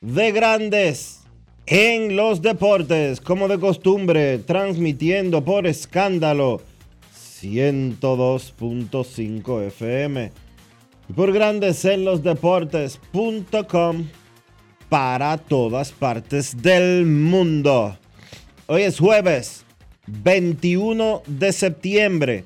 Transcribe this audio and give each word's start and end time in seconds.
de 0.00 0.32
Grandes 0.32 1.20
en 1.66 2.16
los 2.16 2.40
Deportes, 2.40 3.20
como 3.20 3.46
de 3.48 3.58
costumbre, 3.58 4.38
transmitiendo 4.38 5.44
por 5.44 5.66
escándalo 5.66 6.62
102.5 7.42 9.66
FM 9.66 10.32
y 11.08 11.12
por 11.12 11.32
Grandes 11.32 11.84
en 11.84 12.04
los 12.04 12.22
Deportes.com 12.22 14.06
para 14.88 15.36
todas 15.36 15.90
partes 15.90 16.62
del 16.62 17.04
mundo. 17.04 17.98
Hoy 18.66 18.82
es 18.82 19.00
jueves 19.00 19.64
21 20.06 21.22
de 21.26 21.52
septiembre 21.52 22.44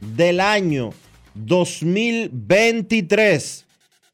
del 0.00 0.40
año 0.40 0.90
2023 1.34 3.67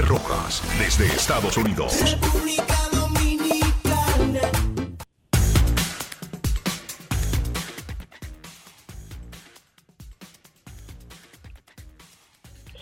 Rojas, 0.00 0.62
desde 0.78 1.06
Estados 1.06 1.56
Unidos. 1.56 2.16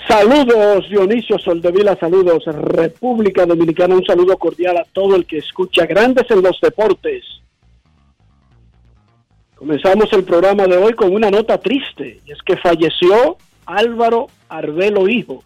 Saludos 0.06 0.88
Dionisio 0.88 1.38
Soldevila, 1.38 1.96
saludos 1.96 2.44
República 2.46 3.46
Dominicana, 3.46 3.96
un 3.96 4.04
saludo 4.04 4.36
cordial 4.36 4.76
a 4.76 4.84
todo 4.84 5.16
el 5.16 5.26
que 5.26 5.38
escucha 5.38 5.86
Grandes 5.86 6.30
en 6.30 6.42
los 6.42 6.60
Deportes. 6.60 7.24
Comenzamos 9.56 10.12
el 10.12 10.24
programa 10.24 10.66
de 10.66 10.76
hoy 10.76 10.92
con 10.92 11.12
una 11.12 11.30
nota 11.30 11.58
triste, 11.58 12.20
y 12.26 12.32
es 12.32 12.38
que 12.42 12.56
falleció 12.56 13.38
Álvaro 13.66 14.28
Arbelo 14.48 15.08
Hijo, 15.08 15.42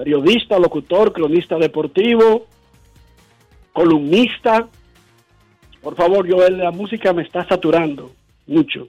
periodista, 0.00 0.58
locutor, 0.58 1.12
cronista 1.12 1.58
deportivo, 1.58 2.46
columnista. 3.72 4.66
Por 5.82 5.94
favor, 5.94 6.30
Joel, 6.30 6.58
la 6.58 6.70
música 6.70 7.12
me 7.12 7.22
está 7.22 7.46
saturando 7.46 8.10
mucho 8.46 8.88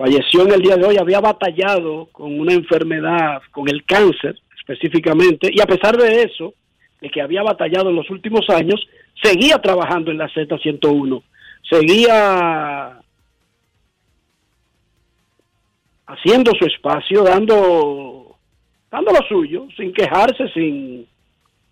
falleció 0.00 0.46
en 0.46 0.52
el 0.54 0.62
día 0.62 0.76
de 0.76 0.86
hoy, 0.86 0.96
había 0.96 1.20
batallado 1.20 2.08
con 2.10 2.40
una 2.40 2.54
enfermedad, 2.54 3.42
con 3.50 3.68
el 3.68 3.84
cáncer 3.84 4.34
específicamente, 4.58 5.50
y 5.52 5.60
a 5.60 5.66
pesar 5.66 5.94
de 5.98 6.22
eso, 6.22 6.54
de 7.02 7.10
que 7.10 7.20
había 7.20 7.42
batallado 7.42 7.90
en 7.90 7.96
los 7.96 8.08
últimos 8.08 8.48
años, 8.48 8.80
seguía 9.22 9.58
trabajando 9.58 10.10
en 10.10 10.16
la 10.16 10.30
Z101, 10.30 11.22
seguía 11.68 12.98
haciendo 16.06 16.52
su 16.58 16.64
espacio, 16.64 17.22
dando, 17.22 18.19
dando 18.90 19.12
lo 19.12 19.26
suyo, 19.28 19.66
sin 19.76 19.92
quejarse, 19.92 20.48
sin, 20.52 21.06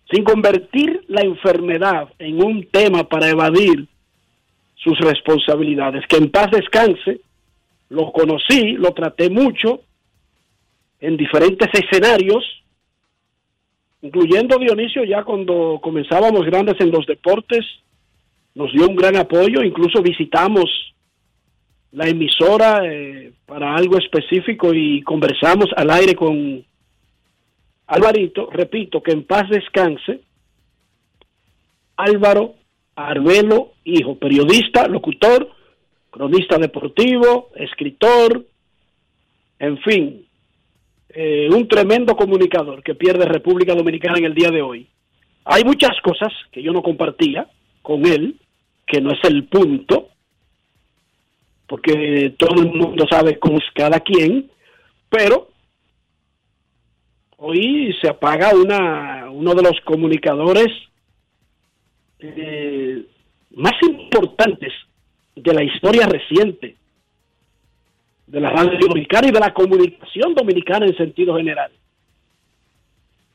sin 0.09 0.23
convertir 0.23 1.03
la 1.07 1.21
enfermedad 1.21 2.09
en 2.17 2.43
un 2.43 2.65
tema 2.67 3.03
para 3.03 3.29
evadir 3.29 3.87
sus 4.75 4.97
responsabilidades. 4.99 6.05
Que 6.07 6.17
en 6.17 6.31
paz 6.31 6.49
descanse, 6.51 7.21
lo 7.89 8.11
conocí, 8.11 8.73
lo 8.73 8.93
traté 8.93 9.29
mucho 9.29 9.81
en 11.01 11.17
diferentes 11.17 11.69
escenarios, 11.73 12.43
incluyendo 14.01 14.57
Dionisio 14.57 15.03
ya 15.03 15.23
cuando 15.23 15.79
comenzábamos 15.81 16.45
grandes 16.45 16.79
en 16.79 16.91
los 16.91 17.05
deportes, 17.05 17.65
nos 18.55 18.71
dio 18.71 18.87
un 18.87 18.95
gran 18.95 19.15
apoyo, 19.17 19.63
incluso 19.63 20.01
visitamos 20.01 20.65
la 21.91 22.07
emisora 22.07 22.81
eh, 22.85 23.33
para 23.45 23.75
algo 23.75 23.97
específico 23.97 24.73
y 24.73 25.01
conversamos 25.01 25.67
al 25.75 25.89
aire 25.89 26.15
con 26.15 26.63
Alvarito, 27.89 28.49
repito, 28.51 29.01
que 29.01 29.11
en 29.11 29.23
paz 29.25 29.49
descanse, 29.49 30.21
Álvaro 31.97 32.53
Arbelo, 32.95 33.73
hijo, 33.83 34.15
periodista, 34.19 34.87
locutor, 34.87 35.49
cronista 36.11 36.59
deportivo, 36.59 37.49
escritor, 37.55 38.45
en 39.57 39.77
fin, 39.79 40.25
eh, 41.09 41.49
un 41.51 41.67
tremendo 41.67 42.15
comunicador 42.15 42.83
que 42.83 42.93
pierde 42.93 43.25
República 43.25 43.73
Dominicana 43.73 44.19
en 44.19 44.25
el 44.25 44.35
día 44.35 44.51
de 44.51 44.61
hoy. 44.61 44.87
Hay 45.45 45.63
muchas 45.63 45.99
cosas 46.03 46.31
que 46.51 46.61
yo 46.61 46.71
no 46.71 46.83
compartía 46.83 47.49
con 47.81 48.05
él, 48.05 48.35
que 48.85 49.01
no 49.01 49.11
es 49.13 49.19
el 49.23 49.45
punto, 49.45 50.09
porque 51.65 52.35
todo 52.37 52.61
el 52.61 52.71
mundo 52.71 53.05
sabe 53.09 53.39
cómo 53.39 53.57
es 53.57 53.65
cada 53.73 53.99
quien, 54.01 54.51
pero 55.09 55.48
hoy 57.39 57.95
se 58.01 58.09
apaga 58.09 58.51
una, 58.55 59.29
uno 59.31 59.53
de 59.53 59.63
los 59.63 59.79
comunicadores 59.81 60.67
eh, 62.19 63.05
más 63.55 63.73
importantes 63.81 64.73
de 65.35 65.53
la 65.53 65.63
historia 65.63 66.05
reciente 66.07 66.75
de 68.27 68.39
la 68.39 68.51
radio 68.51 68.77
dominicana 68.79 69.27
y 69.27 69.31
de 69.31 69.39
la 69.39 69.53
comunicación 69.53 70.35
dominicana 70.35 70.85
en 70.85 70.95
sentido 70.95 71.35
general. 71.35 71.71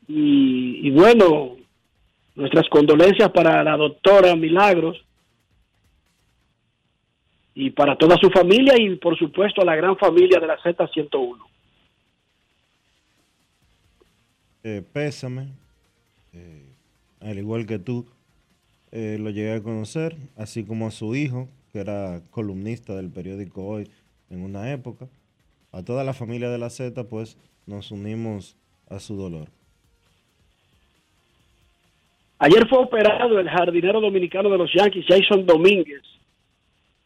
Y, 0.07 0.87
y 0.87 0.91
bueno, 0.91 1.57
Nuestras 2.37 2.69
condolencias 2.69 3.31
para 3.31 3.63
la 3.63 3.77
doctora 3.77 4.35
Milagros 4.35 5.01
y 7.55 7.71
para 7.71 7.97
toda 7.97 8.17
su 8.17 8.29
familia 8.31 8.75
y 8.77 8.97
por 8.97 9.17
supuesto 9.17 9.63
a 9.63 9.65
la 9.65 9.77
gran 9.77 9.97
familia 9.97 10.41
de 10.41 10.49
la 10.49 10.59
Z101. 10.59 11.39
Eh, 14.67 14.83
pésame, 14.95 15.49
eh, 16.33 16.65
al 17.21 17.39
igual 17.39 17.67
que 17.67 17.79
tú, 17.79 18.07
eh, 18.93 19.19
lo 19.21 19.29
llegué 19.29 19.53
a 19.53 19.63
conocer, 19.63 20.17
así 20.39 20.65
como 20.65 20.87
a 20.87 20.91
su 20.91 21.15
hijo, 21.15 21.51
que 21.71 21.81
era 21.81 22.23
columnista 22.31 22.97
del 22.97 23.11
periódico 23.11 23.63
Hoy 23.63 23.91
en 24.31 24.41
una 24.41 24.73
época. 24.73 25.07
A 25.71 25.83
toda 25.83 26.03
la 26.03 26.15
familia 26.15 26.49
de 26.49 26.57
la 26.57 26.71
Z, 26.71 27.05
pues 27.05 27.37
nos 27.67 27.91
unimos 27.91 28.57
a 28.89 29.01
su 29.01 29.17
dolor. 29.17 29.49
Ayer 32.39 32.67
fue 32.67 32.79
operado 32.79 33.39
el 33.39 33.51
jardinero 33.51 34.01
dominicano 34.01 34.49
de 34.49 34.57
los 34.57 34.73
Yankees, 34.73 35.05
Jason 35.07 35.45
Domínguez. 35.45 36.03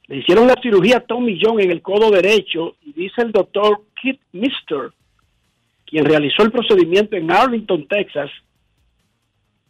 Le 0.06 0.18
hicieron 0.18 0.46
la 0.46 0.54
cirugía 0.62 1.00
Tommy 1.00 1.40
John 1.42 1.60
en 1.60 1.72
el 1.72 1.82
codo 1.82 2.10
derecho 2.12 2.76
y 2.84 2.92
dice 2.92 3.22
el 3.22 3.32
doctor 3.32 3.82
Kit 4.00 4.20
Mister, 4.30 4.92
quien 5.88 6.04
realizó 6.04 6.42
el 6.42 6.50
procedimiento 6.50 7.16
en 7.16 7.30
Arlington, 7.30 7.86
Texas, 7.88 8.30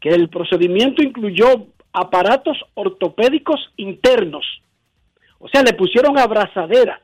que 0.01 0.11
el 0.11 0.29
procedimiento 0.29 1.03
incluyó 1.03 1.67
aparatos 1.93 2.57
ortopédicos 2.75 3.61
internos. 3.77 4.45
O 5.39 5.49
sea, 5.49 5.63
le 5.63 5.73
pusieron 5.75 6.19
abrazadera 6.19 7.01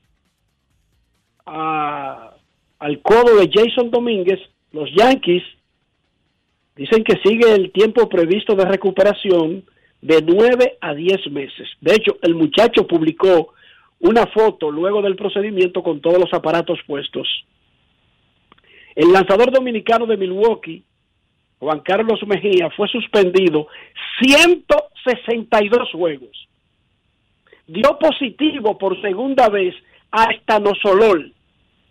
al 1.46 3.00
codo 3.02 3.36
de 3.36 3.50
Jason 3.52 3.90
Domínguez. 3.90 4.40
Los 4.72 4.90
Yankees 4.94 5.42
dicen 6.76 7.04
que 7.04 7.20
sigue 7.24 7.52
el 7.52 7.70
tiempo 7.70 8.08
previsto 8.08 8.54
de 8.54 8.64
recuperación 8.64 9.64
de 10.02 10.22
9 10.22 10.78
a 10.80 10.94
10 10.94 11.30
meses. 11.30 11.68
De 11.80 11.94
hecho, 11.94 12.18
el 12.22 12.34
muchacho 12.34 12.86
publicó 12.86 13.54
una 14.00 14.26
foto 14.26 14.70
luego 14.70 15.00
del 15.00 15.16
procedimiento 15.16 15.82
con 15.82 16.00
todos 16.00 16.18
los 16.18 16.32
aparatos 16.34 16.78
puestos. 16.86 17.28
El 18.94 19.12
lanzador 19.12 19.52
dominicano 19.52 20.06
de 20.06 20.16
Milwaukee, 20.16 20.84
Juan 21.58 21.80
Carlos 21.80 22.20
Mejía, 22.26 22.70
fue 22.76 22.88
suspendido 22.88 23.66
162 24.22 25.90
juegos. 25.92 26.48
Dio 27.66 27.98
positivo 27.98 28.78
por 28.78 29.00
segunda 29.00 29.48
vez 29.48 29.74
a 30.10 30.24
Estanosolol. 30.32 31.34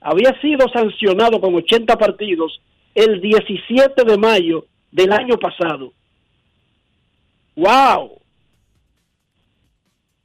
Había 0.02 0.40
sido 0.42 0.68
sancionado 0.70 1.42
con 1.42 1.56
80 1.56 1.98
partidos 1.98 2.62
el 2.96 3.20
17 3.20 4.04
de 4.06 4.18
mayo 4.18 4.66
del 4.92 5.12
año 5.12 5.38
pasado. 5.38 5.92
¡Wow! 7.56 8.20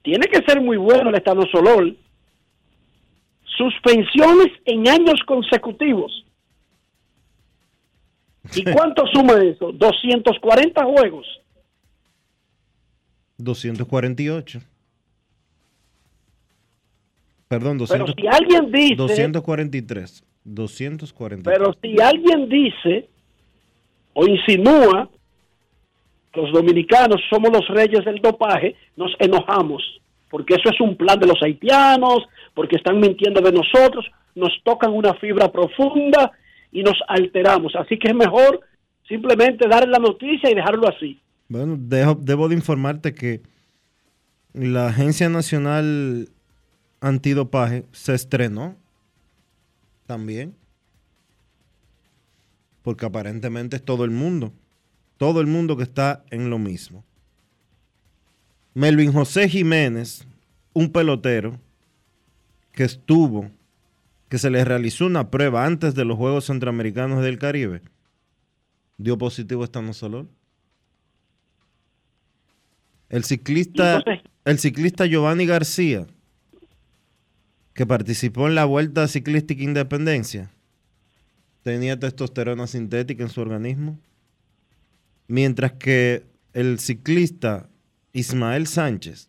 Tiene 0.03 0.27
que 0.27 0.43
ser 0.47 0.61
muy 0.61 0.77
bueno 0.77 1.11
el 1.11 1.17
Estanosolol. 1.17 1.97
Suspensiones 3.57 4.53
en 4.65 4.89
años 4.89 5.21
consecutivos. 5.27 6.25
¿Y 8.55 8.65
cuánto 8.65 9.07
suma 9.07 9.35
eso? 9.43 9.73
240 9.73 10.85
juegos. 10.85 11.27
248. 13.39 14.61
Perdón, 17.49 17.79
Pero 17.79 18.05
200, 18.07 18.15
si 18.19 18.27
alguien 18.27 18.73
dice, 18.73 18.95
243. 18.97 20.25
243. 20.45 21.45
pero 21.45 21.75
si 21.81 22.01
alguien 22.01 22.49
dice 22.49 23.09
o 24.15 24.27
insinúa 24.27 25.09
los 26.39 26.53
dominicanos 26.53 27.21
somos 27.29 27.51
los 27.53 27.67
reyes 27.69 28.05
del 28.05 28.21
dopaje, 28.21 28.77
nos 28.97 29.13
enojamos, 29.19 29.83
porque 30.31 30.55
eso 30.55 30.71
es 30.71 30.81
un 30.81 30.97
plan 30.97 31.19
de 31.19 31.27
los 31.27 31.43
haitianos, 31.43 32.27
porque 32.55 32.77
están 32.77 33.01
mintiendo 33.01 33.41
de 33.41 33.53
nosotros, 33.53 34.07
nos 34.35 34.53
tocan 34.63 34.93
una 34.93 35.15
fibra 35.15 35.51
profunda 35.51 36.31
y 36.73 36.83
nos 36.83 36.99
alteramos. 37.09 37.75
Así 37.77 37.99
que 37.99 38.09
es 38.09 38.15
mejor 38.15 38.61
simplemente 39.07 39.69
dar 39.69 39.89
la 39.89 39.99
noticia 39.99 40.51
y 40.51 40.55
dejarlo 40.55 40.89
así. 40.89 41.21
Bueno, 41.49 41.77
debo 41.79 42.49
de 42.49 42.55
informarte 42.55 43.15
que 43.15 43.41
la 44.53 44.89
Agencia 44.89 45.29
Nacional 45.29 46.29
Antidopaje 47.01 47.85
se 47.93 48.15
estrenó 48.15 48.77
también. 50.07 50.55
Porque 52.83 53.07
aparentemente 53.07 53.77
es 53.77 53.85
todo 53.85 54.05
el 54.05 54.11
mundo. 54.11 54.53
Todo 55.17 55.41
el 55.41 55.47
mundo 55.47 55.77
que 55.77 55.83
está 55.83 56.25
en 56.31 56.51
lo 56.51 56.59
mismo. 56.59 57.05
Melvin 58.75 59.13
José 59.13 59.49
Jiménez, 59.49 60.27
un 60.73 60.91
pelotero 60.91 61.59
que 62.73 62.85
estuvo, 62.85 63.51
que 64.29 64.39
se 64.39 64.51
le 64.51 64.65
realizó 64.65 65.07
una 65.07 65.31
prueba 65.31 65.65
antes 65.65 65.95
de 65.95 66.05
los 66.05 66.17
Juegos 66.17 66.47
Centroamericanos 66.47 67.23
del 67.23 67.39
Caribe, 67.39 67.83
dio 68.99 69.17
positivo 69.17 69.63
a 69.63 69.65
estanosolol. 69.65 70.29
El 73.09 73.25
ciclista, 73.25 74.05
el 74.45 74.59
ciclista 74.59 75.07
Giovanni 75.07 75.47
García, 75.47 76.07
que 77.73 77.87
participó 77.87 78.49
en 78.49 78.55
la 78.55 78.65
Vuelta 78.67 79.09
Ciclística 79.09 79.63
Independencia, 79.63 80.51
tenía 81.63 81.99
testosterona 81.99 82.67
sintética 82.67 83.23
en 83.23 83.31
su 83.31 83.41
organismo. 83.41 83.99
Mientras 85.27 85.73
que 85.73 86.25
el 86.53 86.79
ciclista 86.79 87.69
Ismael 88.13 88.67
Sánchez 88.67 89.29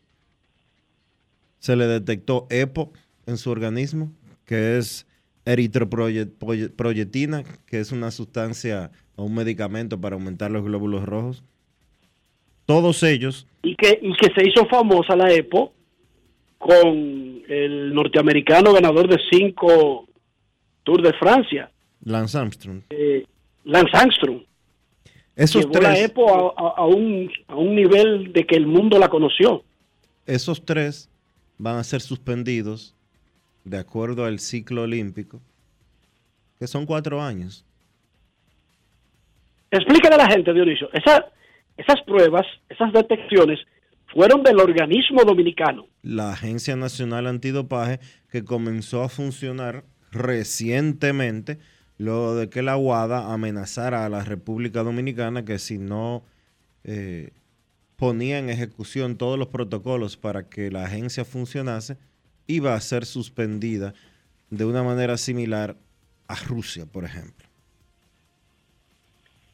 se 1.59 1.75
le 1.75 1.87
detectó 1.87 2.47
EPO 2.49 2.91
en 3.25 3.37
su 3.37 3.49
organismo, 3.49 4.11
que 4.49 4.79
es 4.79 5.05
eritroproyetina, 5.45 7.43
que 7.67 7.79
es 7.79 7.91
una 7.91 8.09
sustancia 8.11 8.91
o 9.15 9.25
un 9.25 9.35
medicamento 9.35 10.01
para 10.01 10.15
aumentar 10.15 10.49
los 10.51 10.63
glóbulos 10.63 11.03
rojos. 11.05 11.43
Todos 12.65 13.03
ellos 13.03 13.45
y 13.63 13.75
que, 13.75 13.99
y 14.01 14.13
que 14.15 14.27
se 14.35 14.47
hizo 14.47 14.65
famosa 14.67 15.15
la 15.15 15.31
EPO 15.31 15.71
con 16.57 17.41
el 17.47 17.93
norteamericano 17.93 18.73
ganador 18.73 19.07
de 19.07 19.17
cinco 19.31 20.07
Tour 20.83 21.01
de 21.01 21.13
Francia, 21.13 21.71
Lance 22.03 22.37
Armstrong. 22.37 22.81
eh, 22.89 23.25
Lance 23.65 23.91
Armstrong. 23.95 24.41
Esos 25.35 25.61
Llevó 25.65 25.73
la 25.81 25.93
tres, 25.93 26.05
EPO 26.05 26.53
a, 26.57 26.69
a- 26.69 26.73
a 26.77 26.85
un, 26.85 27.31
a 27.47 27.55
un 27.55 27.75
nivel 27.75 28.33
de 28.33 28.45
que 28.45 28.55
el 28.55 28.65
mundo 28.67 28.97
la 28.99 29.09
conoció. 29.09 29.63
esos 30.25 30.63
tres 30.65 31.09
van 31.57 31.77
a 31.77 31.83
ser 31.83 32.01
suspendidos 32.01 32.95
de 33.63 33.77
acuerdo 33.77 34.25
al 34.25 34.39
ciclo 34.39 34.83
olímpico, 34.83 35.41
que 36.59 36.67
son 36.67 36.85
cuatro 36.85 37.21
años. 37.21 37.65
Explícale 39.71 40.15
a 40.15 40.17
la 40.17 40.27
gente, 40.27 40.53
Dionisio, 40.53 40.89
esa- 40.93 41.25
esas 41.77 42.01
pruebas, 42.05 42.45
esas 42.69 42.91
detecciones 42.91 43.59
fueron 44.07 44.41
del 44.43 44.59
organismo 44.59 45.23
dominicano. 45.23 45.85
La 46.01 46.31
Agencia 46.33 46.75
Nacional 46.75 47.27
Antidopaje, 47.27 47.99
que 48.31 48.43
comenzó 48.43 49.03
a 49.03 49.09
funcionar 49.09 49.83
recientemente, 50.11 51.59
luego 51.99 52.35
de 52.35 52.49
que 52.49 52.63
la 52.63 52.77
UADA 52.77 53.31
amenazara 53.31 54.05
a 54.05 54.09
la 54.09 54.23
República 54.23 54.81
Dominicana 54.83 55.45
que 55.45 55.59
si 55.59 55.77
no 55.77 56.23
eh, 56.83 57.31
ponía 57.97 58.39
en 58.39 58.49
ejecución 58.49 59.17
todos 59.17 59.37
los 59.37 59.49
protocolos 59.49 60.17
para 60.17 60.49
que 60.49 60.71
la 60.71 60.85
agencia 60.85 61.25
funcionase, 61.25 61.97
iba 62.49 62.73
a 62.73 62.81
ser 62.81 63.05
suspendida 63.05 63.93
de 64.49 64.65
una 64.65 64.81
manera 64.81 65.17
similar 65.17 65.75
a 66.27 66.35
Rusia, 66.47 66.85
por 66.91 67.05
ejemplo. 67.05 67.47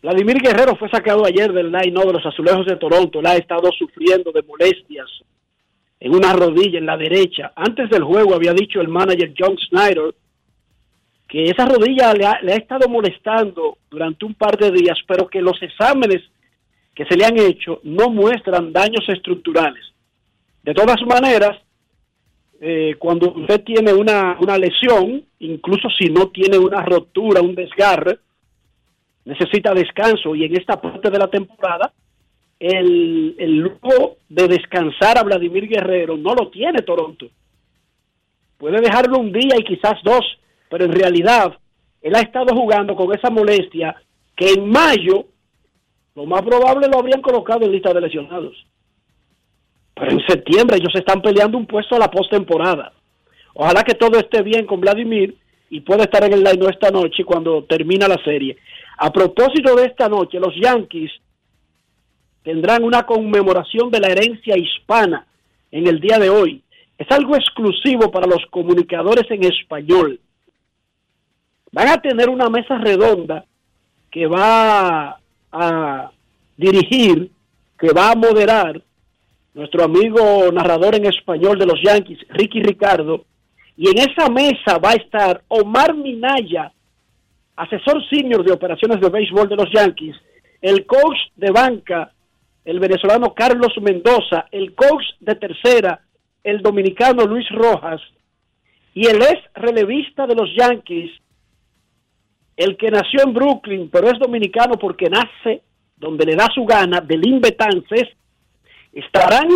Vladimir 0.01 0.37
Guerrero 0.41 0.75
fue 0.77 0.89
sacado 0.89 1.25
ayer 1.25 1.51
del 1.51 1.71
line 1.71 1.99
de 1.99 2.13
los 2.13 2.25
azulejos 2.25 2.65
de 2.65 2.77
Toronto. 2.77 3.19
Él 3.19 3.25
ha 3.25 3.35
estado 3.35 3.69
sufriendo 3.77 4.31
de 4.31 4.43
molestias 4.43 5.09
en 5.99 6.15
una 6.15 6.31
rodilla, 6.33 6.79
en 6.79 6.85
la 6.85 6.95
derecha. 6.95 7.51
Antes 7.55 7.89
del 7.89 8.03
juego 8.03 8.33
había 8.33 8.53
dicho 8.53 8.79
el 8.79 8.87
manager 8.87 9.33
John 9.37 9.57
Snyder 9.57 10.15
que 11.27 11.49
esa 11.49 11.65
rodilla 11.65 12.13
le 12.13 12.25
ha, 12.25 12.39
le 12.41 12.53
ha 12.53 12.57
estado 12.57 12.87
molestando 12.87 13.79
durante 13.89 14.23
un 14.23 14.35
par 14.35 14.57
de 14.57 14.71
días, 14.71 14.97
pero 15.05 15.27
que 15.27 15.41
los 15.41 15.61
exámenes 15.61 16.21
que 16.93 17.05
se 17.05 17.17
le 17.17 17.25
han 17.25 17.37
hecho 17.37 17.81
no 17.83 18.09
muestran 18.09 18.71
daños 18.71 19.03
estructurales. 19.09 19.83
De 20.63 20.73
todas 20.73 21.01
maneras, 21.01 21.57
eh, 22.61 22.95
cuando 22.97 23.33
usted 23.33 23.63
tiene 23.63 23.93
una, 23.93 24.37
una 24.39 24.57
lesión, 24.57 25.23
incluso 25.39 25.89
si 25.89 26.09
no 26.09 26.29
tiene 26.29 26.57
una 26.57 26.83
rotura, 26.83 27.41
un 27.41 27.55
desgarre, 27.55 28.19
necesita 29.25 29.73
descanso 29.73 30.35
y 30.35 30.45
en 30.45 30.55
esta 30.55 30.79
parte 30.79 31.09
de 31.09 31.17
la 31.17 31.27
temporada 31.27 31.91
el, 32.59 33.35
el 33.37 33.57
lujo 33.57 34.17
de 34.29 34.47
descansar 34.47 35.17
a 35.17 35.23
Vladimir 35.23 35.67
Guerrero 35.67 36.15
no 36.15 36.33
lo 36.33 36.49
tiene 36.49 36.81
Toronto. 36.83 37.27
Puede 38.57 38.79
dejarlo 38.79 39.19
un 39.19 39.31
día 39.31 39.55
y 39.57 39.63
quizás 39.63 39.95
dos, 40.03 40.23
pero 40.69 40.85
en 40.85 40.93
realidad 40.93 41.57
él 42.01 42.15
ha 42.15 42.21
estado 42.21 42.55
jugando 42.55 42.95
con 42.95 43.13
esa 43.13 43.29
molestia 43.29 43.95
que 44.35 44.51
en 44.53 44.69
mayo 44.69 45.25
lo 46.15 46.25
más 46.25 46.41
probable 46.43 46.87
lo 46.87 46.99
habrían 46.99 47.21
colocado 47.21 47.65
en 47.65 47.71
lista 47.71 47.93
de 47.93 48.01
lesionados. 48.01 48.55
Pero 49.95 50.11
en 50.11 50.27
septiembre 50.27 50.77
ellos 50.77 50.93
están 50.93 51.21
peleando 51.21 51.57
un 51.57 51.65
puesto 51.65 51.95
a 51.95 51.99
la 51.99 52.11
postemporada. 52.11 52.91
Ojalá 53.53 53.83
que 53.83 53.95
todo 53.95 54.19
esté 54.19 54.43
bien 54.43 54.65
con 54.65 54.81
Vladimir 54.81 55.35
y 55.69 55.79
pueda 55.79 56.03
estar 56.03 56.23
en 56.25 56.33
el 56.33 56.43
line 56.43 56.67
esta 56.69 56.91
noche 56.91 57.23
cuando 57.23 57.63
termina 57.63 58.07
la 58.07 58.21
serie. 58.23 58.57
A 58.97 59.11
propósito 59.11 59.75
de 59.75 59.85
esta 59.85 60.09
noche, 60.09 60.39
los 60.39 60.53
Yankees 60.55 61.11
tendrán 62.43 62.83
una 62.83 63.03
conmemoración 63.05 63.89
de 63.89 63.99
la 63.99 64.09
herencia 64.09 64.57
hispana 64.57 65.25
en 65.71 65.87
el 65.87 65.99
día 65.99 66.19
de 66.19 66.29
hoy. 66.29 66.61
Es 66.97 67.09
algo 67.11 67.35
exclusivo 67.35 68.11
para 68.11 68.27
los 68.27 68.45
comunicadores 68.51 69.29
en 69.31 69.43
español. 69.45 70.19
Van 71.71 71.87
a 71.87 72.01
tener 72.01 72.29
una 72.29 72.49
mesa 72.49 72.77
redonda 72.77 73.45
que 74.11 74.27
va 74.27 75.19
a 75.51 76.11
dirigir, 76.55 77.31
que 77.77 77.91
va 77.91 78.11
a 78.11 78.15
moderar 78.15 78.81
nuestro 79.55 79.85
amigo 79.85 80.51
narrador 80.51 80.95
en 80.95 81.05
español 81.05 81.57
de 81.57 81.65
los 81.65 81.81
Yankees, 81.81 82.19
Ricky 82.29 82.61
Ricardo, 82.61 83.25
y 83.77 83.87
en 83.87 83.97
esa 83.97 84.29
mesa 84.29 84.77
va 84.77 84.91
a 84.91 84.95
estar 84.95 85.43
Omar 85.47 85.95
Minaya, 85.95 86.71
asesor 87.55 88.03
senior 88.09 88.43
de 88.43 88.51
operaciones 88.51 88.99
de 88.99 89.09
béisbol 89.09 89.47
de 89.47 89.55
los 89.55 89.71
Yankees, 89.73 90.15
el 90.61 90.85
coach 90.85 91.17
de 91.37 91.51
banca, 91.51 92.11
el 92.65 92.79
venezolano 92.81 93.33
Carlos 93.33 93.73
Mendoza, 93.81 94.45
el 94.51 94.75
coach 94.75 95.05
de 95.21 95.35
tercera, 95.35 96.01
el 96.43 96.61
dominicano 96.61 97.25
Luis 97.25 97.47
Rojas, 97.49 98.01
y 98.93 99.07
el 99.07 99.21
ex 99.21 99.39
relevista 99.55 100.27
de 100.27 100.35
los 100.35 100.49
Yankees, 100.53 101.11
el 102.57 102.75
que 102.75 102.91
nació 102.91 103.21
en 103.25 103.33
Brooklyn, 103.33 103.89
pero 103.89 104.09
es 104.09 104.19
dominicano 104.19 104.73
porque 104.77 105.09
nace 105.09 105.61
donde 105.95 106.25
le 106.25 106.35
da 106.35 106.47
su 106.53 106.65
gana, 106.65 106.99
del 106.99 107.39
Betances, 107.39 108.09
estarán 108.95 109.49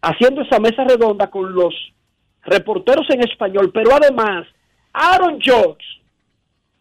haciendo 0.00 0.42
esa 0.42 0.58
mesa 0.58 0.84
redonda 0.84 1.28
con 1.28 1.52
los 1.52 1.74
reporteros 2.44 3.06
en 3.10 3.28
español, 3.28 3.70
pero 3.74 3.90
además 3.94 4.46
Aaron 4.92 5.38
Judge 5.40 5.84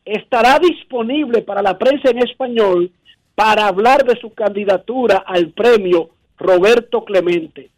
estará 0.05 0.59
disponible 0.59 1.41
para 1.41 1.61
la 1.61 1.77
prensa 1.77 2.11
en 2.11 2.19
español 2.19 2.91
para 3.35 3.67
hablar 3.67 4.05
de 4.05 4.19
su 4.21 4.33
candidatura 4.33 5.23
al 5.25 5.49
premio 5.49 6.11
Roberto 6.37 7.03
Clemente. 7.03 7.71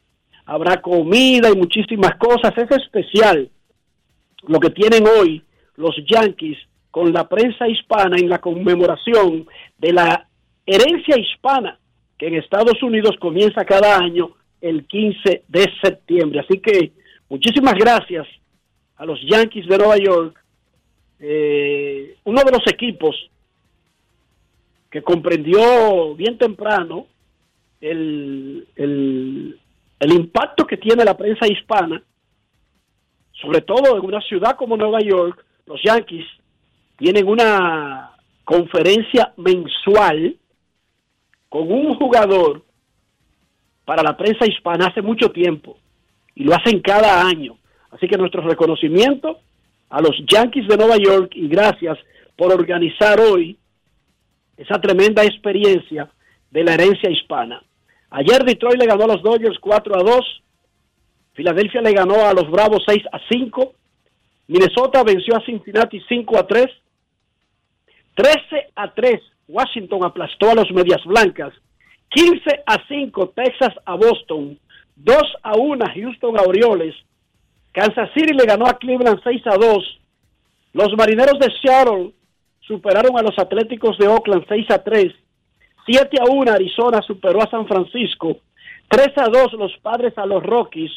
Habrá 0.46 0.82
comida 0.82 1.50
y 1.50 1.58
muchísimas 1.58 2.16
cosas. 2.18 2.54
Es 2.58 2.72
especial 2.72 3.50
lo 4.44 4.60
que 4.60 4.70
tienen 4.70 5.06
hoy 5.08 5.44
los 5.76 5.96
Yankees 6.08 6.58
con 6.92 7.14
la 7.14 7.28
prensa 7.28 7.68
hispana 7.68 8.18
en 8.18 8.30
la 8.30 8.40
conmemoración 8.40 9.48
de 9.78 9.94
la 9.94 10.28
herencia 10.66 11.18
hispana 11.18 11.80
que 12.20 12.28
en 12.28 12.36
Estados 12.36 12.84
Unidos 12.84 13.16
comienza 13.20 13.66
cada 13.66 13.98
año 13.98 14.32
el 14.62 14.86
15 14.86 15.44
de 15.48 15.66
septiembre. 15.82 16.42
Así 16.42 16.60
que 16.60 16.92
muchísimas 17.30 17.74
gracias 17.76 18.28
a 18.98 19.06
los 19.06 19.20
Yankees 19.26 19.66
de 19.68 19.78
Nueva 19.78 19.98
York, 19.98 20.44
eh, 21.22 22.18
uno 22.26 22.44
de 22.44 22.52
los 22.52 22.68
equipos 22.68 23.16
que 24.92 25.02
comprendió 25.02 26.14
bien 26.16 26.38
temprano 26.38 27.08
el, 27.80 28.68
el, 28.76 29.58
el 30.00 30.14
impacto 30.14 30.68
que 30.68 30.76
tiene 30.76 31.06
la 31.06 31.16
prensa 31.16 31.48
hispana, 31.48 32.04
sobre 33.32 33.62
todo 33.62 33.98
en 33.98 34.06
una 34.06 34.20
ciudad 34.22 34.58
como 34.58 34.76
Nueva 34.76 35.00
York, 35.00 35.46
los 35.66 35.82
Yankees 35.82 36.26
tienen 36.98 37.26
una 37.28 38.12
conferencia 38.44 39.32
mensual 39.38 40.36
con 41.50 41.72
un 41.72 41.96
jugador 41.96 42.64
para 43.86 44.04
la 44.04 44.16
prensa 44.16 44.46
hispana 44.46 44.88
hace 44.88 45.02
mucho 45.02 45.32
tiempo 45.32 45.78
y 46.36 46.44
lo 46.44 46.54
hacen 46.56 46.80
cada 46.80 47.28
año. 47.28 47.58
Así 47.92 48.08
que 48.08 48.18
nuestro 48.18 48.42
reconocimiento 48.42 49.40
a 49.90 50.02
los 50.02 50.16
Yankees 50.32 50.68
de 50.68 50.78
Nueva 50.78 50.98
York 50.98 51.32
y 51.36 51.48
gracias 51.48 51.98
por 52.38 52.54
organizar 52.54 53.20
hoy 53.20 53.58
esa 54.58 54.80
tremenda 54.80 55.24
experiencia 55.24 56.10
de 56.52 56.64
la 56.64 56.76
herencia 56.76 57.10
hispana. 57.10 57.64
Ayer 58.12 58.44
Detroit 58.44 58.80
le 58.80 58.86
ganó 58.86 59.06
a 59.06 59.16
los 59.16 59.24
Dodgers 59.24 59.58
4 59.60 59.96
a 59.96 60.04
2, 60.04 60.42
Filadelfia 61.34 61.82
le 61.82 61.94
ganó 61.94 62.26
a 62.26 62.34
los 62.34 62.50
Bravos 62.50 62.84
6 62.88 63.04
a 63.12 63.20
5, 63.30 63.74
Minnesota 64.48 65.04
venció 65.04 65.36
a 65.36 65.46
Cincinnati 65.46 66.02
5 66.08 66.38
a 66.38 66.48
3, 66.48 66.66
13 68.16 68.72
a 68.76 68.94
3 68.94 69.22
Washington 69.50 70.04
aplastó 70.04 70.52
a 70.52 70.56
los 70.56 70.72
Medias 70.72 71.04
Blancas. 71.06 71.54
15 72.10 72.64
a 72.66 72.78
5 72.88 73.30
Texas 73.36 73.74
a 73.84 73.96
Boston. 73.96 74.60
2 74.96 75.18
a 75.42 75.58
1 75.58 75.86
Houston 75.96 76.38
a 76.38 76.44
Orioles. 76.44 76.96
Kansas 77.72 78.10
City 78.14 78.34
le 78.34 78.46
ganó 78.46 78.68
a 78.68 78.78
Cleveland 78.78 79.20
6 79.24 79.42
a 79.48 79.58
2. 79.58 80.00
Los 80.74 80.94
Marineros 80.96 81.40
de 81.40 81.52
Seattle 81.62 82.14
superaron 82.62 83.18
a 83.18 83.24
los 83.24 83.38
Atléticos 83.40 83.98
de 83.98 84.08
Oakland 84.08 84.46
6 84.48 84.70
a 84.70 84.84
3. 84.84 85.14
7 85.86 86.18
a 86.20 86.32
1 86.32 86.52
Arizona 86.52 87.02
superó 87.02 87.42
a 87.42 87.50
San 87.50 87.68
Francisco. 87.68 88.38
3 88.90 89.08
a 89.18 89.30
2 89.30 89.54
los 89.54 89.76
Padres 89.82 90.16
a 90.18 90.28
los 90.28 90.44
Rockies. 90.44 90.92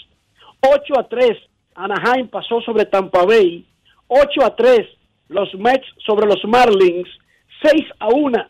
8 0.60 0.98
a 0.98 1.08
3 1.08 1.38
Anaheim 1.74 2.28
pasó 2.28 2.60
sobre 2.60 2.84
Tampa 2.84 3.24
Bay. 3.24 3.66
8 4.08 4.44
a 4.44 4.54
3 4.54 4.80
los 5.28 5.54
Mets 5.54 5.86
sobre 6.04 6.26
los 6.26 6.44
Marlins. 6.44 7.08
6 7.62 7.84
a 7.98 8.08
1 8.08 8.46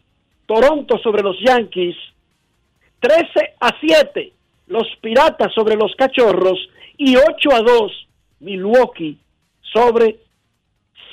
Toronto 0.46 0.98
sobre 0.98 1.22
los 1.22 1.36
Yankees, 1.40 1.96
13 3.00 3.54
a 3.60 3.70
7 3.80 4.32
los 4.66 4.88
Piratas 5.00 5.52
sobre 5.52 5.76
los 5.76 5.94
Cachorros 5.96 6.58
y 6.96 7.16
8 7.16 7.52
a 7.52 7.60
2 7.60 8.08
Milwaukee 8.40 9.18
sobre 9.60 10.18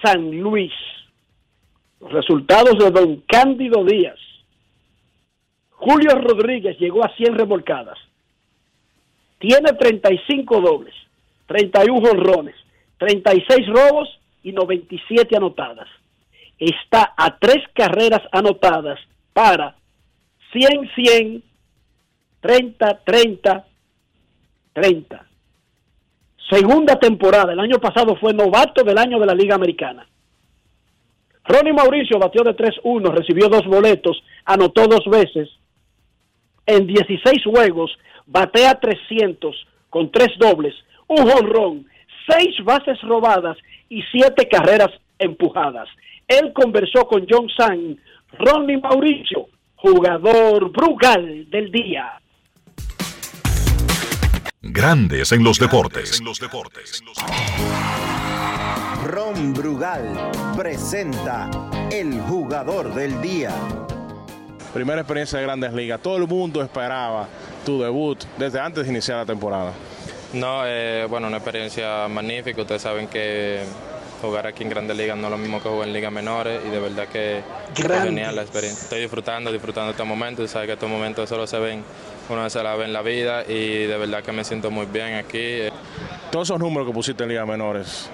San 0.01 0.31
Luis. 0.39 0.71
Los 1.99 2.11
resultados 2.13 2.77
de 2.79 2.91
Don 2.91 3.17
Cándido 3.27 3.83
Díaz. 3.83 4.17
Julio 5.71 6.11
Rodríguez 6.15 6.77
llegó 6.79 7.03
a 7.03 7.13
100 7.15 7.35
remolcadas. 7.35 7.97
Tiene 9.39 9.71
35 9.73 10.61
dobles, 10.61 10.93
31 11.47 12.01
jonrones, 12.01 12.55
36 12.97 13.67
robos 13.67 14.19
y 14.43 14.51
97 14.51 15.35
anotadas 15.35 15.87
está 16.59 17.13
a 17.15 17.37
tres 17.37 17.63
carreras 17.73 18.21
anotadas 18.31 18.99
para 19.33 19.75
100, 20.51 20.89
100, 20.95 21.43
30, 22.41 22.99
30, 23.05 23.65
30. 24.73 25.25
Segunda 26.49 26.95
temporada, 26.99 27.53
el 27.53 27.59
año 27.59 27.77
pasado 27.77 28.15
fue 28.15 28.33
novato 28.33 28.83
del 28.83 28.97
año 28.97 29.19
de 29.19 29.25
la 29.25 29.35
Liga 29.35 29.55
Americana. 29.55 30.07
Ronnie 31.45 31.73
Mauricio 31.73 32.19
batió 32.19 32.43
de 32.43 32.55
3-1, 32.55 33.11
recibió 33.11 33.49
dos 33.49 33.65
boletos, 33.65 34.21
anotó 34.45 34.87
dos 34.87 35.05
veces. 35.05 35.49
En 36.65 36.85
16 36.85 37.43
juegos, 37.45 37.91
batea 38.25 38.79
300 38.79 39.55
con 39.89 40.11
tres 40.11 40.29
dobles, 40.37 40.75
un 41.07 41.27
jonrón, 41.27 41.87
seis 42.27 42.55
bases 42.63 43.01
robadas 43.01 43.57
y 43.89 44.03
siete 44.11 44.47
carreras 44.47 44.89
empujadas. 45.17 45.89
Él 46.29 46.53
conversó 46.53 47.07
con 47.07 47.25
John 47.27 47.47
San, 47.57 47.99
Ronnie 48.37 48.77
Mauricio, 48.77 49.47
jugador 49.75 50.71
Brugal 50.71 51.49
del 51.49 51.71
día. 51.71 52.21
Grandes 54.61 55.31
en 55.31 55.43
los 55.43 55.57
deportes. 55.57 56.21
Ron 59.05 59.53
Brugal 59.55 60.29
presenta 60.55 61.49
el 61.91 62.21
jugador 62.21 62.93
del 62.93 63.19
día. 63.21 63.51
Primera 64.71 65.01
experiencia 65.01 65.39
de 65.39 65.45
Grandes 65.45 65.73
Ligas. 65.73 65.99
Todo 65.99 66.17
el 66.17 66.27
mundo 66.27 66.61
esperaba 66.61 67.27
tu 67.65 67.81
debut 67.81 68.23
desde 68.37 68.59
antes 68.59 68.85
de 68.85 68.91
iniciar 68.91 69.17
la 69.17 69.25
temporada. 69.25 69.73
No, 70.33 70.61
eh, 70.63 71.07
bueno, 71.09 71.25
una 71.25 71.37
experiencia 71.37 72.07
magnífica. 72.07 72.61
Ustedes 72.61 72.83
saben 72.83 73.07
que 73.07 73.63
jugar 74.21 74.47
aquí 74.47 74.63
en 74.63 74.69
Grandes 74.69 74.97
Ligas 74.97 75.17
no 75.17 75.27
es 75.27 75.31
lo 75.31 75.37
mismo 75.37 75.61
que 75.61 75.69
jugar 75.69 75.87
en 75.87 75.93
ligas 75.93 76.11
menores 76.11 76.61
y 76.65 76.69
de 76.69 76.79
verdad 76.79 77.07
que 77.07 77.39
es 77.39 77.43
genial 77.75 78.35
la 78.35 78.41
experiencia. 78.41 78.83
Estoy 78.83 79.01
disfrutando, 79.01 79.51
disfrutando 79.51 79.91
estos 79.91 80.05
momentos, 80.05 80.49
sabes 80.51 80.67
que 80.67 80.73
estos 80.73 80.89
momentos 80.89 81.27
solo 81.29 81.47
se 81.47 81.59
ven 81.59 81.83
una 82.29 82.43
vez 82.43 82.53
se 82.53 82.61
la 82.61 82.75
ve 82.75 82.85
en 82.85 82.93
la 82.93 83.01
vida 83.01 83.43
y 83.47 83.85
de 83.85 83.97
verdad 83.97 84.23
que 84.23 84.31
me 84.31 84.43
siento 84.43 84.69
muy 84.69 84.85
bien 84.85 85.15
aquí. 85.15 85.61
Todos 86.31 86.47
esos 86.47 86.59
números 86.59 86.87
que 86.87 86.93
pusiste 86.93 87.23
en 87.23 87.29
ligas 87.29 87.47
menores, 87.47 88.09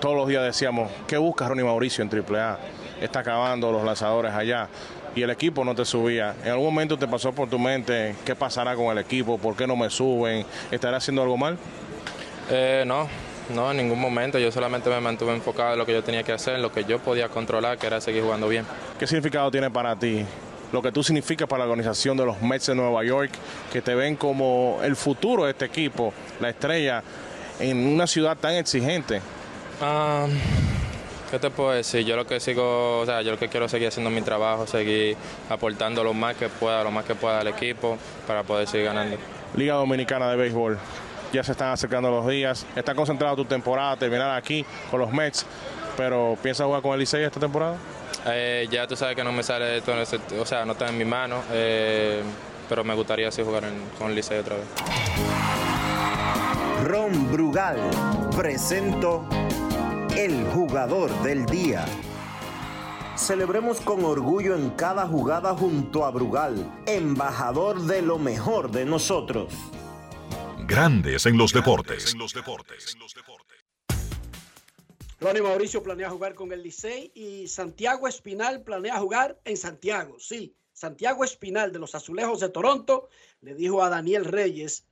todos 0.00 0.16
los 0.16 0.26
días 0.26 0.42
decíamos, 0.42 0.90
¿qué 1.06 1.18
busca 1.18 1.46
Ronnie 1.46 1.64
Mauricio 1.64 2.02
en 2.02 2.10
AAA? 2.10 2.58
Está 3.00 3.20
acabando 3.20 3.70
los 3.70 3.84
lanzadores 3.84 4.32
allá 4.32 4.68
y 5.14 5.22
el 5.22 5.30
equipo 5.30 5.64
no 5.64 5.74
te 5.74 5.84
subía. 5.84 6.34
¿En 6.42 6.50
algún 6.50 6.66
momento 6.66 6.98
te 6.98 7.06
pasó 7.06 7.32
por 7.32 7.48
tu 7.48 7.58
mente 7.58 8.16
qué 8.24 8.34
pasará 8.34 8.74
con 8.74 8.86
el 8.86 8.98
equipo? 8.98 9.38
¿Por 9.38 9.56
qué 9.56 9.66
no 9.66 9.76
me 9.76 9.88
suben? 9.88 10.44
¿Estaré 10.70 10.96
haciendo 10.96 11.22
algo 11.22 11.36
mal? 11.36 11.56
Eh, 12.50 12.82
no, 12.86 13.08
no, 13.50 13.70
en 13.70 13.76
ningún 13.76 14.00
momento. 14.00 14.38
Yo 14.38 14.50
solamente 14.50 14.88
me 14.90 15.00
mantuve 15.00 15.34
enfocado 15.34 15.72
en 15.72 15.78
lo 15.78 15.86
que 15.86 15.92
yo 15.92 16.02
tenía 16.02 16.22
que 16.22 16.32
hacer, 16.32 16.56
en 16.56 16.62
lo 16.62 16.72
que 16.72 16.84
yo 16.84 16.98
podía 16.98 17.28
controlar, 17.28 17.78
que 17.78 17.86
era 17.86 18.00
seguir 18.00 18.22
jugando 18.22 18.48
bien. 18.48 18.64
¿Qué 18.98 19.06
significado 19.06 19.50
tiene 19.50 19.70
para 19.70 19.96
ti 19.96 20.24
lo 20.72 20.82
que 20.82 20.92
tú 20.92 21.02
significas 21.02 21.48
para 21.48 21.64
la 21.64 21.70
organización 21.70 22.16
de 22.16 22.24
los 22.24 22.40
Mets 22.40 22.66
de 22.66 22.74
Nueva 22.74 23.04
York, 23.04 23.30
que 23.72 23.82
te 23.82 23.94
ven 23.94 24.16
como 24.16 24.78
el 24.82 24.96
futuro 24.96 25.44
de 25.44 25.50
este 25.50 25.64
equipo, 25.64 26.12
la 26.40 26.50
estrella, 26.50 27.02
en 27.58 27.86
una 27.86 28.06
ciudad 28.06 28.36
tan 28.36 28.54
exigente. 28.54 29.20
Ah, 29.80 30.26
¿Qué 31.30 31.38
te 31.38 31.50
puedo 31.50 31.70
decir? 31.70 32.04
Yo 32.04 32.16
lo 32.16 32.26
que 32.26 32.40
sigo, 32.40 33.00
o 33.00 33.06
sea, 33.06 33.22
yo 33.22 33.30
lo 33.32 33.38
que 33.38 33.48
quiero 33.48 33.66
es 33.66 33.72
seguir 33.72 33.88
haciendo 33.88 34.10
mi 34.10 34.20
trabajo, 34.22 34.66
seguir 34.66 35.16
aportando 35.48 36.02
lo 36.02 36.12
más 36.12 36.36
que 36.36 36.48
pueda, 36.48 36.82
lo 36.82 36.90
más 36.90 37.04
que 37.04 37.14
pueda 37.14 37.40
al 37.40 37.48
equipo 37.48 37.98
para 38.26 38.42
poder 38.42 38.66
seguir 38.66 38.86
ganando. 38.86 39.16
Liga 39.56 39.74
Dominicana 39.74 40.30
de 40.30 40.36
Béisbol. 40.36 40.78
Ya 41.32 41.44
se 41.44 41.52
están 41.52 41.70
acercando 41.70 42.10
los 42.10 42.26
días. 42.26 42.66
Está 42.74 42.94
concentrado 42.94 43.36
tu 43.36 43.44
temporada, 43.44 43.96
terminar 43.96 44.36
aquí 44.36 44.64
con 44.90 45.00
los 45.00 45.12
Mets. 45.12 45.46
Pero 45.96 46.36
¿piensas 46.42 46.66
jugar 46.66 46.82
con 46.82 46.92
el 46.92 47.00
Licey 47.00 47.22
esta 47.22 47.40
temporada? 47.40 47.76
Eh, 48.26 48.66
ya 48.70 48.86
tú 48.86 48.96
sabes 48.96 49.16
que 49.16 49.24
no 49.24 49.32
me 49.32 49.42
sale 49.42 49.78
ese, 49.78 50.18
o 50.38 50.46
sea, 50.46 50.64
no 50.64 50.72
está 50.72 50.88
en 50.88 50.98
mi 50.98 51.04
mano. 51.04 51.42
Eh, 51.52 52.22
pero 52.68 52.84
me 52.84 52.94
gustaría 52.94 53.28
así 53.28 53.42
jugar 53.42 53.64
en, 53.64 53.74
con 53.98 54.08
el 54.08 54.14
Licey 54.14 54.38
otra 54.38 54.56
vez. 54.56 54.64
Ron 56.84 57.30
Brugal 57.30 57.78
presento 58.36 59.24
el 60.16 60.44
jugador 60.46 61.10
del 61.22 61.46
día. 61.46 61.84
Celebremos 63.16 63.80
con 63.80 64.04
orgullo 64.04 64.56
en 64.56 64.70
cada 64.70 65.06
jugada 65.06 65.54
junto 65.54 66.06
a 66.06 66.10
Brugal, 66.10 66.66
embajador 66.86 67.82
de 67.82 68.00
lo 68.00 68.18
mejor 68.18 68.70
de 68.70 68.86
nosotros. 68.86 69.52
Grandes 70.70 71.26
en 71.26 71.36
los 71.36 71.52
deportes. 71.52 72.14
Ronnie 75.18 75.42
Mauricio 75.42 75.82
planea 75.82 76.10
jugar 76.10 76.36
con 76.36 76.52
el 76.52 76.62
Licey 76.62 77.10
y 77.12 77.48
Santiago 77.48 78.06
Espinal 78.06 78.62
planea 78.62 78.96
jugar 78.98 79.40
en 79.44 79.56
Santiago. 79.56 80.20
Sí, 80.20 80.54
Santiago 80.72 81.24
Espinal 81.24 81.72
de 81.72 81.80
los 81.80 81.96
Azulejos 81.96 82.38
de 82.38 82.50
Toronto 82.50 83.08
le 83.40 83.56
dijo 83.56 83.82
a 83.82 83.88
Daniel 83.88 84.24
Reyes 84.24 84.84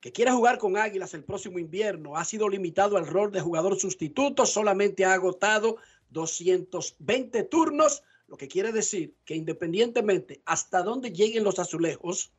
que 0.00 0.10
quiere 0.10 0.32
jugar 0.32 0.58
con 0.58 0.76
Águilas 0.76 1.14
el 1.14 1.22
próximo 1.22 1.60
invierno. 1.60 2.16
Ha 2.16 2.24
sido 2.24 2.48
limitado 2.48 2.96
al 2.96 3.06
rol 3.06 3.30
de 3.30 3.40
jugador 3.40 3.78
sustituto, 3.78 4.46
solamente 4.46 5.04
ha 5.04 5.12
agotado 5.12 5.76
220 6.10 7.44
turnos, 7.44 8.02
lo 8.26 8.36
que 8.36 8.48
quiere 8.48 8.72
decir 8.72 9.14
que 9.24 9.36
independientemente 9.36 10.42
hasta 10.44 10.82
dónde 10.82 11.12
lleguen 11.12 11.44
los 11.44 11.60
azulejos, 11.60 12.32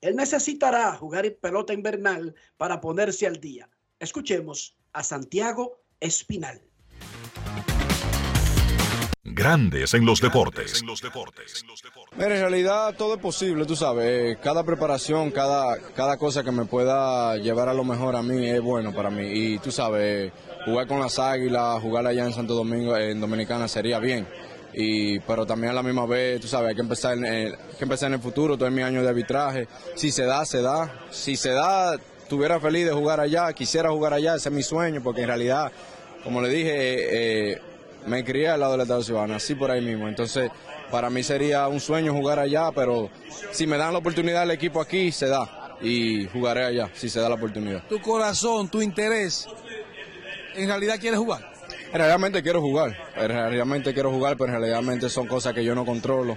él 0.00 0.16
necesitará 0.16 0.94
jugar 0.94 1.26
en 1.26 1.36
pelota 1.40 1.72
invernal 1.72 2.34
para 2.56 2.80
ponerse 2.80 3.26
al 3.26 3.40
día. 3.40 3.68
Escuchemos 3.98 4.76
a 4.92 5.02
Santiago 5.02 5.80
Espinal. 6.00 6.62
Grandes 9.24 9.94
en 9.94 10.04
los 10.04 10.20
deportes. 10.20 10.82
Mira, 12.16 12.34
en 12.34 12.40
realidad 12.40 12.94
todo 12.96 13.14
es 13.14 13.20
posible, 13.20 13.66
tú 13.66 13.76
sabes. 13.76 14.38
Cada 14.38 14.64
preparación, 14.64 15.30
cada, 15.30 15.78
cada 15.94 16.16
cosa 16.16 16.42
que 16.42 16.50
me 16.50 16.64
pueda 16.64 17.36
llevar 17.36 17.68
a 17.68 17.74
lo 17.74 17.84
mejor 17.84 18.16
a 18.16 18.22
mí 18.22 18.46
es 18.46 18.60
bueno 18.60 18.92
para 18.92 19.10
mí. 19.10 19.26
Y 19.26 19.58
tú 19.58 19.70
sabes, 19.70 20.32
jugar 20.64 20.86
con 20.88 20.98
las 21.00 21.18
águilas, 21.18 21.80
jugar 21.82 22.06
allá 22.06 22.24
en 22.24 22.32
Santo 22.32 22.54
Domingo, 22.54 22.96
en 22.96 23.20
Dominicana, 23.20 23.68
sería 23.68 23.98
bien. 23.98 24.26
Y, 24.72 25.18
pero 25.20 25.46
también 25.46 25.72
a 25.72 25.74
la 25.74 25.82
misma 25.82 26.06
vez, 26.06 26.40
tú 26.40 26.46
sabes, 26.46 26.70
hay 26.70 26.74
que 26.74 26.82
empezar 26.82 27.16
en, 27.16 27.24
el, 27.24 27.54
hay 27.54 27.76
que 27.78 27.84
empezar 27.84 28.08
en 28.08 28.14
el 28.14 28.20
futuro, 28.20 28.56
todo 28.56 28.68
es 28.68 28.74
mi 28.74 28.82
año 28.82 29.02
de 29.02 29.08
arbitraje. 29.08 29.68
Si 29.94 30.10
se 30.10 30.24
da, 30.24 30.44
se 30.44 30.62
da. 30.62 31.06
Si 31.10 31.36
se 31.36 31.50
da, 31.50 31.94
estuviera 31.94 32.60
feliz 32.60 32.84
de 32.84 32.92
jugar 32.92 33.20
allá, 33.20 33.52
quisiera 33.52 33.90
jugar 33.90 34.12
allá, 34.12 34.34
ese 34.34 34.50
es 34.50 34.54
mi 34.54 34.62
sueño, 34.62 35.02
porque 35.02 35.22
en 35.22 35.28
realidad, 35.28 35.72
como 36.22 36.42
le 36.42 36.48
dije, 36.50 37.52
eh, 37.52 37.62
me 38.06 38.24
crié 38.24 38.48
al 38.48 38.60
lado 38.60 38.72
del 38.72 38.82
Estado 38.82 39.02
Ciudadano, 39.02 39.34
así 39.34 39.54
por 39.54 39.70
ahí 39.70 39.80
mismo. 39.80 40.08
Entonces, 40.08 40.50
para 40.90 41.10
mí 41.10 41.22
sería 41.22 41.68
un 41.68 41.80
sueño 41.80 42.12
jugar 42.12 42.38
allá, 42.38 42.70
pero 42.72 43.10
si 43.52 43.66
me 43.66 43.76
dan 43.76 43.92
la 43.92 43.98
oportunidad 43.98 44.42
el 44.42 44.50
equipo 44.50 44.80
aquí, 44.80 45.12
se 45.12 45.28
da. 45.28 45.76
Y 45.80 46.26
jugaré 46.26 46.64
allá, 46.64 46.90
si 46.92 47.08
se 47.08 47.20
da 47.20 47.28
la 47.28 47.36
oportunidad. 47.36 47.84
Tu 47.88 48.00
corazón, 48.00 48.68
tu 48.68 48.82
interés, 48.82 49.46
¿en 50.54 50.66
realidad 50.66 50.98
quieres 50.98 51.20
jugar? 51.20 51.47
Realmente 51.92 52.42
quiero 52.42 52.60
jugar, 52.60 52.96
realmente 53.16 53.94
quiero 53.94 54.10
jugar, 54.10 54.36
pero 54.36 54.58
realmente 54.58 55.08
son 55.08 55.26
cosas 55.26 55.54
que 55.54 55.64
yo 55.64 55.74
no 55.74 55.84
controlo. 55.86 56.36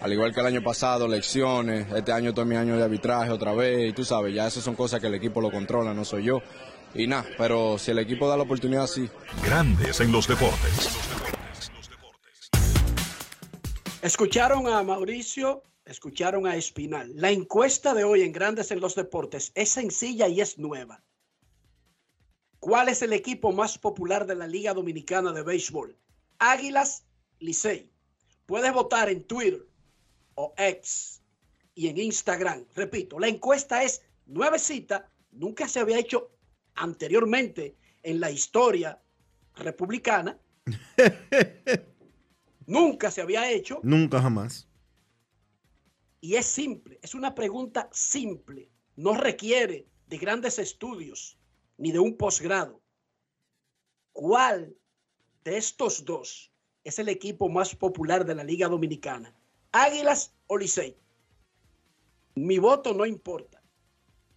Al 0.00 0.12
igual 0.12 0.34
que 0.34 0.40
el 0.40 0.46
año 0.46 0.62
pasado, 0.62 1.06
lecciones, 1.06 1.86
este 1.92 2.12
año 2.12 2.34
todo 2.34 2.44
mi 2.44 2.56
año 2.56 2.76
de 2.76 2.82
arbitraje 2.82 3.30
otra 3.30 3.52
vez, 3.52 3.90
y 3.90 3.92
tú 3.92 4.04
sabes, 4.04 4.34
ya 4.34 4.46
esas 4.46 4.64
son 4.64 4.74
cosas 4.74 5.00
que 5.00 5.06
el 5.06 5.14
equipo 5.14 5.40
lo 5.40 5.50
controla, 5.50 5.94
no 5.94 6.04
soy 6.04 6.24
yo. 6.24 6.42
Y 6.94 7.06
nada, 7.06 7.24
pero 7.38 7.78
si 7.78 7.90
el 7.90 7.98
equipo 7.98 8.28
da 8.28 8.36
la 8.36 8.42
oportunidad, 8.42 8.86
sí. 8.86 9.08
Grandes 9.44 10.00
en 10.00 10.12
los 10.12 10.28
deportes. 10.28 10.90
Escucharon 14.02 14.66
a 14.66 14.82
Mauricio, 14.82 15.62
escucharon 15.84 16.46
a 16.46 16.56
Espinal. 16.56 17.12
La 17.14 17.30
encuesta 17.30 17.94
de 17.94 18.04
hoy 18.04 18.22
en 18.22 18.32
Grandes 18.32 18.72
en 18.72 18.80
los 18.80 18.96
Deportes 18.96 19.52
es 19.54 19.68
sencilla 19.68 20.26
y 20.26 20.40
es 20.40 20.58
nueva. 20.58 21.02
¿Cuál 22.62 22.90
es 22.90 23.02
el 23.02 23.12
equipo 23.12 23.50
más 23.50 23.76
popular 23.76 24.24
de 24.24 24.36
la 24.36 24.46
Liga 24.46 24.72
Dominicana 24.72 25.32
de 25.32 25.42
Béisbol? 25.42 25.98
Águilas 26.38 27.04
Licey. 27.40 27.90
Puedes 28.46 28.72
votar 28.72 29.08
en 29.08 29.24
Twitter 29.24 29.66
o 30.36 30.54
X 30.56 31.20
y 31.74 31.88
en 31.88 31.98
Instagram. 31.98 32.64
Repito, 32.76 33.18
la 33.18 33.26
encuesta 33.26 33.82
es 33.82 34.02
nuevecita, 34.26 35.10
nunca 35.32 35.66
se 35.66 35.80
había 35.80 35.98
hecho 35.98 36.30
anteriormente 36.76 37.74
en 38.04 38.20
la 38.20 38.30
historia 38.30 39.02
republicana. 39.56 40.38
Nunca 42.66 43.10
se 43.10 43.22
había 43.22 43.50
hecho. 43.50 43.80
Nunca 43.82 44.22
jamás. 44.22 44.68
Y 46.20 46.36
es 46.36 46.46
simple, 46.46 47.00
es 47.02 47.16
una 47.16 47.34
pregunta 47.34 47.88
simple. 47.90 48.70
No 48.94 49.14
requiere 49.14 49.88
de 50.06 50.16
grandes 50.16 50.60
estudios 50.60 51.41
ni 51.76 51.92
de 51.92 51.98
un 51.98 52.16
posgrado. 52.16 52.80
¿Cuál 54.12 54.76
de 55.44 55.56
estos 55.56 56.04
dos 56.04 56.52
es 56.84 56.98
el 56.98 57.08
equipo 57.08 57.48
más 57.48 57.74
popular 57.74 58.24
de 58.24 58.34
la 58.34 58.44
Liga 58.44 58.68
Dominicana? 58.68 59.34
¿Águilas 59.72 60.34
o 60.46 60.58
Licey? 60.58 60.96
Mi 62.34 62.58
voto 62.58 62.94
no 62.94 63.06
importa. 63.06 63.62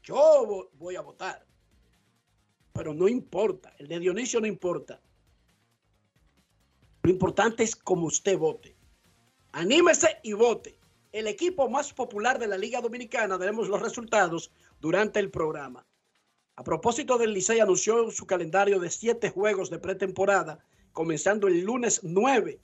Yo 0.03 0.69
voy 0.73 0.95
a 0.95 1.01
votar. 1.01 1.45
Pero 2.73 2.93
no 2.93 3.07
importa. 3.07 3.73
El 3.77 3.87
de 3.87 3.99
Dionisio 3.99 4.39
no 4.39 4.47
importa. 4.47 5.01
Lo 7.03 7.09
importante 7.09 7.63
es 7.63 7.75
cómo 7.75 8.07
usted 8.07 8.37
vote. 8.37 8.75
Anímese 9.51 10.19
y 10.23 10.33
vote. 10.33 10.77
El 11.11 11.27
equipo 11.27 11.69
más 11.69 11.93
popular 11.93 12.39
de 12.39 12.47
la 12.47 12.57
Liga 12.57 12.81
Dominicana, 12.81 13.37
veremos 13.37 13.69
los 13.69 13.81
resultados 13.81 14.51
durante 14.81 15.19
el 15.19 15.31
programa. 15.31 15.85
A 16.57 16.63
propósito 16.63 17.17
del 17.17 17.33
Licey, 17.33 17.59
anunció 17.59 18.09
su 18.11 18.25
calendario 18.25 18.79
de 18.79 18.89
siete 18.89 19.29
juegos 19.29 19.69
de 19.69 19.79
pretemporada, 19.79 20.59
comenzando 20.93 21.47
el 21.47 21.61
lunes 21.61 21.99
9 22.03 22.61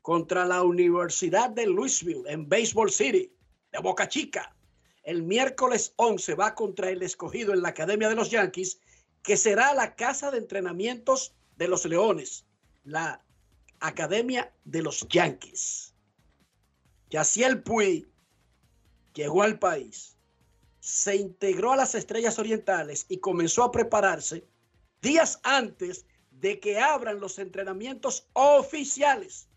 contra 0.00 0.46
la 0.46 0.62
Universidad 0.62 1.50
de 1.50 1.66
Louisville 1.66 2.24
en 2.26 2.48
Baseball 2.48 2.90
City, 2.90 3.30
de 3.70 3.78
Boca 3.80 4.08
Chica. 4.08 4.54
El 5.02 5.22
miércoles 5.22 5.92
11 5.96 6.34
va 6.34 6.54
contra 6.54 6.88
el 6.90 7.02
escogido 7.02 7.52
en 7.52 7.62
la 7.62 7.68
Academia 7.68 8.08
de 8.08 8.14
los 8.14 8.30
Yankees, 8.30 8.80
que 9.22 9.36
será 9.36 9.74
la 9.74 9.94
casa 9.94 10.30
de 10.30 10.38
entrenamientos 10.38 11.34
de 11.56 11.68
los 11.68 11.84
Leones, 11.84 12.46
la 12.84 13.22
Academia 13.80 14.52
de 14.64 14.82
los 14.82 15.06
Yankees. 15.08 15.94
Yaciel 17.10 17.62
Puy 17.62 18.08
llegó 19.12 19.42
al 19.42 19.58
país, 19.58 20.16
se 20.82 21.14
integró 21.14 21.70
a 21.70 21.76
las 21.76 21.94
Estrellas 21.94 22.40
Orientales 22.40 23.06
y 23.08 23.18
comenzó 23.18 23.62
a 23.62 23.70
prepararse 23.70 24.44
días 25.00 25.38
antes 25.44 26.06
de 26.32 26.58
que 26.58 26.80
abran 26.80 27.20
los 27.20 27.38
entrenamientos 27.38 28.26
oficiales 28.32 29.48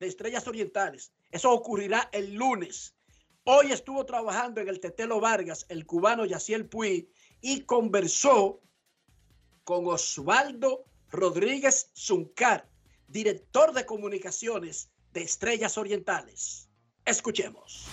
de 0.00 0.08
Estrellas 0.08 0.48
Orientales. 0.48 1.12
Eso 1.30 1.52
ocurrirá 1.52 2.08
el 2.10 2.34
lunes. 2.34 2.96
Hoy 3.44 3.70
estuvo 3.70 4.04
trabajando 4.04 4.60
en 4.60 4.66
el 4.66 4.80
Tetelo 4.80 5.20
Vargas, 5.20 5.66
el 5.68 5.86
cubano 5.86 6.24
Yaciel 6.24 6.68
Puy, 6.68 7.08
y 7.40 7.60
conversó 7.60 8.60
con 9.62 9.86
Osvaldo 9.86 10.84
Rodríguez 11.12 11.92
Zuncar, 11.96 12.68
director 13.06 13.72
de 13.72 13.86
comunicaciones 13.86 14.90
de 15.12 15.22
Estrellas 15.22 15.78
Orientales. 15.78 16.68
Escuchemos. 17.04 17.86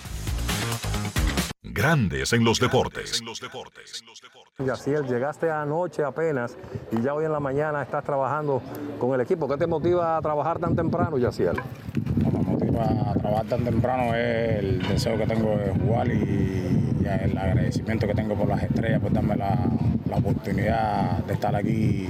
Grandes 1.72 2.32
en 2.32 2.44
los 2.44 2.58
deportes. 2.58 3.22
Yaciel, 4.58 5.06
llegaste 5.06 5.50
anoche 5.50 6.02
apenas 6.02 6.56
y 6.90 7.00
ya 7.00 7.14
hoy 7.14 7.24
en 7.24 7.32
la 7.32 7.38
mañana 7.38 7.82
estás 7.82 8.02
trabajando 8.02 8.60
con 8.98 9.14
el 9.14 9.20
equipo. 9.20 9.48
¿Qué 9.48 9.56
te 9.56 9.66
motiva 9.66 10.16
a 10.16 10.20
trabajar 10.20 10.58
tan 10.58 10.74
temprano, 10.74 11.16
Yaciel? 11.16 11.56
Lo 11.56 12.30
que 12.30 12.38
me 12.38 12.44
motiva 12.44 13.10
a 13.10 13.14
trabajar 13.14 13.46
tan 13.46 13.64
temprano 13.64 14.14
es 14.14 14.58
el 14.58 14.82
deseo 14.88 15.16
que 15.16 15.26
tengo 15.26 15.56
de 15.56 15.72
jugar 15.72 16.08
y, 16.08 16.96
el 17.00 17.38
agradecimiento 17.38 18.06
que 18.06 18.14
tengo 18.14 18.36
por 18.36 18.48
las 18.48 18.62
estrellas 18.62 19.00
por 19.00 19.12
darme 19.12 19.34
la, 19.34 19.56
la 20.08 20.16
oportunidad 20.16 21.18
de 21.24 21.34
estar 21.34 21.56
aquí 21.56 22.08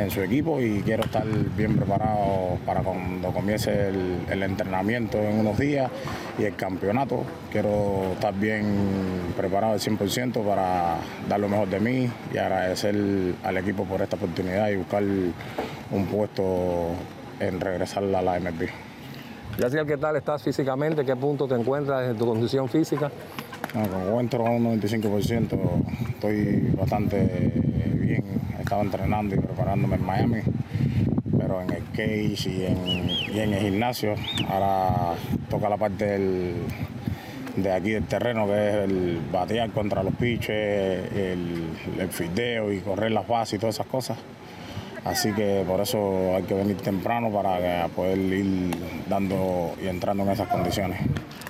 en 0.00 0.10
su 0.10 0.22
equipo 0.22 0.60
y 0.60 0.82
quiero 0.82 1.04
estar 1.04 1.26
bien 1.26 1.76
preparado 1.76 2.58
para 2.64 2.82
cuando 2.82 3.32
comience 3.32 3.88
el, 3.88 4.20
el 4.30 4.42
entrenamiento 4.42 5.18
en 5.18 5.40
unos 5.40 5.58
días 5.58 5.90
y 6.38 6.44
el 6.44 6.54
campeonato. 6.54 7.24
Quiero 7.50 8.12
estar 8.12 8.34
bien 8.34 8.64
preparado 9.36 9.74
al 9.74 9.80
100% 9.80 10.44
para 10.44 10.96
dar 11.28 11.40
lo 11.40 11.48
mejor 11.48 11.68
de 11.68 11.80
mí 11.80 12.10
y 12.32 12.38
agradecer 12.38 12.94
al 13.42 13.56
equipo 13.56 13.84
por 13.84 14.02
esta 14.02 14.16
oportunidad 14.16 14.68
y 14.70 14.76
buscar 14.76 15.02
un 15.02 16.06
puesto 16.06 16.90
en 17.40 17.60
regresar 17.60 18.04
a 18.04 18.22
la 18.22 18.38
MLB. 18.40 18.68
Yaciel, 19.58 19.86
¿qué 19.86 19.96
tal 19.96 20.16
estás 20.16 20.42
físicamente? 20.42 21.04
¿Qué 21.04 21.16
punto 21.16 21.48
te 21.48 21.54
encuentras 21.54 22.10
en 22.10 22.16
tu 22.16 22.26
condición 22.26 22.68
física? 22.68 23.10
Me 23.74 23.82
encuentro 23.82 24.46
a 24.46 24.50
un 24.50 24.80
95%, 24.80 25.58
estoy 26.08 26.70
bastante 26.76 27.52
bien, 27.94 28.24
he 28.68 28.74
estado 28.74 28.82
entrenando 28.82 29.34
y 29.34 29.38
preparándome 29.38 29.96
en 29.96 30.04
Miami, 30.04 30.40
pero 31.38 31.62
en 31.62 31.70
el 31.70 31.84
cage 31.92 32.50
y 33.32 33.38
en, 33.38 33.54
el 33.54 33.60
gimnasio, 33.60 34.14
ahora 34.46 35.14
toca 35.48 35.70
la 35.70 35.78
parte 35.78 36.04
del, 36.04 36.54
de 37.56 37.72
aquí 37.72 37.90
del 37.90 38.04
terreno, 38.04 38.46
que 38.46 38.68
es 38.68 38.74
el 38.74 39.20
batear 39.32 39.70
contra 39.70 40.02
los 40.02 40.14
piches, 40.14 40.50
el, 40.50 41.70
el 41.98 42.08
fideo 42.10 42.70
y 42.70 42.80
correr 42.80 43.12
las 43.12 43.26
bases 43.26 43.54
y 43.54 43.58
todas 43.58 43.76
esas 43.76 43.86
cosas. 43.86 44.18
Así 45.04 45.32
que 45.32 45.64
por 45.66 45.80
eso 45.80 46.34
hay 46.34 46.42
que 46.42 46.54
venir 46.54 46.76
temprano 46.76 47.30
para 47.30 47.88
poder 47.88 48.18
ir 48.18 48.70
dando 49.08 49.74
y 49.82 49.88
entrando 49.88 50.22
en 50.24 50.30
esas 50.30 50.48
condiciones. 50.48 51.00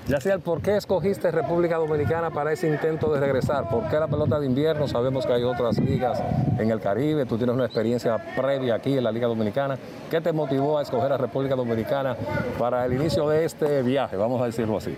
Yaciel, 0.08 0.40
¿por 0.40 0.62
qué 0.62 0.76
escogiste 0.76 1.30
República 1.30 1.76
Dominicana 1.76 2.30
para 2.30 2.50
ese 2.50 2.66
intento 2.66 3.12
de 3.12 3.20
regresar? 3.20 3.68
¿Por 3.68 3.88
qué 3.88 3.96
la 3.96 4.08
pelota 4.08 4.40
de 4.40 4.46
invierno? 4.46 4.88
Sabemos 4.88 5.26
que 5.26 5.34
hay 5.34 5.42
otras 5.42 5.78
ligas 5.78 6.22
en 6.58 6.70
el 6.70 6.80
Caribe, 6.80 7.26
tú 7.26 7.36
tienes 7.36 7.54
una 7.54 7.66
experiencia 7.66 8.16
previa 8.34 8.76
aquí 8.76 8.96
en 8.96 9.04
la 9.04 9.12
Liga 9.12 9.26
Dominicana. 9.26 9.76
¿Qué 10.10 10.22
te 10.22 10.32
motivó 10.32 10.78
a 10.78 10.82
escoger 10.82 11.12
a 11.12 11.18
República 11.18 11.56
Dominicana 11.56 12.16
para 12.58 12.86
el 12.86 12.94
inicio 12.94 13.28
de 13.28 13.44
este 13.44 13.82
viaje? 13.82 14.16
Vamos 14.16 14.40
a 14.40 14.46
decirlo 14.46 14.78
así. 14.78 14.96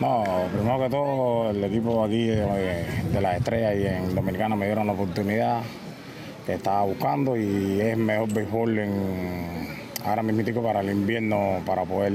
No, 0.00 0.24
primero 0.52 0.78
que 0.80 0.90
todo, 0.90 1.50
el 1.50 1.62
equipo 1.62 2.02
aquí 2.02 2.26
de, 2.26 2.86
de 3.12 3.20
las 3.20 3.36
estrellas 3.36 3.74
y 3.76 3.86
en 3.86 4.14
Dominicana 4.14 4.56
me 4.56 4.66
dieron 4.66 4.88
la 4.88 4.94
oportunidad 4.94 5.60
que 6.46 6.54
estaba 6.54 6.82
buscando 6.82 7.36
y 7.36 7.80
es 7.80 7.96
mejor 7.96 8.32
béisbol 8.32 8.78
en, 8.78 9.80
ahora 10.04 10.22
mismo 10.22 10.62
para 10.62 10.80
el 10.80 10.90
invierno 10.90 11.62
para 11.66 11.84
poder 11.84 12.12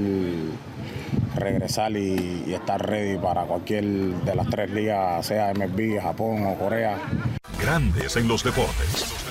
regresar 1.35 1.91
y, 1.91 2.43
y, 2.47 2.53
estar 2.53 2.85
ready 2.87 3.17
para 3.17 3.45
cualquier 3.45 3.83
de 3.83 4.35
las 4.35 4.49
tres 4.49 4.69
ligas, 4.71 5.25
sea 5.25 5.53
MLB, 5.53 6.01
Japón 6.01 6.45
o 6.47 6.55
Corea. 6.57 6.99
Grandes 7.59 8.15
en 8.15 8.27
los 8.27 8.43
deportes. 8.43 9.25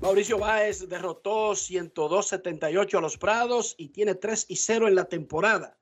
Mauricio 0.00 0.38
Báez 0.38 0.88
derrotó 0.88 1.50
102-78 1.50 2.98
a 2.98 3.00
los 3.00 3.18
Prados 3.18 3.74
y 3.76 3.88
tiene 3.88 4.14
3 4.14 4.46
y 4.48 4.56
0 4.56 4.88
en 4.88 4.94
la 4.94 5.04
temporada. 5.04 5.76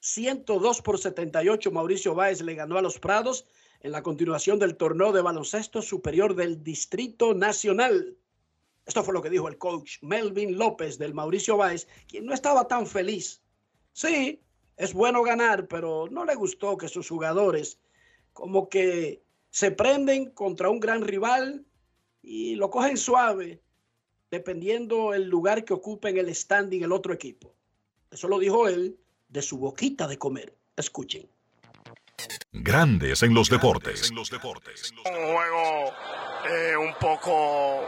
102 0.00 0.82
por 0.82 0.98
78 0.98 1.70
Mauricio 1.70 2.14
Báez 2.14 2.42
le 2.42 2.54
ganó 2.54 2.76
a 2.76 2.82
los 2.82 2.98
Prados 2.98 3.46
en 3.80 3.92
la 3.92 4.02
continuación 4.02 4.58
del 4.58 4.76
torneo 4.76 5.12
de 5.12 5.22
baloncesto 5.22 5.82
superior 5.82 6.34
del 6.34 6.62
Distrito 6.62 7.34
Nacional. 7.34 8.16
Esto 8.84 9.02
fue 9.02 9.14
lo 9.14 9.22
que 9.22 9.30
dijo 9.30 9.48
el 9.48 9.58
coach 9.58 9.98
Melvin 10.02 10.58
López 10.58 10.98
del 10.98 11.14
Mauricio 11.14 11.56
Báez, 11.56 11.88
quien 12.08 12.24
no 12.26 12.32
estaba 12.32 12.68
tan 12.68 12.86
feliz. 12.86 13.42
Sí, 13.92 14.42
es 14.76 14.92
bueno 14.92 15.22
ganar, 15.22 15.66
pero 15.68 16.06
no 16.10 16.24
le 16.24 16.34
gustó 16.34 16.76
que 16.76 16.88
sus 16.88 17.08
jugadores 17.08 17.80
como 18.32 18.68
que 18.68 19.22
se 19.50 19.70
prenden 19.70 20.30
contra 20.30 20.68
un 20.68 20.80
gran 20.80 21.02
rival 21.02 21.64
y 22.22 22.56
lo 22.56 22.70
cogen 22.70 22.96
suave, 22.96 23.62
dependiendo 24.30 25.14
el 25.14 25.28
lugar 25.28 25.64
que 25.64 25.72
ocupen 25.72 26.18
el 26.18 26.34
standing 26.34 26.82
el 26.82 26.92
otro 26.92 27.14
equipo. 27.14 27.54
Eso 28.10 28.28
lo 28.28 28.38
dijo 28.38 28.68
él 28.68 28.98
de 29.28 29.42
su 29.42 29.58
boquita 29.58 30.06
de 30.06 30.18
comer. 30.18 30.56
Escuchen. 30.76 31.28
Grandes 32.52 33.22
en 33.22 33.34
los 33.34 33.48
deportes. 33.48 34.10
Un 34.10 35.34
juego 35.34 35.94
eh, 36.48 36.76
un 36.76 36.94
poco 36.94 37.86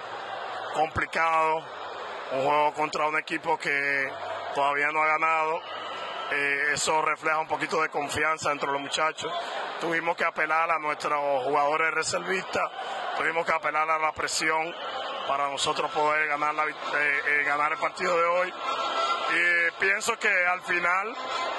complicado, 0.74 1.64
un 2.32 2.44
juego 2.44 2.74
contra 2.74 3.08
un 3.08 3.18
equipo 3.18 3.58
que 3.58 4.08
todavía 4.54 4.90
no 4.92 5.02
ha 5.02 5.06
ganado. 5.06 5.60
Eh, 6.30 6.72
eso 6.74 7.00
refleja 7.00 7.38
un 7.38 7.48
poquito 7.48 7.80
de 7.80 7.88
confianza 7.88 8.52
entre 8.52 8.70
los 8.70 8.80
muchachos. 8.80 9.32
Tuvimos 9.80 10.16
que 10.16 10.24
apelar 10.24 10.70
a 10.70 10.78
nuestros 10.78 11.44
jugadores 11.44 11.94
reservistas, 11.94 12.70
tuvimos 13.16 13.46
que 13.46 13.52
apelar 13.52 13.88
a 13.90 13.98
la 13.98 14.12
presión 14.12 14.74
para 15.26 15.48
nosotros 15.48 15.90
poder 15.90 16.28
ganar, 16.28 16.54
la, 16.54 16.66
eh, 16.66 17.42
ganar 17.46 17.72
el 17.72 17.78
partido 17.78 18.16
de 18.16 18.24
hoy. 18.24 18.52
Y 19.30 19.80
pienso 19.80 20.18
que 20.18 20.28
al 20.28 20.62
final 20.62 21.16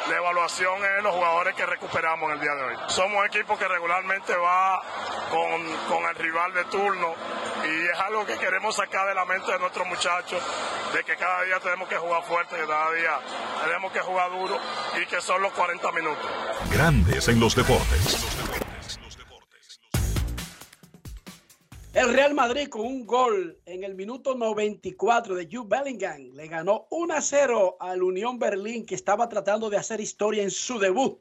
la 0.10 0.18
evaluación 0.18 0.74
es 0.84 1.04
los 1.04 1.14
jugadores 1.14 1.56
que 1.56 1.66
recuperamos 1.66 2.30
en 2.30 2.38
el 2.38 2.42
día 2.42 2.54
de 2.56 2.64
hoy. 2.64 2.76
Somos 2.88 3.26
equipo 3.28 3.58
que 3.58 3.68
regularmente 3.68 4.36
va 4.36 4.82
con, 5.30 5.64
con, 5.88 6.10
el 6.10 6.16
rival 6.16 6.54
de 6.54 6.66
turno 6.66 7.14
y 7.66 7.86
es 7.86 8.00
algo 8.00 8.26
que 8.26 8.36
queremos 8.38 8.76
sacar 8.76 9.08
de 9.08 9.14
la 9.14 9.26
mente 9.26 9.52
de 9.52 9.60
nuestros 9.60 9.88
muchachos, 9.88 10.42
de 10.94 11.04
que 11.04 11.16
cada 11.16 11.44
día 11.44 11.60
tenemos 11.60 11.88
que 11.88 11.98
jugar 11.98 12.24
fuerte, 12.24 12.56
que 12.56 12.66
cada 12.66 12.92
día 12.92 13.20
tenemos 13.64 13.92
que 13.92 14.00
jugar 14.00 14.32
duro 14.32 14.58
y 15.02 15.06
que 15.06 15.22
son 15.22 15.42
los 15.42 15.54
40 15.54 15.92
minutos. 15.92 16.26
Grandes 16.72 17.28
en 17.28 17.40
los 17.40 17.56
deportes. 17.56 18.69
El 21.92 22.14
Real 22.14 22.36
Madrid 22.36 22.68
con 22.68 22.82
un 22.82 23.04
gol 23.04 23.60
en 23.66 23.84
el 23.84 23.96
minuto 23.96 24.36
94 24.36 25.34
de 25.34 25.50
Jude 25.52 25.76
Bellingham 25.76 26.36
le 26.36 26.48
ganó 26.48 26.86
1 26.92 27.16
a 27.16 27.20
0 27.20 27.78
al 27.80 28.04
Unión 28.04 28.38
Berlín 28.38 28.86
que 28.86 28.94
estaba 28.94 29.28
tratando 29.28 29.72
de 29.72 29.78
hacer 29.78 30.00
historia 30.00 30.44
en 30.44 30.52
su 30.52 30.78
debut 30.78 31.20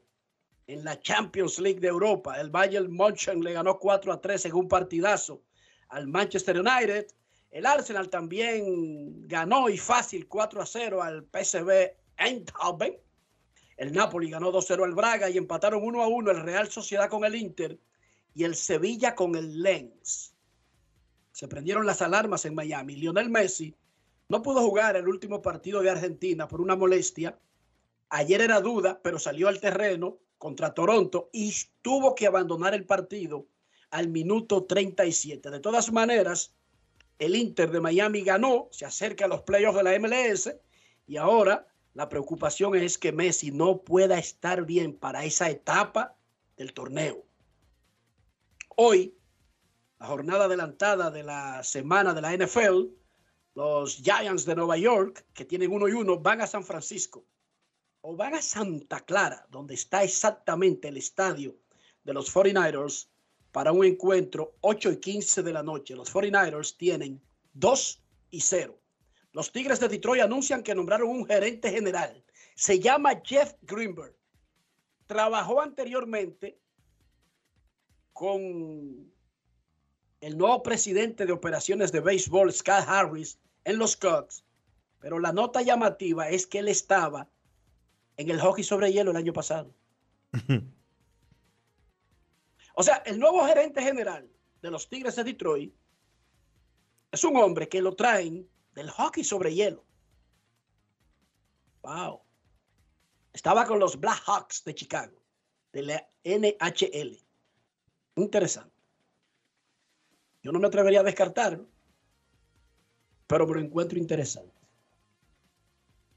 en 0.67 0.83
la 0.83 0.99
Champions 0.99 1.57
League 1.57 1.79
de 1.79 1.87
Europa. 1.87 2.39
El 2.39 2.51
Bayern 2.51 2.93
München 2.93 3.43
le 3.43 3.53
ganó 3.53 3.79
4 3.79 4.13
a 4.13 4.21
3 4.21 4.45
en 4.45 4.53
un 4.53 4.67
partidazo 4.67 5.41
al 5.87 6.07
Manchester 6.07 6.59
United. 6.59 7.07
El 7.49 7.65
Arsenal 7.65 8.07
también 8.07 9.27
ganó 9.27 9.69
y 9.69 9.77
fácil 9.79 10.27
4 10.27 10.61
a 10.61 10.65
0 10.67 11.01
al 11.01 11.23
PSV 11.23 11.95
Eindhoven. 12.15 12.95
El 13.75 13.91
Napoli 13.91 14.29
ganó 14.29 14.51
2 14.51 14.63
a 14.63 14.67
0 14.67 14.83
al 14.83 14.93
Braga 14.93 15.31
y 15.31 15.37
empataron 15.39 15.83
1 15.83 16.03
a 16.03 16.07
1 16.07 16.29
el 16.29 16.43
Real 16.43 16.69
Sociedad 16.69 17.09
con 17.09 17.25
el 17.25 17.33
Inter 17.33 17.79
y 18.35 18.43
el 18.43 18.55
Sevilla 18.55 19.15
con 19.15 19.35
el 19.35 19.63
Lens 19.63 20.28
se 21.39 21.47
prendieron 21.47 21.85
las 21.85 22.01
alarmas 22.01 22.43
en 22.43 22.53
Miami. 22.53 22.97
Lionel 22.97 23.29
Messi 23.29 23.73
no 24.27 24.41
pudo 24.41 24.59
jugar 24.59 24.97
el 24.97 25.07
último 25.07 25.41
partido 25.41 25.81
de 25.81 25.89
Argentina 25.89 26.49
por 26.49 26.59
una 26.59 26.75
molestia. 26.75 27.39
Ayer 28.09 28.41
era 28.41 28.59
duda, 28.59 28.99
pero 29.01 29.19
salió 29.19 29.47
al 29.47 29.61
terreno 29.61 30.17
contra 30.37 30.73
Toronto 30.73 31.29
y 31.31 31.55
tuvo 31.81 32.13
que 32.13 32.27
abandonar 32.27 32.73
el 32.73 32.85
partido 32.85 33.47
al 33.89 34.09
minuto 34.09 34.65
37. 34.65 35.49
De 35.49 35.61
todas 35.61 35.93
maneras, 35.93 36.53
el 37.19 37.37
Inter 37.37 37.71
de 37.71 37.79
Miami 37.79 38.21
ganó, 38.21 38.67
se 38.71 38.83
acerca 38.83 39.23
a 39.23 39.29
los 39.29 39.43
playoffs 39.43 39.77
de 39.77 39.83
la 39.83 39.97
MLS 39.97 40.53
y 41.07 41.15
ahora 41.15 41.69
la 41.93 42.09
preocupación 42.09 42.75
es 42.75 42.97
que 42.97 43.13
Messi 43.13 43.51
no 43.51 43.81
pueda 43.83 44.19
estar 44.19 44.65
bien 44.65 44.93
para 44.93 45.23
esa 45.23 45.49
etapa 45.49 46.17
del 46.57 46.73
torneo. 46.73 47.23
Hoy 48.75 49.15
la 49.99 50.07
jornada 50.07 50.45
adelantada 50.45 51.11
de 51.11 51.23
la 51.23 51.61
semana 51.63 52.13
de 52.13 52.21
la 52.21 52.35
NFL, 52.35 52.85
los 53.55 53.97
Giants 53.97 54.45
de 54.45 54.55
Nueva 54.55 54.77
York, 54.77 55.25
que 55.33 55.45
tienen 55.45 55.71
uno 55.71 55.87
y 55.89 55.91
uno, 55.91 56.19
van 56.19 56.41
a 56.41 56.47
San 56.47 56.63
Francisco 56.63 57.25
o 58.01 58.15
van 58.15 58.33
a 58.33 58.41
Santa 58.41 59.01
Clara, 59.01 59.45
donde 59.49 59.73
está 59.73 60.03
exactamente 60.03 60.87
el 60.87 60.97
estadio 60.97 61.57
de 62.03 62.13
los 62.13 62.33
49ers, 62.33 63.09
para 63.51 63.71
un 63.71 63.83
encuentro 63.83 64.55
8 64.61 64.91
y 64.91 64.97
15 64.97 65.43
de 65.43 65.53
la 65.53 65.63
noche. 65.63 65.95
Los 65.95 66.13
49ers 66.13 66.77
tienen 66.77 67.19
2 67.53 68.03
y 68.29 68.41
0. 68.41 68.79
Los 69.33 69.51
Tigres 69.51 69.79
de 69.79 69.89
Detroit 69.89 70.21
anuncian 70.21 70.63
que 70.63 70.75
nombraron 70.75 71.09
un 71.09 71.25
gerente 71.25 71.71
general. 71.71 72.23
Se 72.55 72.79
llama 72.79 73.21
Jeff 73.23 73.53
Greenberg. 73.63 74.15
Trabajó 75.07 75.61
anteriormente 75.61 76.59
con 78.13 79.11
el 80.21 80.37
nuevo 80.37 80.61
presidente 80.63 81.25
de 81.25 81.31
operaciones 81.31 81.91
de 81.91 82.01
béisbol, 82.01 82.51
Scott 82.51 82.85
Harris, 82.87 83.39
en 83.63 83.77
los 83.77 83.95
Cubs. 83.95 84.43
Pero 84.99 85.19
la 85.19 85.31
nota 85.31 85.61
llamativa 85.61 86.29
es 86.29 86.45
que 86.45 86.59
él 86.59 86.67
estaba 86.67 87.29
en 88.17 88.29
el 88.29 88.39
hockey 88.41 88.63
sobre 88.63 88.91
hielo 88.91 89.11
el 89.11 89.17
año 89.17 89.33
pasado. 89.33 89.73
o 92.75 92.83
sea, 92.83 92.97
el 93.05 93.19
nuevo 93.19 93.45
gerente 93.45 93.81
general 93.81 94.29
de 94.61 94.71
los 94.71 94.89
Tigres 94.89 95.15
de 95.15 95.23
Detroit 95.23 95.73
es 97.11 97.23
un 97.23 97.37
hombre 97.37 97.69
que 97.69 97.81
lo 97.81 97.95
traen 97.95 98.49
del 98.73 98.89
hockey 98.89 99.23
sobre 99.23 99.53
hielo. 99.53 99.85
Wow. 101.81 102.21
Estaba 103.31 103.65
con 103.65 103.79
los 103.79 103.99
Blackhawks 103.99 104.63
de 104.65 104.75
Chicago, 104.75 105.23
de 105.71 105.83
la 105.83 106.09
NHL. 106.25 107.23
Interesante. 108.15 108.78
Yo 110.41 110.51
no 110.51 110.59
me 110.59 110.67
atrevería 110.67 111.01
a 111.01 111.03
descartarlo, 111.03 111.67
pero 113.27 113.47
me 113.47 113.55
lo 113.55 113.61
encuentro 113.61 113.99
interesante. 113.99 114.59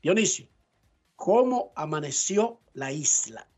Dionisio, 0.03 0.49
¿cómo 1.17 1.73
amaneció 1.77 2.61
la 2.73 2.93
isla? 2.93 3.49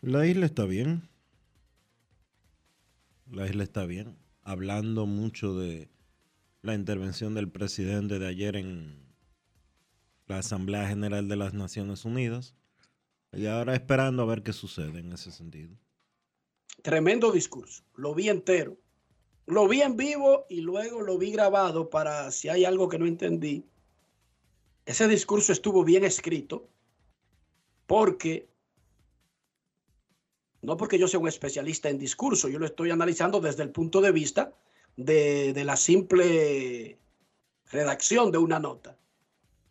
La 0.00 0.26
isla 0.26 0.46
está 0.46 0.64
bien. 0.64 1.08
La 3.30 3.46
isla 3.46 3.62
está 3.62 3.86
bien. 3.86 4.18
Hablando 4.42 5.06
mucho 5.06 5.54
de 5.54 5.90
la 6.62 6.74
intervención 6.74 7.34
del 7.34 7.50
presidente 7.50 8.18
de 8.18 8.26
ayer 8.26 8.56
en 8.56 9.02
la 10.26 10.38
Asamblea 10.38 10.88
General 10.88 11.28
de 11.28 11.36
las 11.36 11.54
Naciones 11.54 12.04
Unidas. 12.04 12.54
Y 13.32 13.46
ahora 13.46 13.74
esperando 13.74 14.22
a 14.22 14.26
ver 14.26 14.42
qué 14.42 14.52
sucede 14.52 14.98
en 14.98 15.12
ese 15.12 15.30
sentido. 15.30 15.76
Tremendo 16.80 17.30
discurso. 17.30 17.84
Lo 17.94 18.14
vi 18.14 18.28
entero. 18.28 18.76
Lo 19.46 19.68
vi 19.68 19.82
en 19.82 19.96
vivo 19.96 20.46
y 20.48 20.60
luego 20.60 21.02
lo 21.02 21.18
vi 21.18 21.32
grabado 21.32 21.90
para 21.90 22.30
si 22.30 22.48
hay 22.48 22.64
algo 22.64 22.88
que 22.88 22.98
no 22.98 23.06
entendí. 23.06 23.66
Ese 24.86 25.08
discurso 25.08 25.52
estuvo 25.52 25.84
bien 25.84 26.04
escrito 26.04 26.68
porque, 27.86 28.48
no 30.60 30.76
porque 30.76 30.98
yo 30.98 31.08
sea 31.08 31.20
un 31.20 31.28
especialista 31.28 31.88
en 31.88 31.98
discurso, 31.98 32.48
yo 32.48 32.58
lo 32.58 32.66
estoy 32.66 32.90
analizando 32.90 33.40
desde 33.40 33.62
el 33.64 33.70
punto 33.70 34.00
de 34.00 34.12
vista 34.12 34.54
de, 34.96 35.52
de 35.52 35.64
la 35.64 35.76
simple 35.76 36.98
redacción 37.70 38.30
de 38.30 38.38
una 38.38 38.58
nota. 38.58 38.98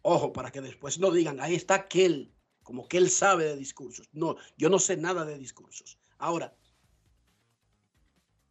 Ojo, 0.01 0.33
para 0.33 0.51
que 0.51 0.61
después 0.61 0.99
no 0.99 1.11
digan, 1.11 1.39
ahí 1.39 1.55
está 1.55 1.75
aquel, 1.75 2.33
como 2.63 2.87
que 2.87 2.97
él 2.97 3.09
sabe 3.09 3.45
de 3.45 3.55
discursos. 3.55 4.09
No, 4.11 4.35
yo 4.57 4.69
no 4.69 4.79
sé 4.79 4.97
nada 4.97 5.25
de 5.25 5.37
discursos. 5.37 5.97
Ahora, 6.17 6.55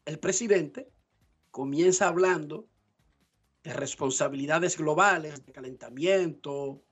el 0.05 0.19
presidente 0.19 0.91
comienza 1.51 2.09
hablando 2.09 2.69
de 3.63 3.73
responsabilidades 3.73 4.79
globales, 4.79 5.45
de 5.45 5.53
calentamiento, 5.53 6.83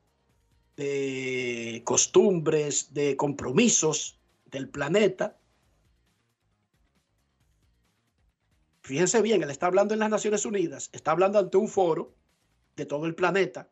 de 0.76 1.82
costumbres, 1.84 2.92
de 2.92 3.16
compromisos 3.16 4.20
del 4.46 4.68
planeta. 4.68 5.38
Fíjense 8.82 9.20
bien, 9.22 9.42
él 9.42 9.50
está 9.50 9.66
hablando 9.66 9.94
en 9.94 10.00
las 10.00 10.10
Naciones 10.10 10.44
Unidas, 10.46 10.88
está 10.92 11.10
hablando 11.10 11.38
ante 11.38 11.56
un 11.56 11.68
foro 11.68 12.14
de 12.76 12.86
todo 12.86 13.06
el 13.06 13.14
planeta, 13.14 13.70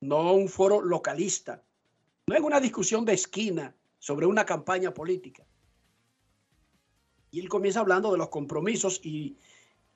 no 0.00 0.34
un 0.34 0.48
foro 0.48 0.82
localista, 0.82 1.62
no 2.26 2.34
es 2.34 2.40
una 2.40 2.60
discusión 2.60 3.04
de 3.04 3.14
esquina 3.14 3.76
sobre 3.98 4.26
una 4.26 4.44
campaña 4.44 4.92
política. 4.92 5.46
Y 7.34 7.40
él 7.40 7.48
comienza 7.48 7.80
hablando 7.80 8.12
de 8.12 8.18
los 8.18 8.28
compromisos 8.28 9.00
y 9.02 9.36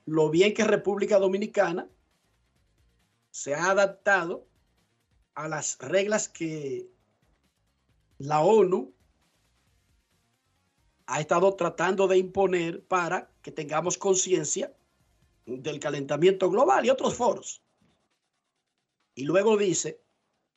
lo 0.06 0.28
bien 0.28 0.52
que 0.54 0.64
República 0.64 1.20
Dominicana 1.20 1.88
se 3.30 3.54
ha 3.54 3.70
adaptado 3.70 4.48
a 5.36 5.46
las 5.46 5.78
reglas 5.78 6.28
que 6.28 6.90
la 8.18 8.40
ONU 8.40 8.92
ha 11.06 11.20
estado 11.20 11.54
tratando 11.54 12.08
de 12.08 12.18
imponer 12.18 12.84
para 12.84 13.30
que 13.40 13.52
tengamos 13.52 13.98
conciencia 13.98 14.74
del 15.46 15.78
calentamiento 15.78 16.50
global 16.50 16.86
y 16.86 16.90
otros 16.90 17.14
foros. 17.14 17.62
Y 19.14 19.22
luego 19.26 19.56
dice, 19.56 20.02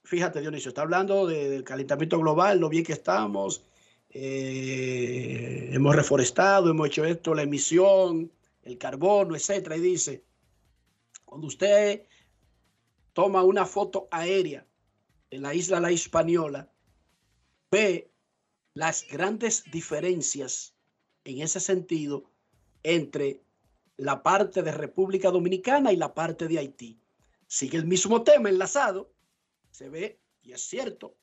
fíjate 0.04 0.42
Dionisio, 0.42 0.70
está 0.70 0.82
hablando 0.82 1.28
de, 1.28 1.48
del 1.48 1.64
calentamiento 1.64 2.18
global, 2.18 2.60
lo 2.60 2.70
bien 2.70 2.84
que 2.84 2.94
estamos, 2.94 3.68
eh, 4.14 5.70
hemos 5.72 5.96
reforestado, 5.96 6.70
hemos 6.70 6.88
hecho 6.88 7.06
esto, 7.06 7.34
la 7.34 7.44
emisión, 7.44 8.32
el 8.64 8.78
carbono, 8.78 9.36
etcétera, 9.36 9.78
y 9.78 9.82
dice, 9.82 10.24
cuando 11.24 11.48
usted 11.48 12.04
toma 13.14 13.44
una 13.44 13.66
foto 13.66 14.08
aérea 14.12 14.68
en 15.30 15.42
la 15.42 15.54
isla 15.54 15.80
La 15.80 15.92
Hispaniola, 15.92 16.70
ve 17.72 18.12
las 18.74 19.08
grandes 19.08 19.64
diferencias 19.72 20.76
en 21.24 21.42
ese 21.42 21.60
sentido 21.60 22.30
entre 22.84 23.42
la 23.98 24.24
parte 24.24 24.62
de 24.62 24.72
República 24.72 25.32
Dominicana 25.32 25.94
y 25.94 25.96
la 25.96 26.14
parte 26.14 26.48
de 26.48 26.60
Haití. 26.60 27.00
Sigue 27.48 27.78
el 27.78 27.86
mismo 27.86 28.24
tema 28.24 28.50
enlazado, 28.50 29.14
se 29.72 29.90
ve, 29.90 30.20
y 30.42 30.52
es 30.52 30.62
cierto, 30.62 31.16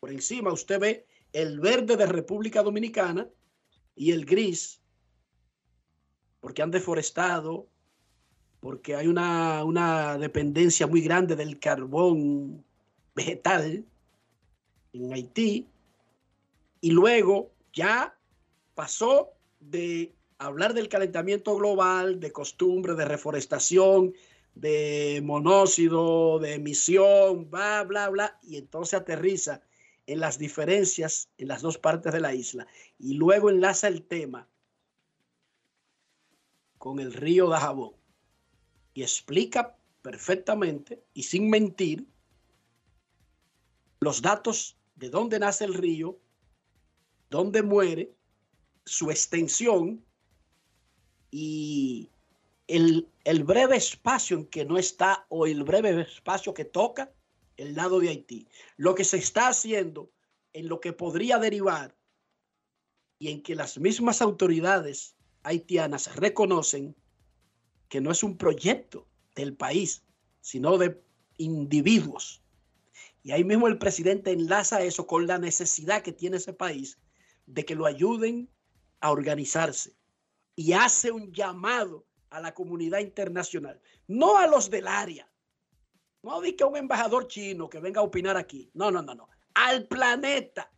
por 0.00 0.10
encima 0.10 0.52
usted 0.52 0.80
ve 0.80 1.06
el 1.32 1.60
verde 1.60 1.96
de 1.96 2.06
República 2.06 2.62
Dominicana 2.62 3.28
y 3.94 4.12
el 4.12 4.24
gris, 4.24 4.80
porque 6.40 6.62
han 6.62 6.70
deforestado, 6.70 7.68
porque 8.60 8.96
hay 8.96 9.06
una, 9.06 9.64
una 9.64 10.18
dependencia 10.18 10.86
muy 10.86 11.00
grande 11.00 11.36
del 11.36 11.58
carbón 11.58 12.64
vegetal 13.14 13.84
en 14.92 15.12
Haití, 15.12 15.66
y 16.80 16.90
luego 16.90 17.50
ya 17.72 18.16
pasó 18.74 19.30
de 19.60 20.12
hablar 20.38 20.74
del 20.74 20.88
calentamiento 20.88 21.56
global, 21.56 22.18
de 22.18 22.32
costumbre, 22.32 22.94
de 22.94 23.04
reforestación, 23.04 24.12
de 24.54 25.20
monóxido, 25.24 26.38
de 26.40 26.54
emisión, 26.54 27.48
bla, 27.50 27.84
bla, 27.84 28.08
bla, 28.10 28.38
y 28.42 28.56
entonces 28.56 28.94
aterriza 28.94 29.62
en 30.06 30.20
las 30.20 30.38
diferencias 30.38 31.28
en 31.38 31.48
las 31.48 31.62
dos 31.62 31.78
partes 31.78 32.12
de 32.12 32.20
la 32.20 32.34
isla 32.34 32.66
y 32.98 33.14
luego 33.14 33.50
enlaza 33.50 33.88
el 33.88 34.02
tema 34.02 34.48
con 36.78 36.98
el 36.98 37.12
río 37.12 37.48
Dajabón 37.48 37.94
y 38.94 39.02
explica 39.02 39.76
perfectamente 40.02 41.04
y 41.14 41.22
sin 41.22 41.48
mentir 41.48 42.06
los 44.00 44.20
datos 44.20 44.76
de 44.96 45.10
dónde 45.10 45.38
nace 45.38 45.64
el 45.64 45.74
río, 45.74 46.18
dónde 47.30 47.62
muere, 47.62 48.12
su 48.84 49.10
extensión 49.12 50.04
y 51.30 52.10
el, 52.66 53.08
el, 53.24 53.44
breve 53.44 53.76
espacio 53.76 54.36
en 54.36 54.46
que 54.46 54.64
no 54.64 54.76
está 54.76 55.24
o 55.28 55.46
el 55.46 55.62
breve 55.62 56.02
espacio 56.02 56.52
que 56.52 56.64
toca 56.64 57.12
el 57.62 57.74
lado 57.74 58.00
de 58.00 58.08
Haití. 58.08 58.48
Lo 58.76 58.94
que 58.94 59.04
se 59.04 59.16
está 59.16 59.48
haciendo 59.48 60.12
en 60.52 60.68
lo 60.68 60.80
que 60.80 60.92
podría 60.92 61.38
derivar 61.38 61.96
y 63.18 63.28
en 63.28 63.42
que 63.42 63.54
las 63.54 63.78
mismas 63.78 64.20
autoridades 64.20 65.16
haitianas 65.42 66.14
reconocen 66.16 66.94
que 67.88 68.00
no 68.00 68.10
es 68.10 68.22
un 68.22 68.36
proyecto 68.36 69.06
del 69.34 69.54
país, 69.54 70.04
sino 70.40 70.78
de 70.78 71.02
individuos. 71.36 72.42
Y 73.22 73.30
ahí 73.30 73.44
mismo 73.44 73.68
el 73.68 73.78
presidente 73.78 74.32
enlaza 74.32 74.82
eso 74.82 75.06
con 75.06 75.26
la 75.26 75.38
necesidad 75.38 76.02
que 76.02 76.12
tiene 76.12 76.38
ese 76.38 76.52
país 76.52 76.98
de 77.46 77.64
que 77.64 77.74
lo 77.74 77.86
ayuden 77.86 78.48
a 79.00 79.10
organizarse 79.10 79.94
y 80.56 80.72
hace 80.72 81.10
un 81.12 81.32
llamado 81.32 82.06
a 82.30 82.40
la 82.40 82.54
comunidad 82.54 83.00
internacional, 83.00 83.80
no 84.06 84.38
a 84.38 84.46
los 84.46 84.70
del 84.70 84.88
área, 84.88 85.31
no 86.22 86.40
di 86.40 86.52
que 86.52 86.64
un 86.64 86.76
embajador 86.76 87.26
chino 87.26 87.68
que 87.68 87.80
venga 87.80 88.00
a 88.00 88.04
opinar 88.04 88.36
aquí, 88.36 88.70
no, 88.74 88.90
no, 88.90 89.02
no, 89.02 89.14
no, 89.14 89.28
al 89.54 89.86
planeta 89.86 90.70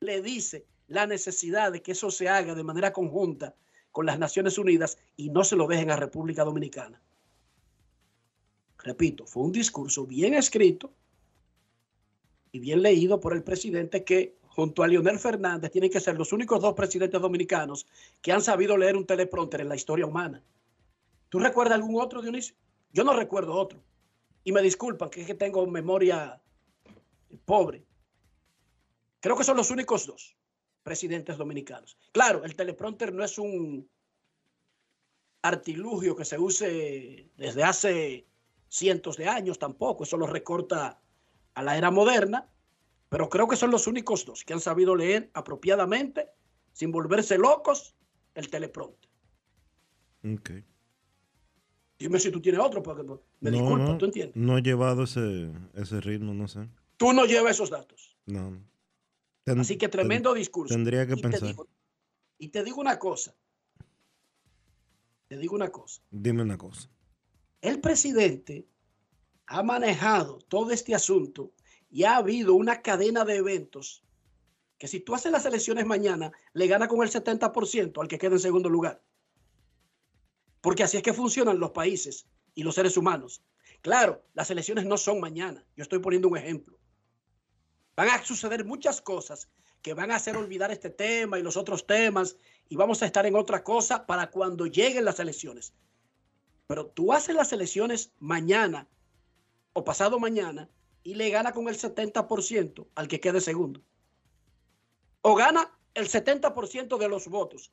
le 0.00 0.22
dice 0.22 0.66
la 0.88 1.06
necesidad 1.06 1.72
de 1.72 1.82
que 1.82 1.92
eso 1.92 2.10
se 2.10 2.28
haga 2.28 2.54
de 2.54 2.64
manera 2.64 2.92
conjunta 2.92 3.54
con 3.92 4.06
las 4.06 4.18
Naciones 4.18 4.58
Unidas 4.58 4.98
y 5.16 5.30
no 5.30 5.42
se 5.44 5.56
lo 5.56 5.66
dejen 5.66 5.90
a 5.90 5.96
República 5.96 6.44
Dominicana. 6.44 7.00
Repito, 8.78 9.26
fue 9.26 9.42
un 9.42 9.52
discurso 9.52 10.06
bien 10.06 10.34
escrito 10.34 10.92
y 12.52 12.58
bien 12.58 12.82
leído 12.82 13.20
por 13.20 13.32
el 13.32 13.42
presidente 13.42 14.04
que 14.04 14.36
junto 14.48 14.82
a 14.82 14.88
Leonel 14.88 15.18
Fernández 15.18 15.70
tienen 15.70 15.90
que 15.90 16.00
ser 16.00 16.16
los 16.16 16.32
únicos 16.32 16.60
dos 16.62 16.74
presidentes 16.74 17.20
dominicanos 17.20 17.86
que 18.22 18.32
han 18.32 18.40
sabido 18.40 18.76
leer 18.76 18.96
un 18.96 19.06
teleprompter 19.06 19.62
en 19.62 19.68
la 19.68 19.76
historia 19.76 20.06
humana. 20.06 20.42
¿Tú 21.28 21.38
recuerdas 21.38 21.74
algún 21.74 22.00
otro, 22.00 22.22
Dionisio? 22.22 22.54
Yo 22.92 23.02
no 23.02 23.12
recuerdo 23.12 23.54
otro. 23.54 23.82
Y 24.46 24.52
me 24.52 24.62
disculpan 24.62 25.10
que 25.10 25.22
es 25.22 25.26
que 25.26 25.34
tengo 25.34 25.66
memoria 25.66 26.40
pobre. 27.44 27.84
Creo 29.18 29.36
que 29.36 29.42
son 29.42 29.56
los 29.56 29.72
únicos 29.72 30.06
dos 30.06 30.36
presidentes 30.84 31.36
dominicanos. 31.36 31.98
Claro, 32.12 32.44
el 32.44 32.54
teleprompter 32.54 33.12
no 33.12 33.24
es 33.24 33.38
un 33.38 33.90
artilugio 35.42 36.14
que 36.14 36.24
se 36.24 36.38
use 36.38 37.28
desde 37.36 37.64
hace 37.64 38.28
cientos 38.68 39.16
de 39.16 39.26
años 39.26 39.58
tampoco, 39.58 40.04
eso 40.04 40.16
lo 40.16 40.28
recorta 40.28 41.00
a 41.54 41.62
la 41.64 41.76
era 41.76 41.90
moderna, 41.90 42.48
pero 43.08 43.28
creo 43.28 43.48
que 43.48 43.56
son 43.56 43.72
los 43.72 43.88
únicos 43.88 44.24
dos 44.26 44.44
que 44.44 44.52
han 44.52 44.60
sabido 44.60 44.94
leer 44.94 45.28
apropiadamente, 45.34 46.28
sin 46.72 46.92
volverse 46.92 47.36
locos, 47.36 47.96
el 48.36 48.48
teleprompter. 48.48 49.10
Okay. 50.22 50.64
Dime 51.98 52.18
si 52.20 52.30
tú 52.30 52.40
tienes 52.40 52.60
otro, 52.60 52.82
porque 52.82 53.02
me 53.02 53.50
no, 53.50 53.56
disculpa, 53.56 53.84
no, 53.84 53.98
¿tú 53.98 54.04
entiendes? 54.04 54.36
No 54.36 54.58
he 54.58 54.62
llevado 54.62 55.04
ese, 55.04 55.50
ese 55.74 56.00
ritmo, 56.00 56.34
no 56.34 56.46
sé. 56.46 56.68
Tú 56.96 57.12
no 57.12 57.24
llevas 57.24 57.52
esos 57.52 57.70
datos. 57.70 58.16
No. 58.26 58.62
Ten, 59.44 59.60
Así 59.60 59.78
que 59.78 59.88
tremendo 59.88 60.32
ten, 60.32 60.40
discurso. 60.40 60.74
Tendría 60.74 61.06
que 61.06 61.14
y 61.14 61.22
pensar. 61.22 61.40
Te 61.40 61.46
digo, 61.46 61.68
y 62.38 62.48
te 62.48 62.64
digo 62.64 62.80
una 62.80 62.98
cosa. 62.98 63.34
te 65.28 65.38
digo 65.38 65.54
una 65.54 65.70
cosa. 65.70 66.02
Dime 66.10 66.42
una 66.42 66.58
cosa. 66.58 66.90
El 67.62 67.80
presidente 67.80 68.66
ha 69.46 69.62
manejado 69.62 70.38
todo 70.48 70.72
este 70.72 70.94
asunto 70.94 71.52
y 71.88 72.04
ha 72.04 72.16
habido 72.16 72.54
una 72.54 72.82
cadena 72.82 73.24
de 73.24 73.36
eventos 73.36 74.04
que 74.78 74.88
si 74.88 75.00
tú 75.00 75.14
haces 75.14 75.32
las 75.32 75.46
elecciones 75.46 75.86
mañana, 75.86 76.32
le 76.52 76.66
gana 76.66 76.88
con 76.88 77.02
el 77.02 77.10
70% 77.10 78.00
al 78.00 78.08
que 78.08 78.18
queda 78.18 78.34
en 78.34 78.40
segundo 78.40 78.68
lugar. 78.68 79.02
Porque 80.66 80.82
así 80.82 80.96
es 80.96 81.02
que 81.04 81.12
funcionan 81.12 81.60
los 81.60 81.70
países 81.70 82.26
y 82.52 82.64
los 82.64 82.74
seres 82.74 82.96
humanos. 82.96 83.40
Claro, 83.82 84.24
las 84.34 84.50
elecciones 84.50 84.84
no 84.84 84.96
son 84.96 85.20
mañana. 85.20 85.64
Yo 85.76 85.84
estoy 85.84 86.00
poniendo 86.00 86.26
un 86.26 86.36
ejemplo. 86.36 86.76
Van 87.94 88.08
a 88.08 88.24
suceder 88.24 88.64
muchas 88.64 89.00
cosas 89.00 89.48
que 89.80 89.94
van 89.94 90.10
a 90.10 90.16
hacer 90.16 90.36
olvidar 90.36 90.72
este 90.72 90.90
tema 90.90 91.38
y 91.38 91.44
los 91.44 91.56
otros 91.56 91.86
temas 91.86 92.36
y 92.68 92.74
vamos 92.74 93.00
a 93.00 93.06
estar 93.06 93.26
en 93.26 93.36
otra 93.36 93.62
cosa 93.62 94.06
para 94.06 94.28
cuando 94.32 94.66
lleguen 94.66 95.04
las 95.04 95.20
elecciones. 95.20 95.72
Pero 96.66 96.86
tú 96.86 97.12
haces 97.12 97.36
las 97.36 97.52
elecciones 97.52 98.12
mañana 98.18 98.88
o 99.72 99.84
pasado 99.84 100.18
mañana 100.18 100.68
y 101.04 101.14
le 101.14 101.30
gana 101.30 101.52
con 101.52 101.68
el 101.68 101.78
70% 101.78 102.88
al 102.96 103.06
que 103.06 103.20
quede 103.20 103.40
segundo. 103.40 103.84
O 105.22 105.36
gana 105.36 105.78
el 105.94 106.08
70% 106.08 106.98
de 106.98 107.08
los 107.08 107.28
votos. 107.28 107.70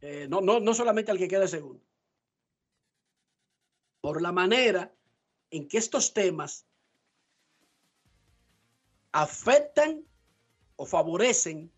Eh, 0.00 0.26
no, 0.28 0.40
no, 0.40 0.58
no 0.58 0.74
solamente 0.74 1.12
al 1.12 1.18
que 1.18 1.28
quede 1.28 1.46
segundo. 1.46 1.80
Por 4.02 4.20
la 4.20 4.32
manera 4.32 4.94
en 5.50 5.68
que 5.68 5.78
estos 5.78 6.12
temas 6.12 6.66
afectan 9.12 10.04
o 10.76 10.84
favorecen 10.84 11.72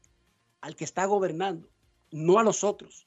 al 0.60 0.74
que 0.74 0.84
está 0.84 1.04
gobernando, 1.04 1.68
no 2.10 2.38
a 2.38 2.42
los 2.42 2.64
otros. 2.64 3.06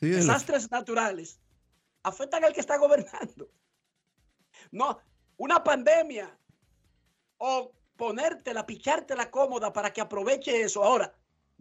Desastres 0.00 0.70
naturales 0.70 1.40
afectan 2.02 2.44
al 2.44 2.52
que 2.52 2.60
está 2.60 2.76
gobernando. 2.78 3.50
No, 4.72 4.98
una 5.36 5.62
pandemia 5.62 6.38
o 7.38 7.72
ponértela, 7.96 8.66
pichártela 8.66 9.30
cómoda 9.30 9.72
para 9.72 9.92
que 9.92 10.00
aproveche 10.00 10.62
eso. 10.62 10.82
Ahora, 10.82 11.14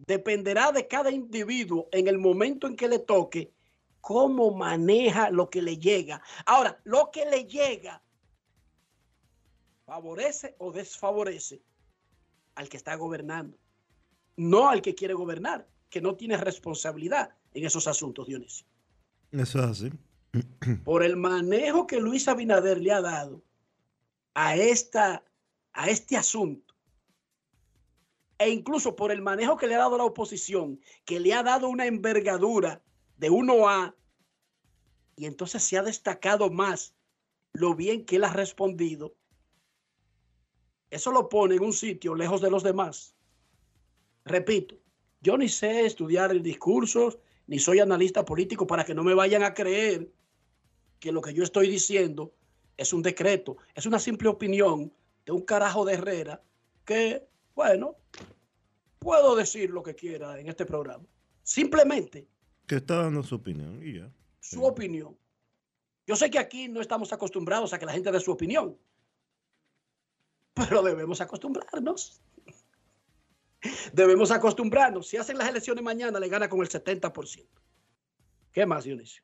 dependerá 0.05 0.71
de 0.71 0.87
cada 0.87 1.11
individuo 1.11 1.87
en 1.91 2.07
el 2.07 2.17
momento 2.17 2.67
en 2.67 2.75
que 2.75 2.87
le 2.87 2.99
toque 2.99 3.51
cómo 4.01 4.51
maneja 4.51 5.29
lo 5.29 5.49
que 5.49 5.61
le 5.61 5.77
llega. 5.77 6.21
Ahora, 6.45 6.79
lo 6.83 7.11
que 7.11 7.25
le 7.25 7.45
llega 7.45 8.01
favorece 9.85 10.55
o 10.59 10.71
desfavorece 10.71 11.61
al 12.55 12.69
que 12.69 12.77
está 12.77 12.95
gobernando, 12.95 13.57
no 14.37 14.69
al 14.69 14.81
que 14.81 14.95
quiere 14.95 15.13
gobernar, 15.13 15.67
que 15.89 16.01
no 16.01 16.15
tiene 16.15 16.37
responsabilidad 16.37 17.35
en 17.53 17.65
esos 17.65 17.87
asuntos, 17.87 18.27
Dionisio. 18.27 18.67
Eso 19.31 19.59
es 19.59 19.65
así. 19.65 19.91
Por 20.83 21.03
el 21.03 21.17
manejo 21.17 21.87
que 21.87 21.99
Luis 21.99 22.27
Abinader 22.27 22.79
le 22.79 22.91
ha 22.91 23.01
dado 23.01 23.41
a, 24.33 24.55
esta, 24.55 25.23
a 25.73 25.89
este 25.89 26.17
asunto, 26.17 26.68
e 28.39 28.49
incluso 28.49 28.95
por 28.95 29.11
el 29.11 29.21
manejo 29.21 29.57
que 29.57 29.67
le 29.67 29.75
ha 29.75 29.79
dado 29.79 29.97
la 29.97 30.05
oposición, 30.05 30.79
que 31.05 31.19
le 31.19 31.33
ha 31.33 31.43
dado 31.43 31.67
una 31.67 31.85
envergadura 31.85 32.81
de 33.17 33.29
1A, 33.29 33.93
y 35.17 35.25
entonces 35.25 35.61
se 35.61 35.77
ha 35.77 35.83
destacado 35.83 36.49
más 36.49 36.95
lo 37.51 37.75
bien 37.75 38.05
que 38.05 38.15
él 38.15 38.23
ha 38.23 38.31
respondido, 38.31 39.15
eso 40.89 41.11
lo 41.11 41.29
pone 41.29 41.55
en 41.55 41.63
un 41.63 41.73
sitio 41.73 42.15
lejos 42.15 42.41
de 42.41 42.49
los 42.49 42.63
demás. 42.63 43.15
Repito, 44.25 44.75
yo 45.21 45.37
ni 45.37 45.49
sé 45.49 45.85
estudiar 45.85 46.31
el 46.31 46.41
discurso, 46.41 47.19
ni 47.47 47.59
soy 47.59 47.79
analista 47.79 48.25
político 48.25 48.65
para 48.65 48.85
que 48.85 48.95
no 48.95 49.03
me 49.03 49.13
vayan 49.13 49.43
a 49.43 49.53
creer 49.53 50.11
que 50.99 51.11
lo 51.11 51.21
que 51.21 51.33
yo 51.33 51.43
estoy 51.43 51.69
diciendo 51.69 52.33
es 52.77 52.93
un 52.93 53.01
decreto, 53.01 53.57
es 53.75 53.85
una 53.85 53.99
simple 53.99 54.29
opinión 54.29 54.93
de 55.25 55.31
un 55.31 55.41
carajo 55.41 55.83
de 55.83 55.93
Herrera 55.93 56.41
que, 56.85 57.27
bueno, 57.59 57.97
puedo 58.99 59.35
decir 59.35 59.69
lo 59.69 59.83
que 59.83 59.93
quiera 59.93 60.39
en 60.39 60.47
este 60.47 60.65
programa. 60.65 61.03
Simplemente. 61.43 62.25
Que 62.65 62.77
está 62.77 63.03
dando 63.03 63.21
su 63.21 63.35
opinión 63.35 63.85
y 63.85 63.99
ya. 63.99 64.09
Su 64.39 64.63
opinión. 64.63 65.17
Yo 66.07 66.15
sé 66.15 66.31
que 66.31 66.39
aquí 66.39 66.69
no 66.69 66.79
estamos 66.79 67.11
acostumbrados 67.11 67.73
a 67.73 67.77
que 67.77 67.85
la 67.85 67.91
gente 67.91 68.13
dé 68.13 68.19
su 68.21 68.31
opinión, 68.31 68.77
pero 70.53 70.81
debemos 70.81 71.19
acostumbrarnos. 71.19 72.21
Debemos 73.91 74.31
acostumbrarnos. 74.31 75.09
Si 75.09 75.17
hacen 75.17 75.37
las 75.37 75.49
elecciones 75.49 75.83
mañana, 75.83 76.17
le 76.17 76.29
gana 76.29 76.47
con 76.47 76.61
el 76.61 76.69
70%. 76.69 77.45
¿Qué 78.53 78.65
más, 78.65 78.85
Dionisio? 78.85 79.21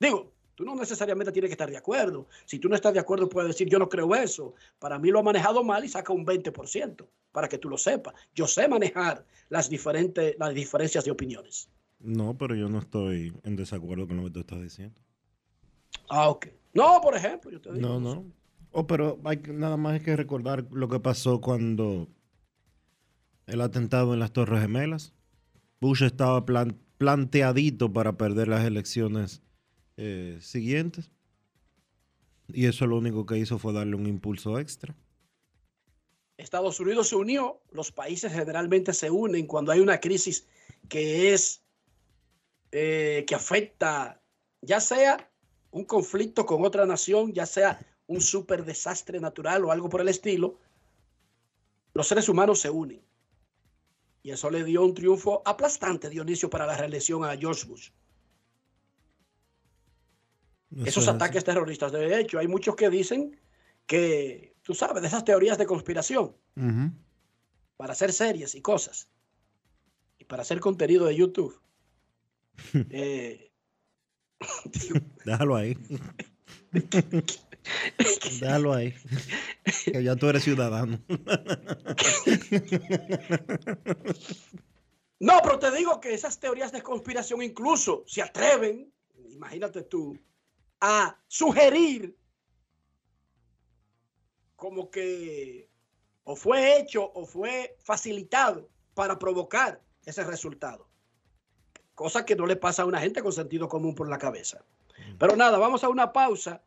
Digo, 0.00 0.32
tú 0.54 0.64
no 0.64 0.74
necesariamente 0.74 1.32
tienes 1.32 1.48
que 1.48 1.54
estar 1.54 1.70
de 1.70 1.76
acuerdo. 1.76 2.28
Si 2.44 2.58
tú 2.58 2.68
no 2.68 2.74
estás 2.74 2.94
de 2.94 3.00
acuerdo, 3.00 3.28
puedes 3.28 3.48
decir, 3.48 3.68
yo 3.68 3.78
no 3.78 3.88
creo 3.88 4.14
eso. 4.14 4.54
Para 4.78 4.98
mí 4.98 5.10
lo 5.10 5.18
ha 5.18 5.22
manejado 5.22 5.62
mal 5.64 5.84
y 5.84 5.88
saca 5.88 6.12
un 6.12 6.24
20%, 6.26 7.06
para 7.32 7.48
que 7.48 7.58
tú 7.58 7.68
lo 7.68 7.78
sepas. 7.78 8.14
Yo 8.34 8.46
sé 8.46 8.68
manejar 8.68 9.24
las, 9.48 9.68
diferentes, 9.68 10.36
las 10.38 10.54
diferencias 10.54 11.04
de 11.04 11.10
opiniones. 11.10 11.68
No, 12.00 12.36
pero 12.36 12.54
yo 12.54 12.68
no 12.68 12.78
estoy 12.78 13.32
en 13.44 13.56
desacuerdo 13.56 14.06
con 14.06 14.18
lo 14.18 14.24
que 14.24 14.30
tú 14.30 14.40
estás 14.40 14.62
diciendo. 14.62 15.00
Ah, 16.08 16.28
ok. 16.28 16.48
No, 16.74 17.00
por 17.00 17.16
ejemplo, 17.16 17.50
yo 17.50 17.60
te 17.60 17.72
digo. 17.72 17.88
No, 17.88 18.00
no. 18.00 18.24
Oh, 18.72 18.86
pero 18.86 19.20
hay, 19.24 19.40
nada 19.52 19.76
más 19.76 19.94
hay 19.94 20.00
que 20.00 20.16
recordar 20.16 20.66
lo 20.72 20.88
que 20.88 20.98
pasó 20.98 21.40
cuando 21.40 22.08
el 23.46 23.60
atentado 23.60 24.14
en 24.14 24.20
las 24.20 24.32
Torres 24.32 24.60
Gemelas. 24.60 25.14
Bush 25.80 26.02
estaba 26.02 26.44
planteadito 26.98 27.92
para 27.92 28.16
perder 28.16 28.48
las 28.48 28.64
elecciones 28.64 29.43
eh, 29.96 30.38
siguientes. 30.40 31.10
Y 32.48 32.66
eso 32.66 32.86
lo 32.86 32.96
único 32.96 33.24
que 33.26 33.38
hizo 33.38 33.58
fue 33.58 33.72
darle 33.72 33.96
un 33.96 34.06
impulso 34.06 34.58
extra. 34.58 34.94
Estados 36.36 36.80
Unidos 36.80 37.08
se 37.08 37.16
unió, 37.16 37.60
los 37.70 37.92
países 37.92 38.32
generalmente 38.32 38.92
se 38.92 39.10
unen 39.10 39.46
cuando 39.46 39.72
hay 39.72 39.80
una 39.80 40.00
crisis 40.00 40.46
que 40.88 41.32
es 41.32 41.62
eh, 42.72 43.24
que 43.26 43.34
afecta 43.34 44.20
ya 44.60 44.80
sea 44.80 45.30
un 45.70 45.84
conflicto 45.84 46.44
con 46.44 46.64
otra 46.64 46.86
nación, 46.86 47.32
ya 47.32 47.46
sea 47.46 47.78
un 48.06 48.20
super 48.20 48.64
desastre 48.64 49.20
natural 49.20 49.64
o 49.64 49.70
algo 49.70 49.88
por 49.88 50.00
el 50.00 50.08
estilo, 50.08 50.58
los 51.92 52.06
seres 52.06 52.28
humanos 52.28 52.60
se 52.60 52.70
unen. 52.70 53.00
Y 54.22 54.30
eso 54.30 54.50
le 54.50 54.64
dio 54.64 54.84
un 54.84 54.94
triunfo 54.94 55.42
aplastante, 55.44 56.08
Dionisio, 56.08 56.48
para 56.48 56.66
la 56.66 56.76
reelección 56.76 57.24
a 57.24 57.36
George 57.36 57.66
Bush. 57.66 57.90
Esos 60.84 61.06
ataques 61.08 61.44
terroristas, 61.44 61.92
de 61.92 62.20
hecho, 62.20 62.38
hay 62.38 62.48
muchos 62.48 62.74
que 62.74 62.90
dicen 62.90 63.38
que, 63.86 64.54
tú 64.62 64.74
sabes, 64.74 65.02
de 65.02 65.08
esas 65.08 65.24
teorías 65.24 65.58
de 65.58 65.66
conspiración, 65.66 66.34
para 67.76 67.92
hacer 67.92 68.12
series 68.12 68.54
y 68.54 68.60
cosas, 68.60 69.08
y 70.18 70.24
para 70.24 70.42
hacer 70.42 70.60
contenido 70.60 71.06
de 71.06 71.16
YouTube. 71.16 71.60
eh, 72.90 73.50
Déjalo 75.24 75.56
ahí. 75.56 75.76
Déjalo 78.40 78.72
ahí. 78.72 78.94
Que 79.84 80.02
ya 80.02 80.16
tú 80.16 80.28
eres 80.28 80.44
ciudadano. 80.44 80.98
No, 85.20 85.40
pero 85.42 85.58
te 85.58 85.70
digo 85.70 86.00
que 86.00 86.12
esas 86.12 86.38
teorías 86.38 86.72
de 86.72 86.82
conspiración 86.82 87.42
incluso 87.42 88.04
se 88.06 88.20
atreven, 88.20 88.92
imagínate 89.30 89.82
tú, 89.82 90.18
a 90.86 91.18
sugerir 91.28 92.14
como 94.54 94.90
que 94.90 95.70
o 96.24 96.36
fue 96.36 96.78
hecho 96.78 97.10
o 97.14 97.24
fue 97.24 97.76
facilitado 97.80 98.68
para 98.92 99.18
provocar 99.18 99.80
ese 100.04 100.24
resultado. 100.24 100.86
Cosa 101.94 102.26
que 102.26 102.36
no 102.36 102.44
le 102.44 102.56
pasa 102.56 102.82
a 102.82 102.86
una 102.86 103.00
gente 103.00 103.22
con 103.22 103.32
sentido 103.32 103.66
común 103.66 103.94
por 103.94 104.10
la 104.10 104.18
cabeza. 104.18 104.62
Pero 105.18 105.36
nada, 105.36 105.56
vamos 105.56 105.84
a 105.84 105.88
una 105.88 106.12
pausa 106.12 106.62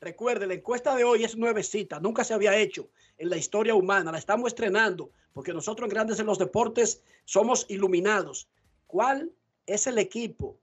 Recuerde, 0.00 0.46
la 0.46 0.54
encuesta 0.54 0.94
de 0.94 1.02
hoy 1.02 1.24
es 1.24 1.36
nuevecita, 1.36 1.98
nunca 1.98 2.22
se 2.22 2.32
había 2.32 2.56
hecho 2.56 2.88
en 3.16 3.30
la 3.30 3.36
historia 3.36 3.74
humana, 3.74 4.12
la 4.12 4.18
estamos 4.18 4.46
estrenando 4.48 5.10
porque 5.32 5.52
nosotros 5.52 5.86
en 5.86 5.90
Grandes 5.90 6.20
en 6.20 6.26
los 6.26 6.38
Deportes 6.38 7.02
somos 7.24 7.66
iluminados. 7.68 8.48
¿Cuál 8.86 9.32
es 9.66 9.88
el 9.88 9.98
equipo 9.98 10.56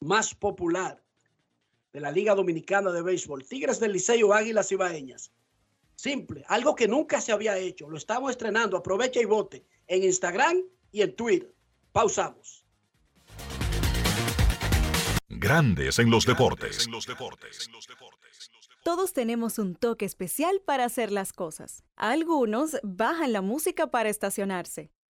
más 0.00 0.34
popular 0.34 1.02
de 1.92 2.00
la 2.00 2.10
Liga 2.10 2.34
Dominicana 2.34 2.90
de 2.92 3.02
Béisbol? 3.02 3.46
Tigres 3.46 3.80
del 3.80 3.92
Liceo, 3.92 4.32
Águilas 4.32 4.70
Ibaeñas. 4.72 5.32
Simple, 5.94 6.44
algo 6.48 6.74
que 6.74 6.86
nunca 6.86 7.20
se 7.20 7.32
había 7.32 7.58
hecho. 7.58 7.90
Lo 7.90 7.96
estamos 7.96 8.30
estrenando. 8.30 8.76
Aprovecha 8.76 9.20
y 9.20 9.24
vote 9.24 9.64
en 9.86 10.04
Instagram 10.04 10.62
y 10.92 11.02
en 11.02 11.16
Twitter. 11.16 11.52
Pausamos. 11.92 12.64
Grandes 15.28 15.98
en 15.98 16.10
los 16.10 16.24
deportes. 16.24 16.88
Todos 18.84 19.12
tenemos 19.12 19.58
un 19.58 19.74
toque 19.74 20.04
especial 20.04 20.62
para 20.64 20.84
hacer 20.84 21.10
las 21.10 21.32
cosas. 21.32 21.82
Algunos 21.96 22.78
bajan 22.82 23.32
la 23.32 23.42
música 23.42 23.90
para 23.90 24.08
estacionarse. 24.08 24.90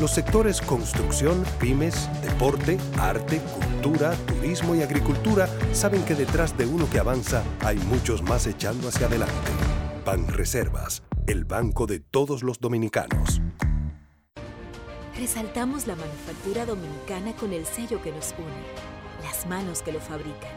Los 0.00 0.12
sectores 0.12 0.60
construcción, 0.60 1.44
pymes, 1.58 2.08
deporte, 2.22 2.78
arte, 2.98 3.40
cultura, 3.40 4.12
turismo 4.26 4.76
y 4.76 4.82
agricultura 4.82 5.48
saben 5.72 6.04
que 6.04 6.14
detrás 6.14 6.56
de 6.56 6.66
uno 6.66 6.88
que 6.88 7.00
avanza 7.00 7.42
hay 7.64 7.78
muchos 7.78 8.22
más 8.22 8.46
echando 8.46 8.86
hacia 8.88 9.08
adelante. 9.08 9.50
Banreservas, 10.06 11.02
el 11.26 11.44
banco 11.44 11.86
de 11.86 11.98
todos 11.98 12.44
los 12.44 12.60
dominicanos. 12.60 13.40
Resaltamos 15.16 15.88
la 15.88 15.96
manufactura 15.96 16.64
dominicana 16.64 17.32
con 17.34 17.52
el 17.52 17.66
sello 17.66 18.00
que 18.00 18.12
nos 18.12 18.32
une, 18.38 19.26
las 19.28 19.48
manos 19.48 19.82
que 19.82 19.90
lo 19.90 19.98
fabrican, 19.98 20.52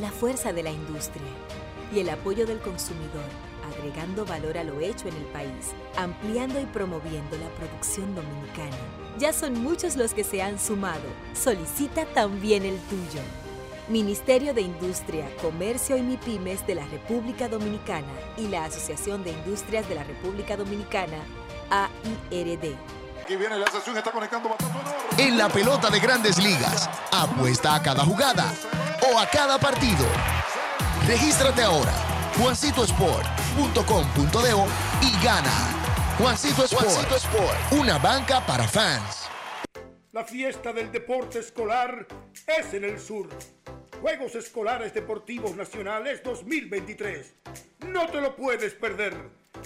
la 0.00 0.10
fuerza 0.10 0.52
de 0.52 0.64
la 0.64 0.72
industria 0.72 1.22
y 1.94 2.00
el 2.00 2.10
apoyo 2.10 2.46
del 2.46 2.58
consumidor, 2.58 3.30
agregando 3.72 4.24
valor 4.24 4.58
a 4.58 4.64
lo 4.64 4.80
hecho 4.80 5.08
en 5.08 5.16
el 5.16 5.24
país, 5.26 5.72
ampliando 5.96 6.60
y 6.60 6.66
promoviendo 6.66 7.36
la 7.38 7.48
producción 7.50 8.14
dominicana. 8.14 8.76
Ya 9.18 9.32
son 9.32 9.62
muchos 9.62 9.96
los 9.96 10.14
que 10.14 10.24
se 10.24 10.42
han 10.42 10.58
sumado. 10.58 11.02
Solicita 11.34 12.04
también 12.06 12.64
el 12.64 12.78
tuyo. 12.82 13.20
Ministerio 13.88 14.54
de 14.54 14.62
Industria, 14.62 15.28
Comercio 15.42 15.96
y 15.96 16.02
MIPIMES 16.02 16.66
de 16.66 16.76
la 16.76 16.86
República 16.86 17.48
Dominicana 17.48 18.12
y 18.36 18.48
la 18.48 18.64
Asociación 18.64 19.24
de 19.24 19.32
Industrias 19.32 19.88
de 19.88 19.96
la 19.96 20.04
República 20.04 20.56
Dominicana, 20.56 21.18
AIRD. 21.68 22.76
Aquí 23.22 23.36
viene 23.36 23.58
la 23.58 23.66
sesión, 23.66 23.96
está 23.96 24.10
conectando. 24.10 24.56
En 25.18 25.36
la 25.36 25.48
pelota 25.48 25.90
de 25.90 26.00
grandes 26.00 26.38
ligas, 26.38 26.88
apuesta 27.10 27.74
a 27.74 27.82
cada 27.82 28.04
jugada 28.04 28.52
o 29.12 29.18
a 29.18 29.26
cada 29.26 29.58
partido. 29.58 30.06
Regístrate 31.06 31.62
ahora, 31.62 31.92
juancitosport.com.de 32.42 34.50
y 35.00 35.24
gana. 35.24 35.78
Juancito 36.18 36.64
Sport, 36.64 36.86
Juancito 36.86 37.16
Sport. 37.16 37.72
una 37.72 37.98
banca 37.98 38.44
para 38.44 38.66
fans. 38.66 39.28
La 40.10 40.24
fiesta 40.24 40.72
del 40.72 40.90
deporte 40.90 41.38
escolar 41.38 42.08
es 42.46 42.74
en 42.74 42.82
el 42.84 42.98
sur. 42.98 43.28
Juegos 44.00 44.34
Escolares 44.34 44.92
Deportivos 44.92 45.54
Nacionales 45.54 46.20
2023. 46.24 47.34
No 47.86 48.08
te 48.08 48.20
lo 48.20 48.34
puedes 48.34 48.74
perder. 48.74 49.14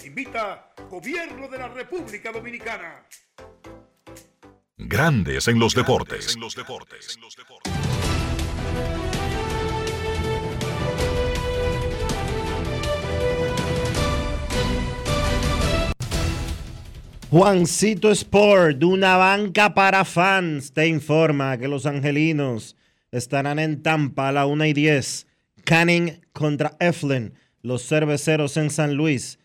Invita 0.05 0.71
Gobierno 0.87 1.47
de 1.47 1.57
la 1.57 1.69
República 1.69 2.31
Dominicana. 2.31 3.07
Grandes 4.77 5.47
en 5.47 5.57
los 5.57 5.73
deportes. 5.73 6.37
Juancito 17.29 18.09
Sport, 18.09 18.81
una 18.85 19.17
banca 19.17 19.73
para 19.73 20.05
fans, 20.05 20.71
te 20.71 20.87
informa 20.87 21.57
que 21.57 21.67
los 21.67 21.85
angelinos 21.85 22.77
estarán 23.11 23.59
en 23.59 23.83
Tampa 23.83 24.29
a 24.29 24.31
la 24.31 24.45
1 24.45 24.63
y 24.67 24.71
10. 24.71 25.27
Canning 25.65 26.21
contra 26.31 26.77
Eflin, 26.79 27.33
los 27.61 27.85
cerveceros 27.85 28.55
en 28.55 28.69
San 28.69 28.93
Luis, 28.93 29.39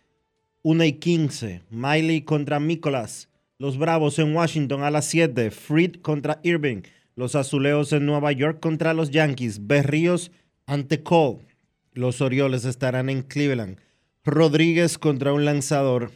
1 0.63 0.85
y 0.85 0.93
15. 0.93 1.63
Miley 1.71 2.23
contra 2.23 2.61
Nicholas, 2.61 3.29
los 3.59 3.77
Bravos 3.77 4.17
en 4.21 4.33
Washington 4.33 4.85
a 4.85 4.93
las 4.93 5.07
7. 5.07 5.51
Fried 5.51 5.97
contra 6.03 6.39
Irving, 6.45 6.83
los 7.17 7.35
Azuleos 7.35 7.93
en 7.93 8.07
Nueva 8.07 8.31
York 8.31 8.61
contra 8.61 8.95
los 8.95 9.11
Yankees. 9.11 9.67
Berríos 9.67 10.31
ante 10.67 11.03
Cole, 11.03 11.41
los 11.95 12.21
Orioles 12.21 12.65
estarán 12.65 13.11
en 13.11 13.23
Cleveland. 13.23 13.79
Rodríguez 14.23 14.99
contra 14.99 15.33
un 15.33 15.45
lanzador 15.45 16.13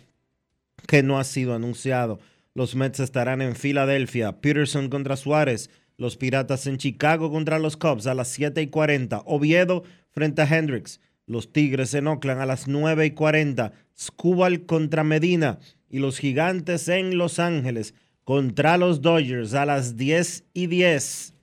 que 0.86 1.02
no 1.02 1.18
ha 1.18 1.24
sido 1.24 1.54
anunciado. 1.54 2.18
Los 2.54 2.74
Mets 2.74 3.00
estarán 3.00 3.42
en 3.42 3.56
Filadelfia. 3.56 4.40
Peterson 4.40 4.88
contra 4.88 5.16
Suárez. 5.16 5.70
Los 5.98 6.16
Piratas 6.16 6.66
en 6.66 6.78
Chicago 6.78 7.30
contra 7.30 7.58
los 7.58 7.76
Cubs 7.76 8.06
a 8.06 8.14
las 8.14 8.28
7 8.28 8.62
y 8.62 8.66
40. 8.68 9.22
Oviedo 9.26 9.84
frente 10.10 10.42
a 10.42 10.46
Hendricks. 10.46 11.00
Los 11.26 11.52
Tigres 11.52 11.94
en 11.94 12.06
Oakland 12.06 12.40
a 12.40 12.46
las 12.46 12.68
9 12.68 13.06
y 13.06 13.10
40. 13.10 13.72
Scubal 13.98 14.66
contra 14.66 15.04
Medina. 15.04 15.58
Y 15.88 15.98
los 15.98 16.18
Gigantes 16.18 16.88
en 16.88 17.18
Los 17.18 17.38
Ángeles 17.38 17.94
contra 18.24 18.76
los 18.76 19.02
Dodgers 19.02 19.54
a 19.54 19.64
las 19.64 19.96
10 19.96 20.44
y 20.52 20.66
10. 20.66 21.34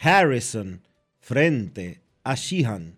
Harrison 0.00 0.82
frente 1.20 2.00
a 2.24 2.34
Sheehan. 2.34 2.97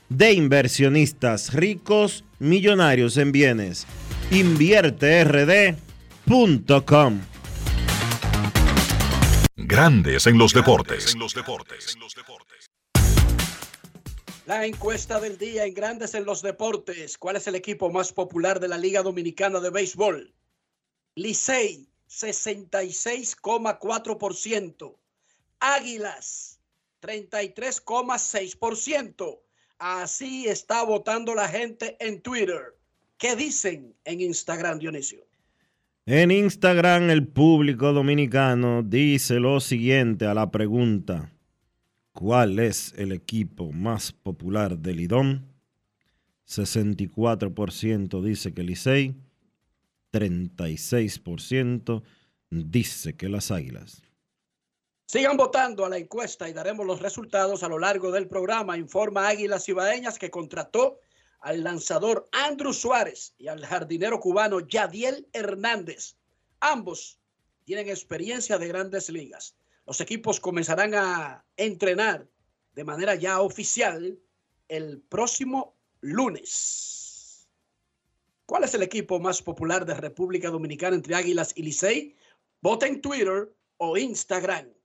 de 0.11 0.33
inversionistas 0.33 1.53
ricos, 1.53 2.25
millonarios 2.39 3.15
en 3.15 3.31
bienes. 3.31 3.87
InvierteRD.com 4.29 7.21
Grandes 9.55 10.27
en 10.27 10.37
los 10.37 10.53
deportes. 10.53 11.15
La 14.45 14.65
encuesta 14.65 15.21
del 15.21 15.37
día 15.37 15.63
en 15.65 15.73
Grandes 15.73 16.13
en 16.13 16.25
los 16.25 16.41
Deportes. 16.41 17.17
¿Cuál 17.17 17.37
es 17.37 17.47
el 17.47 17.55
equipo 17.55 17.89
más 17.89 18.11
popular 18.11 18.59
de 18.59 18.67
la 18.67 18.77
Liga 18.77 19.01
Dominicana 19.03 19.61
de 19.61 19.69
Béisbol? 19.69 20.33
Licey, 21.15 21.87
66,4%. 22.09 24.97
Águilas, 25.59 26.59
33,6%. 27.01 29.39
Así 29.81 30.45
está 30.45 30.83
votando 30.83 31.33
la 31.33 31.47
gente 31.47 31.97
en 31.99 32.21
Twitter. 32.21 32.77
¿Qué 33.17 33.35
dicen 33.35 33.95
en 34.05 34.21
Instagram, 34.21 34.77
Dionisio? 34.77 35.25
En 36.05 36.29
Instagram 36.29 37.09
el 37.09 37.27
público 37.27 37.91
dominicano 37.91 38.83
dice 38.83 39.39
lo 39.39 39.59
siguiente 39.59 40.27
a 40.27 40.35
la 40.35 40.51
pregunta, 40.51 41.33
¿cuál 42.11 42.59
es 42.59 42.93
el 42.95 43.11
equipo 43.11 43.71
más 43.71 44.11
popular 44.11 44.77
del 44.77 44.97
Lidón? 44.97 45.47
64% 46.47 48.21
dice 48.21 48.53
que 48.53 48.61
Licey, 48.61 49.15
36% 50.13 52.03
dice 52.51 53.15
que 53.15 53.29
las 53.29 53.49
Águilas. 53.49 54.03
Sigan 55.11 55.35
votando 55.35 55.83
a 55.83 55.89
la 55.89 55.97
encuesta 55.97 56.47
y 56.47 56.53
daremos 56.53 56.85
los 56.85 57.01
resultados 57.01 57.63
a 57.63 57.67
lo 57.67 57.77
largo 57.77 58.13
del 58.13 58.29
programa. 58.29 58.77
Informa 58.77 59.27
Águilas 59.27 59.65
Cibaeñas 59.65 60.17
que 60.17 60.31
contrató 60.31 61.01
al 61.41 61.65
lanzador 61.65 62.29
Andrew 62.31 62.71
Suárez 62.71 63.35
y 63.37 63.49
al 63.49 63.65
jardinero 63.65 64.21
cubano 64.21 64.61
Yadiel 64.61 65.27
Hernández. 65.33 66.15
Ambos 66.61 67.19
tienen 67.65 67.89
experiencia 67.89 68.57
de 68.57 68.69
grandes 68.69 69.09
ligas. 69.09 69.57
Los 69.85 69.99
equipos 69.99 70.39
comenzarán 70.39 70.95
a 70.95 71.43
entrenar 71.57 72.25
de 72.73 72.85
manera 72.85 73.13
ya 73.15 73.41
oficial 73.41 74.17
el 74.69 75.01
próximo 75.09 75.75
lunes. 75.99 77.49
¿Cuál 78.45 78.63
es 78.63 78.73
el 78.75 78.83
equipo 78.83 79.19
más 79.19 79.41
popular 79.41 79.85
de 79.85 79.93
República 79.93 80.49
Dominicana 80.49 80.95
entre 80.95 81.15
Águilas 81.15 81.51
y 81.53 81.63
Licey? 81.63 82.15
Vota 82.61 82.87
en 82.87 83.01
Twitter 83.01 83.53
o 83.75 83.97
Instagram. 83.97 84.71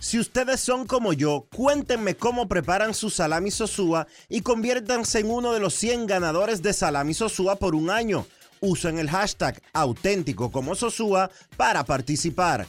Si 0.00 0.18
ustedes 0.18 0.60
son 0.60 0.86
como 0.86 1.12
yo, 1.12 1.46
cuéntenme 1.54 2.16
cómo 2.16 2.48
preparan 2.48 2.94
su 2.94 3.10
salami 3.10 3.50
sosúa 3.50 4.06
y 4.30 4.40
conviértanse 4.40 5.18
en 5.18 5.30
uno 5.30 5.52
de 5.52 5.60
los 5.60 5.74
100 5.74 6.06
ganadores 6.06 6.62
de 6.62 6.72
salami 6.72 7.12
sosúa 7.12 7.56
por 7.56 7.74
un 7.74 7.90
año. 7.90 8.24
Usen 8.60 8.98
el 8.98 9.08
hashtag 9.08 9.60
auténtico 9.72 10.52
como 10.52 10.74
Sosúa 10.74 11.30
para 11.56 11.84
participar. 11.84 12.66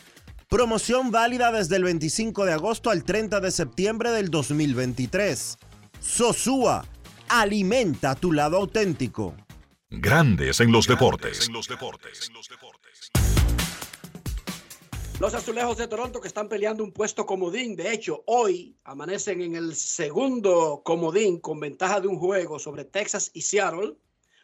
Promoción 0.47 1.11
válida 1.11 1.51
desde 1.51 1.75
el 1.75 1.83
25 1.83 2.45
de 2.45 2.53
agosto 2.53 2.89
al 2.89 3.03
30 3.03 3.39
de 3.39 3.51
septiembre 3.51 4.11
del 4.11 4.29
2023. 4.29 5.57
Sosúa, 5.99 6.85
alimenta 7.27 8.15
tu 8.15 8.31
lado 8.31 8.57
auténtico. 8.57 9.35
Grandes 9.89 10.61
en 10.61 10.71
los 10.71 10.87
deportes. 10.87 11.49
Los 15.19 15.33
azulejos 15.35 15.77
de 15.77 15.87
Toronto 15.87 16.19
que 16.19 16.27
están 16.27 16.49
peleando 16.49 16.83
un 16.83 16.91
puesto 16.91 17.25
comodín. 17.25 17.75
De 17.75 17.93
hecho, 17.93 18.23
hoy 18.25 18.75
amanecen 18.83 19.41
en 19.41 19.55
el 19.55 19.75
segundo 19.75 20.81
comodín 20.83 21.39
con 21.39 21.59
ventaja 21.59 21.99
de 21.99 22.07
un 22.07 22.17
juego 22.17 22.57
sobre 22.57 22.85
Texas 22.85 23.29
y 23.33 23.41
Seattle. 23.41 23.93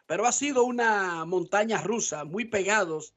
Pero 0.07 0.25
ha 0.25 0.31
sido 0.31 0.63
una 0.63 1.25
montaña 1.25 1.81
rusa, 1.81 2.23
muy 2.23 2.45
pegados 2.45 3.13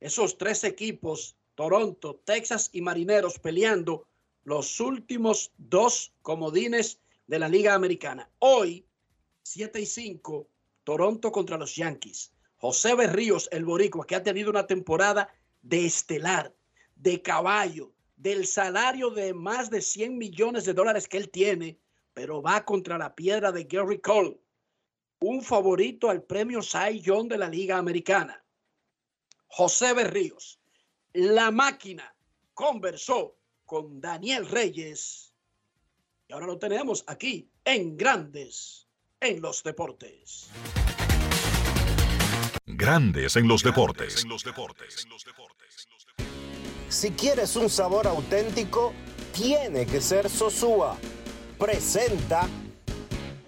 esos 0.00 0.36
tres 0.38 0.64
equipos, 0.64 1.36
Toronto, 1.54 2.20
Texas 2.24 2.70
y 2.72 2.80
Marineros, 2.80 3.38
peleando 3.38 4.06
los 4.42 4.80
últimos 4.80 5.52
dos 5.56 6.12
comodines 6.22 6.98
de 7.26 7.38
la 7.38 7.48
Liga 7.48 7.74
Americana. 7.74 8.28
Hoy, 8.38 8.86
7 9.42 9.80
y 9.80 9.86
5, 9.86 10.48
Toronto 10.82 11.30
contra 11.30 11.58
los 11.58 11.76
Yankees. 11.76 12.32
José 12.56 12.94
Berríos, 12.94 13.48
el 13.52 13.64
boricua, 13.64 14.06
que 14.06 14.16
ha 14.16 14.22
tenido 14.22 14.50
una 14.50 14.66
temporada 14.66 15.28
de 15.62 15.86
estelar, 15.86 16.54
de 16.96 17.20
caballo, 17.20 17.92
del 18.16 18.46
salario 18.46 19.10
de 19.10 19.34
más 19.34 19.70
de 19.70 19.82
100 19.82 20.16
millones 20.16 20.64
de 20.64 20.72
dólares 20.72 21.06
que 21.06 21.18
él 21.18 21.28
tiene, 21.28 21.78
pero 22.14 22.40
va 22.40 22.64
contra 22.64 22.96
la 22.96 23.14
piedra 23.14 23.52
de 23.52 23.64
Gary 23.64 23.98
Cole 23.98 24.38
un 25.26 25.42
favorito 25.42 26.10
al 26.10 26.22
premio 26.22 26.60
Cy 26.62 27.00
Young 27.00 27.28
de 27.28 27.38
la 27.38 27.48
Liga 27.48 27.78
Americana. 27.78 28.44
José 29.46 29.94
Berríos, 29.94 30.60
la 31.14 31.50
máquina, 31.50 32.14
conversó 32.52 33.36
con 33.64 34.00
Daniel 34.00 34.46
Reyes 34.46 35.32
Y 36.28 36.32
ahora 36.32 36.46
lo 36.46 36.58
tenemos 36.58 37.04
aquí 37.06 37.48
en 37.64 37.96
Grandes 37.96 38.86
en 39.20 39.40
los 39.40 39.62
Deportes. 39.62 40.50
Grandes 42.66 43.36
en 43.36 43.48
los 43.48 43.62
deportes. 43.62 44.26
Si 46.88 47.10
quieres 47.12 47.56
un 47.56 47.70
sabor 47.70 48.06
auténtico, 48.06 48.92
tiene 49.32 49.86
que 49.86 50.00
ser 50.00 50.28
Sosúa. 50.28 50.98
Presenta. 51.58 52.48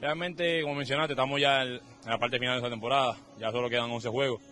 Realmente, 0.00 0.62
como 0.62 0.74
mencionaste, 0.74 1.14
estamos 1.14 1.40
ya 1.40 1.62
en 1.62 1.80
la 2.04 2.18
parte 2.18 2.38
final 2.38 2.54
de 2.54 2.58
esta 2.58 2.70
temporada. 2.70 3.16
Ya 3.38 3.50
solo 3.50 3.70
quedan 3.70 3.90
11 3.90 4.08
juegos. 4.08 4.42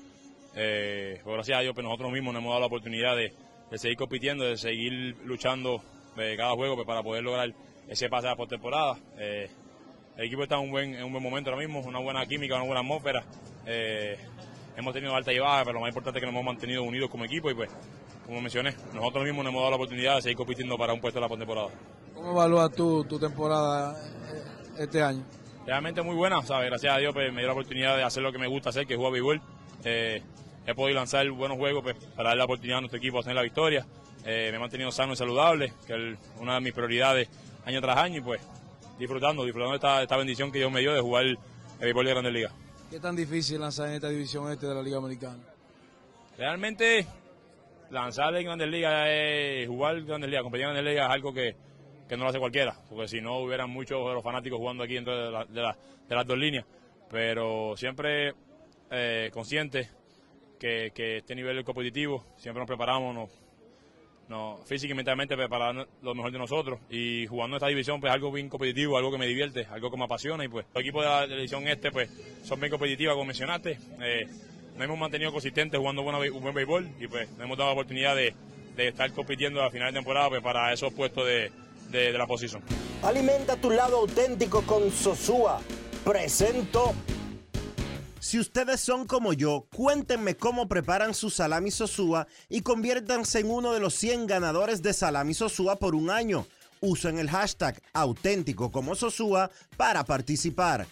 Eh, 0.57 1.21
pues 1.23 1.35
gracias 1.35 1.59
a 1.59 1.61
Dios, 1.63 1.75
pues 1.75 1.85
nosotros 1.85 2.13
mismos 2.13 2.33
nos 2.33 2.41
hemos 2.41 2.51
dado 2.53 2.61
la 2.61 2.67
oportunidad 2.67 3.17
de, 3.17 3.33
seguir 3.77 3.97
compitiendo, 3.97 4.45
de 4.45 4.57
seguir 4.57 5.17
luchando 5.25 5.83
de 6.17 6.37
cada 6.37 6.53
juego 6.53 6.77
pues, 6.77 6.87
para 6.87 7.03
poder 7.03 7.25
lograr 7.25 7.53
ese 7.89 8.09
pase 8.09 8.29
a 8.29 8.37
postemporada. 8.37 8.97
Eh, 9.19 9.51
el 10.17 10.27
equipo 10.27 10.45
está 10.45 10.55
en 10.55 10.63
un, 10.63 10.71
buen, 10.71 10.95
en 10.95 11.05
un 11.05 11.13
buen 11.13 11.23
momento 11.23 11.51
ahora 11.51 11.67
mismo, 11.67 11.81
una 11.81 11.99
buena 11.99 12.25
química, 12.25 12.55
una 12.55 12.65
buena 12.65 12.81
atmósfera. 12.81 13.25
Eh, 13.67 14.17
hemos 14.77 14.95
tenido 14.95 15.15
alta 15.15 15.33
y 15.33 15.39
baja, 15.41 15.65
pero 15.65 15.75
lo 15.75 15.81
más 15.81 15.89
importante 15.89 16.19
es 16.19 16.23
que 16.23 16.27
nos 16.27 16.35
hemos 16.35 16.45
mantenido 16.45 16.85
unidos 16.85 17.11
como 17.11 17.25
equipo 17.25 17.51
y 17.51 17.55
pues, 17.55 17.71
como 18.25 18.41
mencioné, 18.41 18.75
nosotros 18.95 19.25
mismos 19.25 19.45
nos 19.45 19.53
hemos 19.53 19.61
dado 19.63 19.71
la 19.71 19.77
oportunidad 19.77 20.17
de 20.17 20.23
seguir 20.23 20.37
compitiendo 20.37 20.79
para 20.79 20.93
un 20.93 21.01
puesto 21.01 21.19
de 21.19 21.23
la 21.23 21.29
postemporada. 21.29 21.69
¿Cómo 22.15 22.31
evalúas 22.31 22.73
tú 22.73 23.05
tu 23.05 23.19
temporada 23.19 23.97
eh, 24.33 24.54
este 24.79 25.03
año? 25.03 25.25
Realmente 25.67 26.03
muy 26.03 26.15
buena, 26.15 26.43
¿sabes? 26.43 26.69
gracias 26.69 26.95
a 26.95 26.99
Dios 26.99 27.15
pues, 27.15 27.33
me 27.33 27.41
dio 27.41 27.47
la 27.47 27.53
oportunidad 27.55 27.97
de 27.97 28.03
hacer 28.03 28.23
lo 28.23 28.33
que 28.33 28.39
me 28.39 28.47
gusta 28.47 28.69
hacer, 28.69 28.87
que 28.87 28.95
es 28.95 28.99
jugar 28.99 29.13
béisbol. 29.13 29.41
Eh, 29.85 30.23
he 30.67 30.75
podido 30.75 30.97
lanzar 30.97 31.29
buenos 31.31 31.57
juegos 31.57 31.83
pues, 31.83 31.97
para 32.17 32.31
dar 32.31 32.39
la 32.39 32.45
oportunidad 32.45 32.79
a 32.79 32.81
nuestro 32.83 32.99
equipo 32.99 33.19
de 33.19 33.23
tener 33.23 33.37
la 33.37 33.43
victoria. 33.43 33.87
Eh, 34.27 34.49
me 34.51 34.57
he 34.57 34.61
mantenido 34.61 34.91
sano 34.91 35.13
y 35.13 35.17
saludable, 35.17 35.73
que 35.87 36.13
es 36.13 36.19
una 36.39 36.55
de 36.55 36.61
mis 36.61 36.73
prioridades 36.73 37.29
año 37.65 37.81
tras 37.81 37.97
año 37.97 38.19
y 38.19 38.21
pues 38.21 38.41
disfrutando, 38.99 39.45
disfrutando 39.45 39.73
de 39.73 39.77
esta, 39.77 40.03
esta 40.03 40.17
bendición 40.17 40.53
que 40.53 40.59
Dios 40.59 40.71
me 40.71 40.81
dio 40.81 40.95
de 40.95 41.01
jugar 41.01 41.25
el 41.25 41.39
béisbol 41.81 42.05
de 42.05 42.11
Grandes 42.11 42.33
Ligas. 42.33 42.53
¿Qué 42.91 43.01
tan 43.01 43.17
difícil 43.17 43.61
lanzar 43.61 43.89
en 43.89 43.95
esta 43.95 44.09
división 44.09 44.51
este 44.53 44.67
de 44.67 44.75
la 44.75 44.83
Liga 44.83 44.99
Americana? 44.99 45.39
Realmente 46.39 47.07
lanzar 47.91 48.35
en 48.37 48.45
Grandes 48.45 48.69
Ligas, 48.69 49.09
es, 49.09 49.69
jugar 49.69 49.97
en 49.97 50.07
Grandes 50.07 50.31
Ligas, 50.31 50.43
competir 50.43 50.67
en 50.67 50.73
Grandes 50.73 50.93
Ligas 50.93 51.09
es 51.09 51.15
algo 51.15 51.35
que, 51.35 51.57
que 52.15 52.19
no 52.19 52.25
lo 52.25 52.31
hace 52.31 52.39
cualquiera, 52.39 52.75
porque 52.89 53.09
si 53.09 53.21
no 53.21 53.39
hubieran 53.39 53.71
muchos 53.71 54.07
de 54.09 54.15
los 54.15 54.23
fanáticos 54.23 54.59
jugando 54.59 54.83
aquí 54.85 54.95
dentro 54.95 55.17
de, 55.27 55.31
la- 55.31 55.45
de 55.45 55.61
la- 55.63 55.77
de 56.09 56.15
las 56.15 56.27
dos 56.27 56.39
líneas, 56.39 56.65
pero 57.11 57.75
siempre 57.77 58.35
eh, 58.91 59.31
consciente 59.33 59.89
que, 60.59 60.93
que 60.95 61.19
este 61.19 61.35
nivel 61.35 61.59
es 61.59 61.65
competitivo, 61.65 62.25
siempre 62.37 62.61
nos 62.61 62.67
preparamos, 62.69 63.15
nos, 63.15 63.31
nos, 64.29 64.67
física 64.69 64.93
y 64.93 64.97
mentalmente 64.97 65.37
preparar 65.37 65.87
lo 66.03 66.15
mejor 66.15 66.33
de 66.33 66.39
nosotros. 66.39 66.81
Y 66.91 67.27
jugando 67.27 67.57
esta 67.57 67.69
división 67.69 68.01
pues 68.01 68.13
algo 68.13 68.31
bien 68.33 68.49
competitivo, 68.49 68.97
algo 68.97 69.11
que 69.11 69.19
me 69.19 69.27
divierte, 69.27 69.67
algo 69.71 69.91
que 69.91 69.97
me 69.97 70.05
apasiona. 70.05 70.45
Y 70.45 70.49
pues 70.49 70.67
los 70.75 70.81
equipos 70.83 71.03
de 71.05 71.09
la 71.11 71.27
división 71.27 71.67
este 71.69 71.91
pues 71.91 72.11
son 72.43 72.61
bien 72.61 72.71
competitivos 72.71 73.15
como 73.15 73.27
mencionaste, 73.27 73.79
eh, 74.01 74.27
nos 74.75 74.83
hemos 74.85 74.99
mantenido 74.99 75.33
consistentes 75.33 75.79
jugando 75.79 76.03
buena, 76.03 76.19
buen 76.19 76.55
béisbol 76.55 76.89
y 77.01 77.07
pues 77.07 77.31
nos 77.33 77.41
hemos 77.41 77.59
dado 77.59 77.71
la 77.71 77.75
oportunidad 77.75 78.17
de, 78.17 78.35
de 78.77 78.89
estar 78.89 79.13
compitiendo 79.13 79.63
a 79.63 79.71
final 79.71 79.93
de 79.93 79.99
temporada 79.99 80.29
pues, 80.31 80.43
para 80.43 80.73
esos 80.73 80.93
puestos 80.95 81.27
de, 81.27 81.53
de, 81.91 82.13
de 82.13 82.19
la 82.19 82.27
posición. 82.27 82.63
Alimenta 83.03 83.57
tu 83.57 83.71
lado 83.71 83.99
auténtico 83.99 84.63
con 84.63 84.91
Sosúa. 84.91 85.61
Presento. 86.05 86.95
Si 88.25 88.39
ustedes 88.39 88.81
son 88.81 89.07
como 89.07 89.35
yo, 89.35 89.67
cuéntenme 89.75 90.35
cómo 90.35 90.67
preparan 90.67 91.13
su 91.13 91.29
salami 91.29 91.71
Sosúa 91.71 92.27
y 92.49 92.63
conviértanse 92.63 93.41
en 93.41 93.51
uno 93.51 93.75
de 93.75 93.81
los 93.81 93.95
100 93.95 94.27
ganadores 94.27 94.81
de 94.81 94.95
salami 94.95 95.35
Sosúa 95.35 95.77
por 95.77 95.95
un 95.95 96.09
año. 96.09 96.47
Usen 96.81 97.19
el 97.19 97.29
hashtag 97.29 97.83
auténtico 97.93 98.73
como 98.73 98.95
Sosúa 98.95 99.51
para 99.77 100.05
participar. 100.05 100.87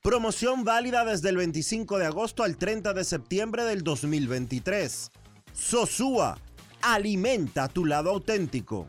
Promoción 0.00 0.64
válida 0.64 1.04
desde 1.04 1.28
el 1.28 1.36
25 1.36 1.98
de 1.98 2.06
agosto 2.06 2.42
al 2.42 2.56
30 2.56 2.94
de 2.94 3.04
septiembre 3.04 3.64
del 3.64 3.82
2023. 3.84 5.10
Sosúa, 5.52 6.38
alimenta 6.80 7.68
tu 7.68 7.84
lado 7.84 8.08
auténtico. 8.08 8.88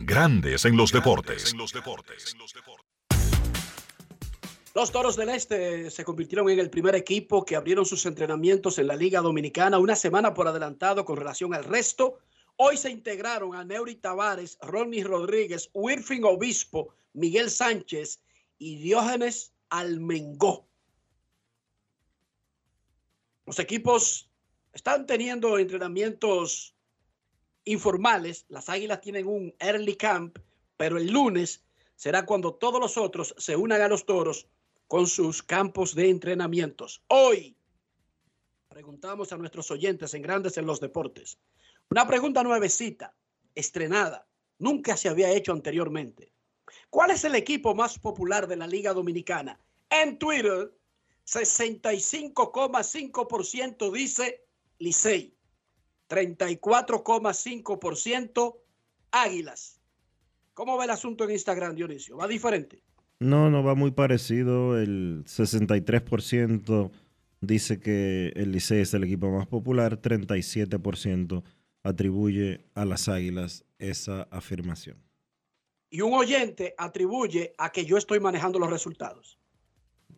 Grandes 0.00 0.64
en 0.64 0.76
los 0.76 0.92
deportes. 0.92 1.52
Los 4.72 4.92
Toros 4.92 5.16
del 5.16 5.28
Este 5.30 5.90
se 5.90 6.04
convirtieron 6.04 6.48
en 6.50 6.60
el 6.60 6.70
primer 6.70 6.94
equipo 6.94 7.44
que 7.44 7.56
abrieron 7.56 7.84
sus 7.84 8.06
entrenamientos 8.06 8.78
en 8.78 8.86
la 8.86 8.94
Liga 8.94 9.20
Dominicana 9.20 9.80
una 9.80 9.96
semana 9.96 10.34
por 10.34 10.46
adelantado 10.46 11.04
con 11.04 11.16
relación 11.16 11.52
al 11.52 11.64
resto. 11.64 12.18
Hoy 12.54 12.76
se 12.76 12.90
integraron 12.90 13.56
a 13.56 13.64
Neuri 13.64 13.96
Tavares, 13.96 14.56
Ronnie 14.62 15.02
Rodríguez, 15.02 15.68
Wilfring 15.74 16.24
Obispo, 16.24 16.94
Miguel 17.14 17.50
Sánchez 17.50 18.20
y 18.56 18.76
Diógenes 18.76 19.52
Almengó. 19.68 20.68
Los 23.46 23.58
equipos 23.58 24.30
están 24.72 25.06
teniendo 25.06 25.58
entrenamientos 25.58 26.77
informales. 27.68 28.46
Las 28.48 28.68
Águilas 28.68 29.00
tienen 29.00 29.26
un 29.26 29.54
early 29.58 29.96
camp, 29.96 30.38
pero 30.76 30.96
el 30.96 31.10
lunes 31.10 31.64
será 31.96 32.24
cuando 32.24 32.54
todos 32.54 32.80
los 32.80 32.96
otros 32.96 33.34
se 33.38 33.56
unan 33.56 33.82
a 33.82 33.88
los 33.88 34.06
Toros 34.06 34.46
con 34.86 35.06
sus 35.06 35.42
campos 35.42 35.94
de 35.94 36.08
entrenamientos. 36.08 37.02
Hoy 37.08 37.56
preguntamos 38.68 39.32
a 39.32 39.36
nuestros 39.36 39.70
oyentes 39.70 40.14
en 40.14 40.22
Grandes 40.22 40.56
en 40.56 40.66
los 40.66 40.80
Deportes. 40.80 41.38
Una 41.90 42.06
pregunta 42.06 42.42
nuevecita, 42.42 43.14
estrenada, 43.54 44.26
nunca 44.58 44.96
se 44.96 45.08
había 45.08 45.30
hecho 45.30 45.52
anteriormente. 45.52 46.32
¿Cuál 46.90 47.10
es 47.10 47.24
el 47.24 47.34
equipo 47.34 47.74
más 47.74 47.98
popular 47.98 48.46
de 48.46 48.56
la 48.56 48.66
Liga 48.66 48.94
Dominicana? 48.94 49.58
En 49.90 50.18
Twitter, 50.18 50.72
65,5% 51.26 53.92
dice 53.92 54.44
Licey, 54.78 55.37
34,5% 56.08 58.56
Águilas. 59.10 59.80
¿Cómo 60.54 60.76
va 60.76 60.84
el 60.84 60.90
asunto 60.90 61.24
en 61.24 61.30
Instagram, 61.30 61.76
Dionisio? 61.76 62.16
¿Va 62.16 62.26
diferente? 62.26 62.82
No, 63.20 63.50
no 63.50 63.62
va 63.62 63.74
muy 63.74 63.90
parecido. 63.90 64.78
El 64.78 65.24
63% 65.24 66.90
dice 67.40 67.80
que 67.80 68.32
el 68.36 68.52
Licey 68.52 68.80
es 68.80 68.94
el 68.94 69.04
equipo 69.04 69.30
más 69.30 69.46
popular, 69.46 70.00
37% 70.00 71.42
atribuye 71.82 72.64
a 72.74 72.84
las 72.84 73.08
Águilas 73.08 73.64
esa 73.78 74.22
afirmación. 74.30 75.02
Y 75.90 76.02
un 76.02 76.12
oyente 76.12 76.74
atribuye 76.76 77.54
a 77.56 77.72
que 77.72 77.86
yo 77.86 77.96
estoy 77.96 78.20
manejando 78.20 78.58
los 78.58 78.70
resultados. 78.70 79.38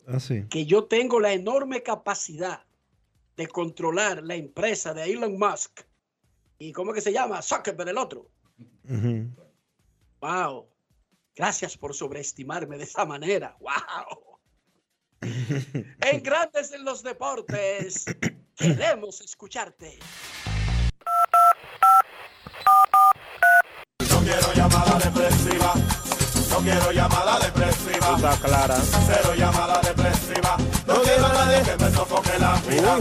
Así. 0.07 0.45
Que 0.49 0.65
yo 0.65 0.85
tengo 0.85 1.19
la 1.19 1.33
enorme 1.33 1.83
capacidad 1.83 2.63
de 3.41 3.47
controlar 3.47 4.23
la 4.23 4.35
empresa 4.35 4.93
de 4.93 5.11
Elon 5.11 5.37
Musk. 5.37 5.81
¿Y 6.59 6.71
cómo 6.71 6.93
que 6.93 7.01
se 7.01 7.11
llama? 7.11 7.41
Zuckerberg, 7.41 7.89
el 7.89 7.97
otro. 7.97 8.29
Wow. 10.21 10.69
Gracias 11.35 11.75
por 11.75 11.95
sobreestimarme 11.95 12.77
de 12.77 12.83
esa 12.83 13.03
manera. 13.05 13.57
Wow. 13.59 14.37
en 15.21 16.23
Grandes 16.23 16.71
en 16.71 16.85
los 16.85 17.01
Deportes, 17.01 18.05
queremos 18.55 19.21
escucharte. 19.21 19.97
No 24.09 24.19
quiero 24.19 24.53
llamada 24.53 24.99
depresiva. 24.99 25.73
Quiero 26.63 26.91
llamada 26.91 27.39
depresiva. 27.39 28.15
Está 28.15 28.37
clara. 28.37 28.77
Cero 28.77 29.33
llamada 29.35 29.81
depresiva. 29.81 30.55
No 30.85 31.01
quiero 31.01 31.25
a 31.25 31.33
nadie 31.33 31.63
que 31.63 31.75
me 31.83 31.89
sofoque 31.89 32.37
la 32.39 32.61
vida. 32.69 32.99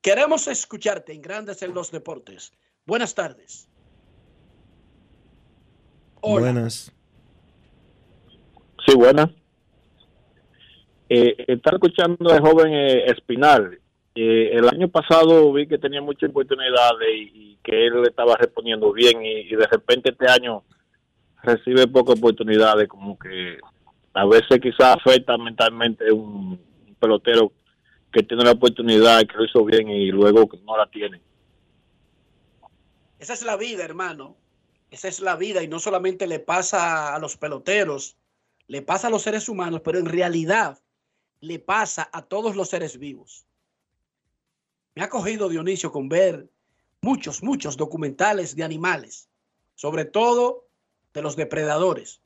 Queremos 0.00 0.46
escucharte 0.48 1.12
en 1.12 1.20
Grandes 1.20 1.60
en 1.60 1.74
los 1.74 1.90
Deportes. 1.90 2.52
Buenas 2.88 3.14
tardes. 3.14 3.68
Buenas. 6.22 6.90
Sí, 8.86 8.94
buenas. 8.96 9.28
Eh, 11.10 11.34
estaba 11.48 11.76
escuchando 11.76 12.32
al 12.32 12.40
joven 12.40 12.72
eh, 12.72 13.04
Espinal. 13.10 13.78
Eh, 14.14 14.52
el 14.54 14.66
año 14.70 14.88
pasado 14.88 15.52
vi 15.52 15.66
que 15.66 15.76
tenía 15.76 16.00
muchas 16.00 16.30
oportunidades 16.30 17.10
y, 17.14 17.30
y 17.34 17.58
que 17.62 17.88
él 17.88 18.04
estaba 18.06 18.36
respondiendo 18.36 18.90
bien 18.94 19.22
y, 19.22 19.40
y 19.40 19.54
de 19.54 19.66
repente 19.66 20.12
este 20.12 20.26
año 20.26 20.62
recibe 21.42 21.88
pocas 21.88 22.16
oportunidades, 22.16 22.88
como 22.88 23.18
que 23.18 23.58
a 24.14 24.24
veces 24.24 24.60
quizás 24.62 24.96
afecta 24.96 25.36
mentalmente 25.36 26.10
un, 26.10 26.58
un 26.88 26.94
pelotero 26.98 27.52
que 28.10 28.22
tiene 28.22 28.44
la 28.44 28.52
oportunidad, 28.52 29.26
que 29.26 29.36
lo 29.36 29.44
hizo 29.44 29.62
bien 29.66 29.90
y 29.90 30.10
luego 30.10 30.48
no 30.64 30.74
la 30.78 30.86
tiene. 30.86 31.20
Esa 33.18 33.32
es 33.32 33.42
la 33.42 33.56
vida, 33.56 33.84
hermano. 33.84 34.36
Esa 34.90 35.08
es 35.08 35.20
la 35.20 35.36
vida 35.36 35.62
y 35.62 35.68
no 35.68 35.80
solamente 35.80 36.26
le 36.26 36.38
pasa 36.38 37.14
a 37.14 37.18
los 37.18 37.36
peloteros, 37.36 38.16
le 38.68 38.82
pasa 38.82 39.08
a 39.08 39.10
los 39.10 39.22
seres 39.22 39.48
humanos, 39.48 39.82
pero 39.84 39.98
en 39.98 40.06
realidad 40.06 40.80
le 41.40 41.58
pasa 41.58 42.08
a 42.12 42.22
todos 42.22 42.56
los 42.56 42.70
seres 42.70 42.98
vivos. 42.98 43.44
Me 44.94 45.02
ha 45.02 45.08
cogido 45.08 45.48
Dionisio 45.48 45.92
con 45.92 46.08
ver 46.08 46.48
muchos, 47.02 47.42
muchos 47.42 47.76
documentales 47.76 48.56
de 48.56 48.64
animales, 48.64 49.28
sobre 49.74 50.04
todo 50.04 50.66
de 51.12 51.22
los 51.22 51.36
depredadores, 51.36 52.20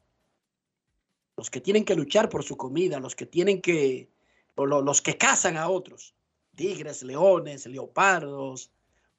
los 1.36 1.50
que 1.50 1.60
tienen 1.60 1.84
que 1.84 1.96
luchar 1.96 2.28
por 2.28 2.44
su 2.44 2.56
comida, 2.56 3.00
los 3.00 3.16
que 3.16 3.26
tienen 3.26 3.60
que, 3.60 4.08
los 4.56 5.02
que 5.02 5.18
cazan 5.18 5.56
a 5.56 5.68
otros, 5.68 6.14
tigres, 6.54 7.02
leones, 7.02 7.66
leopardos, 7.66 8.70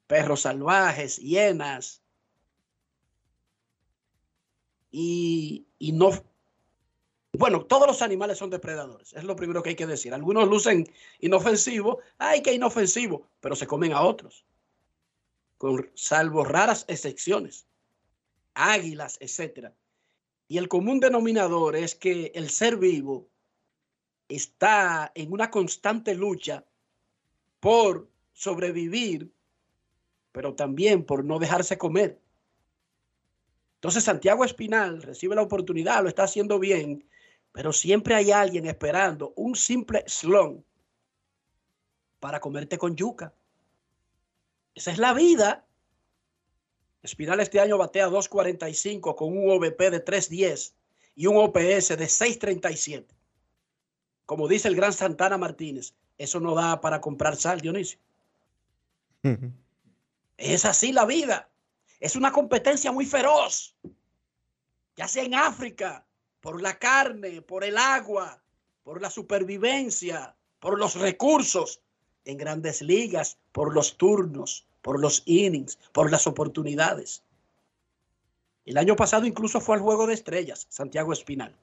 perros 0.06 0.42
salvajes, 0.42 1.18
hienas, 1.18 2.02
y, 4.90 5.66
y 5.78 5.92
no, 5.92 6.10
bueno, 7.36 7.64
todos 7.64 7.88
los 7.88 8.00
animales 8.00 8.38
son 8.38 8.50
depredadores, 8.50 9.12
es 9.12 9.24
lo 9.24 9.34
primero 9.34 9.60
que 9.62 9.70
hay 9.70 9.74
que 9.74 9.88
decir. 9.88 10.14
Algunos 10.14 10.48
lucen 10.48 10.86
inofensivos, 11.18 11.96
ay, 12.16 12.42
que 12.42 12.54
inofensivo, 12.54 13.26
pero 13.40 13.56
se 13.56 13.66
comen 13.66 13.92
a 13.92 14.02
otros, 14.02 14.44
con 15.58 15.90
salvo 15.94 16.44
raras 16.44 16.84
excepciones, 16.86 17.66
águilas, 18.54 19.18
etcétera. 19.20 19.74
Y 20.46 20.58
el 20.58 20.68
común 20.68 21.00
denominador 21.00 21.74
es 21.74 21.96
que 21.96 22.30
el 22.36 22.50
ser 22.50 22.76
vivo 22.76 23.28
está 24.28 25.10
en 25.16 25.32
una 25.32 25.50
constante 25.50 26.14
lucha 26.14 26.64
por 27.58 28.08
sobrevivir, 28.32 29.33
pero 30.34 30.56
también 30.56 31.04
por 31.04 31.24
no 31.24 31.38
dejarse 31.38 31.78
comer. 31.78 32.18
Entonces 33.76 34.02
Santiago 34.02 34.44
Espinal 34.44 35.00
recibe 35.00 35.36
la 35.36 35.42
oportunidad, 35.42 36.02
lo 36.02 36.08
está 36.08 36.24
haciendo 36.24 36.58
bien, 36.58 37.08
pero 37.52 37.72
siempre 37.72 38.16
hay 38.16 38.32
alguien 38.32 38.66
esperando 38.66 39.32
un 39.36 39.54
simple 39.54 40.02
slon 40.08 40.64
para 42.18 42.40
comerte 42.40 42.78
con 42.78 42.96
yuca. 42.96 43.32
Esa 44.74 44.90
es 44.90 44.98
la 44.98 45.14
vida. 45.14 45.64
Espinal 47.04 47.38
este 47.38 47.60
año 47.60 47.78
batea 47.78 48.08
2.45 48.08 49.14
con 49.14 49.38
un 49.38 49.48
OVP 49.50 49.90
de 49.92 50.04
3.10 50.04 50.72
y 51.14 51.26
un 51.28 51.36
OPS 51.36 51.90
de 51.90 52.06
6.37. 52.06 53.06
Como 54.26 54.48
dice 54.48 54.66
el 54.66 54.74
gran 54.74 54.92
Santana 54.92 55.38
Martínez, 55.38 55.94
eso 56.18 56.40
no 56.40 56.56
da 56.56 56.80
para 56.80 57.00
comprar 57.00 57.36
sal, 57.36 57.60
Dionisio. 57.60 58.00
Es 60.36 60.64
así 60.64 60.92
la 60.92 61.04
vida. 61.04 61.48
Es 62.00 62.16
una 62.16 62.32
competencia 62.32 62.92
muy 62.92 63.06
feroz. 63.06 63.74
Ya 64.96 65.08
sea 65.08 65.24
en 65.24 65.34
África, 65.34 66.06
por 66.40 66.60
la 66.60 66.78
carne, 66.78 67.42
por 67.42 67.64
el 67.64 67.76
agua, 67.76 68.42
por 68.82 69.00
la 69.00 69.10
supervivencia, 69.10 70.36
por 70.60 70.78
los 70.78 70.94
recursos. 70.96 71.80
En 72.24 72.38
grandes 72.38 72.80
ligas, 72.80 73.38
por 73.52 73.74
los 73.74 73.96
turnos, 73.96 74.66
por 74.80 74.98
los 74.98 75.22
innings, 75.26 75.78
por 75.92 76.10
las 76.10 76.26
oportunidades. 76.26 77.22
El 78.64 78.78
año 78.78 78.96
pasado 78.96 79.26
incluso 79.26 79.60
fue 79.60 79.76
al 79.76 79.82
Juego 79.82 80.06
de 80.06 80.14
Estrellas, 80.14 80.66
Santiago 80.70 81.12
Espinal. 81.12 81.54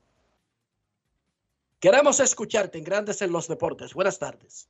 Queremos 1.79 2.19
escucharte 2.19 2.77
en 2.77 2.83
Grandes 2.83 3.23
en 3.23 3.31
los 3.31 3.47
Deportes. 3.47 3.95
Buenas 3.95 4.19
tardes. 4.19 4.69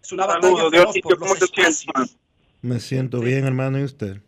Es 0.00 0.12
una 0.12 0.26
batalla 0.26 0.70
Diosito, 0.70 1.08
por 1.10 1.18
¿cómo 1.18 1.34
los 1.34 1.42
espacios. 1.42 2.16
Me 2.62 2.78
siento 2.78 3.20
bien, 3.20 3.44
hermano, 3.44 3.80
¿y 3.80 3.82
usted? 3.82 4.18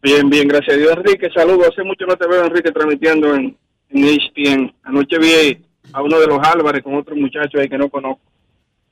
Bien, 0.00 0.30
bien, 0.30 0.46
gracias 0.46 0.76
a 0.76 0.78
Dios. 0.78 0.92
Enrique, 0.96 1.28
saludos. 1.34 1.70
Hace 1.72 1.82
mucho 1.82 2.06
no 2.06 2.16
te 2.16 2.28
veo, 2.28 2.44
Enrique, 2.44 2.70
transmitiendo 2.70 3.34
en, 3.34 3.56
en 3.90 4.04
ESPN. 4.04 4.72
Anoche 4.84 5.18
vi 5.18 5.58
a 5.92 6.00
uno 6.00 6.20
de 6.20 6.28
los 6.28 6.38
Álvarez 6.38 6.84
con 6.84 6.94
otro 6.94 7.16
muchacho 7.16 7.58
ahí 7.58 7.68
que 7.68 7.76
no 7.76 7.88
conozco. 7.88 8.22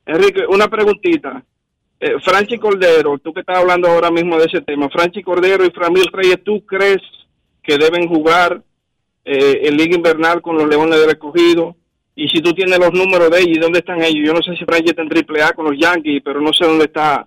Enrique, 0.04 0.44
una 0.48 0.66
preguntita. 0.66 1.44
Eh, 2.00 2.16
Franchi 2.24 2.58
Cordero, 2.58 3.18
tú 3.18 3.32
que 3.32 3.40
estás 3.40 3.58
hablando 3.58 3.88
ahora 3.88 4.10
mismo 4.10 4.36
de 4.36 4.46
ese 4.46 4.60
tema, 4.60 4.90
Franchi 4.90 5.22
Cordero 5.22 5.64
y 5.64 5.70
Framil 5.70 6.08
Reyes, 6.12 6.42
¿tú 6.44 6.66
crees 6.66 7.00
que 7.62 7.78
deben 7.78 8.08
jugar 8.08 8.62
eh, 9.24 9.60
en 9.62 9.76
Liga 9.76 9.96
Invernal 9.96 10.42
con 10.42 10.58
los 10.58 10.68
Leones 10.68 11.00
del 11.00 11.10
Escogido? 11.10 11.76
Y 12.16 12.28
si 12.28 12.40
tú 12.40 12.52
tienes 12.52 12.78
los 12.80 12.92
números 12.92 13.30
de 13.30 13.38
ellos, 13.38 13.56
¿y 13.56 13.60
dónde 13.60 13.78
están 13.78 14.02
ellos? 14.02 14.26
Yo 14.26 14.32
no 14.34 14.42
sé 14.42 14.56
si 14.56 14.64
Franchi 14.64 14.90
está 14.90 15.02
en 15.02 15.08
Triple 15.08 15.42
A 15.42 15.52
con 15.52 15.66
los 15.66 15.78
Yankees, 15.78 16.20
pero 16.24 16.40
no 16.40 16.52
sé 16.52 16.66
dónde 16.66 16.86
está 16.86 17.26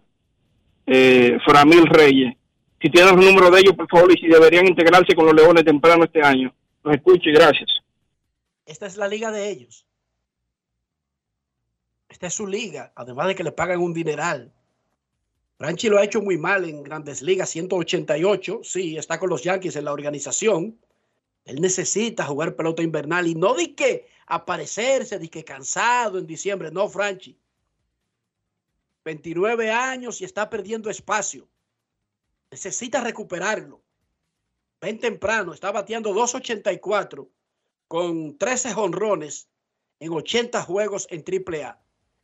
eh, 0.91 1.37
Framil 1.45 1.85
Reyes. 1.85 2.35
Si 2.81 2.89
tienes 2.89 3.11
los 3.11 3.23
números 3.23 3.51
de 3.51 3.59
ellos, 3.59 3.75
por 3.75 3.87
favor, 3.87 4.11
y 4.11 4.19
si 4.19 4.27
deberían 4.27 4.67
integrarse 4.67 5.13
con 5.13 5.25
los 5.25 5.35
Leones 5.35 5.63
temprano 5.63 6.03
este 6.03 6.21
año. 6.21 6.53
Los 6.83 6.95
escucho 6.95 7.29
y 7.29 7.33
gracias. 7.33 7.69
Esta 8.65 8.87
es 8.87 8.97
la 8.97 9.07
liga 9.07 9.31
de 9.31 9.49
ellos. 9.49 9.85
Esta 12.09 12.27
es 12.27 12.33
su 12.33 12.47
liga, 12.47 12.91
además 12.95 13.27
de 13.27 13.35
que 13.35 13.43
le 13.43 13.51
pagan 13.51 13.81
un 13.81 13.93
dineral. 13.93 14.51
Franchi 15.57 15.89
lo 15.89 15.99
ha 15.99 16.03
hecho 16.03 16.21
muy 16.21 16.37
mal 16.37 16.65
en 16.65 16.81
grandes 16.81 17.21
ligas, 17.21 17.49
188, 17.49 18.61
sí, 18.63 18.97
está 18.97 19.19
con 19.19 19.29
los 19.29 19.43
Yankees 19.43 19.75
en 19.75 19.85
la 19.85 19.93
organización. 19.93 20.79
Él 21.45 21.61
necesita 21.61 22.25
jugar 22.25 22.55
pelota 22.55 22.81
invernal 22.81 23.27
y 23.27 23.35
no 23.35 23.53
di 23.53 23.75
que 23.75 24.07
aparecerse, 24.25 25.19
di 25.19 25.27
que 25.29 25.43
cansado 25.43 26.17
en 26.17 26.25
diciembre, 26.25 26.71
no, 26.71 26.87
Franchi. 26.87 27.37
29 29.09 29.71
años 29.71 30.21
y 30.21 30.25
está 30.25 30.47
perdiendo 30.51 30.87
espacio. 30.91 31.49
Necesita 32.51 33.01
recuperarlo. 33.01 33.81
Ven 34.79 34.99
temprano, 34.99 35.51
está 35.51 35.71
bateando 35.71 36.13
284 36.13 37.27
con 37.87 38.37
13 38.37 38.73
jonrones 38.73 39.49
en 39.99 40.13
80 40.13 40.61
juegos 40.61 41.07
en 41.09 41.23
AAA. 41.23 41.81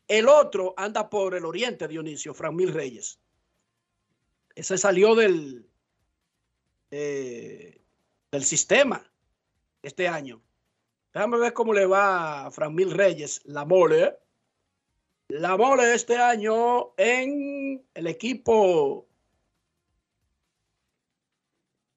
El 0.08 0.28
otro 0.28 0.76
anda 0.78 1.10
por 1.10 1.34
el 1.34 1.46
oriente, 1.46 1.88
Dionisio, 1.88 2.36
Fran 2.36 2.56
Reyes. 2.56 3.20
Ese 4.54 4.78
salió 4.78 5.16
del, 5.16 5.68
eh, 6.92 7.82
del 8.32 8.44
sistema 8.44 9.12
este 9.82 10.08
año. 10.08 10.40
Déjame 11.12 11.40
ver 11.40 11.54
cómo 11.54 11.74
le 11.74 11.88
va 11.88 12.46
a 12.46 12.52
Fran 12.52 12.78
Reyes, 12.78 13.42
la 13.46 13.66
mole. 13.66 14.20
La 15.28 15.57
mole 15.57 15.93
este 15.93 16.17
año 16.17 16.93
en 16.97 17.84
el 17.93 18.07
equipo. 18.07 19.07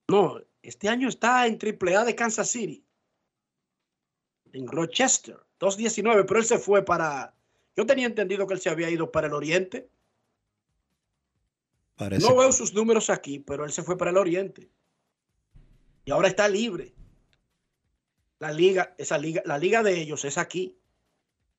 No, 0.09 0.41
este 0.63 0.89
año 0.89 1.09
está 1.09 1.47
en 1.47 1.59
AAA 1.59 2.05
de 2.07 2.15
Kansas 2.15 2.49
City. 2.51 2.85
En 4.53 4.67
Rochester, 4.67 5.37
2.19, 5.61 6.25
pero 6.27 6.41
él 6.41 6.47
se 6.47 6.59
fue 6.59 6.85
para. 6.85 7.35
Yo 7.77 7.85
tenía 7.85 8.07
entendido 8.07 8.47
que 8.47 8.55
él 8.55 8.61
se 8.61 8.71
había 8.71 8.89
ido 8.89 9.13
para 9.13 9.27
el 9.27 9.35
Oriente. 9.35 9.91
Parece. 11.97 12.27
No 12.27 12.37
veo 12.37 12.51
sus 12.51 12.73
números 12.73 13.11
aquí, 13.11 13.39
pero 13.41 13.65
él 13.67 13.73
se 13.73 13.83
fue 13.83 13.99
para 13.99 14.11
el 14.11 14.17
Oriente. 14.17 14.71
Y 16.07 16.11
ahora 16.11 16.29
está 16.29 16.49
libre. 16.49 16.95
La 18.39 18.53
liga, 18.53 18.95
esa 18.97 19.19
liga, 19.19 19.43
la 19.45 19.59
liga 19.59 19.83
de 19.83 20.01
ellos 20.01 20.25
es 20.25 20.39
aquí. 20.39 20.79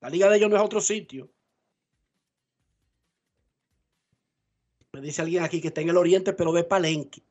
La 0.00 0.10
liga 0.10 0.28
de 0.28 0.38
ellos 0.38 0.50
no 0.50 0.56
es 0.56 0.62
otro 0.62 0.80
sitio. 0.80 1.30
Me 4.92 5.00
dice 5.00 5.22
alguien 5.22 5.42
aquí 5.44 5.60
que 5.60 5.68
está 5.68 5.80
en 5.80 5.88
el 5.90 5.96
Oriente, 5.96 6.32
pero 6.32 6.52
de 6.52 6.64
Palenque. 6.64 7.22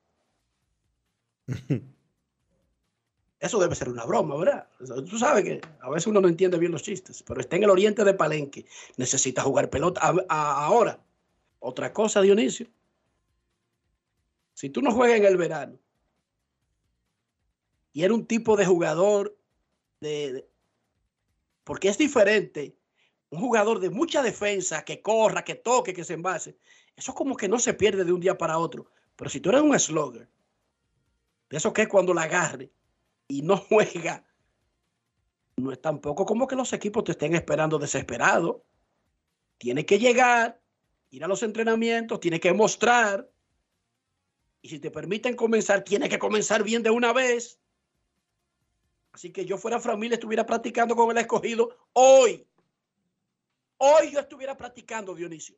Eso 3.39 3.57
debe 3.59 3.73
ser 3.75 3.87
una 3.89 4.05
broma, 4.05 4.35
¿verdad? 4.35 4.67
Tú 5.09 5.17
sabes 5.17 5.45
que 5.45 5.61
a 5.79 5.89
veces 5.89 6.07
uno 6.07 6.19
no 6.19 6.27
entiende 6.27 6.57
bien 6.57 6.73
los 6.73 6.83
chistes, 6.83 7.23
pero 7.23 7.39
está 7.39 7.55
en 7.55 7.63
el 7.63 7.69
oriente 7.69 8.03
de 8.03 8.13
Palenque. 8.13 8.65
Necesita 8.97 9.41
jugar 9.43 9.69
pelota. 9.69 10.01
A- 10.03 10.25
a- 10.27 10.65
ahora, 10.65 10.99
otra 11.59 11.93
cosa, 11.93 12.19
Dionisio. 12.21 12.67
Si 14.53 14.69
tú 14.69 14.81
no 14.81 14.91
juegas 14.91 15.17
en 15.19 15.25
el 15.25 15.37
verano 15.37 15.79
y 17.93 18.03
eres 18.03 18.17
un 18.17 18.25
tipo 18.25 18.57
de 18.57 18.65
jugador 18.65 19.37
de, 20.01 20.33
de- 20.33 20.49
porque 21.63 21.87
es 21.87 21.97
diferente 21.97 22.75
un 23.29 23.39
jugador 23.39 23.79
de 23.79 23.89
mucha 23.89 24.21
defensa 24.21 24.83
que 24.83 25.01
corra, 25.01 25.45
que 25.45 25.55
toque, 25.55 25.93
que 25.93 26.03
se 26.03 26.15
envase. 26.15 26.57
Eso 26.99 27.15
como 27.15 27.37
que 27.37 27.47
no 27.47 27.59
se 27.59 27.73
pierde 27.73 28.03
de 28.03 28.11
un 28.11 28.19
día 28.19 28.37
para 28.37 28.57
otro. 28.57 28.91
Pero 29.15 29.29
si 29.29 29.39
tú 29.39 29.49
eres 29.49 29.61
un 29.61 29.79
slugger 29.79 30.27
De 31.49 31.55
eso 31.55 31.71
que 31.71 31.83
es 31.83 31.87
cuando 31.87 32.13
la 32.13 32.23
agarre 32.23 32.73
y 33.29 33.41
no 33.41 33.55
juega. 33.69 34.27
No 35.55 35.71
es 35.71 35.81
tampoco 35.81 36.25
como 36.25 36.45
que 36.45 36.57
los 36.57 36.73
equipos 36.73 37.05
te 37.05 37.13
estén 37.13 37.35
esperando 37.35 37.79
desesperado. 37.79 38.65
Tiene 39.57 39.85
que 39.85 39.97
llegar, 39.97 40.61
ir 41.09 41.23
a 41.23 41.27
los 41.29 41.41
entrenamientos, 41.41 42.19
tiene 42.19 42.37
que 42.37 42.51
mostrar. 42.51 43.31
Y 44.61 44.67
si 44.67 44.79
te 44.79 44.91
permiten 44.91 45.37
comenzar, 45.37 45.85
tiene 45.85 46.09
que 46.09 46.19
comenzar 46.19 46.63
bien 46.63 46.83
de 46.83 46.89
una 46.89 47.13
vez. 47.13 47.61
Así 49.13 49.31
que 49.31 49.45
yo 49.45 49.57
fuera 49.57 49.79
familia, 49.79 50.15
estuviera 50.15 50.45
practicando 50.45 50.97
con 50.97 51.11
el 51.11 51.17
escogido 51.17 51.77
hoy. 51.93 52.45
Hoy 53.77 54.11
yo 54.11 54.19
estuviera 54.19 54.57
practicando, 54.57 55.15
Dionisio. 55.15 55.55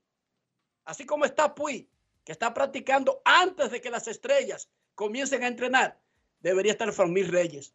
Así 0.85 1.05
como 1.05 1.25
está 1.25 1.53
Puy, 1.53 1.87
que 2.23 2.31
está 2.31 2.53
practicando 2.53 3.21
antes 3.25 3.71
de 3.71 3.81
que 3.81 3.89
las 3.89 4.07
estrellas 4.07 4.69
comiencen 4.95 5.43
a 5.43 5.47
entrenar, 5.47 5.99
debería 6.39 6.71
estar 6.71 6.91
Framil 6.91 7.27
Reyes 7.27 7.73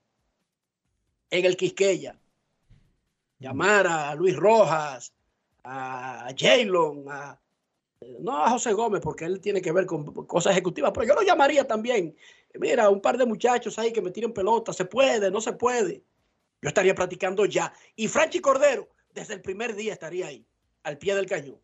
en 1.30 1.44
el 1.44 1.56
Quisqueya. 1.56 2.18
Llamar 3.38 3.86
a 3.86 4.14
Luis 4.14 4.36
Rojas, 4.36 5.12
a 5.62 6.28
Jaylon, 6.36 7.04
a, 7.08 7.38
no 8.20 8.44
a 8.44 8.50
José 8.50 8.72
Gómez, 8.72 9.00
porque 9.02 9.24
él 9.24 9.40
tiene 9.40 9.60
que 9.60 9.72
ver 9.72 9.86
con 9.86 10.04
cosas 10.26 10.52
ejecutivas, 10.52 10.92
pero 10.92 11.06
yo 11.06 11.14
lo 11.14 11.22
llamaría 11.22 11.66
también. 11.66 12.16
Mira, 12.54 12.88
un 12.88 13.00
par 13.00 13.18
de 13.18 13.26
muchachos 13.26 13.78
ahí 13.78 13.92
que 13.92 14.00
me 14.00 14.10
tiren 14.10 14.32
pelota, 14.32 14.72
se 14.72 14.84
puede, 14.84 15.30
no 15.30 15.40
se 15.40 15.52
puede. 15.52 16.02
Yo 16.62 16.68
estaría 16.68 16.94
practicando 16.94 17.44
ya. 17.44 17.72
Y 17.94 18.08
Franchi 18.08 18.40
Cordero, 18.40 18.88
desde 19.12 19.34
el 19.34 19.42
primer 19.42 19.74
día 19.74 19.92
estaría 19.92 20.28
ahí, 20.28 20.46
al 20.82 20.96
pie 20.96 21.14
del 21.14 21.26
cañón. 21.26 21.60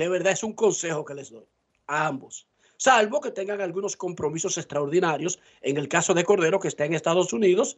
De 0.00 0.08
verdad 0.08 0.32
es 0.32 0.42
un 0.42 0.54
consejo 0.54 1.04
que 1.04 1.14
les 1.14 1.30
doy 1.30 1.44
a 1.86 2.06
ambos. 2.06 2.48
Salvo 2.78 3.20
que 3.20 3.32
tengan 3.32 3.60
algunos 3.60 3.98
compromisos 3.98 4.56
extraordinarios, 4.56 5.38
en 5.60 5.76
el 5.76 5.88
caso 5.88 6.14
de 6.14 6.24
Cordero, 6.24 6.58
que 6.58 6.68
está 6.68 6.86
en 6.86 6.94
Estados 6.94 7.34
Unidos, 7.34 7.76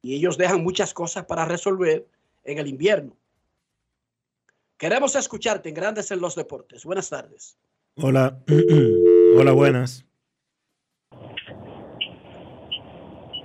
y 0.00 0.14
ellos 0.14 0.38
dejan 0.38 0.62
muchas 0.62 0.94
cosas 0.94 1.24
para 1.24 1.44
resolver 1.44 2.06
en 2.44 2.58
el 2.58 2.68
invierno. 2.68 3.16
Queremos 4.78 5.16
escucharte 5.16 5.68
en 5.68 5.74
Grandes 5.74 6.08
en 6.12 6.20
los 6.20 6.36
Deportes. 6.36 6.84
Buenas 6.84 7.10
tardes. 7.10 7.58
Hola, 7.96 8.38
hola, 9.36 9.50
buenas. 9.50 10.06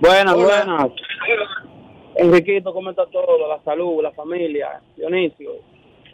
Buenas, 0.00 0.34
buenas. 0.36 0.92
Enriquito, 2.14 2.72
¿cómo 2.72 2.90
está 2.90 3.04
todo? 3.06 3.48
La 3.48 3.60
salud, 3.64 4.00
la 4.00 4.12
familia, 4.12 4.80
Dionisio. 4.96 5.71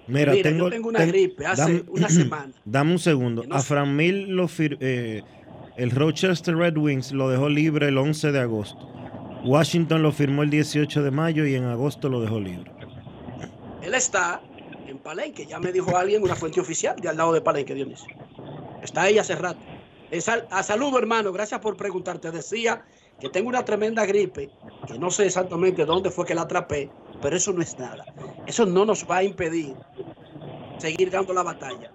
Mira, 0.08 0.32
Mira, 0.32 0.42
tengo, 0.50 0.64
yo 0.66 0.70
tengo 0.70 0.88
una 0.88 0.98
ten- 1.00 1.08
gripe 1.10 1.46
hace 1.46 1.62
dame- 1.62 1.84
una 1.88 2.08
semana. 2.08 2.52
Dame 2.64 2.92
un 2.92 2.98
segundo. 2.98 3.44
A 3.50 3.60
Fran 3.60 3.94
Mil 3.94 4.28
lo 4.28 4.48
fir- 4.48 4.78
eh, 4.80 5.22
el 5.76 5.90
Rochester 5.90 6.56
Red 6.56 6.76
Wings 6.76 7.12
lo 7.12 7.28
dejó 7.28 7.48
libre 7.48 7.88
el 7.88 7.98
11 7.98 8.32
de 8.32 8.40
agosto. 8.40 8.78
Washington 9.44 10.02
lo 10.02 10.10
firmó 10.12 10.42
el 10.42 10.50
18 10.50 11.02
de 11.02 11.10
mayo 11.10 11.46
y 11.46 11.54
en 11.54 11.64
agosto 11.64 12.08
lo 12.08 12.20
dejó 12.20 12.40
libre. 12.40 12.72
Él 13.82 13.94
está 13.94 14.40
en 14.88 14.98
Palenque, 14.98 15.46
ya 15.46 15.58
me 15.60 15.70
dijo 15.72 15.96
alguien, 15.96 16.22
una 16.22 16.34
fuente 16.34 16.60
oficial 16.60 16.96
de 17.00 17.08
al 17.08 17.16
lado 17.16 17.32
de 17.32 17.40
Palenque, 17.40 17.74
Dionisio. 17.74 18.08
Está 18.82 19.02
ahí 19.02 19.18
hace 19.18 19.36
rato. 19.36 19.60
Eh, 20.10 20.20
sal- 20.20 20.46
a 20.50 20.62
saludo, 20.62 20.98
hermano, 20.98 21.32
gracias 21.32 21.60
por 21.60 21.76
preguntarte. 21.76 22.30
Decía 22.30 22.82
que 23.20 23.28
tengo 23.28 23.48
una 23.48 23.64
tremenda 23.64 24.06
gripe, 24.06 24.50
que 24.86 24.98
no 24.98 25.10
sé 25.10 25.26
exactamente 25.26 25.84
dónde 25.84 26.10
fue 26.10 26.24
que 26.24 26.34
la 26.34 26.42
atrapé, 26.42 26.90
pero 27.20 27.36
eso 27.36 27.52
no 27.52 27.60
es 27.62 27.78
nada. 27.78 28.04
Eso 28.46 28.64
no 28.66 28.84
nos 28.86 29.04
va 29.08 29.18
a 29.18 29.24
impedir 29.24 29.74
seguir 30.78 31.10
dando 31.10 31.32
la 31.32 31.42
batalla. 31.42 31.90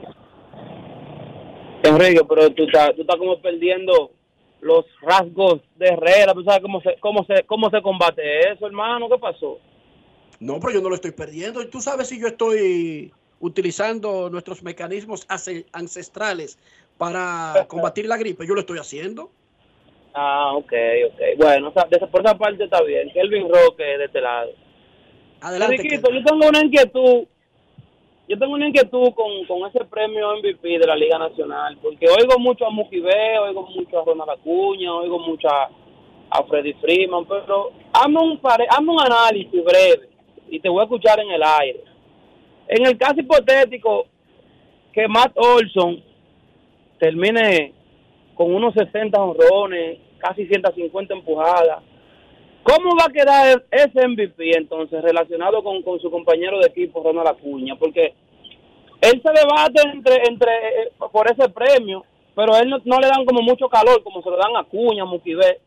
Enrique, 1.83 2.21
pero 2.27 2.49
tú 2.51 2.63
estás, 2.63 2.95
tú 2.95 3.01
estás 3.01 3.17
como 3.17 3.41
perdiendo 3.41 4.11
los 4.61 4.85
rasgos 5.01 5.61
de 5.75 5.87
Herrera. 5.87 6.33
¿Tú 6.33 6.43
sabes 6.43 6.61
cómo 6.61 6.81
se, 6.81 6.95
cómo, 6.99 7.25
se, 7.25 7.43
cómo 7.43 7.69
se 7.69 7.81
combate 7.81 8.51
eso, 8.51 8.65
hermano? 8.65 9.09
¿Qué 9.09 9.17
pasó? 9.17 9.59
No, 10.39 10.59
pero 10.59 10.73
yo 10.73 10.81
no 10.81 10.89
lo 10.89 10.95
estoy 10.95 11.11
perdiendo. 11.11 11.61
Y 11.61 11.67
tú 11.67 11.81
sabes 11.81 12.07
si 12.07 12.19
yo 12.19 12.27
estoy 12.27 13.11
utilizando 13.39 14.29
nuestros 14.29 14.63
mecanismos 14.63 15.27
ancestrales 15.73 16.57
para 16.97 17.65
combatir 17.67 18.07
la 18.07 18.17
gripe. 18.17 18.47
Yo 18.47 18.53
lo 18.53 18.61
estoy 18.61 18.79
haciendo. 18.79 19.31
Ah, 20.13 20.53
ok, 20.55 20.73
ok. 21.07 21.21
Bueno, 21.37 21.69
o 21.69 21.73
sea, 21.73 21.85
por 22.07 22.21
esa 22.21 22.37
parte 22.37 22.63
está 22.63 22.81
bien. 22.83 23.09
Kelvin 23.13 23.49
Roque 23.49 23.83
de 23.83 24.05
este 24.05 24.21
lado. 24.21 24.51
Adelante. 25.41 25.75
Enriquito, 25.75 26.11
yo 26.11 26.23
tengo 26.23 26.47
una 26.47 26.63
inquietud. 26.63 27.25
Yo 28.33 28.39
tengo 28.39 28.55
una 28.55 28.67
inquietud 28.67 29.13
con, 29.13 29.45
con 29.45 29.69
ese 29.69 29.85
premio 29.85 30.35
MVP 30.37 30.79
de 30.79 30.87
la 30.87 30.95
Liga 30.95 31.19
Nacional, 31.19 31.77
porque 31.79 32.07
oigo 32.07 32.39
mucho 32.39 32.65
a 32.65 32.71
Muki 32.71 32.99
B, 32.99 33.11
oigo 33.37 33.67
mucho 33.67 33.99
a 33.99 34.03
Ronald 34.03 34.31
Acuña, 34.31 34.91
oigo 34.91 35.19
mucho 35.19 35.47
a, 35.47 35.69
a 36.31 36.43
Freddy 36.45 36.73
Freeman, 36.81 37.25
pero 37.25 37.73
hazme 37.93 38.19
un, 38.19 38.39
hazme 38.43 38.91
un 38.91 38.99
análisis 38.99 39.63
breve 39.63 40.09
y 40.49 40.59
te 40.59 40.67
voy 40.67 40.79
a 40.79 40.85
escuchar 40.85 41.19
en 41.19 41.29
el 41.29 41.43
aire. 41.43 41.83
En 42.69 42.87
el 42.87 42.97
caso 42.97 43.19
hipotético 43.19 44.07
que 44.91 45.07
Matt 45.07 45.33
Olson 45.35 46.03
termine 46.97 47.71
con 48.33 48.51
unos 48.51 48.73
60 48.73 49.15
honrones, 49.15 49.99
casi 50.17 50.47
150 50.47 51.13
empujadas, 51.13 51.83
¿Cómo 52.63 52.95
va 52.95 53.07
a 53.09 53.11
quedar 53.11 53.65
ese 53.69 54.07
MVP 54.07 54.57
entonces 54.57 55.01
relacionado 55.01 55.61
con, 55.61 55.81
con 55.81 55.99
su 55.99 56.09
compañero 56.09 56.59
de 56.59 56.67
equipo, 56.67 57.03
Ronald 57.03 57.27
Acuña? 57.27 57.75
Porque 57.75 58.13
él 59.03 59.21
se 59.21 59.29
debate 59.31 59.81
entre, 59.93 60.15
entre 60.27 60.51
eh, 60.83 60.91
por 61.11 61.29
ese 61.29 61.49
premio, 61.49 62.05
pero 62.35 62.53
a 62.53 62.59
él 62.59 62.69
no, 62.69 62.99
le 62.99 63.07
dan 63.07 63.25
como 63.25 63.41
mucho 63.41 63.67
calor, 63.67 64.01
como 64.01 64.23
se 64.23 64.29
lo 64.29 64.37
dan 64.37 64.55
a 64.55 64.61
Acuña, 64.61 65.03
Muquibé. 65.03 65.61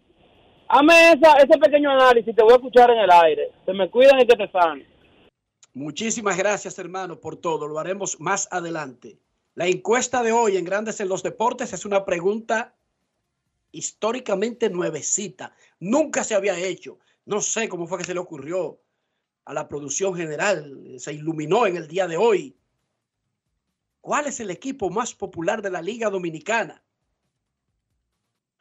Hazme 0.69 1.13
esa, 1.13 1.37
ese 1.37 1.59
pequeño 1.59 1.91
análisis, 1.91 2.35
te 2.35 2.43
voy 2.43 2.53
a 2.53 2.57
escuchar 2.57 2.91
en 2.91 2.99
el 2.99 3.11
aire. 3.11 3.53
Se 3.67 3.73
me 3.73 3.91
cuidan 3.91 4.21
y 4.21 4.27
que 4.27 4.37
te 4.37 4.51
sanen. 4.51 4.87
Muchísimas 5.75 6.39
gracias, 6.39 6.79
hermano, 6.79 7.21
por 7.21 7.37
todo. 7.37 7.69
Lo 7.69 7.79
haremos 7.79 8.19
más 8.19 8.49
adelante. 8.51 9.19
La 9.55 9.67
encuesta 9.67 10.23
de 10.23 10.33
hoy 10.33 10.57
en 10.57 10.65
Grandes 10.65 11.01
en 11.01 11.09
los 11.09 11.23
Deportes 11.23 11.75
es 11.75 11.85
una 11.85 12.07
pregunta 12.07 12.75
históricamente 13.71 14.71
nuevecita. 14.71 15.55
Nunca 15.79 16.25
se 16.25 16.35
había 16.35 16.59
hecho. 16.59 16.99
No 17.27 17.43
sé 17.43 17.69
cómo 17.69 17.87
fue 17.87 17.99
que 17.99 18.05
se 18.05 18.15
le 18.15 18.21
ocurrió 18.21 18.81
a 19.45 19.53
la 19.53 19.69
producción 19.69 20.15
general. 20.15 20.95
Se 20.99 21.13
iluminó 21.13 21.67
en 21.67 21.77
el 21.77 21.87
día 21.87 22.07
de 22.07 22.17
hoy. 22.17 22.57
¿Cuál 24.07 24.29
es 24.29 24.39
el 24.39 24.53
equipo 24.53 24.89
más 24.89 25.17
popular 25.17 25.61
de 25.61 25.69
la 25.69 25.83
Liga 25.83 26.09
Dominicana? 26.09 26.81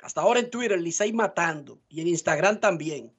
Hasta 0.01 0.21
ahora 0.21 0.39
en 0.39 0.49
Twitter, 0.49 0.81
Licey 0.81 1.13
matando 1.13 1.83
y 1.87 2.01
en 2.01 2.07
Instagram 2.07 2.59
también. 2.59 3.13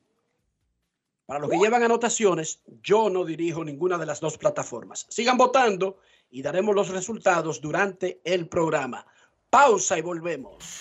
Para 1.25 1.39
los 1.39 1.49
que 1.49 1.57
llevan 1.57 1.85
anotaciones, 1.85 2.63
yo 2.83 3.11
no 3.11 3.25
dirijo 3.25 3.65
ninguna 3.65 3.97
de 3.97 4.07
las 4.07 4.19
dos 4.19 4.39
plataformas. 4.39 5.07
Sigan 5.09 5.37
votando 5.37 6.01
y 6.29 6.43
daremos 6.43 6.75
los 6.75 6.89
resultados 6.89 7.61
durante 7.61 8.21
el 8.25 8.49
programa. 8.49 9.07
Pausa 9.49 9.97
y 9.97 10.03
volvemos. 10.03 10.81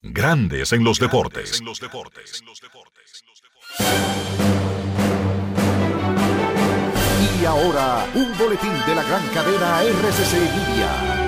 Grandes 0.00 0.72
en 0.72 0.84
los 0.84 1.00
deportes. 1.00 1.60
Y 7.40 7.44
ahora, 7.44 8.06
un 8.14 8.36
boletín 8.38 8.72
de 8.86 8.94
la 8.94 9.02
gran 9.02 9.26
cadena 9.28 9.82
RCC 9.82 10.32
Media. 10.40 11.26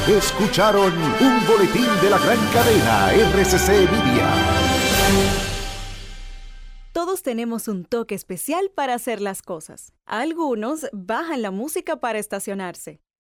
Escucharon 0.08 0.94
un 0.94 1.46
boletín 1.46 1.90
de 2.02 2.10
la 2.10 2.18
gran 2.20 2.40
cadena 2.54 3.12
RCC 3.12 3.92
Media. 3.92 4.34
Todos 6.94 7.22
tenemos 7.22 7.68
un 7.68 7.84
toque 7.86 8.16
especial 8.16 8.72
para 8.74 8.94
hacer 8.94 9.20
las 9.20 9.42
cosas. 9.42 9.92
Algunos 10.06 10.88
bajan 10.94 11.42
la 11.42 11.52
música 11.52 11.98
para 11.98 12.20
estacionarse. 12.20 13.02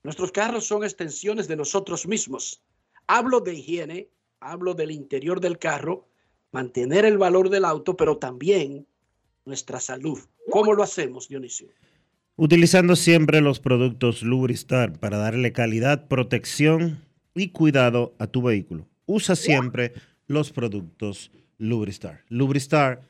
Nuestros 0.02 0.32
carros 0.32 0.66
son 0.66 0.84
extensiones 0.84 1.48
de 1.48 1.56
nosotros 1.56 2.06
mismos. 2.06 2.62
Hablo 3.06 3.40
de 3.40 3.54
higiene, 3.54 4.10
hablo 4.40 4.74
del 4.74 4.90
interior 4.90 5.40
del 5.40 5.58
carro, 5.58 6.08
mantener 6.52 7.06
el 7.06 7.16
valor 7.16 7.48
del 7.48 7.64
auto, 7.64 7.96
pero 7.96 8.18
también 8.18 8.86
nuestra 9.46 9.80
salud. 9.80 10.18
¿Cómo 10.50 10.74
lo 10.74 10.82
hacemos, 10.82 11.28
Dionisio? 11.28 11.68
Utilizando 12.36 12.94
siempre 12.94 13.40
los 13.40 13.60
productos 13.60 14.22
Lubristar 14.22 14.98
para 14.98 15.18
darle 15.18 15.52
calidad, 15.52 16.06
protección 16.06 17.02
y 17.34 17.48
cuidado 17.48 18.14
a 18.18 18.26
tu 18.26 18.42
vehículo. 18.42 18.86
Usa 19.06 19.36
siempre 19.36 19.94
los 20.26 20.52
productos 20.52 21.30
Lubristar. 21.58 22.24
Lubristar 22.28 23.09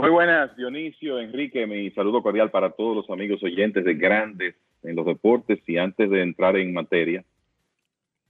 Muy 0.00 0.08
buenas, 0.08 0.56
Dionisio, 0.56 1.18
Enrique, 1.20 1.66
mi 1.66 1.90
saludo 1.90 2.22
cordial 2.22 2.50
para 2.50 2.70
todos 2.70 2.96
los 2.96 3.10
amigos 3.10 3.42
oyentes 3.42 3.84
de 3.84 3.92
Grandes 3.96 4.54
en 4.82 4.96
los 4.96 5.04
Deportes. 5.04 5.60
Y 5.66 5.76
antes 5.76 6.08
de 6.08 6.22
entrar 6.22 6.56
en 6.56 6.72
materia, 6.72 7.22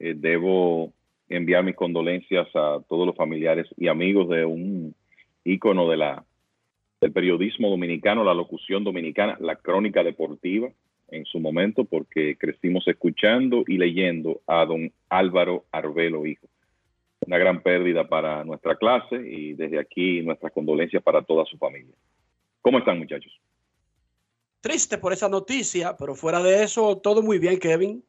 eh, 0.00 0.14
debo 0.16 0.92
enviar 1.28 1.62
mis 1.62 1.76
condolencias 1.76 2.48
a 2.56 2.80
todos 2.88 3.06
los 3.06 3.14
familiares 3.14 3.68
y 3.76 3.86
amigos 3.86 4.28
de 4.30 4.44
un 4.44 4.96
ícono 5.44 5.88
de 5.88 5.96
la, 5.96 6.24
del 7.00 7.12
periodismo 7.12 7.70
dominicano, 7.70 8.24
la 8.24 8.34
locución 8.34 8.82
dominicana, 8.82 9.36
la 9.38 9.54
crónica 9.54 10.02
deportiva 10.02 10.70
en 11.12 11.24
su 11.24 11.38
momento, 11.38 11.84
porque 11.84 12.34
crecimos 12.36 12.82
escuchando 12.88 13.62
y 13.64 13.78
leyendo 13.78 14.40
a 14.48 14.64
don 14.64 14.90
Álvaro 15.08 15.66
Arbelo, 15.70 16.26
hijo 16.26 16.48
una 17.26 17.38
gran 17.38 17.62
pérdida 17.62 18.08
para 18.08 18.44
nuestra 18.44 18.76
clase 18.76 19.16
y 19.16 19.54
desde 19.54 19.78
aquí 19.78 20.22
nuestras 20.22 20.52
condolencias 20.52 21.02
para 21.02 21.22
toda 21.22 21.44
su 21.44 21.56
familia. 21.58 21.94
¿Cómo 22.62 22.78
están 22.78 22.98
muchachos? 22.98 23.32
Triste 24.60 24.98
por 24.98 25.12
esa 25.12 25.28
noticia, 25.28 25.96
pero 25.96 26.14
fuera 26.14 26.42
de 26.42 26.62
eso, 26.62 26.98
todo 26.98 27.22
muy 27.22 27.38
bien, 27.38 27.58
Kevin. 27.58 28.04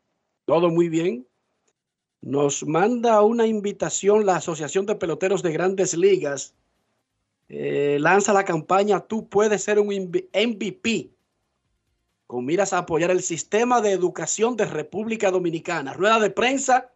Todo 0.46 0.70
muy 0.70 0.90
bien. 0.90 1.26
Nos 2.22 2.66
manda 2.66 3.22
una 3.22 3.48
invitación 3.48 4.26
la 4.26 4.38
Asociación 4.38 4.86
de 4.86 4.96
Peloteros 4.96 5.44
de 5.44 5.54
Grandes 5.54 5.96
Ligas. 5.96 6.54
Eh, 7.50 7.98
lanza 8.00 8.32
la 8.34 8.46
campaña 8.46 9.02
Tú 9.02 9.28
puedes 9.28 9.64
ser 9.64 9.80
un 9.80 9.88
MVP 9.88 11.12
con 12.32 12.46
miras 12.46 12.72
a 12.72 12.78
apoyar 12.78 13.12
el 13.12 13.24
sistema 13.24 13.82
de 13.82 13.92
educación 13.92 14.56
de 14.56 14.64
República 14.64 15.32
Dominicana. 15.32 15.92
Rueda 15.92 16.18
de 16.18 16.30
prensa 16.30 16.91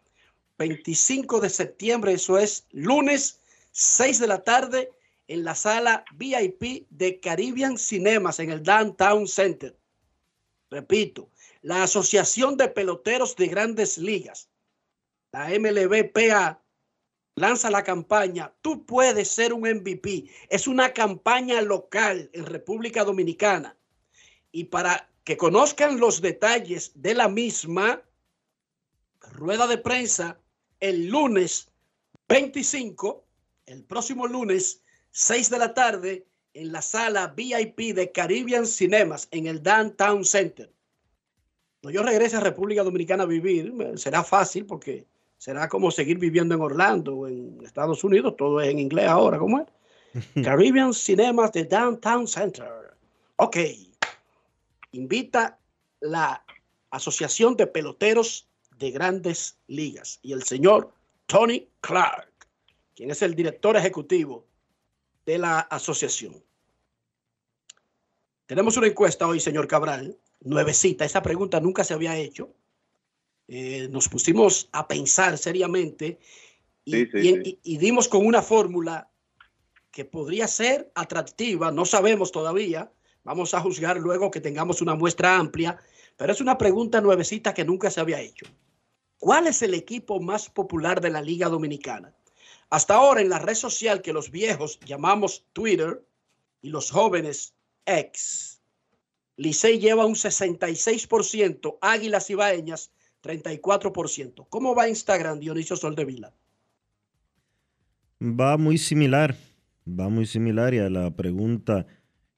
25 0.57 1.39
de 1.41 1.49
septiembre, 1.49 2.13
eso 2.13 2.37
es 2.37 2.65
lunes, 2.71 3.41
6 3.71 4.19
de 4.19 4.27
la 4.27 4.43
tarde, 4.43 4.91
en 5.27 5.43
la 5.43 5.55
sala 5.55 6.05
VIP 6.13 6.87
de 6.89 7.19
Caribbean 7.19 7.77
Cinemas 7.77 8.39
en 8.39 8.51
el 8.51 8.63
Downtown 8.63 9.27
Center. 9.27 9.77
Repito, 10.69 11.29
la 11.61 11.83
Asociación 11.83 12.57
de 12.57 12.67
Peloteros 12.67 13.35
de 13.35 13.47
Grandes 13.47 13.97
Ligas, 13.97 14.49
la 15.31 15.49
MLBPA, 15.49 16.61
lanza 17.35 17.69
la 17.69 17.83
campaña 17.83 18.53
Tú 18.61 18.85
puedes 18.85 19.27
ser 19.29 19.51
un 19.51 19.61
MVP. 19.61 20.25
Es 20.49 20.67
una 20.67 20.93
campaña 20.93 21.61
local 21.61 22.29
en 22.33 22.45
República 22.45 23.03
Dominicana. 23.03 23.75
Y 24.51 24.65
para 24.65 25.09
que 25.23 25.35
conozcan 25.35 25.99
los 25.99 26.21
detalles 26.21 26.91
de 26.95 27.13
la 27.13 27.27
misma, 27.27 28.01
rueda 29.19 29.67
de 29.67 29.77
prensa 29.77 30.39
el 30.79 31.07
lunes 31.07 31.69
25, 32.27 33.23
el 33.67 33.83
próximo 33.83 34.27
lunes 34.27 34.81
6 35.11 35.49
de 35.49 35.59
la 35.59 35.73
tarde, 35.73 36.25
en 36.53 36.71
la 36.71 36.81
sala 36.81 37.33
VIP 37.35 37.93
de 37.93 38.11
Caribbean 38.11 38.65
Cinemas 38.65 39.27
en 39.31 39.47
el 39.47 39.61
Downtown 39.61 40.23
Center. 40.23 40.71
Cuando 41.81 41.99
yo 41.99 42.03
regrese 42.03 42.37
a 42.37 42.39
República 42.39 42.83
Dominicana 42.83 43.23
a 43.23 43.27
vivir, 43.27 43.73
será 43.95 44.23
fácil 44.23 44.65
porque 44.65 45.05
será 45.37 45.67
como 45.67 45.91
seguir 45.91 46.17
viviendo 46.17 46.55
en 46.55 46.61
Orlando 46.61 47.15
o 47.15 47.27
en 47.27 47.59
Estados 47.63 48.03
Unidos, 48.03 48.35
todo 48.37 48.61
es 48.61 48.69
en 48.69 48.79
inglés 48.79 49.07
ahora, 49.07 49.37
¿cómo 49.37 49.59
es? 49.59 49.67
Caribbean 50.43 50.93
Cinemas 50.93 51.51
de 51.51 51.65
Downtown 51.65 52.27
Center. 52.27 52.65
Ok. 53.35 53.57
Invita 54.93 55.59
la 55.99 56.43
Asociación 56.89 57.57
de 57.57 57.67
Peloteros 57.67 58.47
de 58.77 58.91
Grandes 58.91 59.57
Ligas 59.67 60.19
y 60.21 60.33
el 60.33 60.43
señor 60.43 60.93
Tony 61.25 61.67
Clark, 61.81 62.31
quien 62.95 63.11
es 63.11 63.21
el 63.21 63.35
director 63.35 63.75
ejecutivo 63.77 64.45
de 65.25 65.37
la 65.37 65.59
asociación. 65.59 66.43
Tenemos 68.45 68.77
una 68.77 68.87
encuesta 68.87 69.27
hoy, 69.27 69.39
señor 69.39 69.67
Cabral, 69.67 70.17
nuevecita. 70.41 71.05
Esa 71.05 71.21
pregunta 71.21 71.59
nunca 71.59 71.83
se 71.83 71.93
había 71.93 72.15
hecho. 72.17 72.53
Eh, 73.47 73.87
nos 73.89 74.07
pusimos 74.09 74.69
a 74.71 74.87
pensar 74.87 75.37
seriamente 75.37 76.19
y, 76.83 76.91
Sí, 76.91 77.05
sí, 77.11 77.17
y- 77.17 77.21
sí. 77.33 77.59
y- 77.63 77.73
y 77.75 77.77
dimos 77.77 78.07
con 78.07 78.25
una 78.25 78.41
fórmula 78.41 79.09
que 79.91 80.05
podría 80.05 80.47
ser 80.47 80.91
atractiva. 80.93 81.71
No 81.71 81.85
sabemos 81.85 82.31
todavía. 82.31 82.91
Vamos 83.23 83.53
a 83.53 83.61
juzgar 83.61 83.97
luego 83.97 84.29
que 84.29 84.41
tengamos 84.41 84.81
una 84.81 84.93
muestra 84.93 85.37
amplia. 85.37 85.79
Pero 86.17 86.31
es 86.31 86.41
una 86.41 86.57
pregunta 86.57 87.01
nuevecita 87.01 87.53
que 87.53 87.65
nunca 87.65 87.89
se 87.89 87.99
había 87.99 88.21
hecho. 88.21 88.45
¿Cuál 89.19 89.47
es 89.47 89.61
el 89.61 89.73
equipo 89.73 90.19
más 90.19 90.49
popular 90.49 91.01
de 91.01 91.09
la 91.09 91.21
Liga 91.21 91.49
Dominicana? 91.49 92.13
Hasta 92.69 92.95
ahora 92.95 93.21
en 93.21 93.29
la 93.29 93.39
red 93.39 93.55
social 93.55 94.01
que 94.01 94.13
los 94.13 94.31
viejos 94.31 94.79
llamamos 94.81 95.45
Twitter 95.53 96.05
y 96.61 96.69
los 96.69 96.91
jóvenes 96.91 97.53
X, 97.85 98.55
Licey 99.37 99.79
lleva 99.79 100.05
un 100.05 100.15
66%, 100.15 101.77
Águilas 101.81 102.29
Ibaeñas 102.29 102.91
34%. 103.21 104.47
¿Cómo 104.49 104.75
va 104.75 104.87
Instagram, 104.87 105.39
Dionisio 105.39 105.75
Soldevila? 105.75 106.33
Va 108.21 108.57
muy 108.57 108.77
similar, 108.77 109.35
va 109.87 110.09
muy 110.09 110.25
similar 110.25 110.73
y 110.73 110.79
a 110.79 110.89
la 110.89 111.15
pregunta 111.15 111.85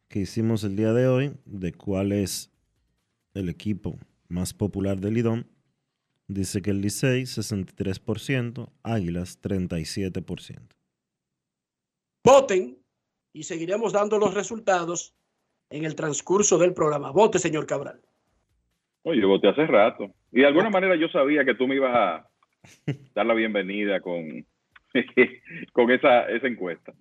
que 0.07 0.19
hicimos 0.19 0.63
el 0.63 0.75
día 0.75 0.93
de 0.93 1.07
hoy 1.07 1.33
de 1.45 1.73
cuál 1.73 2.11
es 2.11 2.51
el 3.33 3.49
equipo 3.49 3.99
más 4.27 4.53
popular 4.53 4.99
del 4.99 5.13
Lidón, 5.13 5.47
dice 6.27 6.61
que 6.61 6.71
el 6.71 6.81
Licey 6.81 7.23
63%, 7.23 8.69
Águilas 8.83 9.41
37%. 9.41 10.59
Voten 12.23 12.77
y 13.33 13.43
seguiremos 13.43 13.93
dando 13.93 14.17
los 14.17 14.33
resultados 14.33 15.13
en 15.69 15.85
el 15.85 15.95
transcurso 15.95 16.57
del 16.57 16.73
programa. 16.73 17.11
Vote, 17.11 17.39
señor 17.39 17.65
Cabral. 17.65 18.01
Oye, 19.03 19.21
yo 19.21 19.27
voté 19.29 19.47
hace 19.47 19.65
rato. 19.65 20.11
Y 20.31 20.41
de 20.41 20.47
alguna 20.47 20.69
manera 20.69 20.95
yo 20.95 21.07
sabía 21.07 21.45
que 21.45 21.55
tú 21.55 21.67
me 21.67 21.75
ibas 21.75 21.95
a 21.95 22.29
dar 23.15 23.25
la 23.25 23.33
bienvenida 23.33 24.01
con, 24.01 24.45
con 25.73 25.91
esa, 25.91 26.29
esa 26.29 26.47
encuesta. 26.47 26.93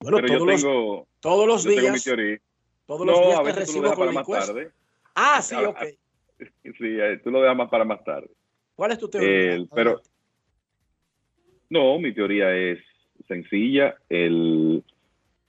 Bueno, 0.00 0.18
Pero 0.18 0.28
yo 0.28 0.34
todos 0.38 0.46
los- 0.50 0.62
tengo, 0.62 1.08
todos 1.20 1.46
los 1.46 1.64
yo 1.64 1.70
tengo 1.70 1.82
mi 1.82 1.88
días- 1.90 2.04
teoría. 2.04 2.38
Todos 2.86 3.06
los 3.06 3.18
No, 3.18 3.26
días 3.26 3.38
a 3.38 3.42
te 3.42 3.46
veces 3.52 3.72
tú 3.72 3.80
lo 3.80 3.82
recibo 3.82 3.82
dejas 3.82 3.96
con 3.96 3.98
para 3.98 4.06
la 4.06 4.12
más 4.12 4.22
encuesta. 4.28 4.46
tarde. 4.52 4.72
Ah, 5.14 5.42
sí, 5.42 5.54
Ah, 5.58 5.68
ok. 5.70 5.78
Sí, 6.62 6.72
eh, 6.80 7.20
tú 7.22 7.30
lo 7.30 7.40
dejas 7.40 7.56
más 7.56 7.68
para 7.70 7.84
más 7.84 8.02
tarde. 8.04 8.28
¿Cuál 8.74 8.92
es 8.92 8.98
tu 8.98 9.08
teoría? 9.08 9.54
El- 9.54 9.68
pero 9.74 10.00
no, 11.70 11.98
mi 11.98 12.12
teoría 12.12 12.54
es 12.56 12.78
sencilla. 13.28 13.94
El 14.08 14.82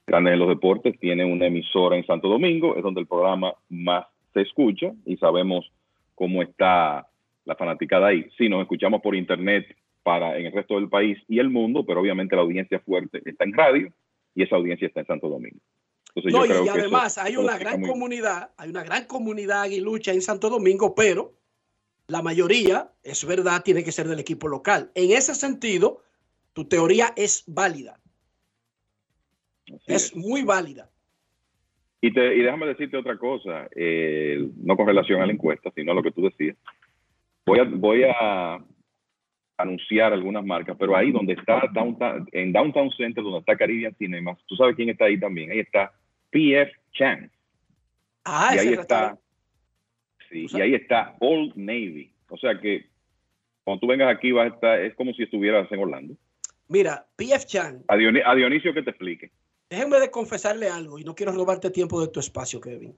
Grande 0.06 0.30
de 0.30 0.36
los 0.36 0.48
Deportes 0.48 0.98
tiene 1.00 1.24
una 1.24 1.46
emisora 1.46 1.96
en 1.96 2.06
Santo 2.06 2.28
Domingo, 2.28 2.76
es 2.76 2.82
donde 2.82 3.00
el 3.00 3.06
programa 3.08 3.54
más 3.68 4.06
se 4.32 4.42
escucha 4.42 4.92
y 5.04 5.16
sabemos 5.16 5.70
cómo 6.14 6.42
está 6.42 7.08
la 7.44 7.56
fanaticada 7.56 8.08
ahí. 8.08 8.28
Sí, 8.38 8.48
nos 8.48 8.62
escuchamos 8.62 9.02
por 9.02 9.16
internet 9.16 9.66
para 10.04 10.38
en 10.38 10.46
el 10.46 10.52
resto 10.52 10.76
del 10.76 10.88
país 10.88 11.18
y 11.28 11.40
el 11.40 11.50
mundo, 11.50 11.84
pero 11.84 12.00
obviamente 12.00 12.36
la 12.36 12.42
audiencia 12.42 12.78
fuerte 12.80 13.20
está 13.24 13.44
en 13.44 13.52
radio 13.52 13.92
y 14.34 14.42
esa 14.44 14.54
audiencia 14.56 14.86
está 14.86 15.00
en 15.00 15.06
Santo 15.06 15.28
Domingo. 15.28 15.58
Entonces 16.16 16.32
No, 16.32 16.46
yo 16.46 16.62
y 16.62 16.64
que 16.64 16.70
además 16.70 17.18
hay 17.18 17.36
una 17.36 17.58
gran 17.58 17.80
muy- 17.80 17.90
comunidad, 17.90 18.50
hay 18.56 18.70
una 18.70 18.82
gran 18.82 19.04
comunidad 19.04 19.62
aguilucha 19.62 20.12
en 20.12 20.22
Santo 20.22 20.48
Domingo, 20.48 20.94
pero 20.94 21.34
la 22.08 22.22
mayoría, 22.22 22.90
es 23.02 23.24
verdad, 23.26 23.62
tiene 23.62 23.84
que 23.84 23.92
ser 23.92 24.08
del 24.08 24.18
equipo 24.20 24.48
local. 24.48 24.90
En 24.94 25.10
ese 25.10 25.34
sentido, 25.34 26.02
tu 26.54 26.64
teoría 26.64 27.12
es 27.16 27.44
válida. 27.46 28.00
Es 29.86 30.14
muy 30.16 30.42
válida. 30.42 30.88
Y, 32.00 32.12
te, 32.12 32.36
y 32.36 32.40
déjame 32.42 32.66
decirte 32.66 32.96
otra 32.96 33.18
cosa, 33.18 33.68
eh, 33.74 34.48
no 34.56 34.76
con 34.76 34.86
relación 34.86 35.20
a 35.20 35.26
la 35.26 35.32
encuesta, 35.32 35.70
sino 35.74 35.92
a 35.92 35.94
lo 35.94 36.02
que 36.02 36.12
tú 36.12 36.22
decías. 36.22 36.56
Voy 37.44 37.58
a, 37.58 37.64
voy 37.64 38.04
a 38.04 38.58
anunciar 39.58 40.12
algunas 40.12 40.44
marcas, 40.44 40.76
pero 40.78 40.96
ahí 40.96 41.10
donde 41.10 41.32
está 41.32 41.62
Downtown, 41.74 42.28
en 42.32 42.52
Downtown 42.52 42.90
Center, 42.92 43.24
donde 43.24 43.40
está 43.40 43.56
Caribbean 43.56 43.94
Cinemas, 43.96 44.38
tú 44.46 44.54
sabes 44.56 44.76
quién 44.76 44.90
está 44.90 45.06
ahí 45.06 45.18
también. 45.18 45.50
Ahí 45.50 45.60
está 45.60 45.92
PF 46.36 46.70
Chang. 46.92 47.30
Ah, 48.24 48.52
y 48.54 48.58
ahí 48.58 48.72
está, 48.74 49.18
sí, 50.28 50.46
y 50.50 50.60
ahí 50.60 50.74
está 50.74 51.16
Old 51.20 51.54
Navy. 51.56 52.12
O 52.28 52.36
sea 52.36 52.60
que 52.60 52.86
cuando 53.64 53.80
tú 53.80 53.86
vengas 53.86 54.14
aquí 54.14 54.32
vas 54.32 54.50
a 54.50 54.54
estar, 54.54 54.80
es 54.80 54.94
como 54.96 55.14
si 55.14 55.22
estuvieras 55.22 55.70
en 55.72 55.80
Orlando. 55.80 56.14
Mira, 56.68 57.06
PF 57.16 57.46
Chan, 57.46 57.84
A, 57.88 57.94
a 57.94 58.34
Dionisio 58.34 58.74
que 58.74 58.82
te 58.82 58.90
explique. 58.90 59.30
déjenme 59.70 59.98
de 59.98 60.10
confesarle 60.10 60.68
algo 60.68 60.98
y 60.98 61.04
no 61.04 61.14
quiero 61.14 61.32
robarte 61.32 61.70
tiempo 61.70 62.00
de 62.00 62.08
tu 62.08 62.20
espacio, 62.20 62.60
Kevin. 62.60 62.94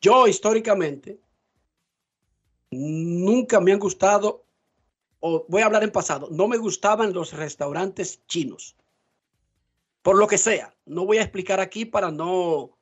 Yo 0.00 0.26
históricamente 0.26 1.18
nunca 2.70 3.60
me 3.60 3.72
han 3.72 3.78
gustado, 3.78 4.44
o 5.20 5.46
voy 5.48 5.62
a 5.62 5.66
hablar 5.66 5.84
en 5.84 5.92
pasado, 5.92 6.28
no 6.32 6.48
me 6.48 6.56
gustaban 6.56 7.12
los 7.12 7.32
restaurantes 7.32 8.26
chinos. 8.26 8.76
Por 10.04 10.18
lo 10.18 10.26
que 10.26 10.36
sea, 10.36 10.76
no 10.84 11.06
voy 11.06 11.16
a 11.16 11.22
explicar 11.22 11.60
aquí 11.60 11.86
para 11.86 12.10
no 12.10 12.76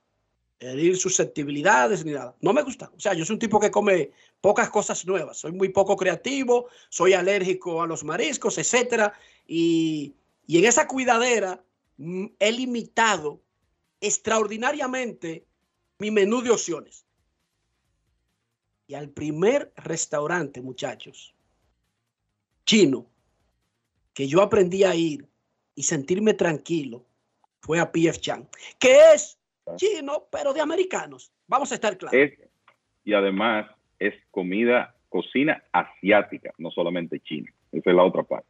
herir 0.59 0.97
susceptibilidades 0.97 2.05
ni 2.05 2.11
nada. 2.11 2.35
No 2.41 2.53
me 2.53 2.63
gusta. 2.63 2.91
O 2.97 2.99
sea, 2.99 3.15
yo 3.15 3.25
soy 3.25 3.35
un 3.35 3.39
tipo 3.39 3.61
que 3.61 3.71
come 3.71 4.11
pocas 4.41 4.69
cosas 4.71 5.07
nuevas. 5.07 5.37
Soy 5.37 5.53
muy 5.53 5.69
poco 5.69 5.97
creativo, 5.97 6.67
soy 6.89 7.13
alérgico 7.13 7.81
a 7.81 7.87
los 7.87 8.03
mariscos, 8.03 8.59
etcétera. 8.59 9.13
Y, 9.47 10.17
y 10.49 10.59
en 10.59 10.65
esa 10.65 10.89
cuidadera 10.89 11.63
mm, 11.97 12.27
he 12.41 12.51
limitado 12.51 13.41
extraordinariamente 14.01 15.47
mi 16.01 16.11
menú 16.11 16.43
de 16.43 16.51
opciones. 16.51 17.07
Y 18.89 18.95
al 18.95 19.11
primer 19.11 19.73
restaurante, 19.77 20.61
muchachos, 20.61 21.37
chino, 22.67 23.07
que 24.13 24.27
yo 24.27 24.43
aprendí 24.43 24.83
a 24.83 24.97
ir 24.97 25.29
y 25.77 25.85
sentirme 25.85 26.35
tranquilo, 26.35 27.07
fue 27.63 27.79
a 27.81 27.91
PF 27.91 28.19
Chang, 28.19 28.47
que 28.79 29.13
es 29.15 29.39
chino, 29.77 30.27
pero 30.31 30.53
de 30.53 30.61
americanos. 30.61 31.33
Vamos 31.47 31.73
a 31.73 31.77
estar 31.77 31.97
claros. 31.97 32.19
Es, 32.19 32.33
y 33.05 33.15
además 33.15 33.71
es 33.99 34.15
comida, 34.31 34.95
cocina 35.09 35.63
asiática, 35.73 36.53
no 36.59 36.71
solamente 36.71 37.21
china. 37.21 37.51
Esa 37.71 37.91
es 37.91 37.97
la 37.97 38.05
otra 38.05 38.25
parte. 38.25 38.49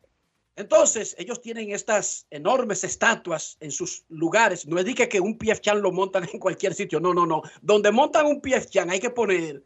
Entonces, 0.57 1.15
ellos 1.19 1.41
tienen 1.41 1.71
estas 1.71 2.27
enormes 2.31 2.85
estatuas 2.85 3.57
en 3.61 3.71
sus 3.71 4.05
lugares. 4.09 4.67
No 4.67 4.79
es 4.79 4.95
que, 4.95 5.09
que 5.09 5.21
un 5.21 5.39
PF 5.39 5.61
Chang 5.61 5.81
lo 5.81 5.93
montan 5.93 6.25
en 6.33 6.39
cualquier 6.39 6.75
sitio. 6.75 7.01
No, 7.01 7.15
no, 7.15 7.27
no. 7.27 7.43
Donde 7.61 7.93
montan 7.93 8.27
un 8.27 8.41
PF 8.41 8.67
Chang 8.67 8.91
hay 8.91 9.01
que 9.01 9.11
poner 9.11 9.63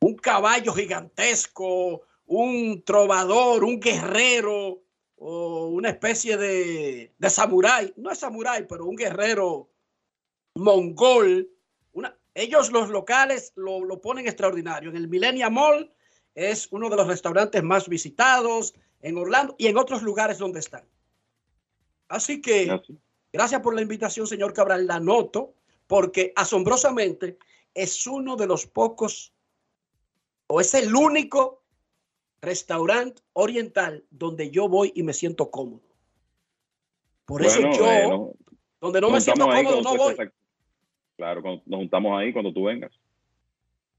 un 0.00 0.16
caballo 0.16 0.72
gigantesco, 0.72 2.02
un 2.26 2.82
trovador, 2.84 3.64
un 3.64 3.78
guerrero 3.78 4.81
o 5.24 5.68
una 5.68 5.90
especie 5.90 6.36
de, 6.36 7.12
de 7.16 7.30
samurái. 7.30 7.94
No 7.96 8.10
es 8.10 8.18
samurái, 8.18 8.66
pero 8.68 8.86
un 8.86 8.96
guerrero 8.96 9.70
mongol. 10.56 11.48
Una, 11.92 12.16
ellos 12.34 12.72
los 12.72 12.90
locales 12.90 13.52
lo, 13.54 13.84
lo 13.84 14.00
ponen 14.00 14.26
extraordinario. 14.26 14.90
En 14.90 14.96
el 14.96 15.06
Millennium 15.06 15.54
Mall 15.54 15.92
es 16.34 16.66
uno 16.72 16.90
de 16.90 16.96
los 16.96 17.06
restaurantes 17.06 17.62
más 17.62 17.88
visitados. 17.88 18.74
en 19.00 19.16
Orlando 19.16 19.54
y 19.58 19.68
en 19.68 19.76
otros 19.76 20.02
lugares 20.02 20.38
donde 20.38 20.58
están. 20.58 20.84
Así 22.08 22.40
que, 22.40 22.80
gracias 23.32 23.60
por 23.60 23.74
la 23.74 23.82
invitación, 23.82 24.26
señor 24.26 24.52
Cabral. 24.52 24.86
La 24.88 24.98
noto 24.98 25.54
porque 25.86 26.32
asombrosamente 26.34 27.38
es 27.74 28.06
uno 28.06 28.34
de 28.36 28.46
los 28.46 28.66
pocos, 28.66 29.32
o 30.48 30.60
es 30.60 30.74
el 30.74 30.94
único 30.94 31.61
restaurante 32.42 33.22
oriental 33.32 34.04
donde 34.10 34.50
yo 34.50 34.68
voy 34.68 34.92
y 34.94 35.02
me 35.04 35.12
siento 35.14 35.50
cómodo. 35.50 35.80
Por 37.24 37.40
eso 37.46 37.60
yo, 37.78 37.86
eh, 37.86 38.08
no- 38.08 38.32
donde 38.80 39.00
no 39.00 39.08
me 39.10 39.20
siento 39.20 39.46
cómodo, 39.64 39.80
no 39.82 39.96
voy. 39.96 40.16
Claro, 41.16 41.40
nos 41.64 41.78
juntamos 41.78 42.18
ahí 42.18 42.32
cuando 42.32 42.52
tú 42.52 42.64
vengas. 42.64 42.92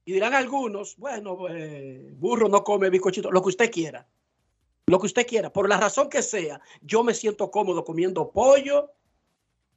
Y 0.06 0.11
dirán 0.11 0.34
algunos, 0.34 0.98
bueno, 0.98 1.48
eh, 1.49 2.10
burro 2.18 2.49
no 2.49 2.64
come 2.65 2.90
bizcochito, 2.90 3.32
lo 3.32 3.41
que 3.41 3.49
usted 3.49 3.72
quiera. 3.72 4.06
Lo 4.88 4.99
que 4.99 5.06
usted 5.06 5.26
quiera, 5.26 5.52
por 5.52 5.70
la 5.70 5.78
razón 5.80 6.10
que 6.10 6.22
sea, 6.22 6.60
yo 6.82 7.06
me 7.06 7.14
siento 7.14 7.49
cómodo 7.49 7.86
comiendo 7.86 8.30
pollo, 8.32 8.91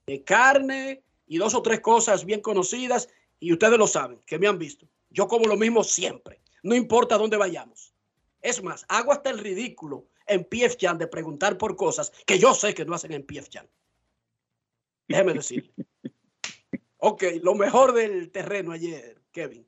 de 0.09 0.25
carne 0.25 1.05
y 1.29 1.39
dos 1.39 1.55
o 1.55 1.63
tres 1.63 1.79
cosas 1.81 2.25
bien 2.25 2.41
conocidas 2.41 3.09
y 3.39 3.53
ustedes 3.53 3.79
lo 3.79 3.87
saben, 3.87 4.21
que 4.27 4.41
me 4.41 4.49
han 4.49 4.59
visto. 4.59 4.89
Yo 5.11 5.29
como 5.29 5.47
lo 5.47 5.57
mismo 5.57 5.85
siempre, 5.85 6.41
no 6.65 6.75
importa 6.75 7.17
dónde 7.17 7.37
vayamos. 7.37 7.95
Es 8.47 8.63
más, 8.63 8.87
hago 8.89 9.11
hasta 9.11 9.31
el 9.31 9.41
ridículo 9.41 10.07
en 10.29 10.45
PF 10.45 10.77
Chan 10.77 10.99
de 10.99 11.09
preguntar 11.09 11.59
por 11.59 11.75
cosas 11.75 12.13
que 12.25 12.39
yo 12.39 12.55
sé 12.55 12.75
que 12.75 12.85
no 12.85 12.95
hacen 12.95 13.13
en 13.13 13.25
PF 13.27 13.49
Chan. 13.49 13.67
Déjeme 15.09 15.33
decir. 15.35 15.73
Ok, 16.99 17.23
lo 17.43 17.55
mejor 17.55 17.93
del 17.93 18.31
terreno 18.31 18.73
ayer, 18.73 19.19
Kevin. 19.31 19.67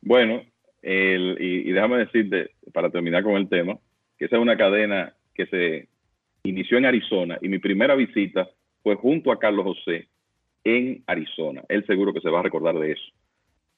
Bueno, 0.00 0.42
el- 0.82 1.36
y, 1.38 1.68
y 1.68 1.72
déjame 1.72 1.98
decirte, 1.98 2.52
para 2.72 2.90
terminar 2.90 3.22
con 3.22 3.34
el 3.36 3.48
tema, 3.48 3.78
que 4.18 4.24
esa 4.24 4.36
es 4.36 4.42
una 4.42 4.56
cadena 4.56 5.14
que 5.34 5.46
se 5.46 5.88
inició 6.44 6.78
en 6.78 6.86
Arizona 6.86 7.38
y 7.42 7.48
mi 7.48 7.58
primera 7.58 7.94
visita 7.94 8.48
fue 8.82 8.96
junto 8.96 9.30
a 9.30 9.38
Carlos 9.38 9.64
José 9.66 10.08
en 10.64 11.04
Arizona. 11.06 11.62
Él 11.68 11.84
seguro 11.86 12.14
que 12.14 12.22
se 12.22 12.30
va 12.30 12.40
a 12.40 12.44
recordar 12.44 12.76
de 12.78 12.92
eso, 12.92 13.12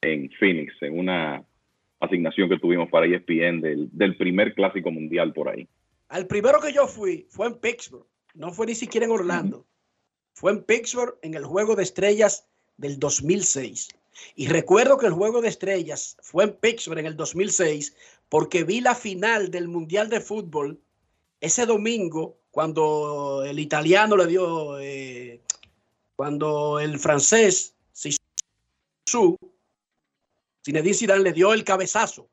en 0.03 0.31
Phoenix, 0.39 0.73
en 0.83 0.99
una 0.99 1.45
asignación 2.05 2.49
que 2.49 2.59
tuvimos 2.59 2.89
para 2.91 3.07
ESPN 3.07 3.61
del, 3.61 3.89
del 3.93 4.17
primer 4.17 4.55
clásico 4.55 4.91
mundial 4.91 5.33
por 5.33 5.49
ahí. 5.49 5.69
Al 6.09 6.27
primero 6.27 6.61
que 6.61 6.73
yo 6.73 6.87
fui 6.87 7.27
fue 7.31 7.47
en 7.47 7.55
Pittsburgh, 7.55 8.07
no 8.35 8.53
fue 8.53 8.67
ni 8.67 8.75
siquiera 8.75 9.07
en 9.07 9.13
Orlando. 9.13 9.67
Fue 10.35 10.53
en 10.53 10.63
Pittsburgh 10.63 11.17
en 11.23 11.35
el 11.35 11.45
Juego 11.45 11.77
de 11.77 11.83
Estrellas 11.83 12.49
del 12.77 12.99
2006. 12.99 13.89
Y 14.35 14.49
recuerdo 14.49 14.99
que 14.99 15.07
el 15.07 15.13
Juego 15.13 15.41
de 15.41 15.49
Estrellas 15.49 16.17
fue 16.21 16.45
en 16.45 16.53
Pittsburgh 16.53 16.99
en 16.99 17.07
el 17.07 17.17
2006 17.17 17.95
porque 18.29 18.65
vi 18.65 18.81
la 18.81 18.95
final 18.95 19.51
del 19.51 19.69
Mundial 19.69 20.09
de 20.09 20.21
Fútbol 20.21 20.81
ese 21.41 21.67
domingo 21.67 22.39
cuando 22.51 23.43
el 23.45 23.59
italiano 23.59 24.17
le 24.17 24.27
dio, 24.27 24.79
eh, 24.79 25.41
cuando 26.17 26.79
el 26.79 26.99
francés 26.99 27.75
Zizou, 27.95 29.37
Zinedine 30.65 30.95
Zidane 30.95 31.23
le 31.23 31.33
dio 31.33 31.53
el 31.53 31.65
cabezazo 31.65 32.31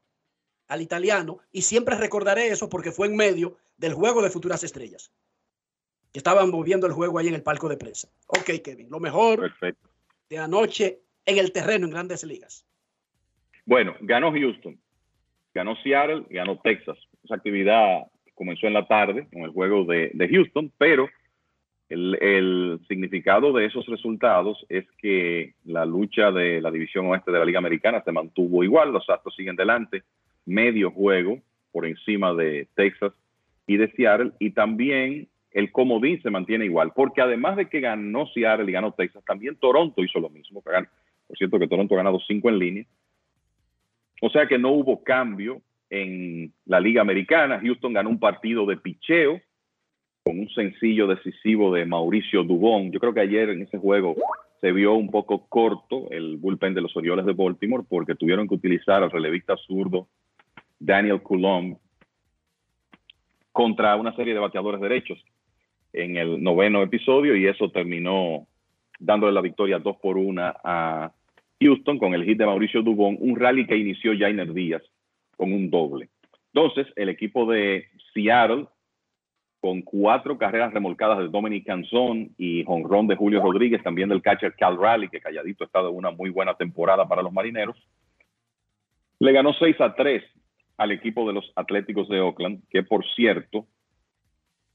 al 0.68 0.82
italiano 0.82 1.40
y 1.52 1.64
siempre 1.64 1.96
recordaré 1.96 2.48
eso 2.48 2.70
porque 2.70 2.92
fue 2.92 3.08
en 3.08 3.16
medio 3.16 3.58
del 3.78 3.94
juego 3.94 4.22
de 4.22 4.30
futuras 4.30 4.64
estrellas. 4.64 5.12
Que 6.12 6.20
estaban 6.20 6.50
moviendo 6.50 6.88
el 6.88 6.94
juego 6.94 7.20
ahí 7.20 7.28
en 7.28 7.36
el 7.36 7.44
palco 7.44 7.70
de 7.70 7.78
prensa. 7.78 8.10
Ok, 8.28 8.62
Kevin, 8.64 8.90
lo 8.90 9.00
mejor 9.00 9.52
de 10.30 10.38
anoche 10.38 11.02
en 11.26 11.38
el 11.38 11.52
terreno 11.52 11.86
en 11.86 11.92
grandes 11.92 12.24
ligas. 12.24 12.66
Bueno, 13.66 13.96
ganó 14.02 14.32
Houston, 14.32 14.80
ganó 15.54 15.76
Seattle, 15.84 16.26
ganó 16.30 16.60
Texas. 16.62 16.98
Esa 17.24 17.36
actividad 17.36 18.08
comenzó 18.34 18.68
en 18.68 18.74
la 18.74 18.88
tarde 18.88 19.28
con 19.32 19.44
el 19.44 19.52
juego 19.52 19.86
de, 19.86 20.12
de 20.14 20.30
Houston, 20.30 20.72
pero 20.78 21.08
el, 21.90 22.80
significado 22.88 23.52
de 23.52 23.66
esos 23.66 23.86
resultados 23.88 24.66
es 24.70 24.86
que 25.00 25.54
la 25.66 25.86
lucha 25.86 26.32
de 26.32 26.62
la 26.62 26.72
división 26.72 27.08
oeste 27.08 27.32
de 27.32 27.40
la 27.40 27.46
Liga 27.46 27.60
Americana 27.60 28.04
se 28.04 28.12
mantuvo 28.12 28.64
igual, 28.64 28.92
los 28.92 29.10
Astros 29.10 29.36
siguen 29.36 29.56
delante, 29.56 30.04
medio 30.46 30.92
juego 30.92 31.40
por 31.72 31.86
encima 31.86 32.34
de 32.34 32.68
Texas 32.76 33.14
y 33.68 33.78
de 33.78 33.92
Seattle, 33.92 34.32
y 34.40 34.52
también 34.52 35.28
el 35.52 35.72
comodín 35.72 36.22
se 36.22 36.30
mantiene 36.30 36.66
igual, 36.66 36.92
porque 36.96 37.22
además 37.22 37.58
de 37.58 37.68
que 37.68 37.80
ganó 37.80 38.28
Seattle 38.28 38.70
y 38.70 38.74
ganó 38.74 38.94
Texas, 38.94 39.24
también 39.26 39.56
Toronto 39.56 40.04
hizo 40.04 40.20
lo 40.20 40.30
mismo. 40.30 40.62
Por 40.62 41.38
cierto, 41.38 41.60
que 41.60 41.68
Toronto 41.68 41.94
ha 41.96 41.98
ganado 41.98 42.20
cinco 42.28 42.50
en 42.50 42.60
línea. 42.60 42.86
O 44.22 44.30
sea 44.30 44.48
que 44.48 44.58
no 44.58 44.72
hubo 44.72 45.04
cambio 45.04 45.62
en 45.90 46.54
la 46.66 46.80
Liga 46.80 47.02
Americana. 47.02 47.60
Houston 47.60 47.94
ganó 47.94 48.10
un 48.10 48.20
partido 48.20 48.66
de 48.66 48.78
picheo 48.78 49.42
con 50.24 50.40
un 50.40 50.50
sencillo 50.50 51.08
decisivo 51.08 51.74
de 51.74 51.86
Mauricio 51.86 52.44
Dubón. 52.44 52.92
Yo 52.92 53.00
creo 53.00 53.14
que 53.14 53.22
ayer 53.22 53.50
en 53.50 53.62
ese 53.64 53.78
juego 53.78 54.16
se 54.62 54.72
vio 54.72 54.94
un 54.94 55.10
poco 55.10 55.48
corto 55.48 56.10
el 56.12 56.38
bullpen 56.38 56.74
de 56.74 56.82
los 56.82 56.96
Orioles 56.96 57.26
de 57.26 57.34
Baltimore 57.34 57.84
porque 57.88 58.16
tuvieron 58.16 58.48
que 58.48 58.56
utilizar 58.56 59.04
al 59.04 59.12
relevista 59.12 59.56
zurdo 59.58 60.08
Daniel 60.80 61.22
Coulomb 61.22 61.78
contra 63.52 63.96
una 63.96 64.16
serie 64.16 64.34
de 64.34 64.40
bateadores 64.40 64.82
derechos 64.82 65.24
en 65.94 66.18
el 66.18 66.42
noveno 66.42 66.84
episodio 66.84 67.36
y 67.36 67.48
eso 67.48 67.72
terminó 67.72 68.48
dándole 69.00 69.34
la 69.34 69.42
victoria 69.42 69.80
2 69.80 69.98
por 69.98 70.18
1 70.18 70.42
a 70.64 71.12
Houston 71.62 71.98
con 71.98 72.14
el 72.14 72.24
hit 72.24 72.38
de 72.38 72.46
Mauricio 72.46 72.82
Dubón, 72.82 73.18
un 73.20 73.38
rally 73.38 73.66
que 73.66 73.78
inició 73.78 74.14
Jainer 74.18 74.54
Díaz 74.54 74.84
con 75.36 75.52
un 75.54 75.70
doble. 75.70 76.10
Entonces, 76.54 76.88
el 76.96 77.10
equipo 77.10 77.50
de 77.50 77.86
Seattle, 78.14 78.68
con 79.60 79.82
cuatro 79.82 80.38
carreras 80.38 80.74
remolcadas 80.74 81.20
de 81.20 81.28
Dominic 81.28 81.66
Canzón 81.66 82.32
y 82.38 82.64
jonrón 82.64 83.08
de 83.08 83.16
Julio 83.16 83.42
Rodríguez, 83.42 83.84
también 83.84 84.10
del 84.10 84.22
catcher 84.22 84.56
Cal 84.56 84.78
Raleigh, 84.78 85.10
que 85.10 85.20
calladito 85.20 85.64
ha 85.64 85.68
estado 85.68 85.92
una 85.92 86.12
muy 86.12 86.30
buena 86.30 86.54
temporada 86.54 87.08
para 87.08 87.22
los 87.22 87.34
marineros, 87.34 87.76
le 89.20 89.34
ganó 89.34 89.54
6 89.54 89.82
a 89.82 89.96
3 89.96 90.24
al 90.78 90.92
equipo 90.92 91.28
de 91.28 91.34
los 91.34 91.52
Atléticos 91.56 92.08
de 92.08 92.22
Oakland, 92.22 92.62
que 92.70 92.84
por 92.84 93.06
cierto 93.16 93.66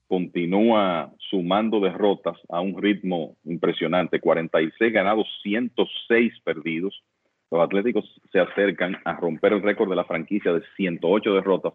continúa 0.06 1.10
sumando 1.30 1.80
derrotas 1.80 2.36
a 2.50 2.60
un 2.60 2.80
ritmo 2.80 3.36
impresionante, 3.44 4.20
46 4.20 4.92
ganados, 4.92 5.26
106 5.42 6.40
perdidos. 6.44 7.02
Los 7.50 7.62
Atléticos 7.62 8.04
se 8.30 8.38
acercan 8.38 8.98
a 9.06 9.14
romper 9.14 9.54
el 9.54 9.62
récord 9.62 9.88
de 9.88 9.96
la 9.96 10.04
franquicia 10.04 10.52
de 10.52 10.62
108 10.76 11.34
derrotas 11.34 11.72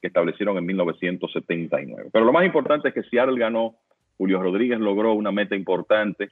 que 0.00 0.08
establecieron 0.08 0.56
en 0.58 0.66
1979. 0.66 2.10
Pero 2.12 2.24
lo 2.24 2.32
más 2.32 2.44
importante 2.44 2.88
es 2.88 2.94
que 2.94 3.02
Seattle 3.04 3.38
ganó, 3.38 3.76
Julio 4.16 4.42
Rodríguez 4.42 4.78
logró 4.78 5.12
una 5.14 5.32
meta 5.32 5.54
importante, 5.54 6.30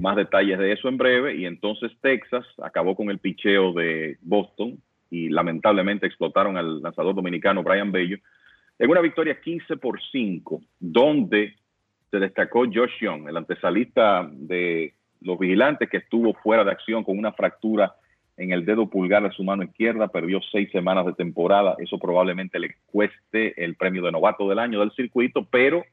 más 0.00 0.16
detalles 0.16 0.58
de 0.58 0.72
eso 0.72 0.88
en 0.88 0.96
breve, 0.96 1.36
y 1.36 1.46
entonces 1.46 1.92
Texas 2.00 2.46
acabó 2.62 2.94
con 2.94 3.10
el 3.10 3.18
picheo 3.18 3.72
de 3.72 4.16
Boston 4.20 4.78
y 5.10 5.28
lamentablemente 5.28 6.06
explotaron 6.06 6.56
al 6.56 6.82
lanzador 6.82 7.14
dominicano 7.14 7.62
Brian 7.62 7.90
Bello 7.90 8.18
en 8.78 8.90
una 8.90 9.00
victoria 9.00 9.40
15 9.40 9.76
por 9.78 10.00
5, 10.12 10.62
donde 10.78 11.54
se 12.10 12.18
destacó 12.18 12.60
Josh 12.60 13.00
Young, 13.00 13.28
el 13.28 13.36
antesalista 13.36 14.28
de 14.32 14.94
los 15.20 15.38
vigilantes 15.38 15.90
que 15.90 15.98
estuvo 15.98 16.32
fuera 16.34 16.64
de 16.64 16.70
acción 16.70 17.02
con 17.02 17.18
una 17.18 17.32
fractura 17.32 17.94
en 18.38 18.52
el 18.52 18.64
dedo 18.64 18.88
pulgar 18.88 19.22
de 19.22 19.32
su 19.32 19.44
mano 19.44 19.64
izquierda, 19.64 20.08
perdió 20.08 20.40
seis 20.50 20.70
semanas 20.70 21.04
de 21.06 21.12
temporada, 21.12 21.76
eso 21.78 21.98
probablemente 21.98 22.58
le 22.58 22.76
cueste 22.86 23.62
el 23.62 23.76
premio 23.76 24.02
de 24.02 24.12
novato 24.12 24.48
del 24.48 24.58
año 24.58 24.80
del 24.80 24.92
circuito, 24.92 25.46
pero 25.50 25.84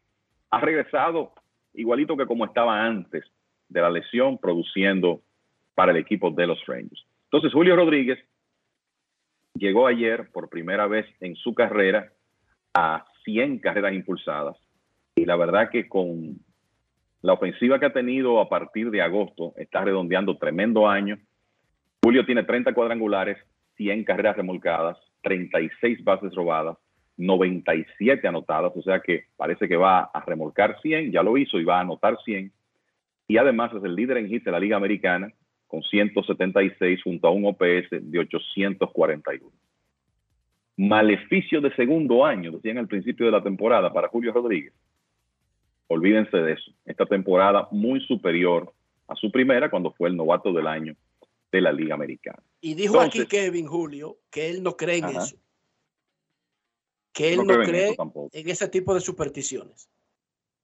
ha 0.51 0.61
regresado 0.61 1.33
igualito 1.73 2.15
que 2.15 2.25
como 2.25 2.45
estaba 2.45 2.85
antes 2.85 3.23
de 3.67 3.81
la 3.81 3.89
lesión, 3.89 4.37
produciendo 4.37 5.21
para 5.73 5.91
el 5.91 5.97
equipo 5.97 6.31
de 6.31 6.47
los 6.47 6.63
Rangers. 6.65 7.05
Entonces, 7.25 7.51
Julio 7.51 7.75
Rodríguez 7.75 8.19
llegó 9.55 9.87
ayer 9.87 10.29
por 10.31 10.49
primera 10.49 10.87
vez 10.87 11.05
en 11.19 11.35
su 11.35 11.53
carrera 11.53 12.11
a 12.73 13.05
100 13.23 13.59
carreras 13.59 13.93
impulsadas. 13.93 14.57
Y 15.15 15.25
la 15.25 15.35
verdad 15.35 15.69
que 15.69 15.87
con 15.87 16.37
la 17.21 17.33
ofensiva 17.33 17.79
que 17.79 17.87
ha 17.87 17.93
tenido 17.93 18.39
a 18.39 18.49
partir 18.49 18.91
de 18.91 19.01
agosto, 19.01 19.53
está 19.57 19.83
redondeando 19.83 20.37
tremendo 20.37 20.87
año. 20.87 21.17
Julio 22.05 22.23
tiene 22.23 22.43
30 22.43 22.71
cuadrangulares, 22.75 23.35
100 23.77 24.03
carreras 24.03 24.37
remolcadas, 24.37 24.95
36 25.23 26.03
bases 26.03 26.35
robadas, 26.35 26.77
97 27.17 28.27
anotadas, 28.27 28.71
o 28.75 28.81
sea 28.83 28.99
que 28.99 29.23
parece 29.35 29.67
que 29.67 29.75
va 29.75 30.01
a 30.13 30.23
remolcar 30.23 30.79
100, 30.83 31.11
ya 31.11 31.23
lo 31.23 31.35
hizo 31.35 31.59
y 31.59 31.63
va 31.63 31.79
a 31.79 31.81
anotar 31.81 32.15
100. 32.23 32.51
Y 33.27 33.37
además 33.37 33.73
es 33.73 33.83
el 33.83 33.95
líder 33.95 34.17
en 34.17 34.31
hits 34.31 34.45
de 34.45 34.51
la 34.51 34.59
Liga 34.59 34.77
Americana 34.77 35.33
con 35.65 35.81
176 35.81 37.01
junto 37.01 37.27
a 37.27 37.31
un 37.31 37.47
OPS 37.47 37.89
de 37.89 38.19
841 38.19 39.49
maleficio 40.77 41.59
de 41.59 41.73
segundo 41.73 42.23
año, 42.23 42.51
decían 42.51 42.77
al 42.77 42.87
principio 42.87 43.25
de 43.25 43.31
la 43.31 43.41
temporada 43.41 43.91
para 43.91 44.09
Julio 44.09 44.31
Rodríguez. 44.31 44.73
Olvídense 45.87 46.37
de 46.37 46.53
eso. 46.53 46.71
Esta 46.85 47.07
temporada 47.07 47.67
muy 47.71 47.99
superior 48.01 48.71
a 49.07 49.15
su 49.15 49.31
primera 49.31 49.71
cuando 49.71 49.91
fue 49.93 50.09
el 50.09 50.15
novato 50.15 50.53
del 50.53 50.67
año 50.67 50.95
de 51.51 51.61
la 51.61 51.71
Liga 51.71 51.95
Americana. 51.95 52.41
Y 52.61 52.73
dijo 52.73 52.99
aquí 52.99 53.25
Kevin 53.27 53.67
Julio 53.67 54.17
que 54.29 54.49
él 54.49 54.63
no 54.63 54.75
cree 54.75 54.97
en 54.97 55.05
Ajá. 55.05 55.23
eso. 55.23 55.37
que 57.13 57.33
él 57.33 57.45
No 57.45 57.59
cree 57.63 57.95
en 58.33 58.49
ese 58.49 58.67
tipo 58.67 58.93
de 58.93 58.99
supersticiones. 58.99 59.89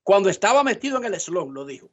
Cuando 0.03 0.29
estaba 0.29 0.63
metido 0.63 0.97
en 0.97 1.05
el 1.05 1.19
slum, 1.19 1.53
lo 1.53 1.63
dijo. 1.65 1.89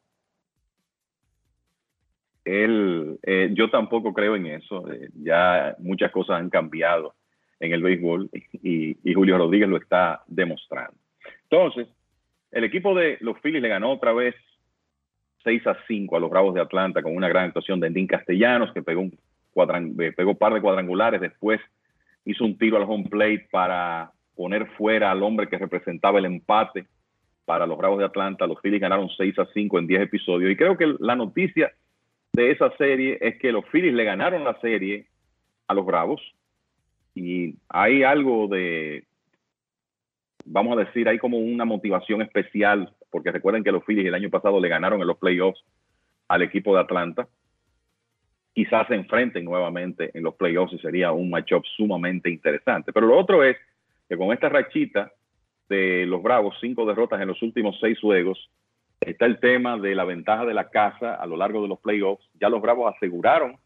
Él, 2.45 3.19
eh, 3.23 3.51
yo 3.53 3.71
tampoco 3.71 4.15
creo 4.15 4.35
en 4.35 4.47
eso. 4.47 4.91
eh, 4.91 5.11
ya 5.15 5.77
muchas 5.79 6.11
cosas 6.11 6.41
han 6.41 6.49
cambiado 6.51 7.15
en 7.61 7.73
el 7.73 7.83
béisbol 7.83 8.31
y, 8.63 8.97
y 9.09 9.15
Julio 9.15 9.37
Rodríguez 9.39 9.69
lo 9.69 9.77
está 9.77 10.25
demostrando. 10.27 10.97
Entonces, 11.45 11.89
el 12.51 12.65
equipo 12.65 12.95
de 12.95 13.19
los 13.21 13.39
Phillies 13.41 13.63
le 13.63 13.69
ganó 13.69 13.93
otra 13.93 14.13
vez 14.13 14.35
6 15.45 15.67
a 15.67 15.77
5 15.87 16.17
a 16.17 16.21
los 16.21 16.31
Bravos 16.31 16.55
de 16.55 16.61
Atlanta 16.61 17.03
con 17.03 17.17
una 17.17 17.29
gran 17.29 17.47
actuación 17.47 17.81
de 17.81 17.89
Endín 17.89 18.07
Castellanos, 18.07 18.73
que 18.73 18.83
pegó 18.83 19.01
un 19.01 19.19
eh, 20.01 20.13
pegó 20.13 20.35
par 20.35 20.55
de 20.55 20.61
cuadrangulares, 20.61 21.21
después 21.21 21.61
hizo 22.25 22.45
un 22.45 22.59
tiro 22.59 22.77
al 22.77 22.85
home 22.85 23.09
plate 23.09 23.49
para 23.51 24.13
poner 24.37 24.67
fuera 24.77 25.11
al 25.11 25.23
hombre 25.23 25.49
que 25.49 25.59
representaba 25.59 26.19
el 26.19 26.27
empate 26.27 26.87
para 27.45 27.67
los 27.67 27.79
Bravos 27.79 27.99
de 27.99 28.05
Atlanta. 28.05 28.47
Los 28.47 28.61
Phillies 28.61 28.81
ganaron 28.81 29.09
6 29.09 29.39
a 29.39 29.47
5 29.47 29.79
en 29.79 29.87
10 29.87 30.03
episodios. 30.03 30.51
Y 30.51 30.57
creo 30.57 30.77
que 30.77 30.95
la 31.01 31.17
noticia 31.17 31.73
de 32.33 32.51
esa 32.51 32.71
serie 32.77 33.19
es 33.21 33.39
que 33.39 33.51
los 33.51 33.65
Phillies 33.73 33.95
le 33.95 34.05
ganaron 34.05 34.45
la 34.45 34.61
serie 34.61 35.07
a 35.67 35.75
los 35.75 35.87
Bravos. 35.87 36.21
Y 37.15 37.57
hay 37.69 38.03
algo 38.03 38.47
de, 38.47 39.05
vamos 40.45 40.77
a 40.77 40.85
decir, 40.85 41.09
hay 41.09 41.19
como 41.19 41.39
una 41.39 41.65
motivación 41.65 42.23
especial, 42.23 42.93
porque 43.11 43.33
recuerden 43.33 43.65
que 43.65 43.73
los 43.73 43.85
Phillies 43.85 44.07
el 44.07 44.15
año 44.15 44.31
pasado 44.31 44.61
le 44.61 44.69
ganaron 44.69 45.01
en 45.01 45.07
los 45.07 45.19
playoffs 45.19 45.63
al 46.29 46.43
equipo 46.43 46.75
de 46.75 46.81
Atlanta. 46.81 47.29
Quizás 48.55 48.87
se 48.89 48.95
enfrenten 48.95 49.45
nuevamente 49.45 50.11
en 50.15 50.25
los 50.25 50.35
playoffs 50.35 50.73
y 50.73 50.79
sería 50.79 51.13
un 51.13 51.31
matchup 51.31 51.65
sumamente 51.77 52.29
interesante. 52.29 52.93
Pero 52.93 53.07
lo 53.07 53.19
otro 53.19 53.45
es 53.45 53.57
que 54.09 54.17
con 54.17 54.33
esta 54.33 54.49
rachita 54.49 55.13
de 55.69 56.07
los 56.07 56.23
Bravos, 56.23 56.57
cinco 56.61 56.87
derrotas 56.87 57.21
en 57.21 57.29
los 57.29 57.41
últimos 57.43 57.79
seis 57.81 57.99
juegos, 58.01 58.51
está 59.01 59.27
el 59.27 59.39
tema 59.39 59.79
de 59.79 59.95
la 59.95 60.05
ventaja 60.05 60.45
de 60.45 60.55
la 60.55 60.71
casa 60.71 61.15
a 61.15 61.27
lo 61.27 61.37
largo 61.37 61.63
de 61.63 61.69
los 61.69 61.79
playoffs. 61.79 62.29
Ya 62.41 62.49
los 62.49 62.61
Bravos 62.61 62.93
aseguraron 62.95 63.59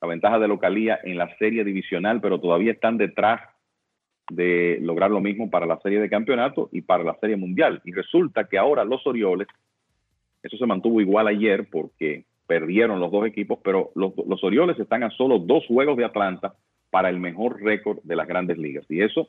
la 0.00 0.08
ventaja 0.08 0.38
de 0.38 0.48
localía 0.48 0.98
en 1.02 1.16
la 1.16 1.34
serie 1.38 1.64
divisional, 1.64 2.20
pero 2.20 2.40
todavía 2.40 2.72
están 2.72 2.98
detrás 2.98 3.40
de 4.30 4.78
lograr 4.82 5.10
lo 5.10 5.20
mismo 5.20 5.50
para 5.50 5.66
la 5.66 5.78
serie 5.80 6.00
de 6.00 6.10
campeonato 6.10 6.68
y 6.72 6.82
para 6.82 7.04
la 7.04 7.16
serie 7.20 7.36
mundial. 7.36 7.80
Y 7.84 7.92
resulta 7.92 8.44
que 8.44 8.58
ahora 8.58 8.84
los 8.84 9.06
Orioles, 9.06 9.48
eso 10.42 10.56
se 10.56 10.66
mantuvo 10.66 11.00
igual 11.00 11.28
ayer 11.28 11.68
porque 11.70 12.24
perdieron 12.46 13.00
los 13.00 13.10
dos 13.10 13.26
equipos, 13.26 13.58
pero 13.62 13.90
los, 13.94 14.12
los 14.26 14.42
Orioles 14.42 14.78
están 14.78 15.02
a 15.02 15.10
solo 15.10 15.38
dos 15.38 15.64
juegos 15.66 15.96
de 15.96 16.04
Atlanta 16.04 16.54
para 16.90 17.08
el 17.08 17.18
mejor 17.18 17.60
récord 17.62 17.98
de 18.02 18.16
las 18.16 18.28
grandes 18.28 18.58
ligas. 18.58 18.84
Y 18.88 19.02
eso 19.02 19.28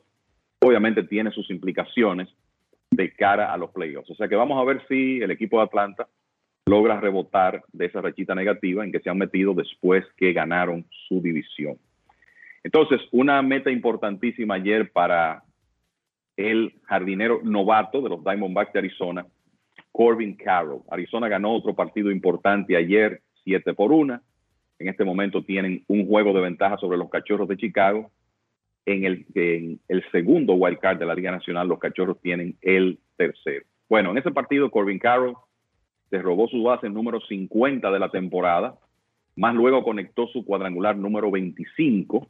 obviamente 0.60 1.02
tiene 1.04 1.30
sus 1.30 1.50
implicaciones 1.50 2.28
de 2.90 3.12
cara 3.12 3.52
a 3.52 3.56
los 3.56 3.70
playoffs. 3.70 4.10
O 4.10 4.14
sea 4.14 4.28
que 4.28 4.36
vamos 4.36 4.60
a 4.60 4.64
ver 4.64 4.86
si 4.88 5.20
el 5.20 5.30
equipo 5.30 5.58
de 5.58 5.64
Atlanta 5.64 6.08
logra 6.66 7.00
rebotar 7.00 7.62
de 7.72 7.86
esa 7.86 8.00
rachita 8.00 8.34
negativa 8.34 8.84
en 8.84 8.92
que 8.92 9.00
se 9.00 9.10
han 9.10 9.18
metido 9.18 9.54
después 9.54 10.04
que 10.16 10.32
ganaron 10.32 10.86
su 11.08 11.20
división. 11.20 11.76
Entonces, 12.64 13.00
una 13.12 13.40
meta 13.42 13.70
importantísima 13.70 14.54
ayer 14.54 14.90
para 14.90 15.42
el 16.36 16.74
jardinero 16.84 17.40
novato 17.42 18.00
de 18.00 18.08
los 18.08 18.22
Diamondbacks 18.22 18.72
de 18.72 18.78
Arizona, 18.78 19.26
Corbin 19.90 20.36
Carroll. 20.36 20.82
Arizona 20.90 21.28
ganó 21.28 21.52
otro 21.52 21.74
partido 21.74 22.10
importante 22.10 22.76
ayer, 22.76 23.20
7 23.44 23.74
por 23.74 23.92
1. 23.92 24.20
En 24.78 24.88
este 24.88 25.04
momento 25.04 25.42
tienen 25.42 25.84
un 25.88 26.06
juego 26.06 26.32
de 26.32 26.40
ventaja 26.40 26.76
sobre 26.78 26.98
los 26.98 27.10
Cachorros 27.10 27.48
de 27.48 27.56
Chicago. 27.56 28.10
En 28.86 29.04
el, 29.04 29.26
en 29.34 29.80
el 29.88 30.04
segundo 30.12 30.54
wild 30.54 30.78
card 30.78 30.98
de 30.98 31.06
la 31.06 31.14
Liga 31.14 31.30
Nacional, 31.30 31.68
los 31.68 31.78
Cachorros 31.78 32.20
tienen 32.20 32.56
el 32.62 32.98
tercero. 33.16 33.66
Bueno, 33.88 34.12
en 34.12 34.18
ese 34.18 34.30
partido, 34.30 34.70
Corbin 34.70 34.98
Carroll 34.98 35.34
se 36.10 36.22
robó 36.22 36.48
su 36.48 36.62
base 36.62 36.88
número 36.88 37.20
50 37.20 37.90
de 37.90 37.98
la 37.98 38.10
temporada, 38.10 38.76
más 39.36 39.54
luego 39.54 39.82
conectó 39.82 40.26
su 40.28 40.44
cuadrangular 40.44 40.96
número 40.96 41.30
25 41.30 42.28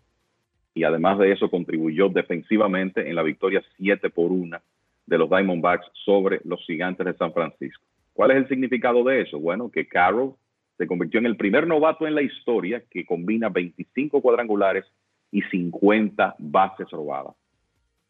y 0.74 0.85
además 0.85 1.19
de 1.19 1.32
eso 1.32 1.51
contribuyó 1.51 2.09
defensivamente 2.09 3.09
en 3.09 3.16
la 3.16 3.23
victoria 3.23 3.62
7 3.77 4.11
por 4.11 4.31
1 4.31 4.59
de 5.07 5.19
los 5.19 5.28
Diamondbacks 5.28 5.86
sobre 6.05 6.40
los 6.45 6.65
Gigantes 6.66 7.07
de 7.07 7.15
San 7.15 7.32
Francisco. 7.32 7.82
¿Cuál 8.12 8.32
es 8.32 8.36
el 8.39 8.49
significado 8.49 9.03
de 9.05 9.23
eso? 9.23 9.39
Bueno, 9.39 9.70
que 9.70 9.86
Carroll 9.86 10.35
se 10.77 10.86
convirtió 10.86 11.19
en 11.19 11.27
el 11.27 11.36
primer 11.36 11.66
novato 11.66 12.07
en 12.07 12.15
la 12.15 12.23
historia 12.23 12.82
que 12.90 13.05
combina 13.05 13.49
25 13.49 14.20
cuadrangulares 14.20 14.85
y 15.31 15.43
50 15.43 16.36
bases 16.39 16.89
robadas. 16.90 17.35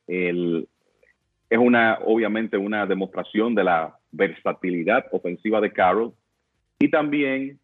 Es 0.06 1.59
una, 1.59 1.98
obviamente, 2.05 2.56
una 2.56 2.86
demostración 2.86 3.55
de 3.55 3.64
la 3.64 3.97
versatilidad 4.12 5.06
ofensiva 5.12 5.60
de 5.60 5.72
Carroll 5.72 6.12
y 6.78 6.90
también 6.90 7.59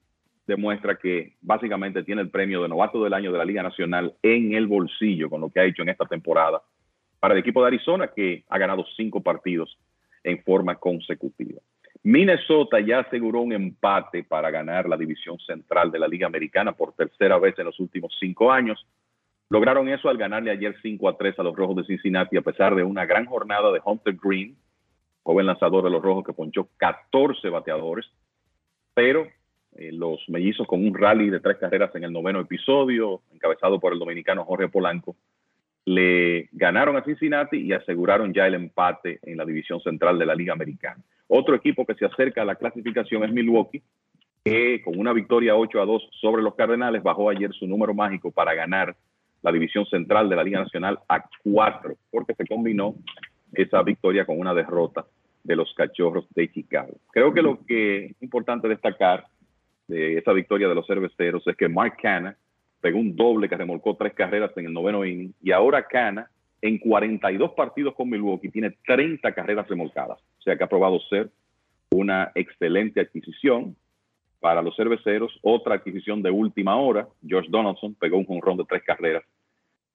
demuestra 0.46 0.96
que 0.96 1.34
básicamente 1.40 2.02
tiene 2.02 2.22
el 2.22 2.30
premio 2.30 2.62
de 2.62 2.68
novato 2.68 3.02
del 3.02 3.14
año 3.14 3.32
de 3.32 3.38
la 3.38 3.44
Liga 3.44 3.62
Nacional 3.62 4.14
en 4.22 4.54
el 4.54 4.66
bolsillo 4.66 5.30
con 5.30 5.40
lo 5.40 5.50
que 5.50 5.60
ha 5.60 5.64
hecho 5.64 5.82
en 5.82 5.88
esta 5.88 6.04
temporada 6.06 6.62
para 7.18 7.34
el 7.34 7.40
equipo 7.40 7.62
de 7.62 7.68
Arizona 7.68 8.08
que 8.08 8.44
ha 8.48 8.58
ganado 8.58 8.84
cinco 8.96 9.22
partidos 9.22 9.78
en 10.22 10.42
forma 10.42 10.76
consecutiva. 10.76 11.60
Minnesota 12.02 12.80
ya 12.80 12.98
aseguró 12.98 13.40
un 13.40 13.54
empate 13.54 14.24
para 14.24 14.50
ganar 14.50 14.86
la 14.88 14.96
división 14.96 15.38
central 15.38 15.90
de 15.90 15.98
la 15.98 16.06
Liga 16.06 16.26
Americana 16.26 16.72
por 16.72 16.92
tercera 16.92 17.38
vez 17.38 17.58
en 17.58 17.64
los 17.64 17.80
últimos 17.80 18.14
cinco 18.20 18.52
años. 18.52 18.86
Lograron 19.48 19.88
eso 19.88 20.10
al 20.10 20.18
ganarle 20.18 20.50
ayer 20.50 20.74
5 20.82 21.08
a 21.08 21.16
3 21.16 21.38
a 21.38 21.42
los 21.42 21.56
Rojos 21.56 21.76
de 21.76 21.84
Cincinnati 21.84 22.36
a 22.36 22.42
pesar 22.42 22.74
de 22.74 22.82
una 22.82 23.06
gran 23.06 23.24
jornada 23.24 23.72
de 23.72 23.80
Hunter 23.82 24.16
Green, 24.22 24.54
joven 25.22 25.46
lanzador 25.46 25.82
de 25.84 25.90
los 25.90 26.02
Rojos 26.02 26.24
que 26.24 26.32
ponchó 26.34 26.68
14 26.76 27.48
bateadores, 27.48 28.06
pero 28.92 29.26
eh, 29.76 29.90
los 29.92 30.20
mellizos 30.28 30.66
con 30.66 30.86
un 30.86 30.94
rally 30.94 31.30
de 31.30 31.40
tres 31.40 31.56
carreras 31.58 31.94
en 31.94 32.04
el 32.04 32.12
noveno 32.12 32.40
episodio, 32.40 33.22
encabezado 33.32 33.80
por 33.80 33.92
el 33.92 33.98
dominicano 33.98 34.44
Jorge 34.44 34.68
Polanco, 34.68 35.16
le 35.84 36.48
ganaron 36.52 36.96
a 36.96 37.04
Cincinnati 37.04 37.58
y 37.58 37.72
aseguraron 37.72 38.32
ya 38.32 38.46
el 38.46 38.54
empate 38.54 39.18
en 39.22 39.36
la 39.36 39.44
división 39.44 39.80
central 39.80 40.18
de 40.18 40.26
la 40.26 40.34
Liga 40.34 40.52
Americana. 40.52 41.02
Otro 41.28 41.54
equipo 41.54 41.84
que 41.84 41.94
se 41.94 42.06
acerca 42.06 42.42
a 42.42 42.44
la 42.44 42.54
clasificación 42.54 43.24
es 43.24 43.32
Milwaukee, 43.32 43.82
que 44.44 44.82
con 44.82 44.98
una 44.98 45.12
victoria 45.12 45.56
8 45.56 45.80
a 45.80 45.86
2 45.86 46.08
sobre 46.20 46.42
los 46.42 46.54
Cardenales 46.54 47.02
bajó 47.02 47.30
ayer 47.30 47.52
su 47.52 47.66
número 47.66 47.94
mágico 47.94 48.30
para 48.30 48.54
ganar 48.54 48.94
la 49.42 49.52
división 49.52 49.84
central 49.86 50.28
de 50.28 50.36
la 50.36 50.44
Liga 50.44 50.60
Nacional 50.60 50.98
a 51.08 51.24
4, 51.42 51.96
porque 52.10 52.34
se 52.34 52.46
combinó 52.46 52.94
esa 53.52 53.82
victoria 53.82 54.24
con 54.24 54.38
una 54.38 54.54
derrota 54.54 55.04
de 55.42 55.56
los 55.56 55.72
Cachorros 55.74 56.26
de 56.34 56.50
Chicago. 56.50 56.94
Creo 57.12 57.32
que 57.34 57.42
lo 57.42 57.64
que 57.66 58.06
es 58.06 58.22
importante 58.22 58.68
destacar 58.68 59.26
de 59.86 60.18
esa 60.18 60.32
victoria 60.32 60.68
de 60.68 60.74
los 60.74 60.86
cerveceros 60.86 61.46
es 61.46 61.56
que 61.56 61.68
Mark 61.68 61.96
Canna 62.00 62.36
pegó 62.80 62.98
un 62.98 63.16
doble 63.16 63.48
que 63.48 63.56
remolcó 63.56 63.96
tres 63.96 64.12
carreras 64.14 64.50
en 64.56 64.66
el 64.66 64.72
noveno 64.72 65.04
inning 65.04 65.32
y 65.42 65.52
ahora 65.52 65.86
Cana 65.86 66.28
en 66.60 66.78
42 66.78 67.52
partidos 67.52 67.94
con 67.94 68.08
Milwaukee 68.08 68.50
tiene 68.50 68.74
30 68.86 69.32
carreras 69.32 69.68
remolcadas. 69.68 70.18
O 70.38 70.42
sea 70.42 70.56
que 70.56 70.64
ha 70.64 70.68
probado 70.68 70.98
ser 71.08 71.30
una 71.90 72.32
excelente 72.34 73.00
adquisición 73.00 73.76
para 74.40 74.62
los 74.62 74.76
cerveceros. 74.76 75.38
Otra 75.42 75.76
adquisición 75.76 76.22
de 76.22 76.30
última 76.30 76.76
hora, 76.76 77.08
George 77.26 77.48
Donaldson 77.50 77.94
pegó 77.94 78.18
un 78.18 78.26
jonrón 78.26 78.56
de 78.58 78.64
tres 78.64 78.82
carreras 78.82 79.24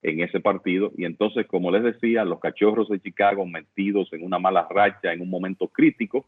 en 0.01 0.21
ese 0.21 0.39
partido. 0.39 0.91
Y 0.97 1.05
entonces, 1.05 1.45
como 1.45 1.71
les 1.71 1.83
decía, 1.83 2.23
los 2.23 2.39
cachorros 2.39 2.89
de 2.89 2.99
Chicago 2.99 3.45
metidos 3.45 4.11
en 4.13 4.23
una 4.23 4.39
mala 4.39 4.67
racha 4.69 5.13
en 5.13 5.21
un 5.21 5.29
momento 5.29 5.67
crítico, 5.67 6.25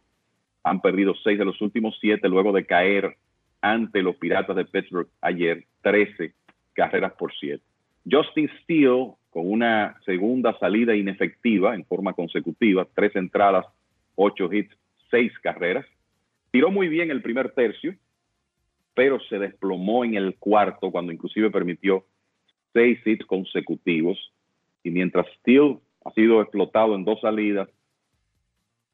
han 0.64 0.82
perdido 0.82 1.16
seis 1.24 1.40
de 1.40 1.46
los 1.46 1.60
últimos 1.62 1.98
siete 2.00 2.30
luego 2.30 2.52
de 2.52 2.66
caer 2.66 3.16
ante 3.62 4.02
los 4.02 4.16
Piratas 4.18 4.56
de 4.56 4.66
Pittsburgh 4.66 5.08
ayer, 5.22 5.66
13 5.82 6.34
carreras 6.74 7.14
por 7.14 7.34
siete. 7.34 7.64
Justin 8.10 8.50
Steele, 8.62 9.14
con 9.30 9.50
una 9.50 9.98
segunda 10.06 10.58
salida 10.60 10.96
inefectiva 10.96 11.76
en 11.76 11.86
forma 11.86 12.14
consecutiva, 12.14 12.88
tres 12.96 13.16
entradas, 13.16 13.66
ocho 14.16 14.52
hits, 14.52 14.76
seis 15.10 15.32
carreras. 15.40 15.86
Tiró 16.52 16.72
muy 16.72 16.88
bien 16.88 17.12
el 17.12 17.22
primer 17.22 17.52
tercio, 17.52 17.96
pero 18.94 19.20
se 19.22 19.40
desplomó 19.40 20.04
en 20.04 20.16
el 20.16 20.36
cuarto 20.38 20.92
cuando 20.92 21.14
inclusive 21.14 21.50
permitió 21.52 22.06
seis 22.74 23.00
hits 23.06 23.26
consecutivos. 23.26 24.34
Y 24.84 24.90
mientras 24.90 25.28
Steele 25.40 25.78
ha 26.04 26.12
sido 26.12 26.42
explotado 26.42 26.96
en 26.96 27.06
dos 27.06 27.22
salidas, 27.22 27.70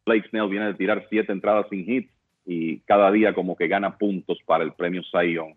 Blake 0.06 0.30
Snell 0.30 0.49
viene 0.49 0.68
de 0.68 0.73
tirar 0.76 1.06
siete 1.10 1.31
entradas 1.31 1.68
sin 1.69 1.89
hits 1.89 2.11
y 2.48 2.80
cada 2.80 3.11
día 3.11 3.34
como 3.34 3.57
que 3.57 3.68
gana 3.68 3.98
puntos 3.98 4.40
para 4.45 4.64
el 4.64 4.72
premio 4.72 5.03
Young 5.11 5.53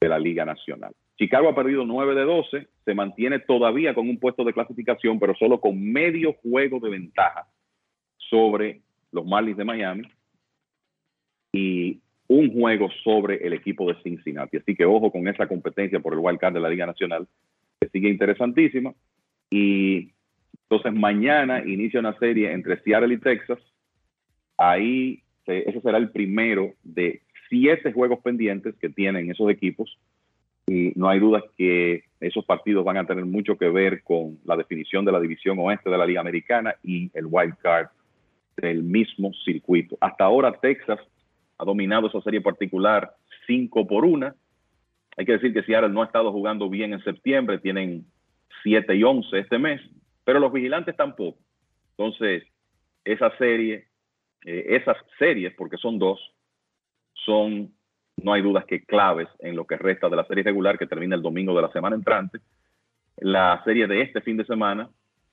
de 0.00 0.08
la 0.08 0.18
Liga 0.18 0.44
Nacional. 0.44 0.92
Chicago 1.16 1.48
ha 1.48 1.54
perdido 1.54 1.86
9 1.86 2.16
de 2.16 2.24
12, 2.24 2.68
se 2.84 2.94
mantiene 2.94 3.38
todavía 3.38 3.94
con 3.94 4.08
un 4.08 4.18
puesto 4.18 4.42
de 4.42 4.52
clasificación, 4.52 5.20
pero 5.20 5.36
solo 5.36 5.60
con 5.60 5.80
medio 5.80 6.32
juego 6.32 6.80
de 6.80 6.90
ventaja 6.90 7.46
sobre 8.16 8.80
los 9.12 9.24
Marlins 9.24 9.56
de 9.56 9.64
Miami 9.64 10.02
y 11.52 12.00
un 12.26 12.52
juego 12.52 12.88
sobre 13.04 13.46
el 13.46 13.52
equipo 13.52 13.86
de 13.86 14.02
Cincinnati. 14.02 14.56
Así 14.56 14.74
que 14.74 14.84
ojo 14.84 15.12
con 15.12 15.28
esa 15.28 15.46
competencia 15.46 16.00
por 16.00 16.14
el 16.14 16.18
wild 16.18 16.40
card 16.40 16.54
de 16.54 16.60
la 16.60 16.68
Liga 16.68 16.86
Nacional, 16.86 17.28
que 17.80 17.88
sigue 17.90 18.08
interesantísima. 18.08 18.92
Y 19.50 20.10
Entonces 20.68 20.92
mañana 20.98 21.62
inicia 21.64 22.00
una 22.00 22.18
serie 22.18 22.50
entre 22.52 22.82
Seattle 22.82 23.14
y 23.14 23.18
Texas. 23.18 23.58
Ahí 24.56 25.23
ese 25.46 25.80
será 25.80 25.98
el 25.98 26.10
primero 26.10 26.74
de 26.82 27.22
siete 27.48 27.92
juegos 27.92 28.20
pendientes 28.20 28.74
que 28.76 28.88
tienen 28.88 29.30
esos 29.30 29.50
equipos. 29.50 29.98
Y 30.66 30.92
no 30.96 31.08
hay 31.08 31.20
duda 31.20 31.42
que 31.58 32.04
esos 32.20 32.44
partidos 32.44 32.84
van 32.84 32.96
a 32.96 33.06
tener 33.06 33.26
mucho 33.26 33.58
que 33.58 33.68
ver 33.68 34.02
con 34.02 34.38
la 34.44 34.56
definición 34.56 35.04
de 35.04 35.12
la 35.12 35.20
división 35.20 35.58
oeste 35.58 35.90
de 35.90 35.98
la 35.98 36.06
Liga 36.06 36.20
Americana 36.20 36.74
y 36.82 37.10
el 37.12 37.26
wild 37.28 37.56
card 37.58 37.88
del 38.56 38.82
mismo 38.82 39.32
circuito. 39.44 39.98
Hasta 40.00 40.24
ahora 40.24 40.52
Texas 40.52 40.98
ha 41.58 41.64
dominado 41.64 42.06
esa 42.06 42.20
serie 42.22 42.40
particular 42.40 43.14
5 43.46 43.86
por 43.86 44.04
1. 44.04 44.34
Hay 45.16 45.26
que 45.26 45.32
decir 45.32 45.52
que 45.52 45.62
Seattle 45.62 45.90
no 45.90 46.02
ha 46.02 46.06
estado 46.06 46.32
jugando 46.32 46.68
bien 46.70 46.92
en 46.92 47.04
septiembre, 47.04 47.58
tienen 47.58 48.06
7 48.62 48.94
y 48.96 49.02
11 49.02 49.38
este 49.38 49.58
mes, 49.58 49.80
pero 50.24 50.40
los 50.40 50.52
vigilantes 50.52 50.96
tampoco. 50.96 51.38
Entonces, 51.90 52.42
esa 53.04 53.36
serie, 53.36 53.86
eh, 54.44 54.76
esas 54.76 54.96
series, 55.18 55.54
porque 55.54 55.76
son 55.78 55.98
dos, 55.98 56.20
son, 57.24 57.72
no 58.16 58.32
hay 58.32 58.42
dudas 58.42 58.64
que 58.66 58.84
claves 58.84 59.28
en 59.40 59.56
lo 59.56 59.66
que 59.66 59.76
resta 59.76 60.08
de 60.08 60.16
la 60.16 60.26
serie 60.26 60.44
regular 60.44 60.78
que 60.78 60.86
termina 60.86 61.16
el 61.16 61.22
domingo 61.22 61.54
de 61.54 61.62
la 61.62 61.72
semana 61.72 61.96
entrante. 61.96 62.40
La 63.16 63.62
serie 63.64 63.86
de 63.86 64.02
este 64.02 64.20
fin 64.20 64.36
de 64.36 64.44
semana 64.44 64.90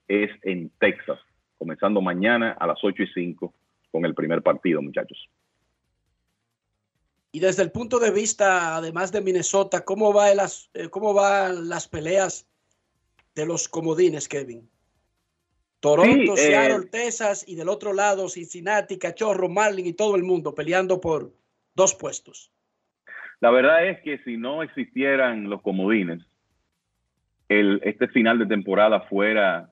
es 0.07 0.31
en 0.43 0.69
Texas, 0.79 1.19
comenzando 1.57 2.01
mañana 2.01 2.55
a 2.59 2.67
las 2.67 2.79
8 2.81 3.03
y 3.03 3.07
5 3.07 3.53
con 3.91 4.05
el 4.05 4.13
primer 4.13 4.41
partido, 4.41 4.81
muchachos. 4.81 5.29
Y 7.33 7.39
desde 7.39 7.63
el 7.63 7.71
punto 7.71 7.99
de 7.99 8.11
vista, 8.11 8.75
además 8.75 9.11
de 9.11 9.21
Minnesota, 9.21 9.85
¿cómo, 9.85 10.13
va 10.13 10.33
las, 10.33 10.69
eh, 10.73 10.89
cómo 10.89 11.13
van 11.13 11.69
las 11.69 11.87
peleas 11.87 12.45
de 13.35 13.45
los 13.45 13.69
comodines, 13.69 14.27
Kevin? 14.27 14.69
Toronto, 15.81 16.37
Sí, 16.37 16.43
eh, 16.43 16.47
Seattle, 16.47 16.87
Texas 16.89 17.43
y 17.47 17.55
del 17.55 17.67
otro 17.67 17.91
lado 17.91 18.29
Cincinnati, 18.29 18.97
Cachorro, 18.97 19.49
Marlin 19.49 19.87
y 19.87 19.93
todo 19.93 20.15
el 20.15 20.23
mundo 20.23 20.55
peleando 20.55 21.01
por 21.01 21.33
dos 21.75 21.95
puestos. 21.95 22.51
La 23.39 23.49
verdad 23.49 23.87
es 23.87 23.99
que 24.01 24.19
si 24.19 24.37
no 24.37 24.61
existieran 24.61 25.49
los 25.49 25.61
comodines, 25.63 26.23
el, 27.49 27.81
este 27.83 28.07
final 28.07 28.37
de 28.37 28.45
temporada 28.45 29.01
fuera 29.01 29.71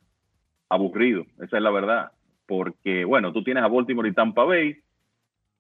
aburrido. 0.68 1.26
Esa 1.42 1.58
es 1.58 1.64
la 1.64 1.70
verdad. 1.70 2.12
Porque, 2.48 3.06
bueno, 3.06 3.32
tú 3.32 3.44
tienes 3.44 3.64
a 3.64 3.68
Baltimore 3.68 4.10
y 4.10 4.14
Tampa 4.14 4.44
Bay, 4.44 4.78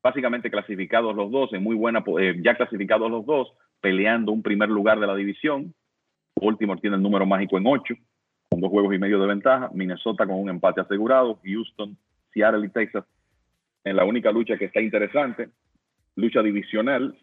básicamente 0.02 0.50
clasificados 0.50 1.16
los 1.16 1.30
dos, 1.30 1.54
en 1.54 1.62
muy 1.62 1.76
buena, 1.76 2.04
eh, 2.20 2.36
ya 2.42 2.56
clasificados 2.56 3.12
los 3.12 3.24
dos, 3.26 3.54
peleando 3.80 4.32
un 4.32 4.42
primer 4.42 4.70
lugar 4.70 5.00
de 5.00 5.06
la 5.06 5.16
división. 5.16 5.76
Baltimore 6.36 6.82
tiene 6.82 6.96
el 6.96 7.04
número 7.04 7.28
mágico 7.28 7.60
en 7.60 7.68
ocho, 7.68 7.94
dos 8.60 8.70
juegos 8.70 8.94
y 8.96 9.00
medio 9.00 9.20
de 9.20 9.28
ventaja. 9.28 9.70
Minnesota 9.74 10.26
con 10.26 10.40
un 10.40 10.50
empate 10.50 10.82
asegurado. 10.82 11.40
Houston, 11.44 11.98
Seattle 12.34 12.66
y 12.66 12.70
Texas 12.70 13.06
en 13.84 13.96
la 13.96 14.06
única 14.06 14.32
lucha 14.32 14.58
que 14.58 14.66
está 14.66 14.82
interesante, 14.82 15.50
lucha 16.16 16.42
divisional, 16.42 17.18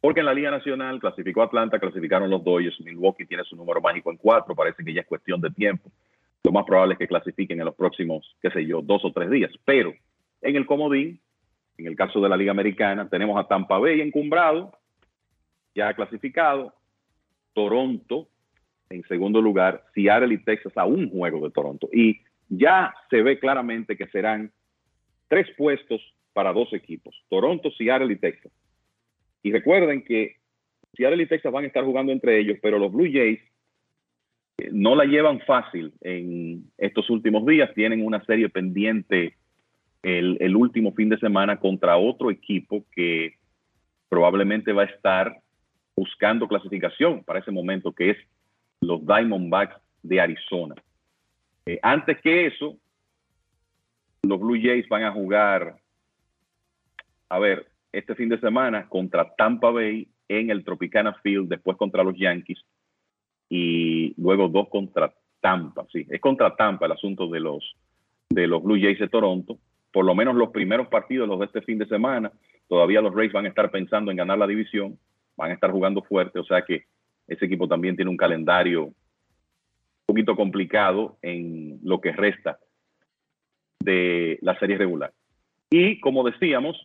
porque 0.00 0.20
en 0.20 0.26
la 0.26 0.34
Liga 0.34 0.50
Nacional 0.50 1.00
clasificó 1.00 1.42
Atlanta, 1.42 1.78
clasificaron 1.78 2.30
los 2.30 2.44
Dodgers, 2.44 2.80
Milwaukee 2.80 3.26
tiene 3.26 3.42
su 3.44 3.56
número 3.56 3.80
mágico 3.80 4.10
en 4.10 4.16
cuatro, 4.16 4.54
parece 4.54 4.84
que 4.84 4.92
ya 4.92 5.00
es 5.00 5.06
cuestión 5.06 5.40
de 5.40 5.50
tiempo. 5.50 5.90
Lo 6.42 6.52
más 6.52 6.64
probable 6.66 6.92
es 6.92 6.98
que 6.98 7.08
clasifiquen 7.08 7.58
en 7.58 7.64
los 7.64 7.74
próximos, 7.74 8.36
qué 8.42 8.50
sé 8.50 8.66
yo, 8.66 8.82
dos 8.82 9.02
o 9.04 9.12
tres 9.12 9.30
días. 9.30 9.50
Pero 9.64 9.94
en 10.42 10.56
el 10.56 10.66
comodín, 10.66 11.18
en 11.78 11.86
el 11.86 11.96
caso 11.96 12.20
de 12.20 12.28
la 12.28 12.36
Liga 12.36 12.50
Americana, 12.50 13.08
tenemos 13.08 13.40
a 13.40 13.48
Tampa 13.48 13.78
Bay 13.78 14.02
encumbrado, 14.02 14.76
ya 15.74 15.92
clasificado, 15.94 16.74
Toronto 17.54 18.28
en 18.94 19.02
segundo 19.04 19.40
lugar, 19.40 19.82
Seattle 19.94 20.34
y 20.34 20.38
Texas 20.38 20.72
a 20.76 20.84
un 20.84 21.10
juego 21.10 21.44
de 21.44 21.52
Toronto. 21.52 21.88
Y 21.92 22.20
ya 22.48 22.94
se 23.10 23.22
ve 23.22 23.38
claramente 23.38 23.96
que 23.96 24.06
serán 24.06 24.52
tres 25.28 25.48
puestos 25.56 26.00
para 26.32 26.52
dos 26.52 26.72
equipos, 26.72 27.14
Toronto, 27.28 27.70
Seattle 27.72 28.12
y 28.12 28.16
Texas. 28.16 28.52
Y 29.42 29.52
recuerden 29.52 30.02
que 30.02 30.36
Seattle 30.96 31.22
y 31.22 31.26
Texas 31.26 31.52
van 31.52 31.64
a 31.64 31.66
estar 31.66 31.84
jugando 31.84 32.12
entre 32.12 32.38
ellos, 32.38 32.58
pero 32.62 32.78
los 32.78 32.92
Blue 32.92 33.10
Jays 33.12 33.40
eh, 34.58 34.70
no 34.72 34.94
la 34.94 35.04
llevan 35.04 35.40
fácil 35.40 35.92
en 36.00 36.70
estos 36.78 37.10
últimos 37.10 37.44
días. 37.46 37.72
Tienen 37.74 38.04
una 38.04 38.24
serie 38.24 38.48
pendiente 38.48 39.34
el, 40.02 40.36
el 40.40 40.56
último 40.56 40.92
fin 40.92 41.08
de 41.08 41.18
semana 41.18 41.58
contra 41.58 41.96
otro 41.96 42.30
equipo 42.30 42.84
que 42.94 43.34
probablemente 44.08 44.72
va 44.72 44.82
a 44.82 44.86
estar 44.86 45.36
buscando 45.96 46.48
clasificación 46.48 47.24
para 47.24 47.40
ese 47.40 47.50
momento, 47.50 47.92
que 47.92 48.10
es 48.10 48.18
los 48.80 49.04
Diamondbacks 49.06 49.76
de 50.02 50.20
Arizona. 50.20 50.74
Eh, 51.66 51.78
antes 51.82 52.20
que 52.20 52.46
eso, 52.46 52.76
los 54.22 54.40
Blue 54.40 54.60
Jays 54.60 54.88
van 54.88 55.04
a 55.04 55.12
jugar, 55.12 55.76
a 57.28 57.38
ver, 57.38 57.68
este 57.92 58.14
fin 58.14 58.28
de 58.28 58.40
semana 58.40 58.88
contra 58.88 59.34
Tampa 59.34 59.70
Bay 59.70 60.08
en 60.28 60.50
el 60.50 60.64
Tropicana 60.64 61.14
Field, 61.22 61.48
después 61.48 61.76
contra 61.76 62.02
los 62.02 62.16
Yankees 62.16 62.58
y 63.48 64.14
luego 64.20 64.48
dos 64.48 64.68
contra 64.68 65.14
Tampa. 65.40 65.86
Sí, 65.92 66.06
es 66.08 66.20
contra 66.20 66.56
Tampa 66.56 66.86
el 66.86 66.92
asunto 66.92 67.28
de 67.28 67.40
los 67.40 67.76
de 68.30 68.46
los 68.46 68.62
Blue 68.62 68.80
Jays 68.80 68.98
de 68.98 69.08
Toronto. 69.08 69.58
Por 69.92 70.04
lo 70.04 70.14
menos 70.14 70.34
los 70.34 70.50
primeros 70.50 70.88
partidos, 70.88 71.28
los 71.28 71.38
de 71.38 71.46
este 71.46 71.62
fin 71.62 71.78
de 71.78 71.86
semana, 71.86 72.32
todavía 72.68 73.00
los 73.00 73.14
Rays 73.14 73.32
van 73.32 73.44
a 73.44 73.48
estar 73.48 73.70
pensando 73.70 74.10
en 74.10 74.16
ganar 74.16 74.38
la 74.38 74.46
división, 74.46 74.98
van 75.36 75.50
a 75.50 75.54
estar 75.54 75.70
jugando 75.70 76.02
fuerte, 76.02 76.38
o 76.38 76.44
sea 76.44 76.62
que 76.62 76.86
ese 77.26 77.44
equipo 77.46 77.68
también 77.68 77.96
tiene 77.96 78.10
un 78.10 78.16
calendario 78.16 78.84
un 78.84 78.94
poquito 80.06 80.36
complicado 80.36 81.16
en 81.22 81.80
lo 81.82 82.00
que 82.00 82.12
resta 82.12 82.58
de 83.80 84.38
la 84.42 84.58
serie 84.58 84.78
regular. 84.78 85.12
Y 85.70 86.00
como 86.00 86.22
decíamos, 86.24 86.76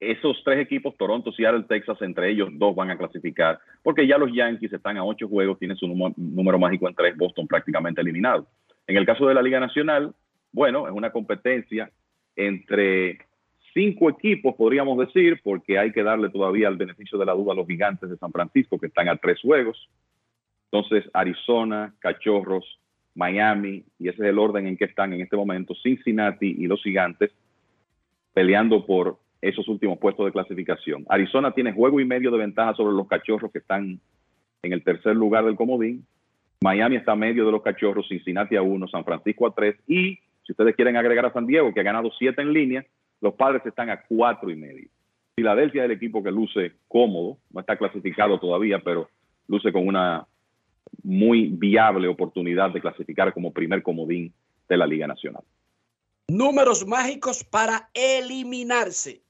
esos 0.00 0.42
tres 0.44 0.58
equipos, 0.60 0.96
Toronto, 0.96 1.30
Seattle, 1.32 1.64
Texas, 1.68 2.00
entre 2.00 2.30
ellos 2.30 2.48
dos 2.52 2.74
van 2.74 2.90
a 2.90 2.96
clasificar, 2.96 3.60
porque 3.82 4.06
ya 4.06 4.16
los 4.16 4.32
Yankees 4.32 4.72
están 4.72 4.96
a 4.96 5.04
ocho 5.04 5.28
juegos, 5.28 5.58
tienen 5.58 5.76
su 5.76 5.86
número, 5.86 6.58
mágico 6.58 6.88
en 6.88 6.94
tres, 6.94 7.16
Boston 7.16 7.46
prácticamente 7.46 8.00
eliminado. 8.00 8.46
En 8.86 8.96
el 8.96 9.04
caso 9.04 9.26
de 9.26 9.34
la 9.34 9.42
Liga 9.42 9.60
Nacional, 9.60 10.14
bueno, 10.52 10.86
es 10.88 10.92
una 10.92 11.12
competencia 11.12 11.90
entre 12.34 13.18
cinco 13.72 14.10
equipos, 14.10 14.54
podríamos 14.54 14.98
decir, 14.98 15.40
porque 15.42 15.78
hay 15.78 15.92
que 15.92 16.02
darle 16.02 16.30
todavía 16.30 16.68
el 16.68 16.76
beneficio 16.76 17.18
de 17.18 17.26
la 17.26 17.34
duda 17.34 17.52
a 17.52 17.56
los 17.56 17.66
gigantes 17.66 18.08
de 18.08 18.16
San 18.16 18.32
Francisco, 18.32 18.78
que 18.78 18.86
están 18.86 19.08
a 19.08 19.16
tres 19.16 19.40
juegos. 19.40 19.88
Entonces, 20.70 21.08
Arizona, 21.12 21.94
Cachorros, 21.98 22.78
Miami, 23.14 23.84
y 23.98 24.08
ese 24.08 24.22
es 24.22 24.28
el 24.28 24.38
orden 24.38 24.66
en 24.66 24.76
que 24.76 24.84
están 24.84 25.12
en 25.12 25.20
este 25.20 25.36
momento, 25.36 25.74
Cincinnati 25.74 26.54
y 26.58 26.66
los 26.66 26.82
gigantes, 26.82 27.30
peleando 28.32 28.86
por 28.86 29.18
esos 29.40 29.66
últimos 29.68 29.98
puestos 29.98 30.26
de 30.26 30.32
clasificación. 30.32 31.04
Arizona 31.08 31.52
tiene 31.52 31.72
juego 31.72 32.00
y 32.00 32.04
medio 32.04 32.30
de 32.30 32.38
ventaja 32.38 32.74
sobre 32.74 32.94
los 32.94 33.08
cachorros 33.08 33.50
que 33.50 33.58
están 33.58 34.00
en 34.62 34.72
el 34.72 34.84
tercer 34.84 35.16
lugar 35.16 35.44
del 35.44 35.56
comodín. 35.56 36.06
Miami 36.62 36.96
está 36.96 37.12
a 37.12 37.16
medio 37.16 37.46
de 37.46 37.52
los 37.52 37.62
cachorros, 37.62 38.06
Cincinnati 38.06 38.56
a 38.56 38.62
uno, 38.62 38.86
San 38.86 39.04
Francisco 39.04 39.46
a 39.46 39.54
tres. 39.54 39.76
Y 39.88 40.18
si 40.44 40.52
ustedes 40.52 40.76
quieren 40.76 40.96
agregar 40.96 41.24
a 41.24 41.32
San 41.32 41.46
Diego, 41.46 41.72
que 41.72 41.80
ha 41.80 41.84
ganado 41.84 42.10
siete 42.18 42.42
en 42.42 42.52
línea, 42.52 42.84
los 43.20 43.34
padres 43.34 43.64
están 43.64 43.90
a 43.90 44.02
cuatro 44.02 44.50
y 44.50 44.56
medio. 44.56 44.88
Filadelfia 45.36 45.82
es 45.82 45.86
el 45.86 45.96
equipo 45.96 46.22
que 46.22 46.30
luce 46.30 46.72
cómodo, 46.88 47.38
no 47.50 47.60
está 47.60 47.76
clasificado 47.76 48.38
todavía, 48.38 48.80
pero 48.80 49.08
luce 49.46 49.72
con 49.72 49.86
una 49.86 50.26
muy 51.02 51.48
viable 51.48 52.08
oportunidad 52.08 52.70
de 52.70 52.80
clasificar 52.80 53.32
como 53.32 53.52
primer 53.52 53.82
comodín 53.82 54.32
de 54.68 54.76
la 54.76 54.86
Liga 54.86 55.06
Nacional. 55.06 55.42
Números 56.28 56.86
mágicos 56.86 57.44
para 57.44 57.90
eliminarse. 57.94 59.22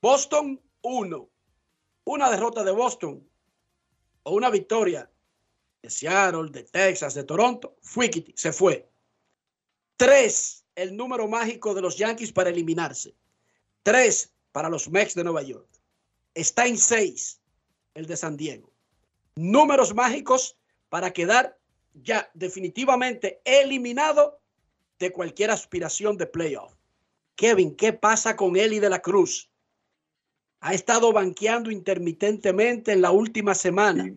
Boston 0.00 0.60
1. 0.82 1.28
Una 2.04 2.30
derrota 2.30 2.64
de 2.64 2.72
Boston 2.72 3.22
o 4.22 4.34
una 4.34 4.50
victoria 4.50 5.08
de 5.82 5.90
Seattle, 5.90 6.50
de 6.50 6.64
Texas, 6.64 7.14
de 7.14 7.24
Toronto. 7.24 7.76
Fuiquiti, 7.82 8.32
se 8.34 8.52
fue. 8.52 8.88
3. 9.96 10.59
El 10.80 10.96
número 10.96 11.28
mágico 11.28 11.74
de 11.74 11.82
los 11.82 11.98
Yankees 11.98 12.32
para 12.32 12.48
eliminarse. 12.48 13.14
3 13.82 14.32
para 14.50 14.70
los 14.70 14.88
Mets 14.88 15.14
de 15.14 15.22
Nueva 15.22 15.42
York. 15.42 15.68
Está 16.32 16.66
en 16.66 16.78
6 16.78 17.38
el 17.92 18.06
de 18.06 18.16
San 18.16 18.34
Diego. 18.34 18.72
Números 19.36 19.94
mágicos 19.94 20.56
para 20.88 21.12
quedar 21.12 21.58
ya 21.92 22.30
definitivamente 22.32 23.42
eliminado 23.44 24.40
de 24.98 25.12
cualquier 25.12 25.50
aspiración 25.50 26.16
de 26.16 26.26
playoff. 26.26 26.72
Kevin, 27.34 27.76
¿qué 27.76 27.92
pasa 27.92 28.34
con 28.34 28.56
Eli 28.56 28.78
de 28.78 28.88
la 28.88 29.02
Cruz? 29.02 29.50
Ha 30.60 30.72
estado 30.72 31.12
banqueando 31.12 31.70
intermitentemente 31.70 32.92
en 32.92 33.02
la 33.02 33.10
última 33.10 33.54
semana. 33.54 34.14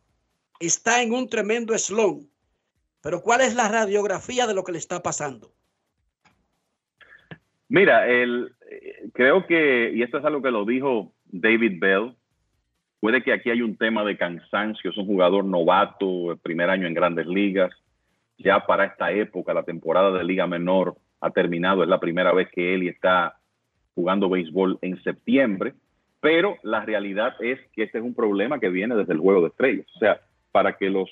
Está 0.61 1.01
en 1.01 1.13
un 1.13 1.27
tremendo 1.27 1.77
slump. 1.77 2.31
Pero 3.01 3.21
¿cuál 3.21 3.41
es 3.41 3.53
la 3.53 3.67
radiografía 3.67 4.47
de 4.47 4.53
lo 4.53 4.63
que 4.63 4.71
le 4.71 4.77
está 4.77 5.03
pasando? 5.03 5.53
Mira, 7.73 8.07
el, 8.07 8.53
eh, 8.69 9.09
creo 9.13 9.47
que, 9.47 9.91
y 9.95 10.03
esto 10.03 10.19
es 10.19 10.25
algo 10.25 10.43
que 10.43 10.51
lo 10.51 10.63
dijo 10.63 11.11
David 11.25 11.79
Bell, 11.79 12.13
puede 12.99 13.23
que 13.23 13.33
aquí 13.33 13.49
hay 13.49 13.63
un 13.63 13.77
tema 13.77 14.03
de 14.03 14.15
cansancio, 14.15 14.91
es 14.91 14.97
un 14.97 15.07
jugador 15.07 15.43
novato, 15.43 16.33
el 16.33 16.37
primer 16.37 16.69
año 16.69 16.85
en 16.85 16.93
grandes 16.93 17.25
ligas, 17.25 17.71
ya 18.37 18.63
para 18.67 18.85
esta 18.85 19.11
época, 19.11 19.55
la 19.55 19.63
temporada 19.63 20.11
de 20.11 20.23
Liga 20.23 20.45
Menor 20.45 20.97
ha 21.19 21.31
terminado, 21.31 21.81
es 21.81 21.89
la 21.89 21.99
primera 21.99 22.31
vez 22.31 22.47
que 22.51 22.75
Eli 22.75 22.89
está 22.89 23.39
jugando 23.95 24.29
béisbol 24.29 24.77
en 24.83 25.01
septiembre, 25.01 25.73
pero 26.21 26.57
la 26.61 26.85
realidad 26.85 27.33
es 27.39 27.59
que 27.71 27.81
este 27.81 27.97
es 27.97 28.03
un 28.03 28.13
problema 28.13 28.59
que 28.59 28.69
viene 28.69 28.95
desde 28.95 29.13
el 29.13 29.19
juego 29.19 29.41
de 29.41 29.47
estrellas. 29.47 29.87
O 29.95 29.97
sea, 29.97 30.21
para 30.51 30.77
que 30.77 30.91
los 30.91 31.09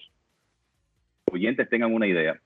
oyentes 1.25 1.67
tengan 1.69 1.91
una 1.91 2.05
idea, 2.05 2.39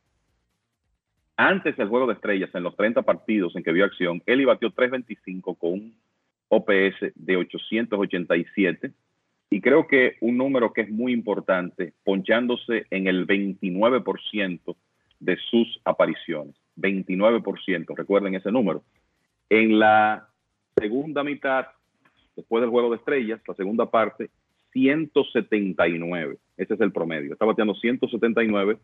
antes 1.37 1.75
del 1.77 1.89
juego 1.89 2.07
de 2.07 2.13
estrellas, 2.13 2.49
en 2.53 2.63
los 2.63 2.75
30 2.75 3.01
partidos 3.01 3.55
en 3.55 3.63
que 3.63 3.71
vio 3.71 3.85
acción, 3.85 4.21
Eli 4.25 4.45
batió 4.45 4.71
3.25 4.71 5.57
con 5.57 5.71
un 5.73 5.95
OPS 6.49 7.13
de 7.15 7.37
887 7.37 8.91
y 9.49 9.61
creo 9.61 9.87
que 9.87 10.15
un 10.21 10.37
número 10.37 10.73
que 10.73 10.81
es 10.81 10.89
muy 10.89 11.13
importante, 11.13 11.93
ponchándose 12.03 12.85
en 12.89 13.07
el 13.07 13.27
29% 13.27 14.75
de 15.19 15.37
sus 15.49 15.79
apariciones. 15.85 16.55
29%, 16.77 17.95
recuerden 17.95 18.35
ese 18.35 18.51
número. 18.51 18.83
En 19.49 19.79
la 19.79 20.27
segunda 20.75 21.23
mitad, 21.23 21.67
después 22.35 22.61
del 22.61 22.69
juego 22.69 22.89
de 22.89 22.97
estrellas, 22.97 23.41
la 23.47 23.53
segunda 23.53 23.89
parte, 23.89 24.29
179. 24.73 26.37
Ese 26.57 26.73
es 26.73 26.81
el 26.81 26.91
promedio. 26.91 27.33
Está 27.33 27.45
bateando 27.45 27.75
179 27.75 28.77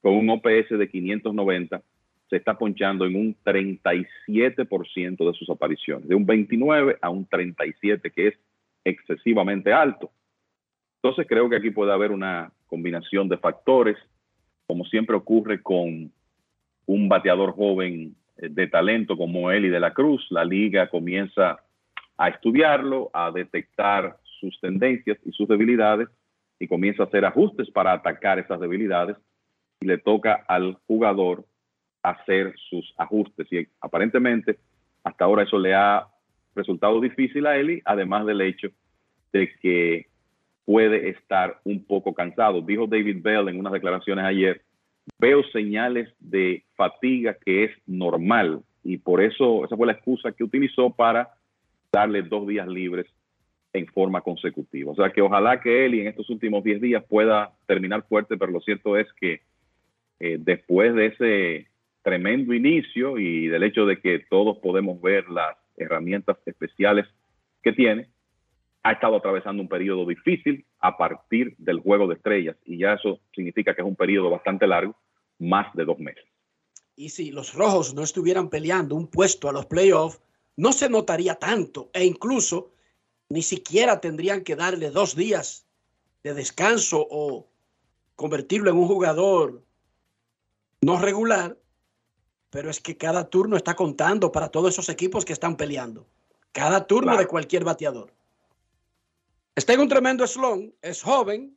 con 0.00 0.14
un 0.14 0.30
OPS 0.30 0.70
de 0.70 0.88
590. 0.88 1.82
Se 2.28 2.36
está 2.36 2.56
ponchando 2.56 3.04
en 3.06 3.16
un 3.16 3.36
37% 3.44 5.26
de 5.26 5.32
sus 5.38 5.50
apariciones, 5.50 6.08
de 6.08 6.14
un 6.14 6.24
29 6.26 6.98
a 7.00 7.10
un 7.10 7.26
37, 7.26 8.10
que 8.10 8.28
es 8.28 8.34
excesivamente 8.84 9.72
alto. 9.72 10.10
Entonces 11.02 11.26
creo 11.28 11.48
que 11.48 11.56
aquí 11.56 11.70
puede 11.70 11.92
haber 11.92 12.12
una 12.12 12.52
combinación 12.66 13.28
de 13.28 13.38
factores, 13.38 13.96
como 14.66 14.84
siempre 14.84 15.16
ocurre 15.16 15.60
con 15.62 16.12
un 16.86 17.08
bateador 17.08 17.52
joven 17.52 18.14
eh, 18.36 18.48
de 18.48 18.66
talento 18.68 19.16
como 19.16 19.52
y 19.52 19.68
de 19.68 19.80
la 19.80 19.92
Cruz. 19.92 20.26
La 20.30 20.44
liga 20.44 20.88
comienza 20.88 21.58
a 22.16 22.28
estudiarlo, 22.28 23.10
a 23.12 23.30
detectar 23.30 24.18
sus 24.40 24.58
tendencias 24.60 25.18
y 25.24 25.32
sus 25.32 25.48
debilidades 25.48 26.08
y 26.58 26.68
comienza 26.68 27.02
a 27.02 27.06
hacer 27.06 27.24
ajustes 27.24 27.70
para 27.70 27.92
atacar 27.92 28.38
esas 28.38 28.60
debilidades 28.60 29.16
le 29.80 29.98
toca 29.98 30.44
al 30.46 30.78
jugador 30.86 31.44
hacer 32.02 32.54
sus 32.68 32.94
ajustes. 32.96 33.46
Y 33.52 33.66
aparentemente 33.80 34.58
hasta 35.04 35.24
ahora 35.24 35.42
eso 35.42 35.58
le 35.58 35.74
ha 35.74 36.06
resultado 36.54 37.00
difícil 37.00 37.46
a 37.46 37.56
Eli, 37.56 37.80
además 37.84 38.26
del 38.26 38.40
hecho 38.42 38.68
de 39.32 39.50
que 39.60 40.06
puede 40.64 41.10
estar 41.10 41.60
un 41.64 41.84
poco 41.84 42.14
cansado. 42.14 42.60
Dijo 42.60 42.86
David 42.86 43.22
Bell 43.22 43.48
en 43.48 43.58
unas 43.58 43.72
declaraciones 43.72 44.24
ayer, 44.24 44.62
veo 45.18 45.42
señales 45.52 46.08
de 46.18 46.64
fatiga 46.74 47.34
que 47.34 47.64
es 47.64 47.70
normal 47.86 48.62
y 48.84 48.98
por 48.98 49.22
eso 49.22 49.64
esa 49.64 49.76
fue 49.76 49.86
la 49.86 49.94
excusa 49.94 50.32
que 50.32 50.44
utilizó 50.44 50.90
para 50.90 51.34
darle 51.92 52.22
dos 52.22 52.46
días 52.46 52.68
libres 52.68 53.06
en 53.72 53.86
forma 53.86 54.20
consecutiva. 54.20 54.92
O 54.92 54.94
sea 54.94 55.10
que 55.10 55.22
ojalá 55.22 55.60
que 55.60 55.86
Eli 55.86 56.00
en 56.00 56.08
estos 56.08 56.28
últimos 56.30 56.64
10 56.64 56.80
días 56.80 57.04
pueda 57.04 57.52
terminar 57.66 58.02
fuerte, 58.08 58.36
pero 58.36 58.52
lo 58.52 58.60
cierto 58.60 58.96
es 58.96 59.06
que 59.14 59.42
eh, 60.20 60.36
después 60.38 60.94
de 60.94 61.06
ese 61.06 61.66
tremendo 62.02 62.54
inicio 62.54 63.18
y 63.18 63.48
del 63.48 63.62
hecho 63.62 63.86
de 63.86 64.00
que 64.00 64.20
todos 64.30 64.58
podemos 64.58 65.00
ver 65.00 65.28
las 65.28 65.56
herramientas 65.76 66.36
especiales 66.46 67.06
que 67.62 67.72
tiene, 67.72 68.08
ha 68.82 68.92
estado 68.92 69.16
atravesando 69.16 69.62
un 69.62 69.68
periodo 69.68 70.06
difícil 70.06 70.64
a 70.78 70.96
partir 70.96 71.54
del 71.58 71.80
juego 71.80 72.06
de 72.06 72.14
estrellas 72.14 72.56
y 72.64 72.78
ya 72.78 72.94
eso 72.94 73.20
significa 73.34 73.74
que 73.74 73.82
es 73.82 73.86
un 73.86 73.96
periodo 73.96 74.30
bastante 74.30 74.66
largo, 74.66 74.94
más 75.38 75.74
de 75.74 75.84
dos 75.84 75.98
meses. 75.98 76.24
Y 76.96 77.10
si 77.10 77.30
los 77.30 77.54
rojos 77.54 77.94
no 77.94 78.02
estuvieran 78.02 78.50
peleando 78.50 78.94
un 78.94 79.06
puesto 79.08 79.48
a 79.48 79.52
los 79.52 79.66
playoffs, 79.66 80.20
no 80.56 80.72
se 80.72 80.88
notaría 80.90 81.34
tanto 81.34 81.90
e 81.94 82.04
incluso 82.04 82.72
ni 83.30 83.42
siquiera 83.42 84.00
tendrían 84.00 84.42
que 84.42 84.56
darle 84.56 84.90
dos 84.90 85.16
días 85.16 85.66
de 86.22 86.34
descanso 86.34 87.06
o 87.10 87.48
convertirlo 88.16 88.70
en 88.70 88.76
un 88.76 88.86
jugador 88.86 89.62
no 90.80 90.98
regular, 90.98 91.58
pero 92.50 92.70
es 92.70 92.80
que 92.80 92.96
cada 92.96 93.28
turno 93.28 93.56
está 93.56 93.76
contando 93.76 94.32
para 94.32 94.48
todos 94.48 94.72
esos 94.72 94.88
equipos 94.88 95.24
que 95.24 95.32
están 95.32 95.56
peleando. 95.56 96.06
Cada 96.52 96.86
turno 96.86 97.16
de 97.16 97.26
cualquier 97.26 97.64
bateador. 97.64 98.12
Está 99.54 99.74
en 99.74 99.80
un 99.80 99.88
tremendo 99.88 100.26
slon, 100.26 100.74
es 100.82 101.02
joven, 101.02 101.56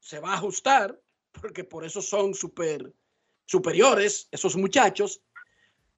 se 0.00 0.18
va 0.20 0.32
a 0.32 0.36
ajustar, 0.36 1.00
porque 1.32 1.64
por 1.64 1.84
eso 1.84 2.00
son 2.00 2.34
super, 2.34 2.92
superiores 3.44 4.28
esos 4.32 4.56
muchachos, 4.56 5.20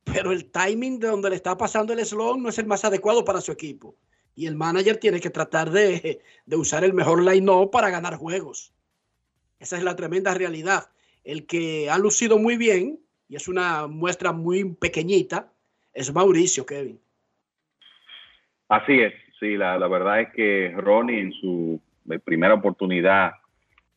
pero 0.04 0.32
el 0.32 0.50
timing 0.50 0.98
de 0.98 1.08
donde 1.08 1.30
le 1.30 1.36
está 1.36 1.56
pasando 1.56 1.92
el 1.92 2.04
slon 2.04 2.42
no 2.42 2.48
es 2.48 2.58
el 2.58 2.66
más 2.66 2.84
adecuado 2.84 3.24
para 3.24 3.40
su 3.40 3.52
equipo. 3.52 3.96
Y 4.34 4.46
el 4.46 4.56
manager 4.56 4.96
tiene 4.96 5.20
que 5.20 5.30
tratar 5.30 5.70
de, 5.70 6.20
de 6.46 6.56
usar 6.56 6.84
el 6.84 6.94
mejor 6.94 7.22
line-up 7.22 7.70
para 7.70 7.90
ganar 7.90 8.16
juegos. 8.16 8.72
Esa 9.58 9.76
es 9.76 9.82
la 9.82 9.96
tremenda 9.96 10.32
realidad. 10.34 10.90
El 11.24 11.46
que 11.46 11.90
ha 11.90 11.98
lucido 11.98 12.38
muy 12.38 12.56
bien, 12.56 12.98
y 13.28 13.36
es 13.36 13.48
una 13.48 13.86
muestra 13.86 14.32
muy 14.32 14.74
pequeñita, 14.74 15.52
es 15.92 16.12
Mauricio 16.12 16.64
Kevin. 16.66 17.00
Así 18.68 19.00
es, 19.00 19.12
sí, 19.38 19.56
la, 19.56 19.76
verdad 19.88 20.20
es 20.20 20.28
que 20.32 20.72
Ronnie 20.76 21.20
en 21.20 21.32
su 21.32 21.80
primera 22.24 22.54
oportunidad 22.54 23.32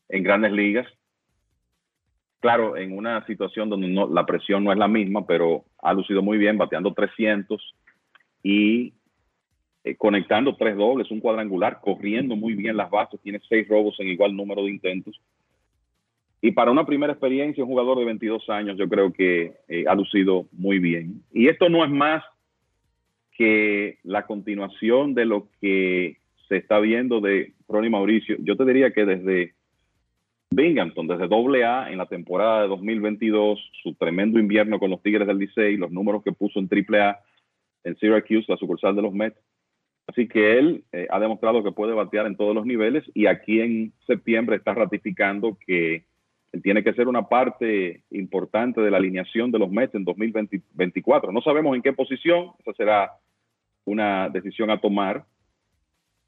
en 0.09 0.23
grandes 0.23 0.51
ligas, 0.51 0.87
claro, 2.39 2.75
en 2.75 2.97
una 2.97 3.25
situación 3.25 3.69
donde 3.69 3.87
no, 3.87 4.07
la 4.07 4.25
presión 4.25 4.63
no 4.63 4.71
es 4.71 4.77
la 4.77 4.87
misma, 4.87 5.25
pero 5.25 5.65
ha 5.81 5.93
lucido 5.93 6.21
muy 6.21 6.37
bien, 6.37 6.57
bateando 6.57 6.93
300 6.93 7.75
y 8.41 8.93
eh, 9.83 9.95
conectando 9.95 10.55
tres 10.55 10.77
dobles, 10.77 11.11
un 11.11 11.19
cuadrangular, 11.19 11.81
corriendo 11.81 12.35
muy 12.35 12.53
bien 12.53 12.77
las 12.77 12.89
bases, 12.89 13.19
tiene 13.21 13.41
seis 13.49 13.67
robos 13.67 13.99
en 13.99 14.07
igual 14.07 14.35
número 14.35 14.63
de 14.63 14.71
intentos. 14.71 15.19
Y 16.45 16.52
para 16.52 16.72
una 16.72 16.86
primera 16.86 17.14
experiencia, 17.14 17.64
un 17.64 17.70
jugador 17.70 17.98
de 17.99 18.03
22 18.03 18.49
años, 18.49 18.78
yo 18.78 18.90
creo 18.90 19.14
que 19.14 19.53
eh, 19.70 19.86
ha 19.88 19.95
lucido 19.95 20.45
muy 20.52 20.78
bien. 20.78 21.24
Y 21.32 21.48
esto 21.48 21.70
no 21.70 21.86
es 21.86 21.90
más 21.90 22.22
que 23.38 23.99
la 24.03 24.26
continuación 24.26 25.14
de 25.14 25.24
lo 25.24 25.48
que 25.61 26.18
se 26.49 26.57
está 26.57 26.82
viendo 26.82 27.22
de 27.22 27.53
Ronnie 27.70 27.90
Mauricio. 27.90 28.36
Yo 28.40 28.57
te 28.57 28.65
diría 28.65 28.91
que 28.91 29.06
desde 29.06 29.53
Binghamton, 30.52 31.07
desde 31.07 31.34
AA 31.34 31.94
en 31.94 31.98
la 31.98 32.07
temporada 32.07 32.64
de 32.64 32.68
2022, 32.68 33.72
su 33.82 33.94
tremendo 33.94 34.38
invierno 34.38 34.80
con 34.80 34.90
los 34.90 35.02
Tigres 35.02 35.26
del 35.26 35.38
Licey, 35.38 35.78
los 35.78 35.91
números 35.91 36.24
que 36.26 36.34
puso 36.34 36.60
en 36.60 36.68
AAA 36.70 37.20
en 37.86 37.95
Syracuse, 37.95 38.48
la 38.49 38.57
sucursal 38.57 38.98
de 38.98 39.02
los 39.02 39.14
Mets. 39.14 39.40
Así 40.07 40.28
que 40.28 40.60
él 40.60 40.84
eh, 40.91 41.07
ha 41.10 41.22
demostrado 41.22 41.64
que 41.64 41.72
puede 41.72 41.94
batear 41.94 42.28
en 42.28 42.36
todos 42.36 42.53
los 42.53 42.65
niveles 42.65 43.06
y 43.14 43.28
aquí 43.28 43.61
en 43.61 43.94
septiembre 44.06 44.57
está 44.57 44.74
ratificando 44.74 45.57
que 45.65 46.03
tiene 46.61 46.84
que 46.84 46.93
ser 46.93 47.07
una 47.07 47.27
parte 47.27 48.03
importante 48.11 48.81
de 48.81 48.91
la 48.91 48.97
alineación 48.97 49.51
de 49.51 49.59
los 49.59 49.71
Mets 49.71 49.95
en 49.95 50.03
2024. 50.05 51.31
No 51.31 51.41
sabemos 51.41 51.75
en 51.75 51.81
qué 51.81 51.93
posición, 51.93 52.51
esa 52.59 52.73
será 52.73 53.11
una 53.85 54.30
decisión 54.30 54.69
a 54.69 54.80
tomar. 54.80 55.25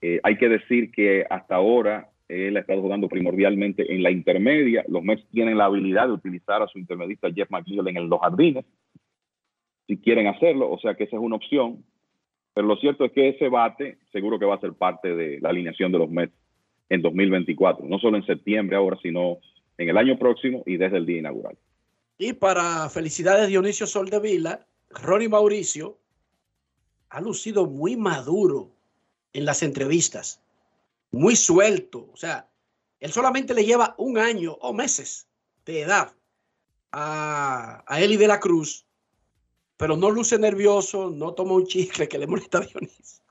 Eh, 0.02 0.20
hay 0.24 0.38
que 0.38 0.50
decir 0.50 0.92
que 0.92 1.26
hasta 1.30 1.56
ahora 1.56 2.10
él 2.28 2.58
ha 2.58 2.62
estado 2.62 2.82
jugando 2.82 3.08
primordialmente 3.08 3.94
en 3.94 4.02
la 4.02 4.10
intermedia. 4.10 4.84
Los 4.88 5.04
Mets 5.04 5.26
tienen 5.30 5.60
la 5.60 5.66
habilidad 5.66 6.08
de 6.08 6.14
utilizar 6.14 6.62
a 6.62 6.68
su 6.68 6.80
intermedista 6.80 7.32
Jeff 7.32 7.50
McNeil 7.52 7.88
en 7.88 8.10
los 8.10 8.20
jardines, 8.20 8.66
si 9.86 9.98
quieren 9.98 10.26
hacerlo, 10.26 10.72
o 10.72 10.80
sea 10.80 10.96
que 10.96 11.04
esa 11.04 11.18
es 11.18 11.22
una 11.22 11.36
opción. 11.36 11.84
Pero 12.56 12.66
lo 12.66 12.78
cierto 12.78 13.06
es 13.06 13.12
que 13.12 13.30
ese 13.30 13.50
bate 13.50 14.00
seguro 14.12 14.40
que 14.40 14.46
va 14.46 14.56
a 14.56 14.60
ser 14.60 14.74
parte 14.74 15.16
de 15.16 15.40
la 15.40 15.50
alineación 15.50 15.92
de 15.92 16.00
los 16.00 16.10
Mets 16.10 16.34
en 16.90 17.04
2024, 17.04 17.86
no 17.86 18.00
solo 18.00 18.18
en 18.18 18.26
septiembre 18.26 18.76
ahora, 18.76 18.98
sino 19.04 19.38
en 19.78 19.90
el 19.90 19.98
año 19.98 20.18
próximo 20.18 20.64
y 20.66 20.78
desde 20.78 20.98
el 20.98 21.06
día 21.06 21.20
inaugural. 21.20 21.58
Y 22.18 22.34
para 22.34 22.90
felicidades 22.90 23.48
Dionisio 23.48 23.88
Soldevila, 23.88 24.66
Ronnie 24.90 25.30
Mauricio 25.30 25.98
ha 27.10 27.22
lucido 27.22 27.66
muy 27.66 27.98
maduro 27.98 28.72
en 29.34 29.46
las 29.46 29.64
entrevistas, 29.64 30.42
muy 31.12 31.36
suelto. 31.36 32.10
O 32.14 32.18
sea, 32.18 32.50
él 33.00 33.12
solamente 33.12 33.54
le 33.54 33.66
lleva 33.66 33.96
un 33.98 34.18
año 34.18 34.54
o 34.62 34.74
meses 34.74 35.28
de 35.66 35.82
edad 35.82 36.14
a, 36.92 37.84
a 37.86 38.02
Eli 38.02 38.16
de 38.18 38.28
la 38.28 38.40
Cruz, 38.40 38.86
pero 39.76 39.98
no 39.98 40.10
luce 40.10 40.40
nervioso, 40.40 41.10
no 41.10 41.34
toma 41.34 41.54
un 41.54 41.68
chicle 41.68 42.08
que 42.08 42.18
le 42.18 42.28
molesta 42.28 42.60
a 42.60 42.62
Dionisio. 42.62 43.25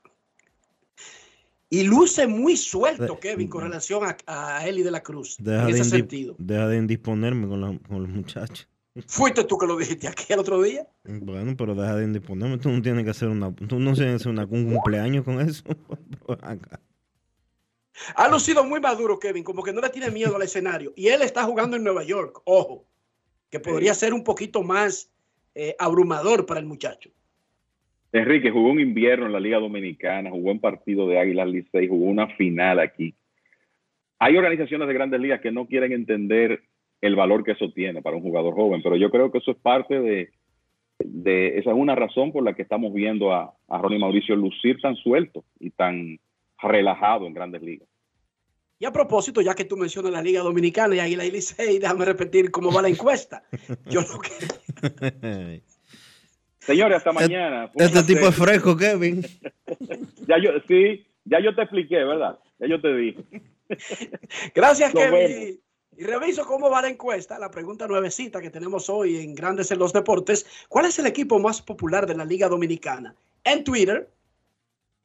Y 1.70 1.82
luce 1.84 2.26
muy 2.26 2.56
suelto, 2.56 3.18
Kevin, 3.18 3.48
con 3.48 3.62
relación 3.62 4.02
a, 4.04 4.16
a 4.26 4.66
Eli 4.66 4.82
de 4.82 4.90
la 4.90 5.02
Cruz. 5.02 5.36
Deja, 5.40 5.62
en 5.68 5.74
de, 5.74 5.80
ese 5.80 5.82
indi- 5.96 5.98
sentido. 5.98 6.36
deja 6.38 6.68
de 6.68 6.76
indisponerme 6.76 7.48
con, 7.48 7.60
la- 7.60 7.78
con 7.88 8.02
los 8.02 8.08
muchachos. 8.10 8.68
¿Fuiste 9.08 9.42
tú 9.42 9.58
que 9.58 9.66
lo 9.66 9.76
dijiste 9.76 10.06
aquí 10.06 10.32
el 10.32 10.38
otro 10.38 10.62
día? 10.62 10.86
Bueno, 11.02 11.56
pero 11.56 11.74
deja 11.74 11.96
de 11.96 12.04
indisponerme. 12.04 12.58
Tú 12.58 12.70
no 12.70 12.80
tienes 12.80 13.02
que 13.02 13.10
hacer 13.10 13.28
una, 13.28 13.52
tú 13.52 13.80
no 13.80 13.92
tienes 13.92 14.10
que 14.10 14.16
hacer 14.16 14.28
una, 14.28 14.44
un 14.44 14.72
cumpleaños 14.72 15.24
con 15.24 15.40
eso. 15.40 15.64
Ha 18.16 18.28
lucido 18.28 18.64
muy 18.64 18.80
maduro, 18.80 19.18
Kevin, 19.18 19.44
como 19.44 19.62
que 19.62 19.72
no 19.72 19.80
le 19.80 19.88
tiene 19.88 20.10
miedo 20.10 20.34
al 20.34 20.42
escenario. 20.42 20.92
Y 20.96 21.08
él 21.08 21.22
está 21.22 21.44
jugando 21.44 21.76
en 21.76 21.84
Nueva 21.84 22.02
York, 22.02 22.40
ojo. 22.44 22.86
que 23.50 23.60
podría 23.60 23.94
ser 23.94 24.12
un 24.12 24.24
poquito 24.24 24.62
más 24.64 25.10
eh, 25.54 25.76
abrumador 25.78 26.44
para 26.44 26.58
el 26.58 26.66
muchacho. 26.66 27.10
Enrique 28.14 28.52
jugó 28.52 28.70
un 28.70 28.78
invierno 28.78 29.26
en 29.26 29.32
la 29.32 29.40
Liga 29.40 29.58
Dominicana, 29.58 30.30
jugó 30.30 30.52
un 30.52 30.60
partido 30.60 31.08
de 31.08 31.18
Águilas 31.18 31.48
Licey, 31.48 31.88
jugó 31.88 32.06
una 32.06 32.28
final 32.36 32.78
aquí. 32.78 33.12
Hay 34.20 34.36
organizaciones 34.36 34.86
de 34.86 34.94
grandes 34.94 35.20
ligas 35.20 35.40
que 35.40 35.50
no 35.50 35.66
quieren 35.66 35.90
entender 35.90 36.62
el 37.00 37.16
valor 37.16 37.42
que 37.42 37.52
eso 37.52 37.72
tiene 37.72 38.02
para 38.02 38.16
un 38.16 38.22
jugador 38.22 38.54
joven, 38.54 38.82
pero 38.84 38.96
yo 38.96 39.10
creo 39.10 39.32
que 39.32 39.38
eso 39.38 39.50
es 39.50 39.56
parte 39.56 40.00
de, 40.00 40.30
de 41.00 41.58
esa 41.58 41.70
es 41.70 41.76
una 41.76 41.96
razón 41.96 42.30
por 42.30 42.44
la 42.44 42.54
que 42.54 42.62
estamos 42.62 42.94
viendo 42.94 43.32
a, 43.32 43.52
a 43.66 43.78
Ronnie 43.78 43.98
Mauricio 43.98 44.36
lucir 44.36 44.80
tan 44.80 44.94
suelto 44.94 45.42
y 45.58 45.70
tan 45.70 46.20
relajado 46.62 47.26
en 47.26 47.34
grandes 47.34 47.62
ligas. 47.62 47.88
Y 48.78 48.84
a 48.84 48.92
propósito, 48.92 49.40
ya 49.40 49.54
que 49.54 49.64
tú 49.64 49.76
mencionas 49.76 50.12
la 50.12 50.22
Liga 50.22 50.42
Dominicana 50.42 50.94
y 50.94 51.00
Águila 51.00 51.24
y 51.24 51.32
Licey, 51.32 51.80
déjame 51.80 52.04
repetir 52.04 52.52
cómo 52.52 52.72
va 52.72 52.82
la 52.82 52.88
encuesta. 52.88 53.42
Yo 53.90 54.02
no 54.02 54.20
que... 54.20 55.62
Señores, 56.66 56.98
hasta 56.98 57.12
mañana. 57.12 57.70
Este 57.74 58.02
tipo 58.02 58.28
es 58.28 58.34
fresco, 58.34 58.76
Kevin. 58.76 59.22
ya 60.28 60.38
yo, 60.38 60.50
sí, 60.66 61.06
ya 61.24 61.40
yo 61.40 61.54
te 61.54 61.62
expliqué, 61.62 62.04
¿verdad? 62.04 62.38
Ya 62.58 62.66
yo 62.66 62.80
te 62.80 62.94
dije. 62.94 63.24
Gracias, 64.54 64.92
Kevin. 64.92 65.60
Y 65.96 66.04
reviso 66.04 66.44
cómo 66.44 66.70
va 66.70 66.82
la 66.82 66.88
encuesta, 66.88 67.38
la 67.38 67.50
pregunta 67.50 67.86
nuevecita 67.86 68.40
que 68.40 68.50
tenemos 68.50 68.90
hoy 68.90 69.18
en 69.18 69.34
Grandes 69.34 69.70
en 69.70 69.78
los 69.78 69.92
Deportes. 69.92 70.44
¿Cuál 70.68 70.86
es 70.86 70.98
el 70.98 71.06
equipo 71.06 71.38
más 71.38 71.62
popular 71.62 72.06
de 72.06 72.16
la 72.16 72.24
Liga 72.24 72.48
Dominicana? 72.48 73.14
En 73.44 73.62
Twitter, 73.62 74.10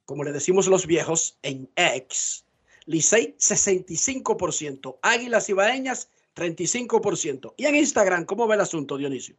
como 0.05 0.23
le 0.23 0.31
decimos 0.31 0.67
los 0.67 0.87
viejos, 0.87 1.37
en 1.43 1.69
X, 1.75 2.43
Licey 2.85 3.35
65%, 3.37 4.97
Águilas 5.03 5.47
Ibaeñas 5.49 6.09
35%. 6.35 7.53
Y 7.57 7.65
en 7.65 7.75
Instagram, 7.75 8.25
¿cómo 8.25 8.47
ve 8.47 8.55
el 8.55 8.61
asunto, 8.61 8.97
Dionisio? 8.97 9.35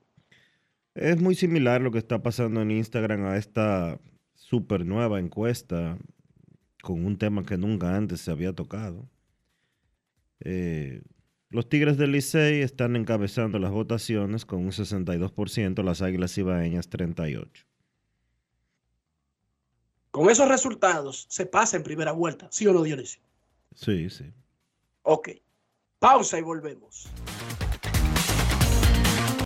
Es 0.95 1.21
muy 1.21 1.35
similar 1.35 1.81
lo 1.81 1.91
que 1.91 1.99
está 1.99 2.23
pasando 2.23 2.63
en 2.63 2.71
Instagram 2.71 3.25
a 3.27 3.37
esta 3.37 4.01
super 4.35 4.85
nueva 4.85 5.21
encuesta 5.21 5.97
con 6.83 7.05
un 7.05 7.17
tema 7.17 7.45
que 7.45 7.57
nunca 7.57 7.97
antes 7.97 8.21
se 8.21 8.31
había 8.31 8.53
tocado. 8.53 9.09
Eh, 10.41 11.03
los 11.51 11.69
Tigres 11.69 11.97
del 11.97 12.13
Licey 12.13 12.63
están 12.63 12.97
encabezando 12.97 13.59
las 13.59 13.71
votaciones 13.71 14.45
con 14.45 14.61
un 14.61 14.71
62%, 14.71 15.83
las 15.83 16.03
Águilas 16.03 16.37
Ibaeñas 16.39 16.89
38%. 16.91 17.67
Con 20.11 20.29
esos 20.29 20.49
resultados 20.49 21.27
se 21.29 21.47
pasa 21.47 21.77
en 21.77 21.85
primera 21.85 22.11
vuelta, 22.11 22.49
¿sí 22.51 22.67
o 22.67 22.73
no, 22.73 22.83
Dionisio? 22.83 23.21
Sí, 23.75 24.11
sí. 24.11 24.33
Ok. 25.03 25.31
Pausa 26.01 26.39
y 26.39 26.43
volvemos. 26.43 27.09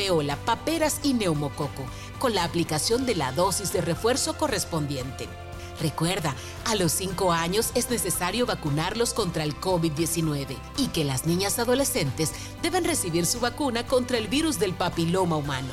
rubeola, 0.00 0.36
paperas 0.36 1.00
y 1.02 1.12
neumococo, 1.14 1.84
con 2.18 2.34
la 2.34 2.44
aplicación 2.44 3.04
de 3.06 3.14
la 3.14 3.32
dosis 3.32 3.72
de 3.72 3.80
refuerzo 3.80 4.36
correspondiente. 4.36 5.28
Recuerda, 5.80 6.34
a 6.66 6.74
los 6.74 6.92
5 6.92 7.32
años 7.32 7.70
es 7.74 7.90
necesario 7.90 8.44
vacunarlos 8.46 9.14
contra 9.14 9.44
el 9.44 9.54
COVID-19 9.58 10.56
y 10.76 10.88
que 10.88 11.04
las 11.04 11.26
niñas 11.26 11.58
adolescentes 11.58 12.32
deben 12.62 12.84
recibir 12.84 13.24
su 13.24 13.40
vacuna 13.40 13.86
contra 13.86 14.18
el 14.18 14.28
virus 14.28 14.58
del 14.58 14.74
papiloma 14.74 15.36
humano. 15.36 15.72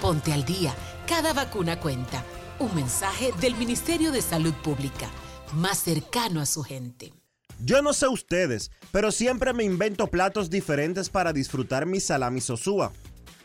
Ponte 0.00 0.32
al 0.32 0.44
día, 0.44 0.74
cada 1.06 1.32
vacuna 1.32 1.80
cuenta. 1.80 2.22
Un 2.58 2.74
mensaje 2.74 3.32
del 3.40 3.54
Ministerio 3.56 4.12
de 4.12 4.22
Salud 4.22 4.54
Pública, 4.54 5.10
más 5.54 5.78
cercano 5.78 6.40
a 6.40 6.46
su 6.46 6.62
gente. 6.62 7.12
Yo 7.58 7.80
no 7.80 7.94
sé 7.94 8.08
ustedes, 8.08 8.70
pero 8.92 9.10
siempre 9.10 9.54
me 9.54 9.64
invento 9.64 10.06
platos 10.06 10.50
diferentes 10.50 11.08
para 11.08 11.32
disfrutar 11.32 11.86
mi 11.86 12.00
salami 12.00 12.42
sosúa. 12.42 12.92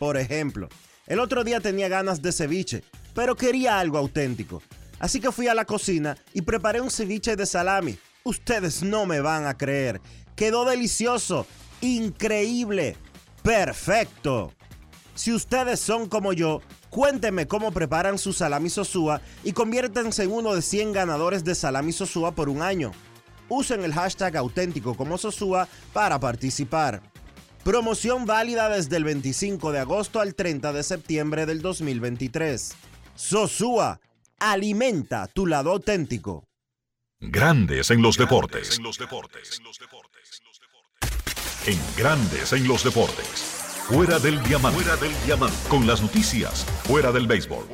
Por 0.02 0.18
ejemplo, 0.18 0.68
el 1.06 1.19
otro 1.19 1.44
día 1.44 1.60
tenía 1.60 1.88
ganas 1.88 2.23
de 2.23 2.32
ceviche, 2.32 2.84
pero 3.14 3.36
quería 3.36 3.80
algo 3.80 3.99
auténtico. 3.99 4.64
Así 4.98 5.19
que 5.19 5.32
fui 5.32 5.48
a 5.48 5.53
la 5.53 5.65
cocina 5.65 6.18
y 6.34 6.41
preparé 6.41 6.82
un 6.82 6.90
ceviche 6.90 7.36
de 7.36 7.45
salami. 7.45 7.99
Ustedes 8.23 8.82
no 8.82 9.06
me 9.06 9.22
van 9.22 9.45
a 9.45 9.60
creer. 9.60 10.02
Quedó 10.36 10.65
delicioso, 10.65 11.45
increíble, 11.82 12.95
perfecto. 13.44 14.52
Si 15.14 15.32
ustedes 15.32 15.80
son 15.80 16.10
como 16.10 16.34
yo, 16.34 16.61
cuéntenme 16.90 17.48
cómo 17.48 17.72
preparan 17.72 18.18
su 18.18 18.34
salami 18.34 18.72
sosúa 18.72 19.22
y 19.44 19.52
conviértanse 19.52 20.23
en 20.23 20.32
uno 20.32 20.56
de 20.56 20.64
100 20.64 20.94
ganadores 20.94 21.44
de 21.44 21.53
salami 21.53 21.91
sosúa 21.91 22.32
por 22.32 22.49
un 22.49 22.64
año. 22.64 22.91
Usen 23.49 23.84
el 23.84 23.94
hashtag 23.94 24.36
auténtico 24.38 24.95
como 24.95 25.19
Sosúa 25.19 25.68
para 25.94 26.19
participar. 26.19 27.10
Promoción 27.63 28.25
válida 28.25 28.69
desde 28.69 28.97
el 28.97 29.03
25 29.03 29.71
de 29.71 29.79
agosto 29.79 30.19
al 30.19 30.33
30 30.33 30.73
de 30.73 30.81
septiembre 30.81 31.45
del 31.45 31.61
2023. 31.61 32.73
Sosúa, 33.13 33.99
alimenta 34.39 35.27
tu 35.27 35.45
lado 35.45 35.71
auténtico. 35.71 36.47
Grandes 37.19 37.91
en 37.91 38.01
los 38.01 38.17
deportes. 38.17 38.79
En 41.67 41.79
Grandes 41.95 42.53
en 42.53 42.67
los 42.67 42.83
deportes. 42.83 43.60
Fuera 43.91 44.19
del 44.19 44.41
diamante. 44.43 44.80
Fuera 44.80 44.95
del 45.01 45.11
diamante. 45.26 45.57
Con 45.68 45.85
las 45.85 46.01
noticias. 46.01 46.63
Fuera 46.85 47.11
del 47.11 47.27
béisbol. 47.27 47.65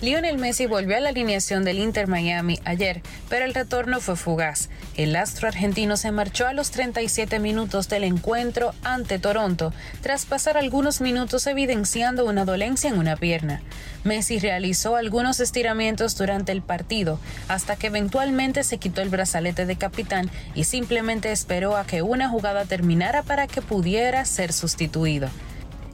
Lionel 0.00 0.38
Messi 0.38 0.66
volvió 0.66 0.96
a 0.96 1.00
la 1.00 1.08
alineación 1.08 1.64
del 1.64 1.80
Inter 1.80 2.06
Miami 2.06 2.60
ayer, 2.64 3.02
pero 3.28 3.44
el 3.44 3.52
retorno 3.52 3.98
fue 3.98 4.14
fugaz. 4.14 4.70
El 4.96 5.16
astro 5.16 5.48
argentino 5.48 5.96
se 5.96 6.12
marchó 6.12 6.46
a 6.46 6.52
los 6.52 6.70
37 6.70 7.40
minutos 7.40 7.88
del 7.88 8.04
encuentro 8.04 8.74
ante 8.84 9.18
Toronto, 9.18 9.72
tras 10.02 10.24
pasar 10.24 10.56
algunos 10.56 11.00
minutos 11.00 11.44
evidenciando 11.48 12.26
una 12.26 12.44
dolencia 12.44 12.88
en 12.88 12.98
una 13.00 13.16
pierna. 13.16 13.60
Messi 14.04 14.38
realizó 14.38 14.94
algunos 14.94 15.40
estiramientos 15.40 16.16
durante 16.16 16.52
el 16.52 16.62
partido, 16.62 17.18
hasta 17.48 17.74
que 17.74 17.88
eventualmente 17.88 18.62
se 18.62 18.78
quitó 18.78 19.02
el 19.02 19.08
brazalete 19.08 19.66
de 19.66 19.74
capitán 19.74 20.30
y 20.54 20.62
simplemente 20.62 21.32
esperó 21.32 21.76
a 21.76 21.84
que 21.84 22.02
una 22.02 22.28
jugada 22.28 22.66
terminara 22.66 23.24
para 23.24 23.48
que 23.48 23.62
pudiera 23.62 24.24
ser 24.26 24.52
sustituido. 24.52 25.28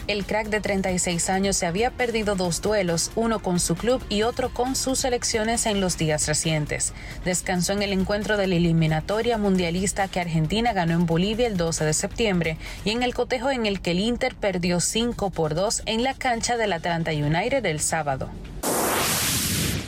El 0.09 0.27
crack 0.27 0.49
de 0.49 0.61
36 0.61 1.31
años 1.31 1.57
se 1.57 1.65
había 1.66 1.93
perdido 1.93 2.35
dos 2.35 2.61
duelos, 2.61 3.12
uno 3.15 3.41
con 3.41 3.61
su 3.61 3.77
club 3.77 4.05
y 4.09 4.23
otro 4.23 4.53
con 4.53 4.74
sus 4.74 4.99
selecciones 4.99 5.65
en 5.66 5.81
los 5.81 5.97
días 5.97 6.27
recientes. 6.27 6.93
Descansó 7.24 7.73
en 7.73 7.83
el 7.83 7.93
encuentro 7.93 8.37
de 8.37 8.49
la 8.49 8.57
eliminatoria 8.57 9.39
mundialista 9.39 10.09
que 10.09 10.19
Argentina 10.19 10.73
ganó 10.73 10.95
en 10.95 11.07
Bolivia 11.07 11.47
el 11.47 11.57
12 11.57 11.85
de 11.85 11.95
septiembre 11.95 12.57
y 12.85 12.91
en 12.91 13.05
el 13.05 13.15
cotejo 13.15 13.51
en 13.51 13.65
el 13.65 13.81
que 13.81 13.93
el 13.93 14.01
Inter 14.01 14.35
perdió 14.35 14.81
5 14.81 15.31
por 15.31 15.55
2 15.55 15.83
en 15.87 16.03
la 16.03 16.15
cancha 16.15 16.57
del 16.57 16.73
Atlanta 16.73 17.12
United 17.12 17.65
el 17.65 17.79
sábado. 17.79 18.29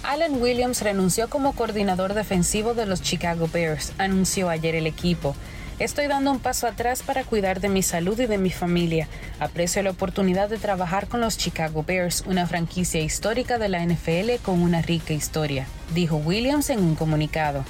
Alan 0.04 0.40
Williams 0.40 0.82
renunció 0.82 1.28
como 1.28 1.54
coordinador 1.54 2.14
defensivo 2.14 2.74
de 2.74 2.86
los 2.86 3.02
Chicago 3.02 3.48
Bears, 3.52 3.92
anunció 3.98 4.48
ayer 4.48 4.76
el 4.76 4.86
equipo. 4.86 5.34
Estoy 5.80 6.06
dando 6.06 6.30
un 6.30 6.38
paso 6.38 6.68
atrás 6.68 7.02
para 7.02 7.24
cuidar 7.24 7.60
de 7.60 7.68
mi 7.68 7.82
salud 7.82 8.18
y 8.20 8.26
de 8.26 8.38
mi 8.38 8.50
familia. 8.50 9.08
Aprecio 9.40 9.82
la 9.82 9.90
oportunidad 9.90 10.48
de 10.48 10.58
trabajar 10.58 11.08
con 11.08 11.20
los 11.20 11.36
Chicago 11.36 11.82
Bears, 11.82 12.22
una 12.28 12.46
franquicia 12.46 13.00
histórica 13.00 13.58
de 13.58 13.68
la 13.68 13.84
NFL 13.84 14.40
con 14.44 14.62
una 14.62 14.82
rica 14.82 15.14
historia, 15.14 15.66
dijo 15.92 16.16
Williams 16.16 16.70
en 16.70 16.78
un 16.78 16.94
comunicado. 16.94 17.64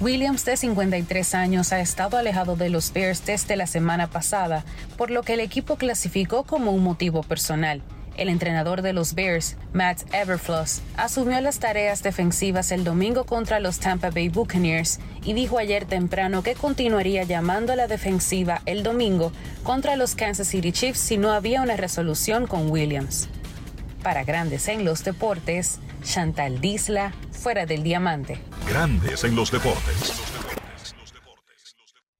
Williams, 0.00 0.46
de 0.46 0.56
53 0.56 1.34
años, 1.34 1.72
ha 1.74 1.80
estado 1.80 2.16
alejado 2.16 2.56
de 2.56 2.70
los 2.70 2.90
Bears 2.92 3.24
desde 3.26 3.56
la 3.56 3.66
semana 3.66 4.08
pasada, 4.08 4.64
por 4.96 5.10
lo 5.10 5.22
que 5.22 5.34
el 5.34 5.40
equipo 5.40 5.76
clasificó 5.76 6.44
como 6.44 6.72
un 6.72 6.82
motivo 6.82 7.22
personal. 7.22 7.82
El 8.16 8.28
entrenador 8.28 8.82
de 8.82 8.92
los 8.92 9.14
Bears, 9.14 9.56
Matt 9.72 10.02
Everfluss, 10.12 10.82
asumió 10.96 11.40
las 11.40 11.58
tareas 11.58 12.02
defensivas 12.02 12.70
el 12.70 12.84
domingo 12.84 13.24
contra 13.24 13.58
los 13.58 13.78
Tampa 13.78 14.10
Bay 14.10 14.28
Buccaneers 14.28 15.00
y 15.24 15.32
dijo 15.32 15.58
ayer 15.58 15.86
temprano 15.86 16.42
que 16.42 16.54
continuaría 16.54 17.24
llamando 17.24 17.72
a 17.72 17.76
la 17.76 17.86
defensiva 17.86 18.60
el 18.66 18.82
domingo 18.82 19.32
contra 19.62 19.96
los 19.96 20.14
Kansas 20.14 20.48
City 20.48 20.72
Chiefs 20.72 21.00
si 21.00 21.16
no 21.16 21.32
había 21.32 21.62
una 21.62 21.76
resolución 21.76 22.46
con 22.46 22.70
Williams. 22.70 23.28
Para 24.02 24.24
Grandes 24.24 24.68
en 24.68 24.84
los 24.84 25.04
Deportes, 25.04 25.78
Chantal 26.02 26.60
Disla, 26.60 27.12
fuera 27.30 27.66
del 27.66 27.82
diamante. 27.82 28.38
Grandes 28.68 29.24
en 29.24 29.36
los 29.36 29.50
deportes. 29.50 30.12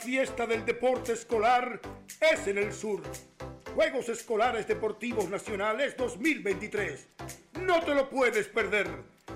La 0.00 0.06
fiesta 0.06 0.46
del 0.46 0.64
deporte 0.64 1.12
escolar 1.12 1.78
es 2.32 2.46
en 2.46 2.56
el 2.56 2.72
sur. 2.72 3.02
Juegos 3.74 4.08
Escolares 4.08 4.66
Deportivos 4.66 5.28
Nacionales 5.28 5.94
2023. 5.94 7.06
No 7.60 7.80
te 7.84 7.94
lo 7.94 8.08
puedes 8.08 8.46
perder. 8.46 8.88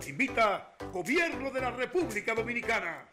Invita 0.06 0.74
Gobierno 0.90 1.50
de 1.50 1.60
la 1.60 1.70
República 1.70 2.34
Dominicana. 2.34 3.06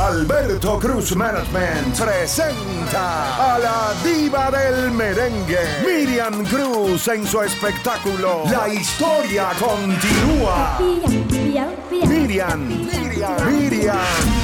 Alberto 0.00 0.78
Cruz 0.78 1.16
Management 1.16 1.98
presenta 1.98 3.54
a 3.54 3.58
la 3.58 3.94
diva 4.04 4.50
del 4.50 4.90
merengue, 4.90 5.60
Miriam 5.86 6.44
Cruz 6.44 7.08
en 7.08 7.26
su 7.26 7.40
espectáculo 7.40 8.42
La 8.50 8.68
historia 8.68 9.48
continúa. 9.58 10.78
Miriam, 10.78 11.72
Miriam, 11.90 12.68
Miriam. 12.68 13.58
Miriam 13.58 14.43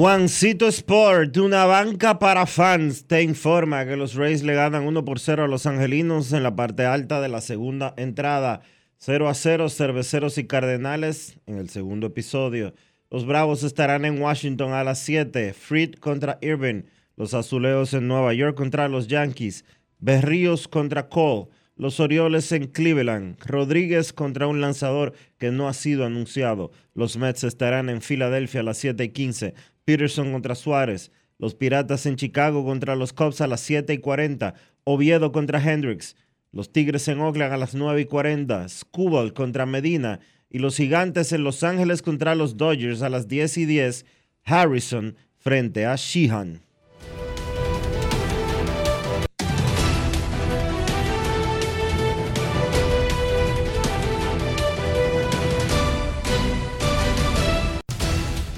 Juancito 0.00 0.66
Sport, 0.66 1.36
una 1.36 1.66
banca 1.66 2.18
para 2.18 2.46
fans, 2.46 3.06
te 3.06 3.22
informa 3.22 3.84
que 3.84 3.98
los 3.98 4.14
Rays 4.14 4.42
le 4.42 4.54
ganan 4.54 4.86
1 4.86 5.04
por 5.04 5.20
0 5.20 5.44
a 5.44 5.46
los 5.46 5.66
Angelinos 5.66 6.32
en 6.32 6.42
la 6.42 6.56
parte 6.56 6.86
alta 6.86 7.20
de 7.20 7.28
la 7.28 7.42
segunda 7.42 7.92
entrada. 7.98 8.62
0 8.96 9.28
a 9.28 9.34
0, 9.34 9.68
Cerveceros 9.68 10.38
y 10.38 10.46
Cardenales 10.46 11.38
en 11.44 11.58
el 11.58 11.68
segundo 11.68 12.06
episodio. 12.06 12.72
Los 13.10 13.26
Bravos 13.26 13.62
estarán 13.62 14.06
en 14.06 14.22
Washington 14.22 14.72
a 14.72 14.84
las 14.84 15.00
7. 15.00 15.52
Fried 15.52 15.96
contra 15.96 16.38
Irving. 16.40 16.84
Los 17.16 17.34
Azuleos 17.34 17.92
en 17.92 18.08
Nueva 18.08 18.32
York 18.32 18.56
contra 18.56 18.88
los 18.88 19.06
Yankees. 19.06 19.66
Berríos 19.98 20.66
contra 20.66 21.10
Cole. 21.10 21.48
Los 21.80 21.98
Orioles 21.98 22.52
en 22.52 22.66
Cleveland. 22.66 23.38
Rodríguez 23.42 24.12
contra 24.12 24.46
un 24.46 24.60
lanzador 24.60 25.14
que 25.38 25.50
no 25.50 25.66
ha 25.66 25.72
sido 25.72 26.04
anunciado. 26.04 26.72
Los 26.94 27.16
Mets 27.16 27.44
estarán 27.44 27.88
en 27.88 28.02
Filadelfia 28.02 28.60
a 28.60 28.64
las 28.64 28.76
7 28.76 29.02
y 29.04 29.08
15. 29.08 29.54
Peterson 29.90 30.30
contra 30.30 30.54
Suárez. 30.54 31.10
Los 31.36 31.56
Piratas 31.56 32.06
en 32.06 32.14
Chicago 32.14 32.64
contra 32.64 32.94
los 32.94 33.12
Cubs 33.12 33.40
a 33.40 33.48
las 33.48 33.60
7 33.62 33.92
y 33.92 33.98
40. 33.98 34.54
Oviedo 34.84 35.32
contra 35.32 35.60
Hendricks. 35.60 36.14
Los 36.52 36.72
Tigres 36.72 37.08
en 37.08 37.18
Oakland 37.18 37.52
a 37.52 37.56
las 37.56 37.74
9 37.74 38.02
y 38.02 38.04
40. 38.04 38.68
Scubal 38.68 39.32
contra 39.32 39.66
Medina. 39.66 40.20
Y 40.48 40.60
los 40.60 40.76
Gigantes 40.76 41.32
en 41.32 41.42
Los 41.42 41.64
Ángeles 41.64 42.02
contra 42.02 42.36
los 42.36 42.56
Dodgers 42.56 43.02
a 43.02 43.08
las 43.08 43.26
10 43.26 43.58
y 43.58 43.64
10. 43.64 44.06
Harrison 44.44 45.16
frente 45.38 45.86
a 45.86 45.96
Sheehan. 45.96 46.62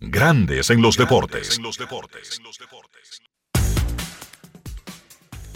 Grandes 0.00 0.70
en 0.70 0.80
los 0.80 0.96
deportes. 0.96 1.60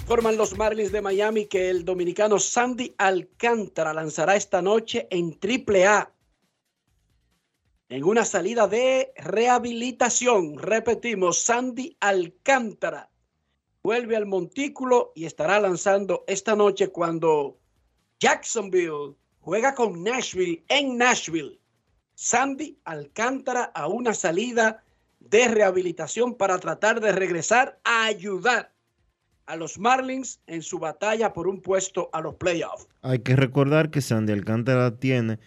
Forman 0.07 0.37
los 0.37 0.57
Marlins 0.59 0.93
de 0.93 1.01
Miami 1.01 1.47
que 1.47 1.71
el 1.71 1.85
dominicano 1.85 2.39
Sandy 2.39 2.95
Alcántara 2.99 3.95
lanzará 3.95 4.37
esta 4.37 4.61
noche 4.61 5.07
en 5.11 5.39
AAA 5.41 6.13
en 7.89 8.05
una 8.05 8.25
salida 8.25 8.67
de 8.67 9.13
rehabilitación. 9.17 10.59
Repetimos, 10.59 11.39
Sandy 11.39 11.97
Alcántara 12.01 13.11
vuelve 13.83 14.17
al 14.17 14.27
montículo 14.27 15.13
y 15.15 15.27
estará 15.27 15.61
lanzando 15.61 16.25
esta 16.27 16.57
noche 16.57 16.89
cuando 16.89 17.59
Jacksonville 18.19 19.15
juega 19.43 19.75
con 19.75 20.03
Nashville 20.03 20.65
en 20.69 20.97
Nashville. 20.97 21.59
Sandy 22.15 22.79
Alcántara 22.85 23.65
a 23.75 23.89
una 23.89 24.15
salida 24.15 24.83
de 25.21 25.49
rehabilitación 25.49 26.35
para 26.35 26.59
tratar 26.59 27.01
de 27.01 27.13
regresar 27.13 27.79
a 27.85 28.05
ayudar 28.05 28.73
a 29.47 29.57
los 29.57 29.79
Marlins 29.79 30.41
en 30.47 30.63
su 30.63 30.79
batalla 30.79 31.33
por 31.33 31.49
un 31.49 31.61
puesto 31.61 32.11
a 32.13 32.21
los 32.21 32.37
playoffs. 32.37 32.87
Hay 33.03 33.19
que 33.21 33.37
recordar 33.37 33.91
que 33.91 34.01
Sandy 34.01 34.33
Alcántara 34.33 34.99
tiene 34.99 35.39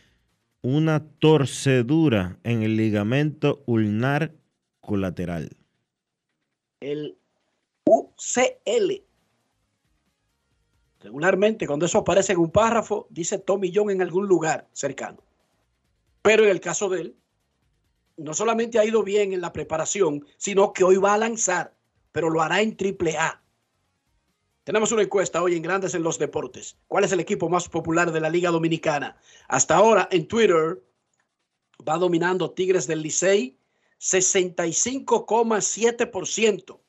una 0.62 1.08
torcedura 1.20 2.38
en 2.44 2.64
el 2.64 2.76
ligamento 2.76 3.64
ulnar 3.66 4.34
colateral. 4.82 5.56
El 6.82 7.18
UCL. 7.86 9.05
Regularmente, 11.06 11.68
cuando 11.68 11.86
eso 11.86 12.00
aparece 12.00 12.34
en 12.34 12.40
un 12.40 12.50
párrafo, 12.50 13.06
dice 13.12 13.38
Tommy 13.38 13.72
John 13.72 13.92
en 13.92 14.02
algún 14.02 14.28
lugar 14.28 14.68
cercano. 14.74 15.22
Pero 16.24 16.46
en 16.46 16.50
el 16.50 16.60
caso 16.60 16.90
de 16.90 17.02
él, 17.02 17.16
no 18.18 18.34
solamente 18.34 18.80
ha 18.80 18.86
ido 18.86 19.04
bien 19.04 19.32
en 19.32 19.40
la 19.40 19.54
preparación, 19.54 20.26
sino 20.38 20.74
que 20.74 20.84
hoy 20.84 20.98
va 20.98 21.14
a 21.14 21.20
lanzar, 21.20 21.76
pero 22.12 22.32
lo 22.32 22.42
hará 22.42 22.60
en 22.62 22.76
triple 22.76 23.20
A. 23.20 23.40
Tenemos 24.64 24.92
una 24.92 25.04
encuesta 25.04 25.44
hoy 25.44 25.56
en 25.56 25.62
Grandes 25.62 25.94
en 25.94 26.02
los 26.02 26.18
Deportes. 26.18 26.76
¿Cuál 26.88 27.04
es 27.04 27.12
el 27.12 27.20
equipo 27.20 27.50
más 27.50 27.70
popular 27.70 28.12
de 28.12 28.20
la 28.20 28.32
Liga 28.32 28.50
Dominicana? 28.50 29.16
Hasta 29.48 29.76
ahora 29.76 30.08
en 30.10 30.28
Twitter 30.28 30.82
va 31.88 32.00
dominando 32.00 32.50
Tigres 32.50 32.88
del 32.88 33.04
Licey 33.04 33.60
65,7%. 34.00 36.80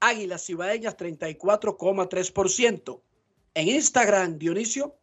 Águilas 0.00 0.46
Cibaeñas 0.46 0.96
34,3%. 0.96 3.02
En 3.54 3.68
Instagram, 3.68 4.38
Dionisio. 4.38 4.96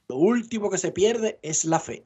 lo 0.08 0.18
último 0.18 0.72
que 0.72 0.80
se 0.80 0.92
pierde 0.92 1.40
es 1.44 1.64
la 1.66 1.80
fe. 1.80 2.06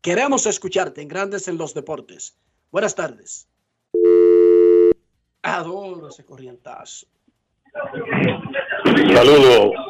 Queremos 0.00 0.46
escucharte 0.46 1.02
en 1.02 1.08
Grandes 1.08 1.46
en 1.46 1.58
los 1.58 1.74
Deportes. 1.74 2.38
Buenas 2.70 2.94
tardes. 2.94 3.46
Adoro 5.42 6.08
ese 6.08 6.24
corrientazo. 6.24 7.06
Saludos. 9.12 9.89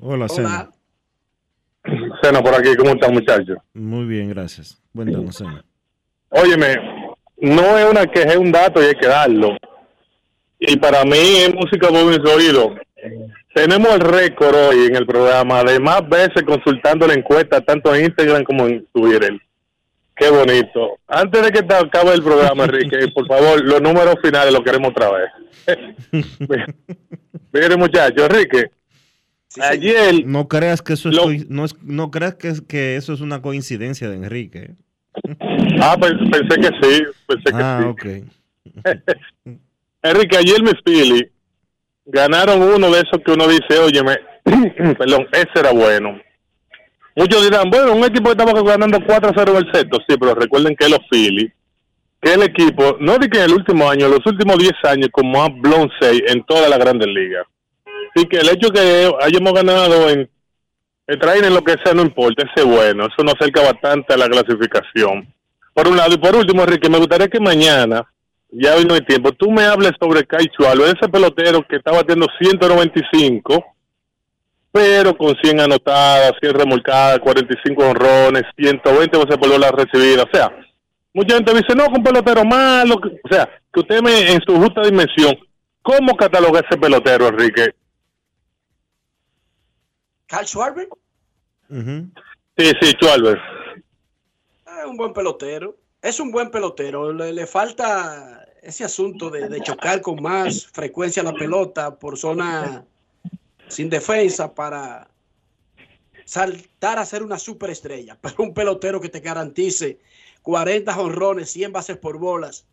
Hola, 0.00 0.28
Sena. 0.28 0.70
Cena 2.22 2.42
por 2.42 2.54
aquí, 2.54 2.74
¿cómo 2.76 2.90
están 2.90 3.14
muchachos? 3.14 3.58
Muy 3.72 4.06
bien, 4.06 4.28
gracias. 4.30 4.80
Cuéntanos, 4.94 5.36
Sena. 5.36 5.64
Óyeme, 6.30 6.76
no 7.38 7.78
es 7.78 7.90
una 7.90 8.06
queja, 8.06 8.32
es 8.32 8.36
un 8.36 8.52
dato 8.52 8.82
y 8.82 8.86
hay 8.86 8.94
que 8.94 9.06
darlo. 9.06 9.56
Y 10.58 10.76
para 10.76 11.04
mí 11.04 11.38
es 11.38 11.54
música 11.54 11.90
muy 11.90 12.04
mis 12.04 12.30
oídos. 12.30 12.72
Tenemos 13.54 13.88
el 13.94 14.00
récord 14.00 14.54
hoy 14.54 14.86
en 14.86 14.96
el 14.96 15.06
programa 15.06 15.62
de 15.62 15.78
más 15.80 16.06
veces 16.08 16.42
consultando 16.46 17.06
la 17.06 17.14
encuesta, 17.14 17.60
tanto 17.60 17.94
en 17.94 18.06
Instagram 18.06 18.44
como 18.44 18.66
en 18.66 18.86
Twitter. 18.92 19.38
Qué 20.14 20.30
bonito. 20.30 20.98
Antes 21.06 21.42
de 21.42 21.52
que 21.52 21.62
te 21.62 21.74
acabe 21.74 22.14
el 22.14 22.22
programa, 22.22 22.64
Enrique, 22.64 23.08
por 23.14 23.26
favor, 23.26 23.62
los 23.62 23.80
números 23.80 24.16
finales 24.22 24.52
los 24.52 24.62
queremos 24.62 24.90
otra 24.90 25.10
vez. 25.10 25.86
Mire, 27.52 27.76
muchachos, 27.76 28.28
Enrique, 28.28 28.70
ayer 29.62 30.24
No 30.26 30.48
creas 30.48 30.82
que 30.82 30.92
eso 30.94 31.08
es, 31.10 31.16
Lo- 31.16 31.26
no, 31.48 31.64
es- 31.64 31.76
no 31.82 32.10
creas 32.10 32.34
que, 32.34 32.48
es- 32.48 32.60
que 32.62 32.96
eso 32.96 33.12
es 33.12 33.20
una 33.20 33.40
coincidencia 33.42 34.08
de 34.08 34.16
Enrique. 34.16 34.58
¿eh? 34.58 34.74
Ah, 35.80 35.96
pues, 35.98 36.12
pensé 36.30 36.56
que 36.60 36.68
sí, 36.82 37.02
pensé 37.26 37.44
que 37.44 37.52
Ah, 37.54 37.80
sí. 37.82 37.86
ok. 37.88 38.06
Enrique, 40.02 40.36
ayer 40.36 40.62
mis 40.62 40.74
Phillies 40.84 41.28
ganaron 42.04 42.62
uno 42.62 42.90
de 42.90 43.00
esos 43.00 43.20
que 43.24 43.32
uno 43.32 43.46
dice, 43.48 43.78
óyeme, 43.82 44.16
perdón, 44.98 45.26
ese 45.32 45.48
era 45.56 45.72
bueno. 45.72 46.20
Muchos 47.16 47.42
dirán, 47.44 47.70
bueno, 47.70 47.94
un 47.94 48.04
equipo 48.04 48.24
que 48.26 48.32
estaba 48.42 48.52
ganando 48.62 48.98
4-0 48.98 49.50
en 49.50 49.56
el 49.56 49.72
sexto, 49.72 49.98
sí, 50.08 50.16
pero 50.20 50.34
recuerden 50.34 50.76
que 50.76 50.88
los 50.88 51.00
Phillies, 51.10 51.50
que 52.20 52.34
el 52.34 52.42
equipo, 52.42 52.96
no 53.00 53.18
de 53.18 53.28
que 53.28 53.38
en 53.38 53.44
el 53.44 53.52
último 53.54 53.88
año, 53.90 54.08
los 54.08 54.24
últimos 54.26 54.58
10 54.58 54.72
años, 54.84 55.08
como 55.12 55.42
ha 55.42 55.48
blown 55.48 55.90
6 56.00 56.22
en 56.28 56.44
todas 56.44 56.68
las 56.70 56.78
grandes 56.78 57.08
ligas. 57.08 57.46
Así 58.16 58.26
que 58.28 58.38
el 58.38 58.48
hecho 58.48 58.70
que 58.70 59.12
hayamos 59.20 59.52
ganado 59.52 60.08
en 60.08 60.30
el 61.06 61.18
traer 61.18 61.44
en 61.44 61.54
lo 61.54 61.62
que 61.62 61.74
sea 61.84 61.92
no 61.92 62.00
importa, 62.00 62.44
ese 62.44 62.66
es 62.66 62.74
bueno, 62.74 63.06
eso 63.06 63.22
nos 63.22 63.34
acerca 63.34 63.60
bastante 63.60 64.14
a 64.14 64.16
la 64.16 64.26
clasificación. 64.26 65.32
Por 65.74 65.86
un 65.86 65.98
lado, 65.98 66.14
y 66.14 66.16
por 66.16 66.34
último, 66.34 66.62
Enrique, 66.62 66.88
me 66.88 66.96
gustaría 66.96 67.28
que 67.28 67.38
mañana, 67.38 68.10
ya 68.50 68.74
hoy 68.74 68.86
no 68.86 68.94
hay 68.94 69.02
tiempo, 69.02 69.32
tú 69.32 69.50
me 69.50 69.64
hables 69.64 69.92
sobre 70.00 70.24
Kai 70.24 70.46
Chualo, 70.46 70.86
ese 70.86 71.08
pelotero 71.10 71.62
que 71.68 71.76
está 71.76 71.92
batiendo 71.92 72.26
195, 72.40 73.64
pero 74.72 75.14
con 75.16 75.36
100 75.36 75.60
anotadas, 75.60 76.32
100 76.40 76.54
remolcadas, 76.54 77.18
45 77.18 77.84
honrones, 77.84 78.44
120 78.56 79.18
veces 79.18 79.36
por 79.36 79.60
la 79.60 79.70
recibida. 79.70 80.22
O 80.22 80.28
sea, 80.32 80.50
mucha 81.12 81.34
gente 81.34 81.52
dice, 81.52 81.74
no, 81.76 81.86
con 81.86 82.02
pelotero 82.02 82.44
malo. 82.44 82.96
O 82.96 83.28
sea, 83.30 83.48
que 83.72 83.80
usted 83.80 84.00
me, 84.02 84.32
en 84.32 84.40
su 84.46 84.56
justa 84.56 84.82
dimensión, 84.82 85.34
¿cómo 85.82 86.14
cataloga 86.16 86.60
ese 86.60 86.78
pelotero, 86.78 87.28
Enrique? 87.28 87.74
Carl 90.26 90.46
Schwarber 90.46 90.88
Sí, 91.68 92.72
sí, 92.80 92.92
Chualver. 93.00 93.38
es 94.66 94.86
un 94.86 94.96
buen 94.96 95.12
pelotero. 95.12 95.76
Es 96.00 96.20
un 96.20 96.30
buen 96.30 96.50
pelotero. 96.50 97.12
Le, 97.12 97.32
le 97.32 97.46
falta 97.46 98.46
ese 98.62 98.84
asunto 98.84 99.30
de, 99.30 99.48
de 99.48 99.60
chocar 99.60 100.00
con 100.00 100.22
más 100.22 100.66
frecuencia 100.66 101.22
la 101.22 101.32
pelota 101.32 101.98
por 101.98 102.16
zona 102.16 102.84
sin 103.68 103.90
defensa 103.90 104.54
para 104.54 105.08
saltar 106.24 106.98
a 106.98 107.04
ser 107.06 107.22
una 107.22 107.38
superestrella. 107.38 108.18
Pero 108.20 108.34
un 108.38 108.54
pelotero 108.54 109.00
que 109.00 109.08
te 109.08 109.20
garantice 109.20 109.98
40 110.42 110.98
honrones, 110.98 111.50
100 111.50 111.72
bases 111.72 111.96
por 111.96 112.18
bolas. 112.18 112.66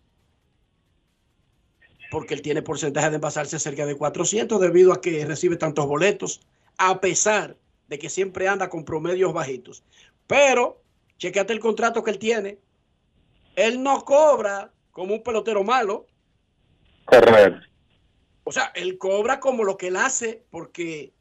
Porque 2.11 2.35
él 2.35 2.43
tiene 2.43 2.61
porcentaje 2.61 3.09
de 3.09 3.15
envasarse 3.15 3.57
cerca 3.57 3.87
de 3.87 3.95
400 3.95 4.61
debido 4.61 4.93
a 4.93 5.01
que 5.01 5.25
recibe 5.25 5.55
tantos 5.55 5.87
boletos, 5.87 6.41
a 6.77 6.99
pesar 7.01 7.57
de 7.87 7.99
que 7.99 8.09
siempre 8.09 8.47
anda 8.47 8.69
con 8.69 8.85
promedios 8.85 9.33
bajitos. 9.33 9.83
Pero, 10.27 10.81
chequeate 11.17 11.53
el 11.53 11.59
contrato 11.59 12.03
que 12.03 12.11
él 12.11 12.19
tiene. 12.19 12.57
él 13.55 13.83
no 13.83 14.03
cobra 14.03 14.71
como 14.91 15.13
un 15.13 15.21
pelotero 15.23 15.63
malo. 15.63 16.07
Correcto. 17.05 17.67
O 18.45 18.51
sea, 18.51 18.71
él 18.75 18.97
cobra 18.97 19.39
como 19.39 19.63
lo 19.63 19.77
que 19.77 19.87
él 19.87 19.95
hace, 19.95 20.43
porque 20.49 21.13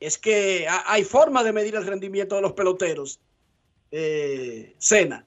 es 0.00 0.18
que 0.18 0.68
ha- 0.68 0.84
hay 0.92 1.02
forma 1.04 1.42
de 1.42 1.52
medir 1.52 1.74
el 1.76 1.86
rendimiento 1.86 2.36
de 2.36 2.42
los 2.42 2.52
peloteros. 2.52 3.20
Eh, 3.90 4.74
Cena. 4.78 5.24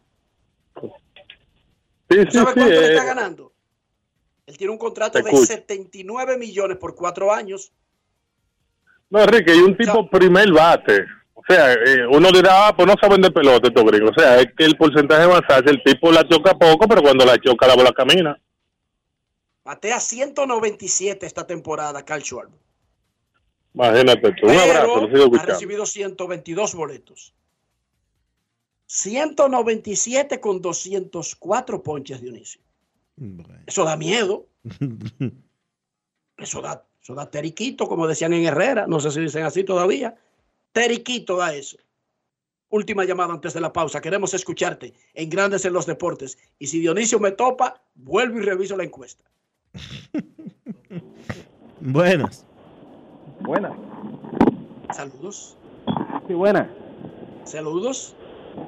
Sí, 0.80 2.26
¿Tú 2.26 2.32
sí, 2.32 2.38
sabes 2.38 2.54
sí, 2.54 2.60
cuánto 2.60 2.66
le 2.66 2.86
eh, 2.88 2.90
está 2.92 3.04
ganando? 3.06 3.54
Él 4.46 4.58
tiene 4.58 4.72
un 4.74 4.80
contrato 4.80 5.18
de 5.18 5.24
escucho. 5.30 5.46
79 5.48 6.38
millones 6.38 6.78
por 6.78 6.94
cuatro 6.96 7.32
años. 7.34 7.72
No, 9.12 9.22
Enrique, 9.22 9.54
y 9.54 9.60
un 9.60 9.78
tipo 9.78 10.10
primer 10.10 10.52
bate. 10.52 11.06
O 11.34 11.44
sea, 11.48 11.74
eh, 11.74 12.08
uno 12.10 12.32
dirá, 12.32 12.68
ah, 12.68 12.76
pues 12.76 12.88
no 12.88 12.96
saben 13.00 13.22
de 13.22 13.30
pelota 13.30 13.68
estos 13.68 13.84
gringos. 13.84 14.12
O 14.16 14.20
sea, 14.20 14.40
es 14.40 14.48
que 14.58 14.64
el 14.64 14.78
porcentaje 14.78 15.28
más 15.28 15.42
fácil, 15.46 15.70
el 15.70 15.84
tipo 15.84 16.12
la 16.12 16.28
choca 16.28 16.58
poco, 16.58 16.88
pero 16.88 17.02
cuando 17.02 17.26
la 17.26 17.38
choca 17.38 17.68
la 17.68 17.76
bola 17.76 17.92
camina. 17.92 18.40
Batea 19.66 20.00
197 20.00 21.26
esta 21.26 21.46
temporada, 21.46 22.04
Carl 22.06 22.24
Schwarber. 22.24 22.60
Imagínate 23.74 24.32
tú. 24.34 24.48
Un 24.48 24.58
abrazo, 24.58 25.02
lo 25.02 25.08
sigo 25.08 25.38
ha 25.38 25.46
recibido 25.46 25.86
122 25.86 26.74
boletos. 26.74 27.34
197 28.86 30.40
con 30.40 30.62
204 30.62 31.84
ponches, 31.84 32.22
Dionisio. 32.22 32.62
Eso 33.66 33.84
da 33.84 33.98
miedo. 33.98 34.48
Eso 36.38 36.62
da, 36.62 36.86
eso 37.02 37.16
da 37.16 37.30
teriquito, 37.30 37.88
como 37.88 38.08
decían 38.08 38.34
en 38.34 38.46
Herrera. 38.46 38.86
No 38.88 39.00
sé 39.00 39.12
si 39.12 39.22
dicen 39.22 39.44
así 39.44 39.64
todavía. 39.64 40.16
Teriquito 40.72 41.38
da 41.38 41.54
eso. 41.54 41.78
Última 42.70 43.04
llamada 43.04 43.34
antes 43.34 43.54
de 43.54 43.62
la 43.62 43.74
pausa. 43.74 44.02
Queremos 44.02 44.34
escucharte 44.34 44.94
en 45.14 45.30
Grandes 45.30 45.66
en 45.66 45.74
los 45.74 45.86
Deportes. 45.86 46.38
Y 46.60 46.68
si 46.68 46.80
Dionisio 46.80 47.20
me 47.20 47.32
topa, 47.32 47.82
vuelvo 47.96 48.40
y 48.40 48.44
reviso 48.44 48.78
la 48.78 48.84
encuesta. 48.84 49.26
Buenas. 51.82 52.46
Buenas. 53.42 53.74
Saludos. 54.94 55.58
Sí, 56.28 56.34
buenas. 56.34 56.68
Saludos. 57.46 58.16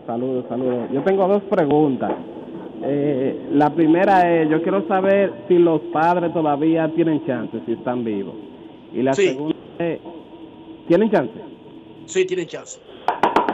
Saludos, 0.07 0.45
saludos. 0.49 0.89
Yo 0.91 1.03
tengo 1.03 1.27
dos 1.27 1.43
preguntas. 1.43 2.11
Eh, 2.85 3.47
la 3.51 3.73
primera 3.73 4.30
es, 4.41 4.49
yo 4.49 4.61
quiero 4.61 4.85
saber 4.88 5.31
si 5.47 5.57
los 5.57 5.80
padres 5.93 6.34
todavía 6.34 6.91
tienen 6.95 7.26
chance, 7.26 7.57
si 7.65 7.73
están 7.73 8.03
vivos. 8.03 8.35
Y 8.93 9.01
la 9.01 9.14
Sí. 9.14 9.30
segunda 9.30 9.55
es, 9.80 9.99
¿tienen 10.88 11.10
chance? 11.10 11.34
Sí, 12.05 12.26
tienen 12.26 12.47
chance. 12.47 12.80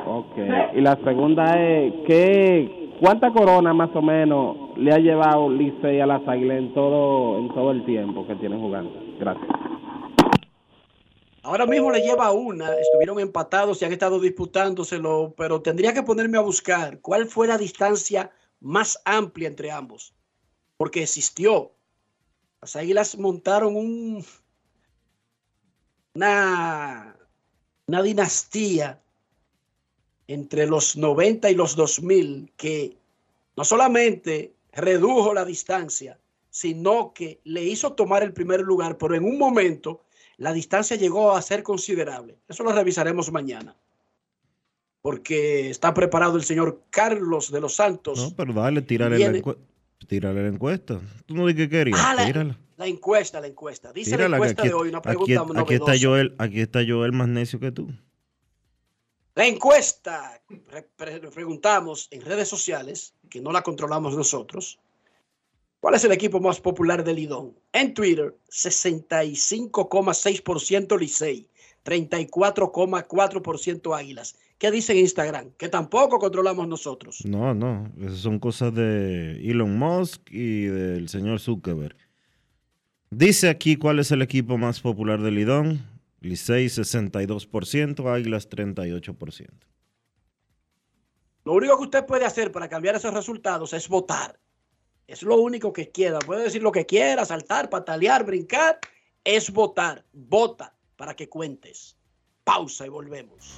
Ok. 0.08 0.38
Y 0.76 0.82
la 0.82 0.96
segunda 1.04 1.62
es, 1.62 1.94
¿qué, 2.08 2.92
¿cuánta 3.00 3.32
corona 3.32 3.74
más 3.74 3.96
o 3.96 4.02
menos 4.02 4.58
le 4.78 4.92
ha 4.92 4.98
llevado 4.98 5.50
Licey 5.50 6.00
a 6.00 6.08
las 6.08 6.28
Águilas 6.28 6.58
en 6.58 6.74
todo, 6.74 7.38
en 7.38 7.50
todo 7.50 7.72
el 7.72 7.86
tiempo 7.86 8.26
que 8.26 8.36
tienen 8.36 8.60
jugando? 8.60 8.92
Gracias. 9.20 9.48
Ahora 11.44 11.66
mismo 11.66 11.90
le 11.92 12.02
lleva 12.02 12.32
una, 12.32 12.74
estuvieron 12.74 13.20
empatados 13.20 13.82
y 13.82 13.86
han 13.86 13.94
estado 13.94 14.20
disputándoselo, 14.20 15.34
pero 15.38 15.62
tendría 15.62 15.94
que 15.94 16.04
ponerme 16.04 16.38
a 16.38 16.42
buscar 16.42 17.00
cuál 17.02 17.26
fue 17.28 17.48
la 17.48 17.58
distancia 17.58 18.32
más 18.60 19.02
amplia 19.06 19.48
entre 19.48 19.72
ambos, 19.72 20.14
porque 20.78 21.04
existió. 21.04 21.72
Las 22.62 22.76
Águilas 22.76 23.18
montaron 23.18 23.76
un, 23.76 24.26
una, 26.14 27.16
una 27.88 28.02
dinastía 28.02 29.02
entre 30.28 30.68
los 30.68 30.96
90 30.96 31.50
y 31.50 31.56
los 31.56 31.76
2000 31.76 32.54
que 32.56 32.98
no 33.56 33.64
solamente 33.66 34.54
redujo 34.72 35.34
la 35.34 35.46
distancia, 35.46 36.20
sino 36.50 37.14
que 37.14 37.40
le 37.44 37.64
hizo 37.64 37.94
tomar 37.94 38.24
el 38.24 38.34
primer 38.34 38.62
lugar, 38.62 38.98
pero 38.98 39.16
en 39.16 39.24
un 39.24 39.38
momento 39.38 40.02
la 40.38 40.54
distancia 40.54 40.96
llegó 40.98 41.36
a 41.36 41.42
ser 41.42 41.64
considerable. 41.64 42.38
Eso 42.48 42.64
lo 42.64 42.72
revisaremos 42.72 43.32
mañana. 43.32 43.76
Porque 45.02 45.70
está 45.70 45.94
preparado 45.94 46.36
el 46.36 46.44
señor 46.44 46.82
Carlos 46.90 47.50
de 47.52 47.62
los 47.62 47.76
Santos. 47.76 48.20
No, 48.20 48.32
pero 48.36 48.52
dale, 48.54 48.82
tírale 48.82 49.18
la, 49.20 49.32
encue- 49.32 49.58
tírale 50.08 50.42
la 50.44 50.50
encuesta. 50.50 51.00
Tú 51.26 51.36
no 51.36 51.48
dijiste 51.48 51.70
que 51.70 51.78
querías. 51.78 52.00
Ah, 52.04 52.14
la, 52.16 52.26
tírala. 52.26 52.58
la 52.78 52.88
encuesta, 52.88 53.40
la 53.40 53.48
encuesta. 53.48 53.94
Dice 53.94 54.12
Tírala, 54.12 54.30
la 54.30 54.36
encuesta 54.38 54.62
aquí, 54.64 54.70
de 54.70 54.74
hoy, 54.76 54.90
una 54.90 54.98
aquí- 54.98 55.08
pregunta 55.08 55.42
aquí 55.62 55.74
está 55.74 55.86
novedosa. 55.86 56.06
Joel, 56.08 56.36
aquí 56.38 56.60
está 56.62 56.80
Joel 56.86 57.14
más 57.14 57.28
necio 57.30 57.60
que 57.60 57.72
tú. 57.72 57.88
La 59.36 59.46
encuesta, 59.48 60.42
pre- 60.70 60.90
pre- 60.98 61.20
preguntamos 61.32 62.08
en 62.12 62.22
redes 62.22 62.50
sociales, 62.50 63.14
que 63.30 63.40
no 63.40 63.54
la 63.54 63.62
controlamos 63.62 64.18
nosotros, 64.18 64.80
¿cuál 65.80 65.96
es 65.96 66.04
el 66.04 66.12
equipo 66.12 66.42
más 66.42 66.60
popular 66.60 67.06
del 67.06 67.16
Lidón? 67.16 67.54
En 67.72 67.94
Twitter, 67.94 68.36
65,6% 68.50 71.00
Licey, 71.00 71.48
34,4% 71.86 73.98
Águilas. 73.98 74.36
¿Qué 74.60 74.72
dice 74.72 74.94
Instagram? 74.94 75.52
Que 75.52 75.70
tampoco 75.70 76.20
controlamos 76.20 76.68
nosotros. 76.68 77.26
No, 77.26 77.54
no, 77.54 77.90
esas 78.02 78.20
son 78.20 78.40
cosas 78.40 78.76
de 78.76 79.40
Elon 79.50 79.80
Musk 79.80 80.22
y 80.30 80.66
del 80.66 81.08
señor 81.08 81.40
Zuckerberg. 81.40 81.96
Dice 83.10 83.48
aquí 83.48 83.78
cuál 83.78 84.00
es 84.00 84.12
el 84.12 84.22
equipo 84.22 84.58
más 84.58 84.82
popular 84.82 85.22
del 85.22 85.36
Lidón. 85.36 85.88
Licey 86.20 86.66
62%, 86.66 88.14
Águilas 88.14 88.50
38%. 88.50 89.48
Lo 91.46 91.54
único 91.54 91.78
que 91.78 91.84
usted 91.84 92.06
puede 92.06 92.26
hacer 92.26 92.52
para 92.52 92.68
cambiar 92.68 92.96
esos 92.96 93.14
resultados 93.14 93.72
es 93.72 93.88
votar. 93.88 94.42
Es 95.08 95.24
lo 95.24 95.38
único 95.40 95.72
que 95.72 95.90
quiera. 95.90 96.20
Puede 96.20 96.44
decir 96.44 96.62
lo 96.62 96.74
que 96.74 96.86
quiera, 96.86 97.24
saltar, 97.24 97.70
patalear, 97.70 98.26
brincar. 98.26 98.78
Es 99.24 99.50
votar. 99.52 100.06
Vota 100.12 100.76
para 100.98 101.16
que 101.16 101.30
cuentes. 101.30 101.96
Pausa 102.44 102.86
y 102.86 102.90
volvemos. 102.90 103.58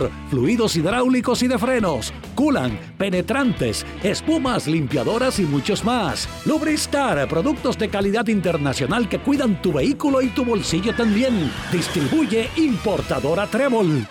fluidos 0.29 0.75
hidráulicos 0.75 1.43
y 1.43 1.47
de 1.47 1.57
frenos, 1.57 2.13
culan, 2.35 2.79
penetrantes, 2.97 3.85
espumas, 4.03 4.67
limpiadoras 4.67 5.39
y 5.39 5.43
muchos 5.43 5.83
más. 5.83 6.27
Lubristar, 6.45 7.27
productos 7.27 7.77
de 7.77 7.89
calidad 7.89 8.27
internacional 8.27 9.09
que 9.09 9.19
cuidan 9.19 9.61
tu 9.61 9.73
vehículo 9.73 10.21
y 10.21 10.29
tu 10.29 10.45
bolsillo 10.45 10.95
también. 10.95 11.51
Distribuye 11.71 12.49
importadora 12.57 13.47
Trébol. 13.47 14.07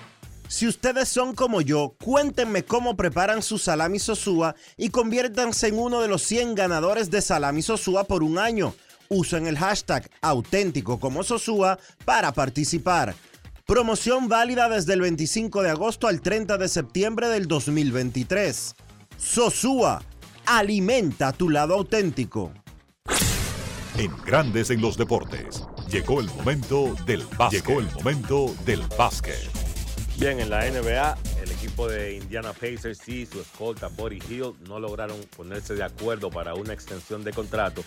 Si 0.50 0.66
ustedes 0.66 1.08
son 1.08 1.32
como 1.32 1.60
yo, 1.60 1.94
cuéntenme 2.02 2.64
cómo 2.64 2.96
preparan 2.96 3.40
su 3.40 3.56
salami 3.56 4.00
sosúa 4.00 4.56
y 4.76 4.88
conviértanse 4.88 5.68
en 5.68 5.78
uno 5.78 6.00
de 6.00 6.08
los 6.08 6.22
100 6.22 6.56
ganadores 6.56 7.08
de 7.08 7.22
salami 7.22 7.62
sosúa 7.62 8.02
por 8.02 8.24
un 8.24 8.36
año. 8.36 8.74
Usen 9.08 9.46
el 9.46 9.56
hashtag 9.56 10.10
auténtico 10.20 10.98
como 10.98 11.22
sosúa 11.22 11.78
para 12.04 12.32
participar. 12.32 13.14
Promoción 13.70 14.26
válida 14.26 14.68
desde 14.68 14.94
el 14.94 15.00
25 15.00 15.62
de 15.62 15.70
agosto 15.70 16.08
al 16.08 16.20
30 16.20 16.58
de 16.58 16.66
septiembre 16.66 17.28
del 17.28 17.46
2023. 17.46 18.74
Sosúa, 19.16 20.02
alimenta 20.44 21.30
tu 21.32 21.48
lado 21.48 21.74
auténtico. 21.74 22.52
En 23.96 24.10
Grandes 24.26 24.70
en 24.70 24.80
los 24.80 24.96
deportes. 24.96 25.62
Llegó 25.88 26.18
el 26.18 26.26
momento 26.30 26.96
del 27.06 27.24
básquet. 27.38 27.64
Llegó 27.64 27.78
el 27.78 27.86
momento 27.92 28.56
del 28.66 28.82
básquet. 28.98 29.38
Bien, 30.18 30.40
en 30.40 30.50
la 30.50 30.68
NBA, 30.68 31.16
el 31.40 31.52
equipo 31.52 31.86
de 31.86 32.16
Indiana 32.16 32.52
Pacers 32.52 33.08
y 33.08 33.24
su 33.24 33.40
escolta 33.40 33.86
Buddy 33.86 34.18
Hill 34.28 34.54
no 34.66 34.80
lograron 34.80 35.16
ponerse 35.36 35.74
de 35.74 35.84
acuerdo 35.84 36.28
para 36.28 36.54
una 36.54 36.72
extensión 36.72 37.22
de 37.22 37.32
contrato 37.32 37.84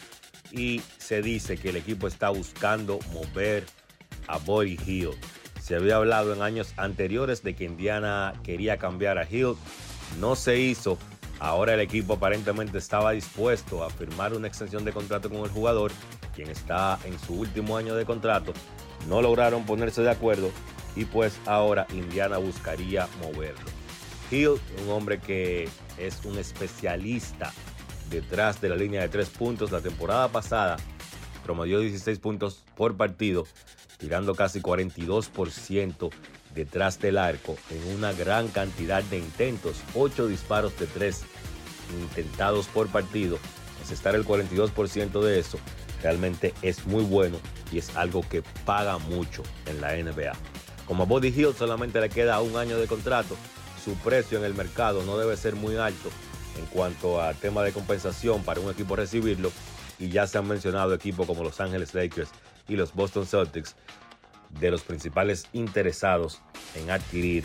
y 0.50 0.82
se 0.98 1.22
dice 1.22 1.58
que 1.58 1.72
el 1.72 1.76
equipo 1.76 2.08
está 2.08 2.30
buscando 2.30 3.00
mover 3.12 3.66
a 4.28 4.38
Buddy 4.38 4.80
Hill. 4.88 5.10
Se 5.64 5.78
había 5.78 5.96
hablado 5.96 6.34
en 6.34 6.42
años 6.42 6.74
anteriores 6.76 7.42
de 7.42 7.56
que 7.56 7.64
Indiana 7.64 8.34
quería 8.44 8.78
cambiar 8.78 9.18
a 9.18 9.24
Hill, 9.24 9.56
no 10.20 10.36
se 10.36 10.60
hizo. 10.60 10.98
Ahora 11.40 11.74
el 11.76 11.80
equipo 11.80 12.16
aparentemente 12.16 12.78
estaba 12.78 13.12
dispuesto 13.12 13.82
a 13.82 13.90
firmar 13.90 14.34
una 14.34 14.50
extensión 14.50 14.84
de 14.84 14.92
contrato 14.92 15.30
con 15.30 15.40
el 15.40 15.50
jugador, 15.50 15.94
quien 16.36 16.50
está 16.50 17.00
en 17.06 17.18
su 17.18 17.36
último 17.36 17.78
año 17.78 17.96
de 17.96 18.04
contrato. 18.04 18.52
No 19.08 19.22
lograron 19.22 19.66
ponerse 19.66 20.02
de 20.02 20.10
acuerdo 20.10 20.52
y 20.98 21.06
pues 21.06 21.40
ahora 21.46 21.88
Indiana 21.94 22.40
buscaría 22.40 23.08
moverlo. 23.22 23.72
Hill, 24.32 24.60
un 24.84 24.92
hombre 24.92 25.22
que 25.22 25.70
es 25.98 26.26
un 26.26 26.38
especialista 26.38 27.54
detrás 28.10 28.60
de 28.60 28.68
la 28.68 28.76
línea 28.76 29.00
de 29.00 29.08
tres 29.08 29.30
puntos. 29.30 29.72
La 29.72 29.80
temporada 29.80 30.28
pasada 30.28 30.76
promedió 31.46 31.80
16 31.80 32.20
puntos 32.20 32.66
por 32.76 32.98
partido, 32.98 33.46
tirando 34.04 34.36
casi 34.36 34.60
42% 34.60 36.10
detrás 36.54 37.00
del 37.00 37.18
arco 37.18 37.56
en 37.70 37.96
una 37.96 38.12
gran 38.12 38.50
cantidad 38.50 39.02
de 39.02 39.20
intentos, 39.20 39.78
8 39.96 40.28
disparos 40.28 40.78
de 40.78 40.88
3 40.88 41.22
intentados 42.02 42.68
por 42.68 42.90
partido. 42.90 43.40
Es 43.82 43.92
estar 43.92 44.14
el 44.14 44.26
42% 44.26 45.22
de 45.22 45.40
eso 45.40 45.58
realmente 46.02 46.54
es 46.62 46.86
muy 46.86 47.06
bueno 47.06 47.38
y 47.72 47.78
es 47.78 47.96
algo 47.96 48.28
que 48.28 48.44
paga 48.66 48.98
mucho 48.98 49.42
en 49.68 49.80
la 49.80 49.96
NBA. 49.96 50.34
Como 50.86 51.04
a 51.04 51.06
Body 51.06 51.30
Hill 51.30 51.56
solamente 51.58 52.02
le 52.02 52.10
queda 52.10 52.42
un 52.42 52.58
año 52.58 52.78
de 52.78 52.88
contrato, 52.88 53.38
su 53.82 53.94
precio 53.96 54.38
en 54.38 54.44
el 54.44 54.54
mercado 54.54 55.04
no 55.06 55.18
debe 55.18 55.38
ser 55.38 55.56
muy 55.56 55.78
alto 55.78 56.10
en 56.60 56.66
cuanto 56.66 57.22
a 57.22 57.34
tema 57.36 57.64
de 57.64 57.72
compensación 57.72 58.44
para 58.44 58.60
un 58.60 58.70
equipo 58.70 58.98
recibirlo. 58.98 59.50
Y 59.98 60.10
ya 60.10 60.28
se 60.28 60.38
han 60.38 60.48
mencionado 60.48 60.94
equipos 60.94 61.26
como 61.26 61.42
Los 61.46 61.62
Ángeles 61.62 61.94
Lakers 61.94 62.32
y 62.68 62.76
los 62.76 62.94
Boston 62.94 63.26
Celtics 63.26 63.76
de 64.60 64.72
los 64.72 64.84
principales 64.84 65.48
interesados 65.54 66.42
en 66.76 66.92
adquirir 66.92 67.44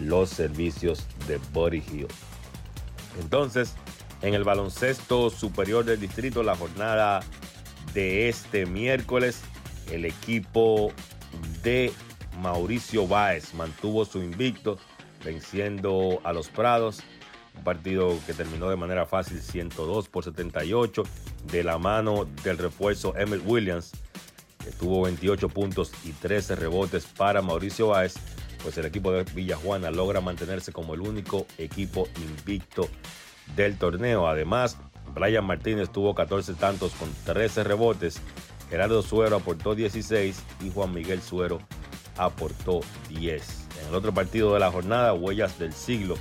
los 0.00 0.30
servicios 0.30 1.06
de 1.26 1.38
Body 1.52 1.82
Hill. 1.90 2.08
Entonces, 3.20 3.74
en 4.22 4.34
el 4.34 4.44
baloncesto 4.44 5.30
superior 5.30 5.84
del 5.84 6.00
distrito, 6.00 6.42
la 6.42 6.56
jornada 6.56 7.20
de 7.92 8.28
este 8.28 8.66
miércoles, 8.66 9.42
el 9.90 10.04
equipo 10.04 10.92
de 11.62 11.92
Mauricio 12.40 13.06
Báez 13.06 13.54
mantuvo 13.54 14.04
su 14.04 14.22
invicto, 14.22 14.78
venciendo 15.24 16.20
a 16.24 16.32
los 16.32 16.48
Prados. 16.48 17.00
Un 17.56 17.64
partido 17.64 18.16
que 18.26 18.32
terminó 18.32 18.70
de 18.70 18.76
manera 18.76 19.04
fácil, 19.04 19.40
102 19.40 20.08
por 20.08 20.24
78, 20.24 21.02
de 21.50 21.64
la 21.64 21.76
mano 21.78 22.26
del 22.44 22.56
refuerzo 22.56 23.14
Emmett 23.16 23.42
Williams, 23.44 23.92
que 24.64 24.70
tuvo 24.70 25.02
28 25.02 25.48
puntos 25.48 25.92
y 26.04 26.12
13 26.12 26.56
rebotes 26.56 27.06
para 27.06 27.42
Mauricio 27.42 27.88
Báez. 27.88 28.14
Pues 28.62 28.78
el 28.78 28.86
equipo 28.86 29.10
de 29.12 29.24
Villajuana 29.24 29.90
logra 29.90 30.20
mantenerse 30.20 30.72
como 30.72 30.94
el 30.94 31.00
único 31.00 31.46
equipo 31.58 32.08
invicto 32.16 32.88
del 33.56 33.76
torneo. 33.76 34.28
Además, 34.28 34.78
Brian 35.14 35.44
Martínez 35.44 35.90
tuvo 35.90 36.14
14 36.14 36.54
tantos 36.54 36.92
con 36.92 37.12
13 37.24 37.64
rebotes. 37.64 38.20
Gerardo 38.70 39.02
Suero 39.02 39.36
aportó 39.36 39.74
16 39.74 40.42
y 40.62 40.70
Juan 40.70 40.94
Miguel 40.94 41.20
Suero 41.20 41.58
aportó 42.16 42.80
10. 43.08 43.68
En 43.80 43.88
el 43.88 43.94
otro 43.94 44.14
partido 44.14 44.54
de 44.54 44.60
la 44.60 44.70
jornada, 44.70 45.12
Huellas 45.12 45.58
del 45.58 45.72
Siglo 45.72 46.14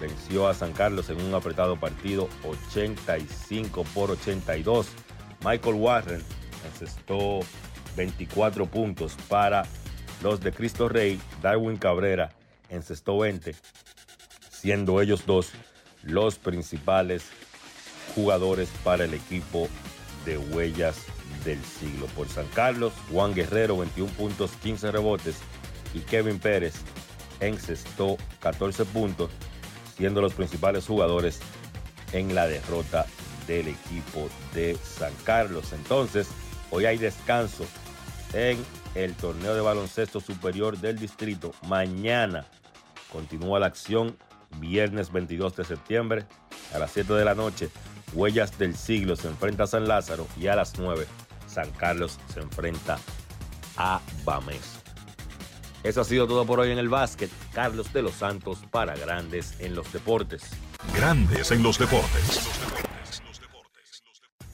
venció 0.00 0.46
a 0.48 0.54
San 0.54 0.72
Carlos 0.72 1.10
en 1.10 1.20
un 1.20 1.34
apretado 1.34 1.78
partido 1.78 2.28
85 2.44 3.84
por 3.94 4.10
82. 4.12 4.86
Michael 5.44 5.74
Warren 5.74 6.22
encestó 6.64 7.40
24 7.96 8.66
puntos 8.66 9.16
para 9.28 9.64
los 10.22 10.40
de 10.40 10.52
Cristo 10.52 10.88
Rey. 10.88 11.20
Darwin 11.42 11.76
Cabrera 11.76 12.30
encestó 12.68 13.18
20, 13.18 13.54
siendo 14.50 15.00
ellos 15.00 15.26
dos 15.26 15.52
los 16.02 16.36
principales 16.36 17.24
jugadores 18.14 18.68
para 18.84 19.04
el 19.04 19.14
equipo 19.14 19.68
de 20.24 20.38
Huellas 20.38 20.96
del 21.44 21.62
siglo. 21.64 22.06
Por 22.06 22.28
San 22.28 22.46
Carlos, 22.48 22.92
Juan 23.10 23.34
Guerrero, 23.34 23.78
21 23.78 24.12
puntos, 24.12 24.50
15 24.62 24.90
rebotes. 24.90 25.36
Y 25.94 26.00
Kevin 26.00 26.38
Pérez 26.38 26.74
encestó 27.40 28.16
14 28.40 28.84
puntos, 28.86 29.30
siendo 29.96 30.20
los 30.20 30.34
principales 30.34 30.86
jugadores 30.86 31.40
en 32.12 32.34
la 32.34 32.46
derrota 32.46 33.06
del 33.46 33.68
equipo 33.68 34.28
de 34.54 34.76
San 34.76 35.12
Carlos. 35.24 35.72
Entonces, 35.72 36.28
hoy 36.70 36.86
hay 36.86 36.98
descanso 36.98 37.64
en 38.32 38.64
el 38.94 39.14
torneo 39.14 39.54
de 39.54 39.60
baloncesto 39.60 40.20
superior 40.20 40.78
del 40.78 40.98
distrito. 40.98 41.52
Mañana 41.66 42.46
continúa 43.12 43.60
la 43.60 43.66
acción, 43.66 44.16
viernes 44.58 45.12
22 45.12 45.56
de 45.56 45.64
septiembre 45.64 46.26
a 46.74 46.78
las 46.78 46.92
7 46.92 47.12
de 47.14 47.24
la 47.24 47.34
noche. 47.34 47.70
Huellas 48.12 48.58
del 48.58 48.76
siglo 48.76 49.16
se 49.16 49.28
enfrenta 49.28 49.64
a 49.64 49.66
San 49.66 49.88
Lázaro 49.88 50.26
y 50.38 50.46
a 50.46 50.56
las 50.56 50.78
9 50.78 51.06
San 51.46 51.70
Carlos 51.72 52.18
se 52.32 52.40
enfrenta 52.40 52.98
a 53.76 54.00
Bames. 54.24 54.80
Eso 55.82 56.00
ha 56.00 56.04
sido 56.04 56.26
todo 56.26 56.44
por 56.44 56.60
hoy 56.60 56.72
en 56.72 56.78
el 56.78 56.88
básquet. 56.88 57.30
Carlos 57.52 57.92
de 57.92 58.02
los 58.02 58.14
Santos 58.14 58.58
para 58.70 58.96
Grandes 58.96 59.54
en 59.60 59.74
los 59.74 59.92
Deportes. 59.92 60.42
Grandes 60.94 61.50
en 61.50 61.62
los 61.62 61.78
Deportes. 61.78 62.85